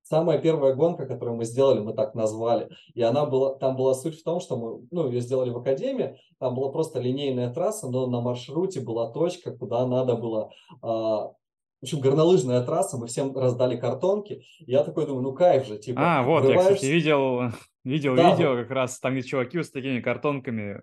самая 0.03 0.39
первая 0.39 0.73
гонка, 0.73 1.05
которую 1.05 1.37
мы 1.37 1.45
сделали, 1.45 1.79
мы 1.79 1.93
так 1.93 2.15
назвали. 2.15 2.69
И 2.93 3.01
она 3.01 3.25
была, 3.25 3.55
там 3.55 3.75
была 3.75 3.93
суть 3.93 4.19
в 4.19 4.23
том, 4.23 4.39
что 4.39 4.57
мы, 4.57 4.87
ну, 4.91 5.07
ее 5.07 5.21
сделали 5.21 5.49
в 5.49 5.57
академии, 5.57 6.17
там 6.39 6.55
была 6.55 6.71
просто 6.71 6.99
линейная 6.99 7.53
трасса, 7.53 7.89
но 7.89 8.07
на 8.07 8.21
маршруте 8.21 8.81
была 8.81 9.11
точка, 9.11 9.51
куда 9.51 9.85
надо 9.85 10.15
было 10.15 10.51
а, 10.81 11.31
в 11.79 11.83
общем, 11.83 12.01
горнолыжная 12.01 12.61
трасса, 12.61 12.97
мы 12.97 13.07
всем 13.07 13.35
раздали 13.37 13.77
картонки. 13.77 14.43
Я 14.59 14.83
такой 14.83 15.05
думаю, 15.05 15.23
ну 15.23 15.33
кайф 15.33 15.65
же, 15.65 15.77
типа. 15.77 16.19
А, 16.19 16.23
вот, 16.23 16.43
я, 16.43 16.57
кстати, 16.57 16.85
видел, 16.85 17.53
видел 17.85 18.15
да, 18.15 18.31
видео 18.31 18.49
вот. 18.49 18.63
как 18.63 18.71
раз, 18.71 18.99
там 18.99 19.13
где 19.13 19.23
чуваки 19.23 19.63
с 19.63 19.71
такими 19.71 20.01
картонками 20.01 20.81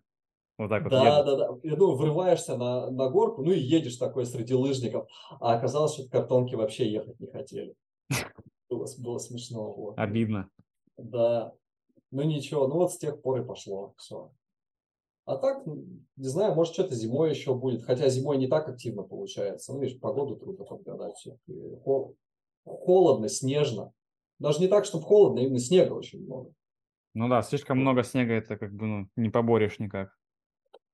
вот 0.58 0.68
так 0.68 0.82
вот 0.84 0.90
Да, 0.90 1.18
едут. 1.18 1.26
да, 1.26 1.36
да. 1.36 1.58
Я 1.62 1.76
думаю, 1.76 1.96
врываешься 1.96 2.56
на, 2.56 2.90
на 2.90 3.10
горку, 3.10 3.42
ну 3.42 3.52
и 3.52 3.58
едешь 3.58 3.96
такой 3.96 4.24
среди 4.26 4.54
лыжников. 4.54 5.08
А 5.40 5.54
оказалось, 5.54 5.94
что 5.94 6.08
картонки 6.08 6.54
вообще 6.54 6.90
ехать 6.90 7.20
не 7.20 7.26
хотели. 7.26 7.74
Было, 8.68 8.86
было 8.98 9.18
смешно. 9.18 9.72
Вот. 9.72 9.98
Обидно. 9.98 10.48
Да. 10.96 11.52
Ну 12.10 12.22
ничего, 12.22 12.66
ну 12.68 12.76
вот 12.76 12.92
с 12.92 12.98
тех 12.98 13.20
пор 13.20 13.40
и 13.40 13.44
пошло 13.44 13.94
все. 13.98 14.30
А 15.26 15.36
так, 15.36 15.66
не 15.66 16.28
знаю, 16.28 16.54
может, 16.54 16.72
что-то 16.72 16.94
зимой 16.94 17.30
еще 17.30 17.54
будет. 17.54 17.82
Хотя 17.84 18.08
зимой 18.08 18.38
не 18.38 18.46
так 18.46 18.68
активно 18.68 19.02
получается. 19.02 19.72
Ну, 19.72 19.80
видишь, 19.80 19.98
погоду 19.98 20.36
трудно 20.36 20.64
подгадать 20.64 21.14
все. 21.16 21.36
Холодно, 22.64 23.28
снежно. 23.28 23.92
Даже 24.38 24.60
не 24.60 24.68
так, 24.68 24.84
чтобы 24.84 25.04
холодно, 25.04 25.40
именно 25.40 25.58
снега 25.58 25.94
очень 25.94 26.24
много. 26.24 26.52
Ну 27.14 27.28
да, 27.28 27.42
слишком 27.42 27.78
много 27.78 28.02
снега, 28.04 28.34
это 28.34 28.56
как 28.56 28.72
бы 28.72 28.86
ну, 28.86 29.08
не 29.16 29.30
поборешь 29.30 29.78
никак. 29.78 30.10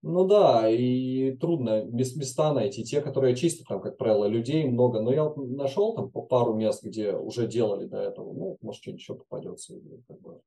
Ну 0.04 0.26
да, 0.26 0.68
и 0.68 1.30
трудно 1.36 1.84
места 1.84 2.52
найти. 2.52 2.82
Те, 2.82 3.00
которые 3.00 3.36
чисто 3.36 3.64
там, 3.64 3.80
как 3.80 3.96
правило, 3.96 4.26
людей 4.26 4.68
много. 4.68 5.00
Но 5.00 5.12
я 5.12 5.32
нашел 5.36 5.94
там 5.94 6.10
пару 6.10 6.54
мест, 6.54 6.82
где 6.82 7.12
уже 7.12 7.46
делали 7.46 7.86
до 7.86 7.98
этого. 7.98 8.32
Ну, 8.32 8.58
может, 8.62 8.82
что-нибудь 8.82 9.00
еще 9.00 9.14
попадется. 9.14 9.74
Как 10.08 10.20
бы. 10.20 10.40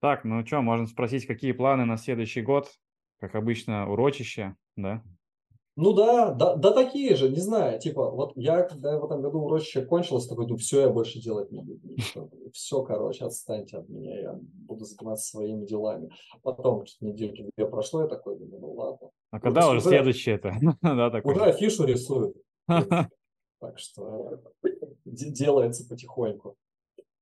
Так, 0.00 0.24
ну 0.24 0.44
что, 0.46 0.62
можно 0.62 0.86
спросить, 0.86 1.26
какие 1.26 1.52
планы 1.52 1.84
на 1.84 1.98
следующий 1.98 2.40
год? 2.40 2.66
Как 3.20 3.34
обычно, 3.34 3.90
урочище, 3.92 4.56
да? 4.74 5.02
Ну 5.74 5.94
да, 5.94 6.32
да, 6.32 6.54
да 6.56 6.70
такие 6.72 7.16
же, 7.16 7.30
не 7.30 7.40
знаю, 7.40 7.80
типа, 7.80 8.10
вот 8.10 8.32
я, 8.36 8.62
когда 8.62 8.98
в 8.98 9.04
этом 9.06 9.22
году 9.22 9.40
урочище 9.40 9.82
кончилось, 9.82 10.26
такой, 10.26 10.46
ну 10.46 10.56
все, 10.56 10.82
я 10.82 10.90
больше 10.90 11.18
делать 11.18 11.50
не 11.50 11.62
буду. 11.62 11.80
Все, 12.52 12.82
короче, 12.82 13.24
отстаньте 13.24 13.78
от 13.78 13.88
меня, 13.88 14.20
я 14.20 14.38
буду 14.42 14.84
заниматься 14.84 15.30
своими 15.30 15.64
делами. 15.64 16.10
Потом 16.42 16.84
недельки 17.00 17.48
две 17.56 17.66
прошло, 17.66 18.02
я 18.02 18.06
такой 18.06 18.38
думаю, 18.38 18.60
ну 18.60 18.72
ладно. 18.72 19.10
А 19.30 19.40
когда 19.40 19.70
уже 19.70 19.80
следующее 19.80 20.34
это? 20.34 20.54
да, 20.82 21.10
такой. 21.10 21.34
Уже 21.34 21.44
афишу 21.44 21.84
рисуют. 21.84 22.36
Так 23.60 23.78
что 23.78 24.40
делается 25.04 25.88
потихоньку. 25.88 26.56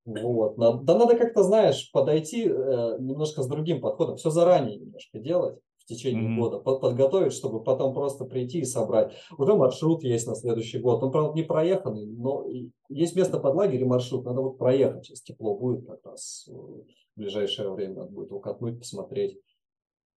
Вот. 0.07 0.57
Да 0.57 0.96
надо 0.96 1.18
как-то, 1.18 1.42
знаешь, 1.42 1.90
подойти 1.92 2.48
э, 2.48 2.96
немножко 2.98 3.42
с 3.42 3.46
другим 3.46 3.82
подходом. 3.82 4.16
Все 4.16 4.30
заранее 4.30 4.78
немножко 4.78 5.18
делать 5.18 5.61
течение 5.91 6.30
mm-hmm. 6.30 6.41
года, 6.41 6.59
под, 6.59 6.80
подготовить, 6.80 7.32
чтобы 7.32 7.62
потом 7.62 7.93
просто 7.93 8.24
прийти 8.24 8.61
и 8.61 8.64
собрать. 8.64 9.12
Уже 9.36 9.55
маршрут 9.55 10.03
есть 10.03 10.26
на 10.26 10.34
следующий 10.34 10.78
год. 10.78 11.03
Он, 11.03 11.11
правда, 11.12 11.34
не 11.34 11.43
проеханный, 11.43 12.07
но 12.07 12.47
есть 12.88 13.16
место 13.16 13.38
под 13.38 13.55
лагерь 13.55 13.82
и 13.82 13.84
маршрут. 13.84 14.24
Надо 14.24 14.41
вот 14.41 14.59
проехать. 14.59 15.05
Сейчас 15.05 15.22
тепло 15.22 15.57
будет 15.57 15.86
как 15.86 16.05
раз 16.05 16.49
э, 16.49 16.53
в 16.53 16.84
ближайшее 17.16 17.70
время. 17.70 17.97
Надо 17.97 18.12
будет 18.12 18.30
его 18.30 18.41
катнуть, 18.41 18.78
посмотреть. 18.78 19.38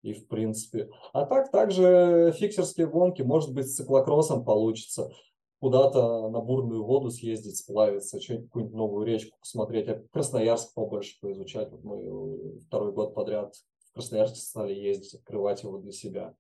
И 0.04 0.14
в 0.14 0.28
принципе. 0.28 0.90
А 1.14 1.26
так, 1.26 1.52
также 1.52 2.34
фиксерские 2.38 2.88
гонки, 2.88 3.22
может 3.22 3.54
быть, 3.54 3.68
с 3.68 3.76
циклокроссом 3.76 4.44
получится 4.44 5.10
куда-то 5.64 6.30
на 6.30 6.42
бурную 6.42 6.84
воду 6.84 7.10
съездить, 7.10 7.58
сплавиться, 7.58 8.20
какую-нибудь 8.20 8.76
новую 8.76 9.06
речку 9.06 9.38
посмотреть, 9.40 9.88
а 9.88 10.04
Красноярск 10.12 10.74
побольше 10.74 11.18
поизучать. 11.22 11.72
Вот 11.72 11.86
мы 11.86 12.60
второй 12.68 12.92
год 12.92 13.16
подряд 13.16 13.54
в 13.94 13.96
Красноярск 13.96 14.38
стали 14.38 14.74
ездить, 14.74 15.14
открывать 15.14 15.62
его 15.62 15.78
для 15.78 15.92
себя. 15.92 16.36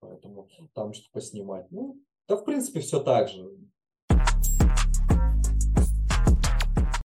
Поэтому 0.00 0.46
там 0.74 0.92
что-то 0.92 1.10
поснимать. 1.12 1.70
Ну, 1.70 1.98
да, 2.28 2.36
в 2.36 2.44
принципе, 2.44 2.80
все 2.80 3.02
так 3.02 3.30
же. 3.30 3.50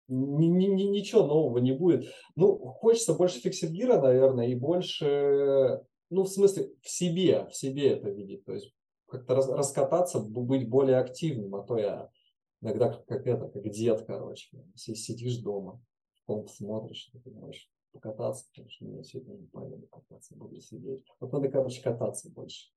Ни, 0.09 0.47
ни, 0.47 0.67
ни, 0.67 0.83
ничего 0.83 1.27
нового 1.27 1.57
не 1.57 1.73
будет. 1.73 2.07
Ну, 2.37 2.59
хочется 2.59 3.15
больше 3.15 3.41
фиксергира, 3.41 3.99
наверное, 3.99 4.49
и 4.49 4.55
больше, 4.55 5.81
ну, 6.11 6.25
в 6.25 6.29
смысле, 6.29 6.71
в 6.83 6.91
себе, 6.91 7.47
в 7.47 7.57
себе 7.57 7.93
это 7.93 8.11
видеть. 8.11 8.45
То 8.45 8.53
есть 8.53 8.75
как-то 9.07 9.35
рас, 9.35 9.49
раскататься, 9.49 10.21
быть 10.21 10.69
более 10.69 10.99
активным, 10.99 11.55
а 11.55 11.63
то 11.63 11.79
я 11.79 12.11
иногда 12.61 12.91
как, 12.91 13.07
как 13.07 13.27
это, 13.27 13.49
как 13.49 13.71
дед, 13.71 14.05
короче, 14.07 14.51
сидишь 14.75 15.39
дома, 15.39 15.83
комнату 16.27 16.53
смотришь, 16.53 17.09
ты 17.11 17.19
понимаешь, 17.21 17.72
покататься, 17.93 18.47
потому 18.49 18.71
что 18.71 18.87
я 18.87 19.03
сегодня 19.03 19.35
не 19.35 19.47
поеду 19.47 19.87
кататься, 19.89 20.35
буду 20.37 20.61
сидеть. 20.61 21.05
Вот 21.21 21.33
надо, 21.33 21.49
короче, 21.49 21.83
кататься 21.83 22.31
больше. 22.31 22.71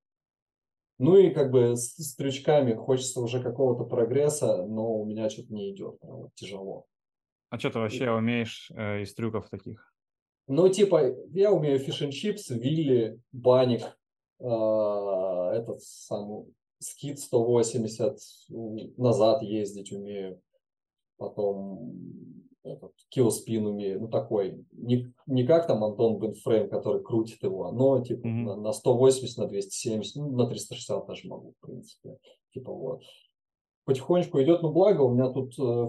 Ну 0.97 1.17
и 1.17 1.31
как 1.31 1.51
бы 1.51 1.75
с, 1.75 1.95
с 1.95 2.15
трючками 2.15 2.73
хочется 2.73 3.19
уже 3.19 3.41
какого-то 3.41 3.83
прогресса, 3.83 4.65
но 4.65 4.95
у 4.95 5.05
меня 5.05 5.29
что-то 5.29 5.53
не 5.53 5.71
идет, 5.71 5.99
прям 5.99 6.17
вот 6.17 6.35
тяжело. 6.35 6.85
А 7.49 7.59
что 7.59 7.69
ты 7.69 7.79
вообще 7.79 8.05
и... 8.05 8.09
умеешь 8.09 8.71
э, 8.75 9.01
из 9.01 9.13
трюков 9.13 9.49
таких? 9.49 9.93
Ну, 10.47 10.69
типа, 10.69 11.15
я 11.31 11.51
умею 11.51 11.79
фиш 11.79 11.97
чипс, 12.13 12.49
вилли, 12.49 13.19
баник, 13.31 13.97
а, 14.39 15.53
этот 15.53 15.81
самый 15.81 16.53
скид 16.79 17.19
180 17.19 18.17
назад 18.97 19.41
ездить 19.41 19.91
умею, 19.91 20.41
потом 21.17 22.44
этот 22.65 22.91
киллспин 23.09 23.65
умею, 23.65 24.01
ну 24.01 24.07
такой, 24.07 24.65
не, 24.71 25.13
не 25.27 25.45
как 25.45 25.67
там 25.67 25.83
Антон 25.83 26.19
Бенфрейм, 26.19 26.69
который 26.69 27.03
крутит 27.03 27.43
его, 27.43 27.71
но 27.71 28.03
типа 28.03 28.25
mm-hmm. 28.25 28.43
на, 28.43 28.55
на 28.55 28.73
180, 28.73 29.37
на 29.37 29.47
270, 29.47 30.15
ну 30.15 30.31
на 30.31 30.47
360 30.47 31.07
даже 31.07 31.27
могу, 31.27 31.53
в 31.59 31.65
принципе, 31.65 32.17
типа 32.53 32.73
вот. 32.73 33.03
Потихонечку 33.85 34.41
идет, 34.41 34.63
но 34.63 34.71
благо 34.71 35.01
у 35.01 35.13
меня 35.13 35.29
тут 35.29 35.53
э, 35.59 35.87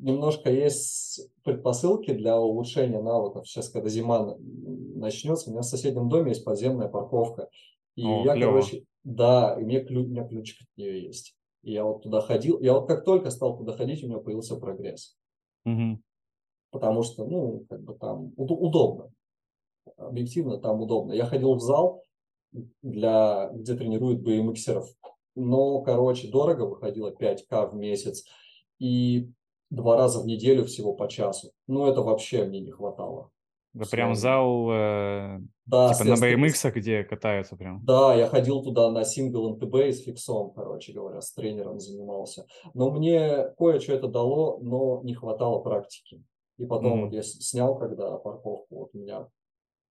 немножко 0.00 0.50
есть 0.50 1.30
предпосылки 1.44 2.12
для 2.12 2.38
улучшения 2.40 3.00
навыков. 3.00 3.46
Сейчас, 3.46 3.68
когда 3.68 3.88
зима 3.88 4.36
начнется, 4.38 5.48
у 5.48 5.52
меня 5.52 5.62
в 5.62 5.66
соседнем 5.66 6.08
доме 6.08 6.30
есть 6.30 6.44
подземная 6.44 6.88
парковка. 6.88 7.48
И 7.94 8.04
О, 8.04 8.24
я, 8.24 8.34
клево. 8.34 8.50
короче, 8.50 8.84
да, 9.04 9.56
и 9.60 9.64
мне 9.64 9.80
ключ, 9.80 10.06
у 10.06 10.10
меня 10.10 10.26
ключик 10.26 10.62
от 10.62 10.76
нее 10.76 11.02
есть. 11.02 11.36
И 11.62 11.72
я 11.72 11.84
вот 11.84 12.02
туда 12.02 12.20
ходил, 12.20 12.58
я 12.60 12.72
вот 12.72 12.88
как 12.88 13.04
только 13.04 13.30
стал 13.30 13.58
туда 13.58 13.72
ходить, 13.72 14.02
у 14.02 14.06
меня 14.06 14.18
появился 14.18 14.56
прогресс. 14.56 15.16
Угу. 15.64 16.00
Потому 16.70 17.02
что, 17.02 17.24
ну, 17.24 17.64
как 17.68 17.82
бы 17.82 17.94
там 17.94 18.32
удобно. 18.36 19.12
Объективно 19.96 20.58
там 20.58 20.80
удобно. 20.80 21.12
Я 21.12 21.26
ходил 21.26 21.54
в 21.54 21.60
зал, 21.60 22.02
для, 22.82 23.50
где 23.52 23.74
тренируют 23.74 24.26
BMXеров. 24.26 24.88
Но, 25.34 25.80
короче, 25.82 26.28
дорого 26.28 26.62
выходило 26.62 27.10
5К 27.10 27.70
в 27.70 27.74
месяц. 27.74 28.24
И 28.78 29.30
два 29.70 29.96
раза 29.96 30.20
в 30.20 30.26
неделю 30.26 30.64
всего 30.64 30.92
по 30.94 31.08
часу. 31.08 31.52
Ну, 31.66 31.86
это 31.86 32.02
вообще 32.02 32.44
мне 32.44 32.60
не 32.60 32.70
хватало. 32.70 33.30
Да 33.72 33.84
прям 33.88 34.16
зал 34.16 34.68
э, 34.72 35.40
да, 35.66 35.94
типа 35.94 36.10
на 36.10 36.14
BMX, 36.14 36.72
где 36.72 37.04
катаются 37.04 37.56
прям. 37.56 37.84
Да, 37.84 38.14
я 38.16 38.26
ходил 38.26 38.62
туда 38.62 38.90
на 38.90 39.04
сингл 39.04 39.48
НТБ 39.50 39.74
с 39.76 40.02
фиксом, 40.02 40.52
короче 40.52 40.92
говоря, 40.92 41.20
с 41.20 41.32
тренером 41.32 41.78
занимался. 41.78 42.46
Но 42.74 42.90
мне 42.90 43.48
кое-что 43.56 43.92
это 43.92 44.08
дало, 44.08 44.58
но 44.60 45.00
не 45.04 45.14
хватало 45.14 45.60
практики. 45.60 46.24
И 46.58 46.66
потом 46.66 47.00
mm-hmm. 47.00 47.04
вот 47.04 47.12
я 47.14 47.22
снял, 47.22 47.78
когда 47.78 48.18
парковку, 48.18 48.66
вот 48.74 48.90
у 48.92 48.98
меня 48.98 49.28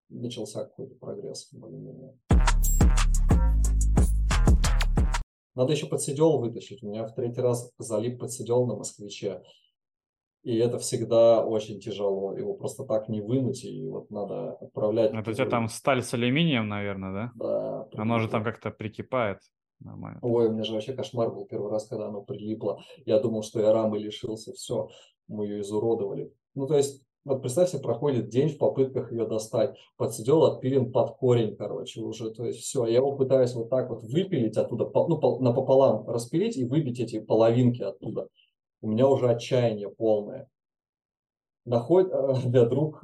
начался 0.10 0.66
какой-то 0.66 0.96
прогресс. 0.96 1.50
Надо 5.56 5.74
еще 5.74 5.88
подсидел 5.88 6.38
вытащить. 6.38 6.84
У 6.84 6.90
меня 6.90 7.06
в 7.06 7.14
третий 7.14 7.42
раз 7.42 7.72
залип 7.78 8.20
подсидел 8.20 8.66
на 8.66 8.76
москвиче. 8.76 9.42
И 10.44 10.58
это 10.58 10.78
всегда 10.78 11.46
очень 11.46 11.80
тяжело. 11.80 12.34
Его 12.38 12.54
просто 12.54 12.86
так 12.86 13.10
не 13.10 13.22
вынуть, 13.22 13.66
и 13.66 13.88
вот 13.88 14.10
надо 14.10 14.54
отправлять. 14.54 15.14
Это 15.14 15.32
у 15.32 15.34
тебя 15.34 15.46
там 15.46 15.68
сталь 15.68 16.02
с 16.02 16.14
алюминием, 16.14 16.68
наверное, 16.70 17.12
да? 17.12 17.32
Да. 17.36 17.84
Прилипло. 17.84 18.02
Оно 18.02 18.20
же 18.20 18.30
там 18.30 18.44
как-то 18.44 18.72
прикипает. 18.72 19.40
Нормально. 19.82 20.20
Ой, 20.22 20.48
у 20.48 20.52
меня 20.52 20.64
же 20.64 20.74
вообще 20.74 20.94
кошмар 20.94 21.32
был 21.32 21.46
первый 21.46 21.72
раз, 21.72 21.88
когда 21.88 22.08
оно 22.08 22.22
прилипло. 22.22 22.82
Я 23.06 23.20
думал, 23.20 23.44
что 23.44 23.62
я 23.62 23.72
рамы 23.72 23.98
лишился, 24.00 24.54
все, 24.54 24.90
мы 25.28 25.46
ее 25.46 25.62
изуродовали. 25.62 26.34
Ну, 26.54 26.68
то 26.68 26.76
есть, 26.76 27.06
вот 27.24 27.42
представь 27.42 27.70
себе, 27.70 27.82
проходит 27.82 28.30
день 28.30 28.50
в 28.50 28.58
попытках 28.58 29.12
ее 29.12 29.26
достать. 29.26 29.78
Подсидел, 29.98 30.44
отпилен 30.44 30.92
под 30.92 31.18
корень, 31.18 31.56
короче, 31.56 32.02
уже. 32.02 32.32
То 32.32 32.46
есть 32.46 32.60
все, 32.60 32.86
я 32.88 32.98
его 32.98 33.16
пытаюсь 33.16 33.54
вот 33.54 33.70
так 33.70 33.90
вот 33.90 34.04
выпилить 34.04 34.58
оттуда, 34.58 34.90
ну, 34.94 35.40
напополам 35.40 36.08
распилить 36.08 36.58
и 36.58 36.66
выбить 36.66 37.00
эти 37.00 37.20
половинки 37.20 37.82
оттуда 37.82 38.28
у 38.82 38.88
меня 38.88 39.08
уже 39.08 39.30
отчаяние 39.30 39.90
полное. 39.90 40.48
Находит, 41.66 42.14
у 42.14 42.50
меня 42.50 42.66
друг, 42.66 43.04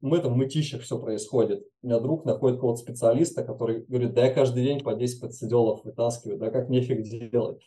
мы 0.00 0.18
там 0.20 0.34
в 0.34 0.36
мытищах 0.36 0.82
все 0.82 0.98
происходит. 0.98 1.64
У 1.82 1.86
меня 1.86 2.00
друг 2.00 2.24
находит 2.24 2.56
какого-то 2.56 2.80
специалиста, 2.80 3.44
который 3.44 3.84
говорит, 3.84 4.14
да 4.14 4.26
я 4.26 4.32
каждый 4.32 4.64
день 4.64 4.80
по 4.80 4.94
10 4.94 5.20
подсиделов 5.20 5.84
вытаскиваю, 5.84 6.38
да 6.38 6.50
как 6.50 6.68
нефиг 6.68 7.02
делать. 7.30 7.60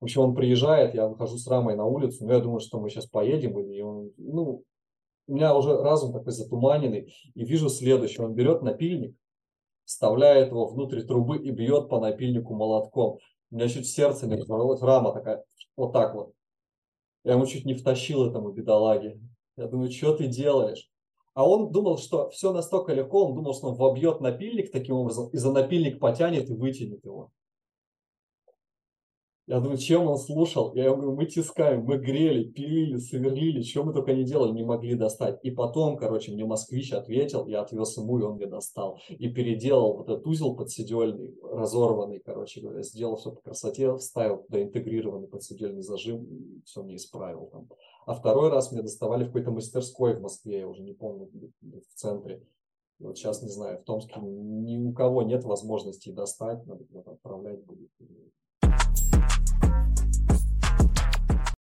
В 0.00 0.04
общем, 0.04 0.22
он 0.22 0.34
приезжает, 0.34 0.94
я 0.94 1.08
выхожу 1.08 1.38
с 1.38 1.46
рамой 1.48 1.74
на 1.74 1.84
улицу, 1.84 2.24
ну, 2.24 2.32
я 2.32 2.38
думаю, 2.38 2.60
что 2.60 2.78
мы 2.80 2.88
сейчас 2.88 3.06
поедем, 3.06 3.58
и 3.58 3.80
он, 3.80 4.12
ну, 4.16 4.62
у 5.26 5.34
меня 5.34 5.54
уже 5.54 5.76
разум 5.76 6.12
такой 6.12 6.32
затуманенный, 6.32 7.12
и 7.34 7.44
вижу 7.44 7.68
следующее. 7.68 8.24
Он 8.26 8.34
берет 8.34 8.62
напильник, 8.62 9.16
вставляет 9.84 10.48
его 10.50 10.66
внутрь 10.66 11.02
трубы 11.02 11.38
и 11.38 11.50
бьет 11.50 11.88
по 11.88 12.00
напильнику 12.00 12.54
молотком. 12.54 13.18
У 13.50 13.56
меня 13.56 13.68
чуть 13.68 13.88
сердце 13.88 14.26
не 14.26 14.36
разорвалось, 14.36 14.82
рама 14.82 15.12
такая, 15.12 15.44
вот 15.76 15.92
так 15.92 16.14
вот. 16.14 16.32
Я 17.28 17.34
ему 17.34 17.44
чуть 17.44 17.66
не 17.66 17.74
втащил 17.74 18.24
этому 18.24 18.52
бедолаге. 18.52 19.20
Я 19.58 19.66
думаю, 19.66 19.90
что 19.90 20.16
ты 20.16 20.28
делаешь? 20.28 20.88
А 21.34 21.46
он 21.46 21.70
думал, 21.70 21.98
что 21.98 22.30
все 22.30 22.54
настолько 22.54 22.94
легко, 22.94 23.26
он 23.26 23.34
думал, 23.34 23.52
что 23.52 23.66
он 23.66 23.74
вобьет 23.74 24.22
напильник 24.22 24.72
таким 24.72 24.94
образом, 24.94 25.28
и 25.28 25.36
за 25.36 25.52
напильник 25.52 26.00
потянет 26.00 26.48
и 26.48 26.54
вытянет 26.54 27.04
его. 27.04 27.30
Я 29.48 29.60
думаю, 29.60 29.78
чем 29.78 30.06
он 30.06 30.18
слушал? 30.18 30.74
Я 30.74 30.94
говорю, 30.94 31.14
мы 31.14 31.24
тискаем, 31.24 31.84
мы 31.84 31.96
грели, 31.96 32.44
пилили, 32.44 32.98
сверлили, 32.98 33.62
что 33.62 33.82
мы 33.82 33.94
только 33.94 34.12
не 34.12 34.22
делали, 34.22 34.52
не 34.52 34.62
могли 34.62 34.94
достать. 34.94 35.40
И 35.42 35.50
потом, 35.50 35.96
короче, 35.96 36.32
мне 36.32 36.44
москвич 36.44 36.92
ответил, 36.92 37.46
я 37.46 37.62
отвез 37.62 37.96
ему, 37.96 38.18
и 38.18 38.22
он 38.24 38.34
мне 38.36 38.46
достал. 38.46 39.00
И 39.08 39.26
переделал 39.32 39.96
вот 39.96 40.10
этот 40.10 40.26
узел 40.26 40.54
подседельный, 40.54 41.34
разорванный, 41.42 42.18
короче 42.18 42.60
говоря, 42.60 42.82
сделал 42.82 43.16
все 43.16 43.32
по 43.32 43.40
красоте, 43.40 43.96
вставил 43.96 44.42
туда 44.42 44.62
интегрированный 44.62 45.28
подседельный 45.28 45.80
зажим, 45.80 46.24
и 46.26 46.60
все 46.66 46.82
мне 46.82 46.96
исправил 46.96 47.46
там. 47.46 47.70
А 48.04 48.12
второй 48.12 48.50
раз 48.50 48.70
мне 48.70 48.82
доставали 48.82 49.24
в 49.24 49.28
какой-то 49.28 49.50
мастерской 49.50 50.14
в 50.14 50.20
Москве, 50.20 50.58
я 50.58 50.68
уже 50.68 50.82
не 50.82 50.92
помню, 50.92 51.30
в 51.62 51.94
центре. 51.94 52.42
Вот 52.98 53.16
сейчас, 53.16 53.42
не 53.42 53.48
знаю, 53.48 53.80
в 53.80 53.84
Томске 53.84 54.20
ни 54.20 54.76
у 54.76 54.92
кого 54.92 55.22
нет 55.22 55.44
возможности 55.44 56.10
достать, 56.10 56.66
надо 56.66 56.84
отправлять 57.06 57.64
будет. 57.64 57.88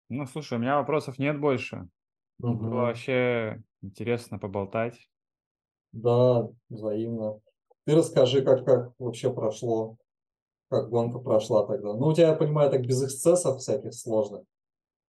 Ну, 0.08 0.26
слушай, 0.26 0.58
у 0.58 0.60
меня 0.60 0.76
вопросов 0.76 1.18
нет 1.18 1.40
больше. 1.40 1.88
Было 2.38 2.54
Мгм. 2.54 2.70
вообще 2.70 3.62
интересно 3.80 4.38
поболтать. 4.38 5.08
Да, 5.92 6.48
взаимно. 6.68 7.40
Ты 7.84 7.96
расскажи, 7.96 8.42
как, 8.42 8.64
как 8.64 8.92
вообще 8.98 9.32
прошло, 9.32 9.96
как 10.68 10.90
гонка 10.90 11.18
прошла 11.18 11.66
тогда. 11.66 11.94
Ну, 11.94 12.08
у 12.08 12.14
тебя, 12.14 12.28
я 12.28 12.34
понимаю, 12.34 12.70
так 12.70 12.82
без 12.82 13.02
эксцессов 13.02 13.58
всяких 13.58 13.94
сложных. 13.94 14.44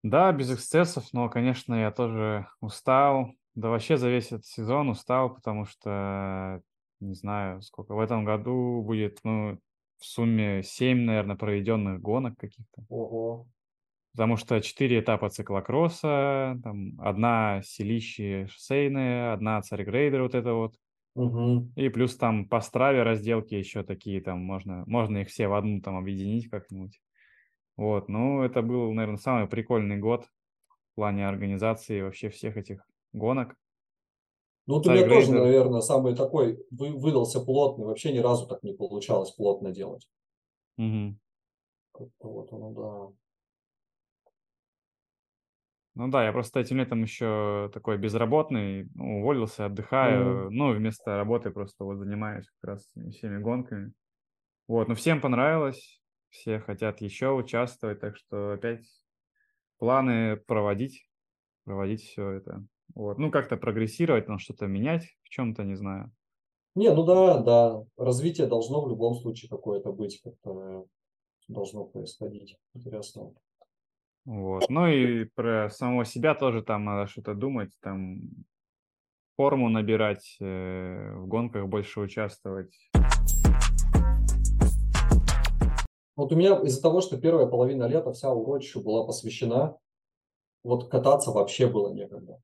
Да, 0.03 0.31
без 0.31 0.51
эксцессов, 0.53 1.05
но, 1.13 1.29
конечно, 1.29 1.75
я 1.75 1.91
тоже 1.91 2.47
устал. 2.59 3.31
Да 3.55 3.69
вообще 3.69 3.97
за 3.97 4.09
весь 4.09 4.27
этот 4.27 4.45
сезон 4.45 4.89
устал, 4.89 5.33
потому 5.33 5.65
что, 5.65 6.61
не 6.99 7.13
знаю, 7.13 7.61
сколько 7.61 7.93
в 7.93 7.99
этом 7.99 8.25
году 8.25 8.81
будет, 8.81 9.19
ну, 9.23 9.59
в 10.03 10.05
сумме 10.05 10.63
7, 10.63 11.05
наверное, 11.05 11.37
проведенных 11.37 12.01
гонок 12.01 12.37
каких-то. 12.37 12.83
Ого. 12.89 13.47
Потому 14.11 14.35
что 14.35 14.59
4 14.61 14.99
этапа 14.99 15.29
циклокросса, 15.29 16.59
там 16.61 16.99
одна 16.99 17.61
селище 17.63 18.47
шоссейная, 18.47 19.31
одна 19.33 19.61
царь-грейдер 19.61 20.23
вот 20.23 20.35
это 20.35 20.53
вот. 20.53 20.75
Мгм. 21.15 21.71
И 21.77 21.87
плюс 21.87 22.17
там 22.17 22.49
по 22.49 22.59
страве 22.59 23.03
разделки 23.03 23.55
еще 23.55 23.83
такие, 23.83 24.19
там 24.21 24.39
можно, 24.39 24.83
можно 24.87 25.19
их 25.19 25.29
все 25.29 25.47
в 25.47 25.53
одну 25.53 25.79
там 25.79 25.95
объединить 25.95 26.49
как-нибудь. 26.49 26.99
Вот, 27.77 28.09
ну 28.09 28.43
это 28.43 28.61
был, 28.61 28.91
наверное, 28.91 29.17
самый 29.17 29.47
прикольный 29.47 29.97
год 29.97 30.25
в 30.67 30.95
плане 30.95 31.27
организации 31.27 32.01
вообще 32.01 32.29
всех 32.29 32.57
этих 32.57 32.85
гонок. 33.13 33.55
Ну, 34.67 34.75
вот 34.75 34.87
у 34.87 34.91
меня 34.91 35.05
тоже, 35.07 35.33
наверное, 35.33 35.81
самый 35.81 36.15
такой 36.15 36.65
вы- 36.71 36.97
выдался 36.97 37.39
плотный. 37.41 37.85
Вообще 37.85 38.13
ни 38.13 38.19
разу 38.19 38.47
так 38.47 38.63
не 38.63 38.73
получалось 38.73 39.31
плотно 39.31 39.71
делать. 39.71 40.07
Как-то 41.91 42.27
вот 42.27 42.53
оно, 42.53 42.71
да. 42.71 43.17
Ну 45.95 46.07
да, 46.09 46.25
я 46.25 46.31
просто 46.31 46.59
этим 46.59 46.77
летом 46.77 47.03
еще 47.03 47.69
такой 47.71 47.97
безработный, 47.99 48.89
ну, 48.95 49.19
уволился, 49.19 49.65
отдыхаю, 49.65 50.49
Мгм. 50.49 50.51
ну, 50.51 50.73
вместо 50.73 51.15
работы 51.17 51.51
просто 51.51 51.83
вот 51.83 51.97
занимаюсь 51.97 52.47
как 52.59 52.71
раз 52.71 52.91
всеми 53.11 53.37
гонками. 53.39 53.93
Вот, 54.67 54.87
ну 54.89 54.95
всем 54.95 55.21
понравилось, 55.21 56.01
все 56.29 56.59
хотят 56.59 57.01
еще 57.01 57.31
участвовать, 57.31 58.01
так 58.01 58.17
что 58.17 58.53
опять 58.53 58.87
планы 59.79 60.37
проводить, 60.37 61.09
проводить 61.65 62.03
все 62.03 62.31
это. 62.31 62.65
Вот, 62.95 63.17
ну 63.17 63.31
как-то 63.31 63.57
прогрессировать, 63.57 64.27
там 64.27 64.39
что-то 64.39 64.67
менять 64.67 65.05
в 65.23 65.29
чем-то, 65.29 65.63
не 65.63 65.75
знаю. 65.75 66.11
Не, 66.75 66.93
ну 66.93 67.03
да, 67.03 67.39
да. 67.39 67.83
Развитие 67.97 68.47
должно 68.47 68.83
в 68.83 68.89
любом 68.89 69.15
случае 69.15 69.49
какое-то 69.49 69.91
быть, 69.91 70.21
как-то 70.21 70.85
должно 71.47 71.85
происходить. 71.85 72.57
Интересно. 72.73 73.33
Вот, 74.25 74.69
ну 74.69 74.87
и 74.87 75.25
про 75.25 75.69
самого 75.69 76.05
себя 76.05 76.33
тоже 76.33 76.63
там 76.63 76.85
надо 76.85 77.07
что-то 77.07 77.33
думать, 77.33 77.71
там 77.81 78.21
форму 79.35 79.69
набирать, 79.69 80.37
э, 80.39 81.13
в 81.15 81.27
гонках 81.27 81.67
больше 81.67 81.99
участвовать. 81.99 82.73
Вот 86.15 86.31
у 86.31 86.35
меня 86.35 86.59
из-за 86.61 86.81
того, 86.81 87.01
что 87.01 87.19
первая 87.19 87.47
половина 87.47 87.85
лета 87.85 88.13
вся 88.13 88.31
урочищу 88.31 88.81
была 88.81 89.05
посвящена, 89.05 89.77
вот 90.63 90.89
кататься 90.89 91.31
вообще 91.31 91.67
было 91.67 91.91
некогда. 91.91 92.39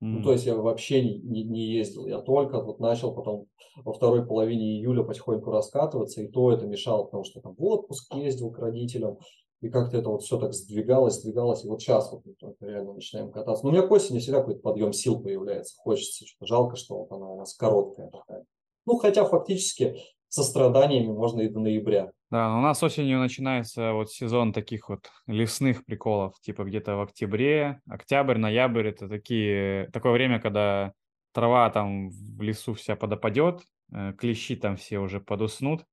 Ну, 0.00 0.22
то 0.22 0.32
есть 0.32 0.44
я 0.44 0.54
вообще 0.54 1.02
не, 1.02 1.44
не, 1.44 1.72
ездил. 1.72 2.06
Я 2.06 2.20
только 2.20 2.60
вот 2.60 2.78
начал 2.78 3.14
потом 3.14 3.46
во 3.76 3.92
второй 3.92 4.26
половине 4.26 4.78
июля 4.78 5.02
потихоньку 5.02 5.50
раскатываться, 5.50 6.20
и 6.20 6.28
то 6.28 6.52
это 6.52 6.66
мешало, 6.66 7.04
потому 7.04 7.24
что 7.24 7.40
там 7.40 7.54
в 7.54 7.64
отпуск 7.64 8.14
ездил 8.14 8.50
к 8.50 8.58
родителям, 8.58 9.18
и 9.62 9.70
как-то 9.70 9.96
это 9.96 10.10
вот 10.10 10.22
все 10.22 10.38
так 10.38 10.52
сдвигалось, 10.52 11.14
сдвигалось, 11.14 11.64
и 11.64 11.68
вот 11.68 11.80
сейчас 11.80 12.12
вот 12.12 12.26
мы 12.26 12.34
только 12.34 12.66
реально 12.66 12.92
начинаем 12.94 13.30
кататься. 13.30 13.64
Но 13.64 13.70
у 13.70 13.72
меня 13.72 13.86
к 13.86 13.90
осени 13.90 14.18
всегда 14.18 14.40
какой-то 14.40 14.60
подъем 14.60 14.92
сил 14.92 15.22
появляется, 15.22 15.74
хочется, 15.78 16.26
что 16.26 16.44
жалко, 16.44 16.76
что 16.76 16.98
вот 16.98 17.10
она 17.10 17.26
у 17.30 17.38
нас 17.38 17.54
короткая 17.54 18.10
такая. 18.10 18.44
Ну, 18.84 18.98
хотя 18.98 19.24
фактически 19.24 19.96
со 20.34 20.42
страданиями 20.42 21.12
можно 21.12 21.42
и 21.42 21.48
до 21.48 21.60
ноября. 21.60 22.10
Да, 22.28 22.48
но 22.48 22.58
у 22.58 22.60
нас 22.60 22.82
осенью 22.82 23.20
начинается 23.20 23.92
вот 23.92 24.10
сезон 24.10 24.52
таких 24.52 24.88
вот 24.88 25.08
лесных 25.28 25.84
приколов, 25.84 26.40
типа 26.40 26.64
где-то 26.64 26.96
в 26.96 27.02
октябре, 27.02 27.80
октябрь, 27.88 28.36
ноябрь, 28.36 28.88
это 28.88 29.08
такие, 29.08 29.88
такое 29.92 30.10
время, 30.10 30.40
когда 30.40 30.92
трава 31.32 31.70
там 31.70 32.08
в 32.08 32.42
лесу 32.42 32.74
вся 32.74 32.96
подопадет, 32.96 33.62
э, 33.92 34.12
клещи 34.18 34.56
там 34.56 34.76
все 34.76 34.98
уже 34.98 35.20
подуснут, 35.20 35.84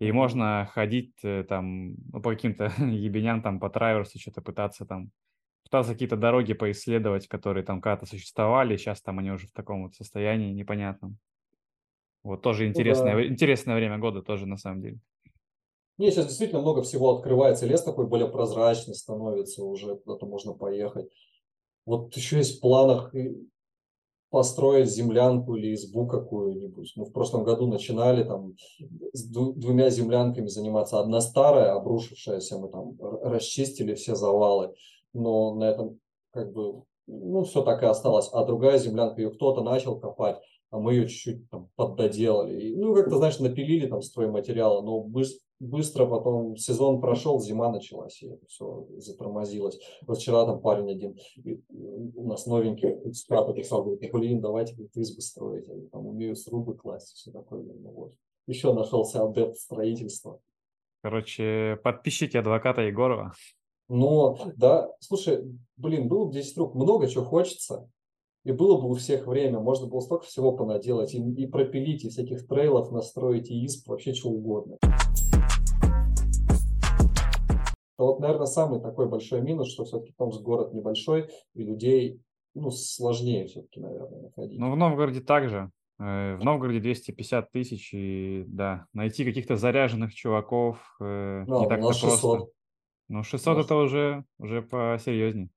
и 0.00 0.12
можно 0.12 0.68
ходить 0.70 1.14
э, 1.22 1.44
там 1.48 1.94
ну, 2.12 2.20
по 2.20 2.32
каким-то 2.32 2.70
ебеням, 2.84 3.40
там 3.40 3.58
по 3.58 3.70
траверсу 3.70 4.18
что-то 4.18 4.42
пытаться 4.42 4.84
там, 4.84 5.12
пытаться 5.64 5.94
какие-то 5.94 6.18
дороги 6.18 6.52
поисследовать, 6.52 7.26
которые 7.26 7.64
там 7.64 7.80
когда-то 7.80 8.04
существовали, 8.04 8.76
сейчас 8.76 9.00
там 9.00 9.18
они 9.18 9.30
уже 9.30 9.46
в 9.46 9.52
таком 9.52 9.84
вот 9.84 9.94
состоянии 9.94 10.52
непонятном. 10.52 11.16
Вот 12.22 12.42
тоже 12.42 12.64
Ну 12.64 12.70
интересное, 12.70 13.12
да. 13.12 13.14
вре- 13.16 13.28
интересное 13.28 13.76
время 13.76 13.98
года 13.98 14.22
тоже 14.22 14.46
на 14.46 14.56
самом 14.56 14.82
деле. 14.82 14.98
Не, 15.98 16.10
сейчас 16.10 16.26
действительно 16.26 16.60
много 16.60 16.82
всего 16.82 17.16
открывается, 17.16 17.66
лес 17.66 17.82
такой 17.82 18.06
более 18.06 18.28
прозрачный 18.28 18.94
становится, 18.94 19.64
уже 19.64 19.96
куда-то 19.96 20.26
можно 20.26 20.52
поехать. 20.52 21.10
Вот 21.86 22.14
еще 22.14 22.36
есть 22.36 22.58
в 22.58 22.60
планах 22.60 23.14
и 23.14 23.36
построить 24.30 24.90
землянку 24.90 25.56
или 25.56 25.74
избу 25.74 26.06
какую-нибудь. 26.06 26.92
Мы 26.96 27.06
в 27.06 27.12
прошлом 27.12 27.44
году 27.44 27.66
начинали 27.66 28.24
там 28.24 28.54
с 29.12 29.24
двумя 29.24 29.88
землянками 29.90 30.46
заниматься. 30.48 31.00
Одна 31.00 31.20
старая, 31.20 31.72
обрушившаяся, 31.72 32.58
мы 32.58 32.68
там 32.68 32.96
расчистили 33.22 33.94
все 33.94 34.14
завалы, 34.14 34.74
но 35.14 35.54
на 35.54 35.64
этом 35.64 35.98
как 36.30 36.52
бы, 36.52 36.82
ну, 37.06 37.42
все 37.44 37.62
так 37.62 37.82
и 37.82 37.86
осталось. 37.86 38.28
А 38.32 38.44
другая 38.44 38.78
землянка, 38.78 39.22
ее 39.22 39.30
кто-то 39.30 39.62
начал 39.62 39.98
копать, 39.98 40.36
а 40.70 40.78
мы 40.78 40.94
ее 40.94 41.08
чуть-чуть 41.08 41.48
там 41.50 41.68
поддоделали. 41.76 42.60
И, 42.60 42.76
ну, 42.76 42.94
как-то, 42.94 43.16
знаешь, 43.16 43.38
напилили 43.38 43.86
там 43.86 44.02
стройматериалы, 44.02 44.82
но 44.82 45.02
быс- 45.02 45.38
быстро 45.60 46.06
потом 46.06 46.56
сезон 46.56 47.00
прошел, 47.00 47.40
зима 47.40 47.70
началась, 47.70 48.22
и 48.22 48.28
это 48.28 48.46
все 48.46 48.86
затормозилось. 48.98 49.78
Вот 50.06 50.18
вчера 50.18 50.44
там 50.44 50.60
парень 50.60 50.90
один 50.90 51.16
и 51.36 51.60
у 52.14 52.26
нас 52.28 52.46
новенький 52.46 53.12
склад 53.14 53.48
написал, 53.48 53.84
говорит, 53.84 54.12
блин, 54.12 54.40
давайте 54.40 54.74
говорит, 54.74 54.96
избы 54.96 55.22
строить, 55.22 55.66
говорю, 55.66 55.88
там 55.88 56.06
умею 56.06 56.36
срубы 56.36 56.74
класть, 56.74 57.14
все 57.14 57.30
такое. 57.30 57.62
Ну, 57.62 57.90
вот. 57.90 58.12
Еще 58.46 58.72
нашелся 58.72 59.24
адепт 59.24 59.56
строительства. 59.56 60.40
Короче, 61.02 61.78
подпишите 61.82 62.40
адвоката 62.40 62.82
Егорова. 62.82 63.32
Но, 63.88 64.38
да, 64.56 64.90
слушай, 65.00 65.42
блин, 65.76 66.08
было 66.08 66.26
бы 66.26 66.32
10 66.32 66.58
рук, 66.58 66.74
много 66.74 67.08
чего 67.08 67.24
хочется, 67.24 67.88
и 68.44 68.52
было 68.52 68.80
бы 68.80 68.88
у 68.90 68.94
всех 68.94 69.26
время, 69.26 69.60
можно 69.60 69.86
было 69.86 70.00
столько 70.00 70.24
всего 70.24 70.52
понаделать, 70.52 71.14
и, 71.14 71.18
и 71.18 71.46
пропилить, 71.46 72.04
и 72.04 72.08
всяких 72.08 72.46
трейлов 72.46 72.92
настроить, 72.92 73.50
и 73.50 73.66
исп, 73.66 73.88
вообще 73.88 74.14
чего 74.14 74.32
угодно. 74.32 74.78
Это 77.94 78.04
вот, 78.04 78.20
наверное, 78.20 78.46
самый 78.46 78.80
такой 78.80 79.08
большой 79.08 79.42
минус, 79.42 79.72
что 79.72 79.84
все-таки 79.84 80.14
Томск 80.16 80.40
город 80.40 80.72
небольшой, 80.72 81.28
и 81.54 81.64
людей, 81.64 82.20
ну, 82.54 82.70
сложнее 82.70 83.46
все-таки, 83.46 83.80
наверное, 83.80 84.22
находить. 84.22 84.58
Ну, 84.58 84.70
в 84.72 84.76
Новгороде 84.76 85.20
также. 85.20 85.70
Э, 85.98 86.36
В 86.36 86.44
Новгороде 86.44 86.78
250 86.78 87.50
тысяч, 87.50 87.92
и 87.92 88.44
да, 88.46 88.86
найти 88.92 89.24
каких-то 89.24 89.56
заряженных 89.56 90.14
чуваков 90.14 90.78
э, 91.00 91.44
Ну, 91.48 91.62
не 91.62 91.68
так-то 91.68 91.86
просто. 91.88 92.10
600. 92.10 92.52
Ну, 93.08 93.22
600 93.24 93.46
Может. 93.48 93.66
это 93.66 93.74
уже, 93.74 94.24
уже 94.38 94.62
посерьезнее. 94.62 95.50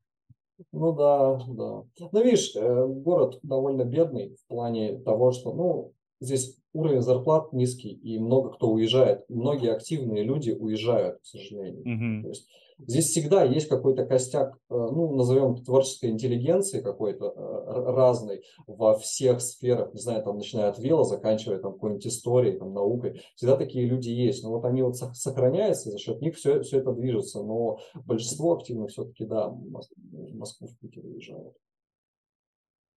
Ну 0.72 0.94
да, 0.94 1.40
да. 1.48 1.84
Ну, 2.12 2.24
видишь, 2.24 2.56
э, 2.56 2.86
город 2.88 3.40
довольно 3.44 3.84
бедный 3.84 4.36
в 4.36 4.48
плане 4.48 5.00
того, 5.00 5.32
что, 5.32 5.54
ну, 5.54 5.94
здесь 6.20 6.58
уровень 6.74 7.02
зарплат 7.02 7.52
низкий, 7.54 7.92
и 7.92 8.20
много 8.20 8.52
кто 8.52 8.70
уезжает. 8.70 9.26
Многие 9.30 9.74
активные 9.74 10.24
люди 10.24 10.52
уезжают, 10.52 11.20
к 11.22 11.26
сожалению. 11.26 11.84
Мгм. 11.86 12.24
То 12.24 12.30
есть 12.30 12.48
здесь 12.88 13.08
всегда 13.08 13.44
есть 13.44 13.68
какой-то 13.68 14.06
костяк, 14.06 14.56
э, 14.56 14.58
ну, 14.70 15.16
назовем 15.16 15.56
творческой 15.64 16.12
интеллигенции 16.12 16.82
какой-то 16.82 17.34
э, 17.36 17.92
разной 17.92 18.44
во 18.68 18.98
всех 18.98 19.42
сферах, 19.42 19.94
не 19.94 20.00
знаю, 20.00 20.24
там, 20.24 20.38
начиная 20.38 20.70
от 20.70 20.80
вела, 20.80 21.04
заканчивая 21.04 21.60
там 21.60 21.74
какой-нибудь 21.74 22.08
историей, 22.08 22.58
там, 22.58 22.74
наукой. 22.74 23.22
Всегда 23.36 23.58
такие 23.58 23.86
люди 23.86 24.10
есть. 24.10 24.44
Но 24.44 24.52
вот 24.52 24.66
они 24.66 24.82
вот 24.82 24.98
сох- 24.98 25.16
сохраняются, 25.16 25.92
за 25.92 25.98
счет 25.98 26.22
них 26.22 26.36
все, 26.36 26.62
все 26.62 26.80
это 26.80 26.92
движется. 26.94 27.44
Но 27.44 27.80
большинство 28.06 28.54
активно 28.54 28.88
все-таки, 28.88 29.26
да, 29.26 29.50
в 29.50 29.68
Мос- 29.70 29.94
в 29.96 30.36
Москву, 30.36 30.68
в 30.68 30.78
Питер 30.80 31.06
уезжают. 31.06 31.56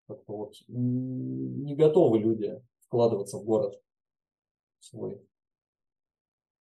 Как-то 0.07 0.37
вот 0.37 0.55
не 0.69 1.75
готовы 1.75 2.19
люди 2.19 2.61
вкладываться 2.87 3.39
в 3.39 3.45
город 3.45 3.81
свой. 4.81 5.21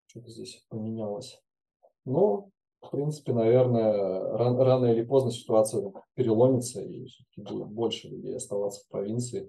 Что-то 0.06 0.30
здесь 0.30 0.64
поменялось. 0.68 1.42
Но, 2.04 2.50
в 2.82 2.90
принципе, 2.90 3.32
наверное, 3.32 4.36
ран- 4.36 4.60
рано 4.60 4.86
или 4.86 5.04
поздно 5.04 5.30
ситуация 5.30 5.92
переломится, 6.14 6.82
и 6.82 7.06
все-таки 7.06 7.40
будет 7.40 7.68
больше 7.68 8.08
людей 8.08 8.36
оставаться 8.36 8.84
в 8.84 8.90
провинции, 8.90 9.48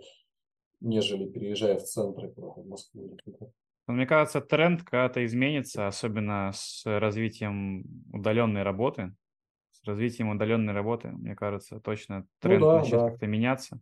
нежели 0.80 1.26
переезжая 1.26 1.78
в 1.78 1.84
центры, 1.84 2.34
в 2.36 2.68
Москву 2.68 3.06
или 3.06 3.18
куда-то. 3.24 3.52
Но 3.88 3.96
Мне 3.96 4.06
кажется, 4.06 4.40
тренд 4.40 4.84
когда-то 4.84 5.26
изменится, 5.26 5.88
особенно 5.88 6.52
с 6.54 6.84
развитием 6.86 7.84
удаленной 8.14 8.64
работы. 8.64 9.14
С 9.72 9.84
развитием 9.86 10.30
удаленной 10.30 10.72
работы, 10.72 11.10
мне 11.10 11.36
кажется, 11.36 11.80
точно 11.80 12.26
тренд 12.40 12.62
да, 12.64 12.76
начнет 12.76 13.02
да. 13.02 13.10
как-то 13.10 13.28
меняться. 13.28 13.82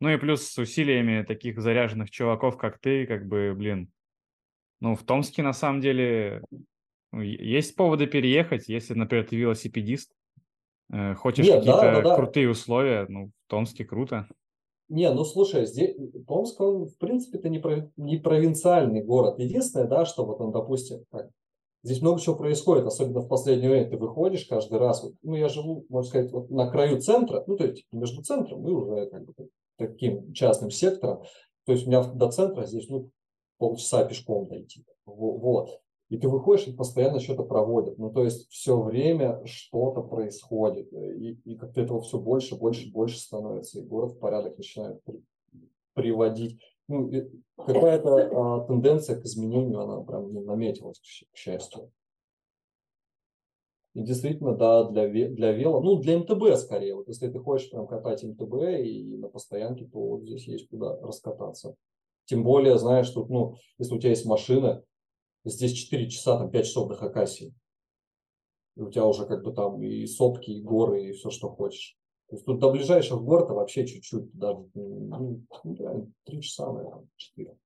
Ну 0.00 0.08
и 0.08 0.16
плюс 0.16 0.46
с 0.46 0.58
усилиями 0.58 1.22
таких 1.22 1.60
заряженных 1.60 2.10
чуваков, 2.10 2.56
как 2.56 2.78
ты, 2.78 3.06
как 3.06 3.26
бы, 3.28 3.54
блин, 3.54 3.92
ну, 4.80 4.96
в 4.96 5.04
Томске 5.04 5.42
на 5.42 5.52
самом 5.52 5.82
деле 5.82 6.42
ну, 6.50 6.64
есть 7.12 7.74
поводы 7.76 8.06
переехать, 8.06 8.68
если, 8.68 8.94
например, 8.94 9.26
ты 9.26 9.36
велосипедист, 9.36 10.12
э, 10.92 11.14
хочешь 11.14 11.46
Нет, 11.46 11.64
да, 11.64 11.80
какие-то 11.80 12.02
да, 12.02 12.08
да. 12.10 12.16
крутые 12.16 12.50
условия, 12.50 13.06
ну, 13.08 13.26
в 13.26 13.50
Томске 13.50 13.84
круто. 13.84 14.28
Не, 14.88 15.12
ну 15.12 15.24
слушай, 15.24 15.66
здесь 15.66 15.96
Томск, 16.26 16.60
он 16.60 16.86
в 16.86 16.98
принципе 16.98 17.38
это 17.38 17.48
не, 17.48 17.58
прови- 17.58 17.90
не 17.96 18.16
провинциальный 18.16 19.04
город. 19.04 19.38
Единственное, 19.38 19.86
да, 19.86 20.04
что 20.04 20.24
вот 20.24 20.40
он, 20.40 20.50
допустим, 20.50 21.04
так, 21.10 21.30
здесь 21.84 22.02
много 22.02 22.20
чего 22.20 22.34
происходит, 22.34 22.86
особенно 22.86 23.20
в 23.20 23.28
последнее 23.28 23.70
время. 23.70 23.88
Ты 23.88 23.96
выходишь 23.96 24.46
каждый 24.46 24.78
раз, 24.78 25.04
вот, 25.04 25.14
ну 25.22 25.36
я 25.36 25.48
живу, 25.48 25.86
можно 25.88 26.08
сказать, 26.08 26.32
вот 26.32 26.50
на 26.50 26.68
краю 26.68 27.00
центра, 27.00 27.44
ну 27.46 27.56
то 27.56 27.66
есть 27.66 27.86
между 27.92 28.22
центром 28.22 28.66
и 28.66 28.70
уже 28.72 29.06
как 29.06 29.24
бы 29.24 29.34
таким 29.78 30.32
частным 30.32 30.70
сектором. 30.70 31.22
То 31.66 31.72
есть 31.72 31.86
у 31.86 31.90
меня 31.90 32.02
до 32.02 32.28
центра 32.30 32.66
здесь 32.66 32.88
ну, 32.88 33.10
полчаса 33.58 34.04
пешком 34.04 34.48
дойти. 34.48 34.84
Во- 35.06 35.38
Вот. 35.38 35.80
И 36.10 36.18
ты 36.18 36.28
выходишь, 36.28 36.66
и 36.66 36.72
постоянно 36.72 37.20
что-то 37.20 37.44
проводят. 37.44 37.96
Ну, 37.96 38.10
то 38.10 38.24
есть 38.24 38.50
все 38.50 38.80
время 38.80 39.40
что-то 39.46 40.02
происходит. 40.02 40.92
И, 40.92 41.38
и 41.44 41.54
как-то 41.54 41.80
этого 41.80 42.00
все 42.00 42.18
больше, 42.18 42.56
больше, 42.56 42.90
больше 42.90 43.18
становится. 43.18 43.78
И 43.78 43.84
город 43.84 44.12
в 44.12 44.18
порядок 44.18 44.58
начинает 44.58 45.00
при- 45.04 45.22
приводить. 45.94 46.60
Ну, 46.88 47.08
и 47.08 47.30
какая-то 47.56 48.16
а, 48.16 48.66
тенденция 48.66 49.20
к 49.20 49.24
изменению, 49.24 49.82
она 49.82 50.02
прям 50.02 50.34
ну, 50.34 50.42
наметилась, 50.42 50.98
к 50.98 51.32
к 51.32 51.36
счастью. 51.36 51.92
И 53.94 54.02
действительно, 54.02 54.56
да, 54.56 54.88
для, 54.88 55.08
для 55.08 55.52
вело, 55.52 55.80
ну, 55.80 55.96
для 55.96 56.18
МТБ 56.18 56.56
скорее. 56.56 56.96
Вот 56.96 57.06
если 57.06 57.28
ты 57.28 57.38
хочешь 57.38 57.70
прям 57.70 57.86
катать 57.86 58.24
МТБ 58.24 58.54
и 58.82 59.16
на 59.16 59.28
постоянке, 59.28 59.84
то 59.84 60.00
вот 60.00 60.22
здесь 60.22 60.48
есть 60.48 60.68
куда 60.68 60.96
раскататься. 61.00 61.76
Тем 62.24 62.42
более, 62.42 62.78
знаешь, 62.78 63.10
тут, 63.10 63.30
ну, 63.30 63.56
если 63.78 63.94
у 63.94 63.98
тебя 63.98 64.10
есть 64.10 64.26
машина, 64.26 64.82
здесь 65.44 65.72
4 65.72 66.08
часа, 66.10 66.38
там 66.38 66.50
5 66.50 66.66
часов 66.66 66.88
до 66.88 66.96
Хакасии. 66.96 67.54
И 68.76 68.82
у 68.82 68.90
тебя 68.90 69.04
уже 69.06 69.26
как 69.26 69.42
бы 69.42 69.52
там 69.52 69.82
и 69.82 70.06
сопки, 70.06 70.50
и 70.50 70.62
горы, 70.62 71.04
и 71.08 71.12
все, 71.12 71.30
что 71.30 71.48
хочешь. 71.48 71.96
То 72.28 72.36
есть 72.36 72.46
тут 72.46 72.60
до 72.60 72.70
ближайших 72.70 73.20
гор 73.20 73.46
то 73.46 73.54
вообще 73.54 73.86
чуть-чуть, 73.86 74.32
даже 74.32 74.58
ну, 74.74 75.42
ну, 75.64 75.74
реально, 75.74 76.12
3 76.24 76.42
часа, 76.42 76.72
наверное, 76.72 77.08
4. 77.16 77.56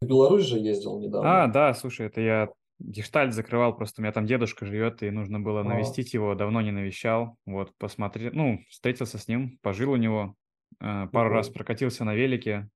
В 0.00 0.06
Беларусь 0.06 0.44
же 0.46 0.58
ездил 0.58 1.00
недавно. 1.00 1.44
А, 1.44 1.46
да, 1.48 1.74
слушай, 1.74 2.06
это 2.06 2.20
я 2.20 2.48
гештальт 2.78 3.34
закрывал, 3.34 3.76
просто 3.76 4.00
у 4.00 4.02
меня 4.02 4.12
там 4.12 4.26
дедушка 4.26 4.64
живет, 4.66 5.02
и 5.02 5.10
нужно 5.10 5.40
было 5.40 5.60
А. 5.60 5.64
навестить 5.64 6.14
его, 6.14 6.34
давно 6.34 6.60
не 6.60 6.70
навещал, 6.70 7.36
вот, 7.46 7.72
посмотреть, 7.78 8.34
ну, 8.34 8.60
встретился 8.68 9.18
с 9.18 9.26
ним, 9.26 9.58
пожил 9.62 9.92
у 9.92 9.96
него, 9.96 10.34
э, 10.80 11.06
пару 11.12 11.30
раз 11.30 11.48
Мгм. 11.48 11.54
прокатился 11.54 12.04
на 12.04 12.14
велике, 12.14 12.68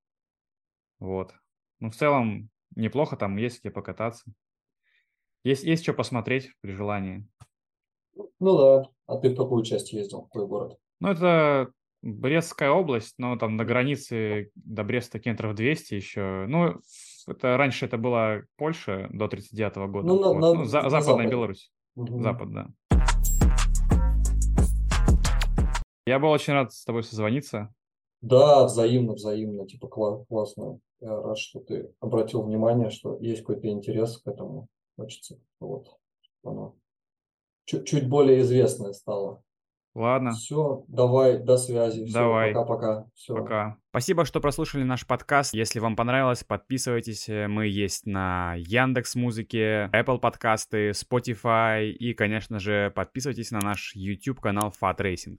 вот. 1.03 1.33
Ну, 1.79 1.89
в 1.91 1.95
целом, 1.95 2.49
неплохо, 2.75 3.17
там 3.17 3.35
есть 3.37 3.59
где 3.59 3.69
покататься. 3.69 4.23
Есть, 5.43 5.65
есть 5.65 5.83
что 5.83 5.93
посмотреть 5.93 6.51
при 6.61 6.71
желании. 6.71 7.27
Ну 8.39 8.57
да. 8.57 8.89
А 9.07 9.17
ты 9.17 9.29
в 9.29 9.35
какую 9.35 9.63
часть 9.65 9.91
ездил, 9.91 10.21
какой 10.23 10.47
город? 10.47 10.77
Ну, 11.01 11.09
это 11.09 11.71
Брестская 12.01 12.69
область, 12.71 13.15
но 13.17 13.35
там 13.37 13.57
на 13.57 13.65
границе 13.65 14.51
до 14.55 14.83
Бреста 14.85 15.19
километров 15.19 15.55
200 15.55 15.93
еще. 15.95 16.45
Ну, 16.47 16.79
это 17.27 17.57
раньше 17.57 17.85
это 17.85 17.97
была 17.97 18.41
Польша 18.55 19.09
до 19.11 19.27
39 19.27 19.87
года. 19.87 20.07
Ну, 20.07 20.19
на- 20.21 20.27
Вот. 20.29 20.39
на- 20.39 20.53
Ну, 20.53 20.63
за- 20.65 20.81
на 20.83 20.89
Западная 20.89 21.01
западе. 21.15 21.29
Беларусь. 21.31 21.71
Мгм. 21.95 22.21
Запад, 22.21 22.51
да. 22.51 22.67
Я 26.05 26.19
был 26.19 26.29
очень 26.29 26.53
рад 26.53 26.71
с 26.73 26.83
тобой 26.85 27.03
созвониться. 27.03 27.73
Да, 28.23 28.63
взаимно, 28.63 29.13
взаимно, 29.13 29.67
типа 29.67 29.87
кла- 29.87 30.25
классно. 30.29 30.79
Я 31.01 31.21
рад, 31.21 31.37
что 31.37 31.59
ты 31.59 31.93
обратил 31.99 32.41
внимание, 32.41 32.89
что 32.89 33.17
есть 33.19 33.41
какой-то 33.41 33.67
интерес 33.67 34.17
к 34.17 34.27
этому. 34.27 34.67
Хочется 34.95 35.37
вот, 35.59 35.87
чтобы 36.21 36.55
оно 36.55 36.75
чуть, 37.65 37.85
чуть 37.85 38.07
более 38.07 38.39
известное 38.41 38.93
стало. 38.93 39.43
Ладно, 39.93 40.31
Все, 40.31 40.85
давай, 40.87 41.37
до 41.37 41.57
связи. 41.57 42.05
Все, 42.05 42.13
Давай. 42.13 42.51
пока-пока. 42.51 43.05
Все. 43.13 43.35
пока. 43.35 43.77
Спасибо, 43.91 44.25
что 44.25 44.39
прослушали 44.39 44.83
наш 44.83 45.05
подкаст. 45.05 45.53
Если 45.53 45.79
вам 45.79 45.95
понравилось, 45.95 46.43
подписывайтесь. 46.43 47.27
Мы 47.27 47.67
есть 47.67 48.07
на 48.07 48.55
Яндекс 48.55 49.13
Музыке, 49.15 49.91
Apple 49.93 50.17
подкасты, 50.17 50.91
Spotify 50.91 51.89
и, 51.89 52.13
конечно 52.13 52.57
же, 52.57 52.91
подписывайтесь 52.95 53.51
на 53.51 53.59
наш 53.59 53.93
YouTube 53.95 54.39
канал 54.39 54.73
Fat 54.81 54.97
Racing. 54.97 55.37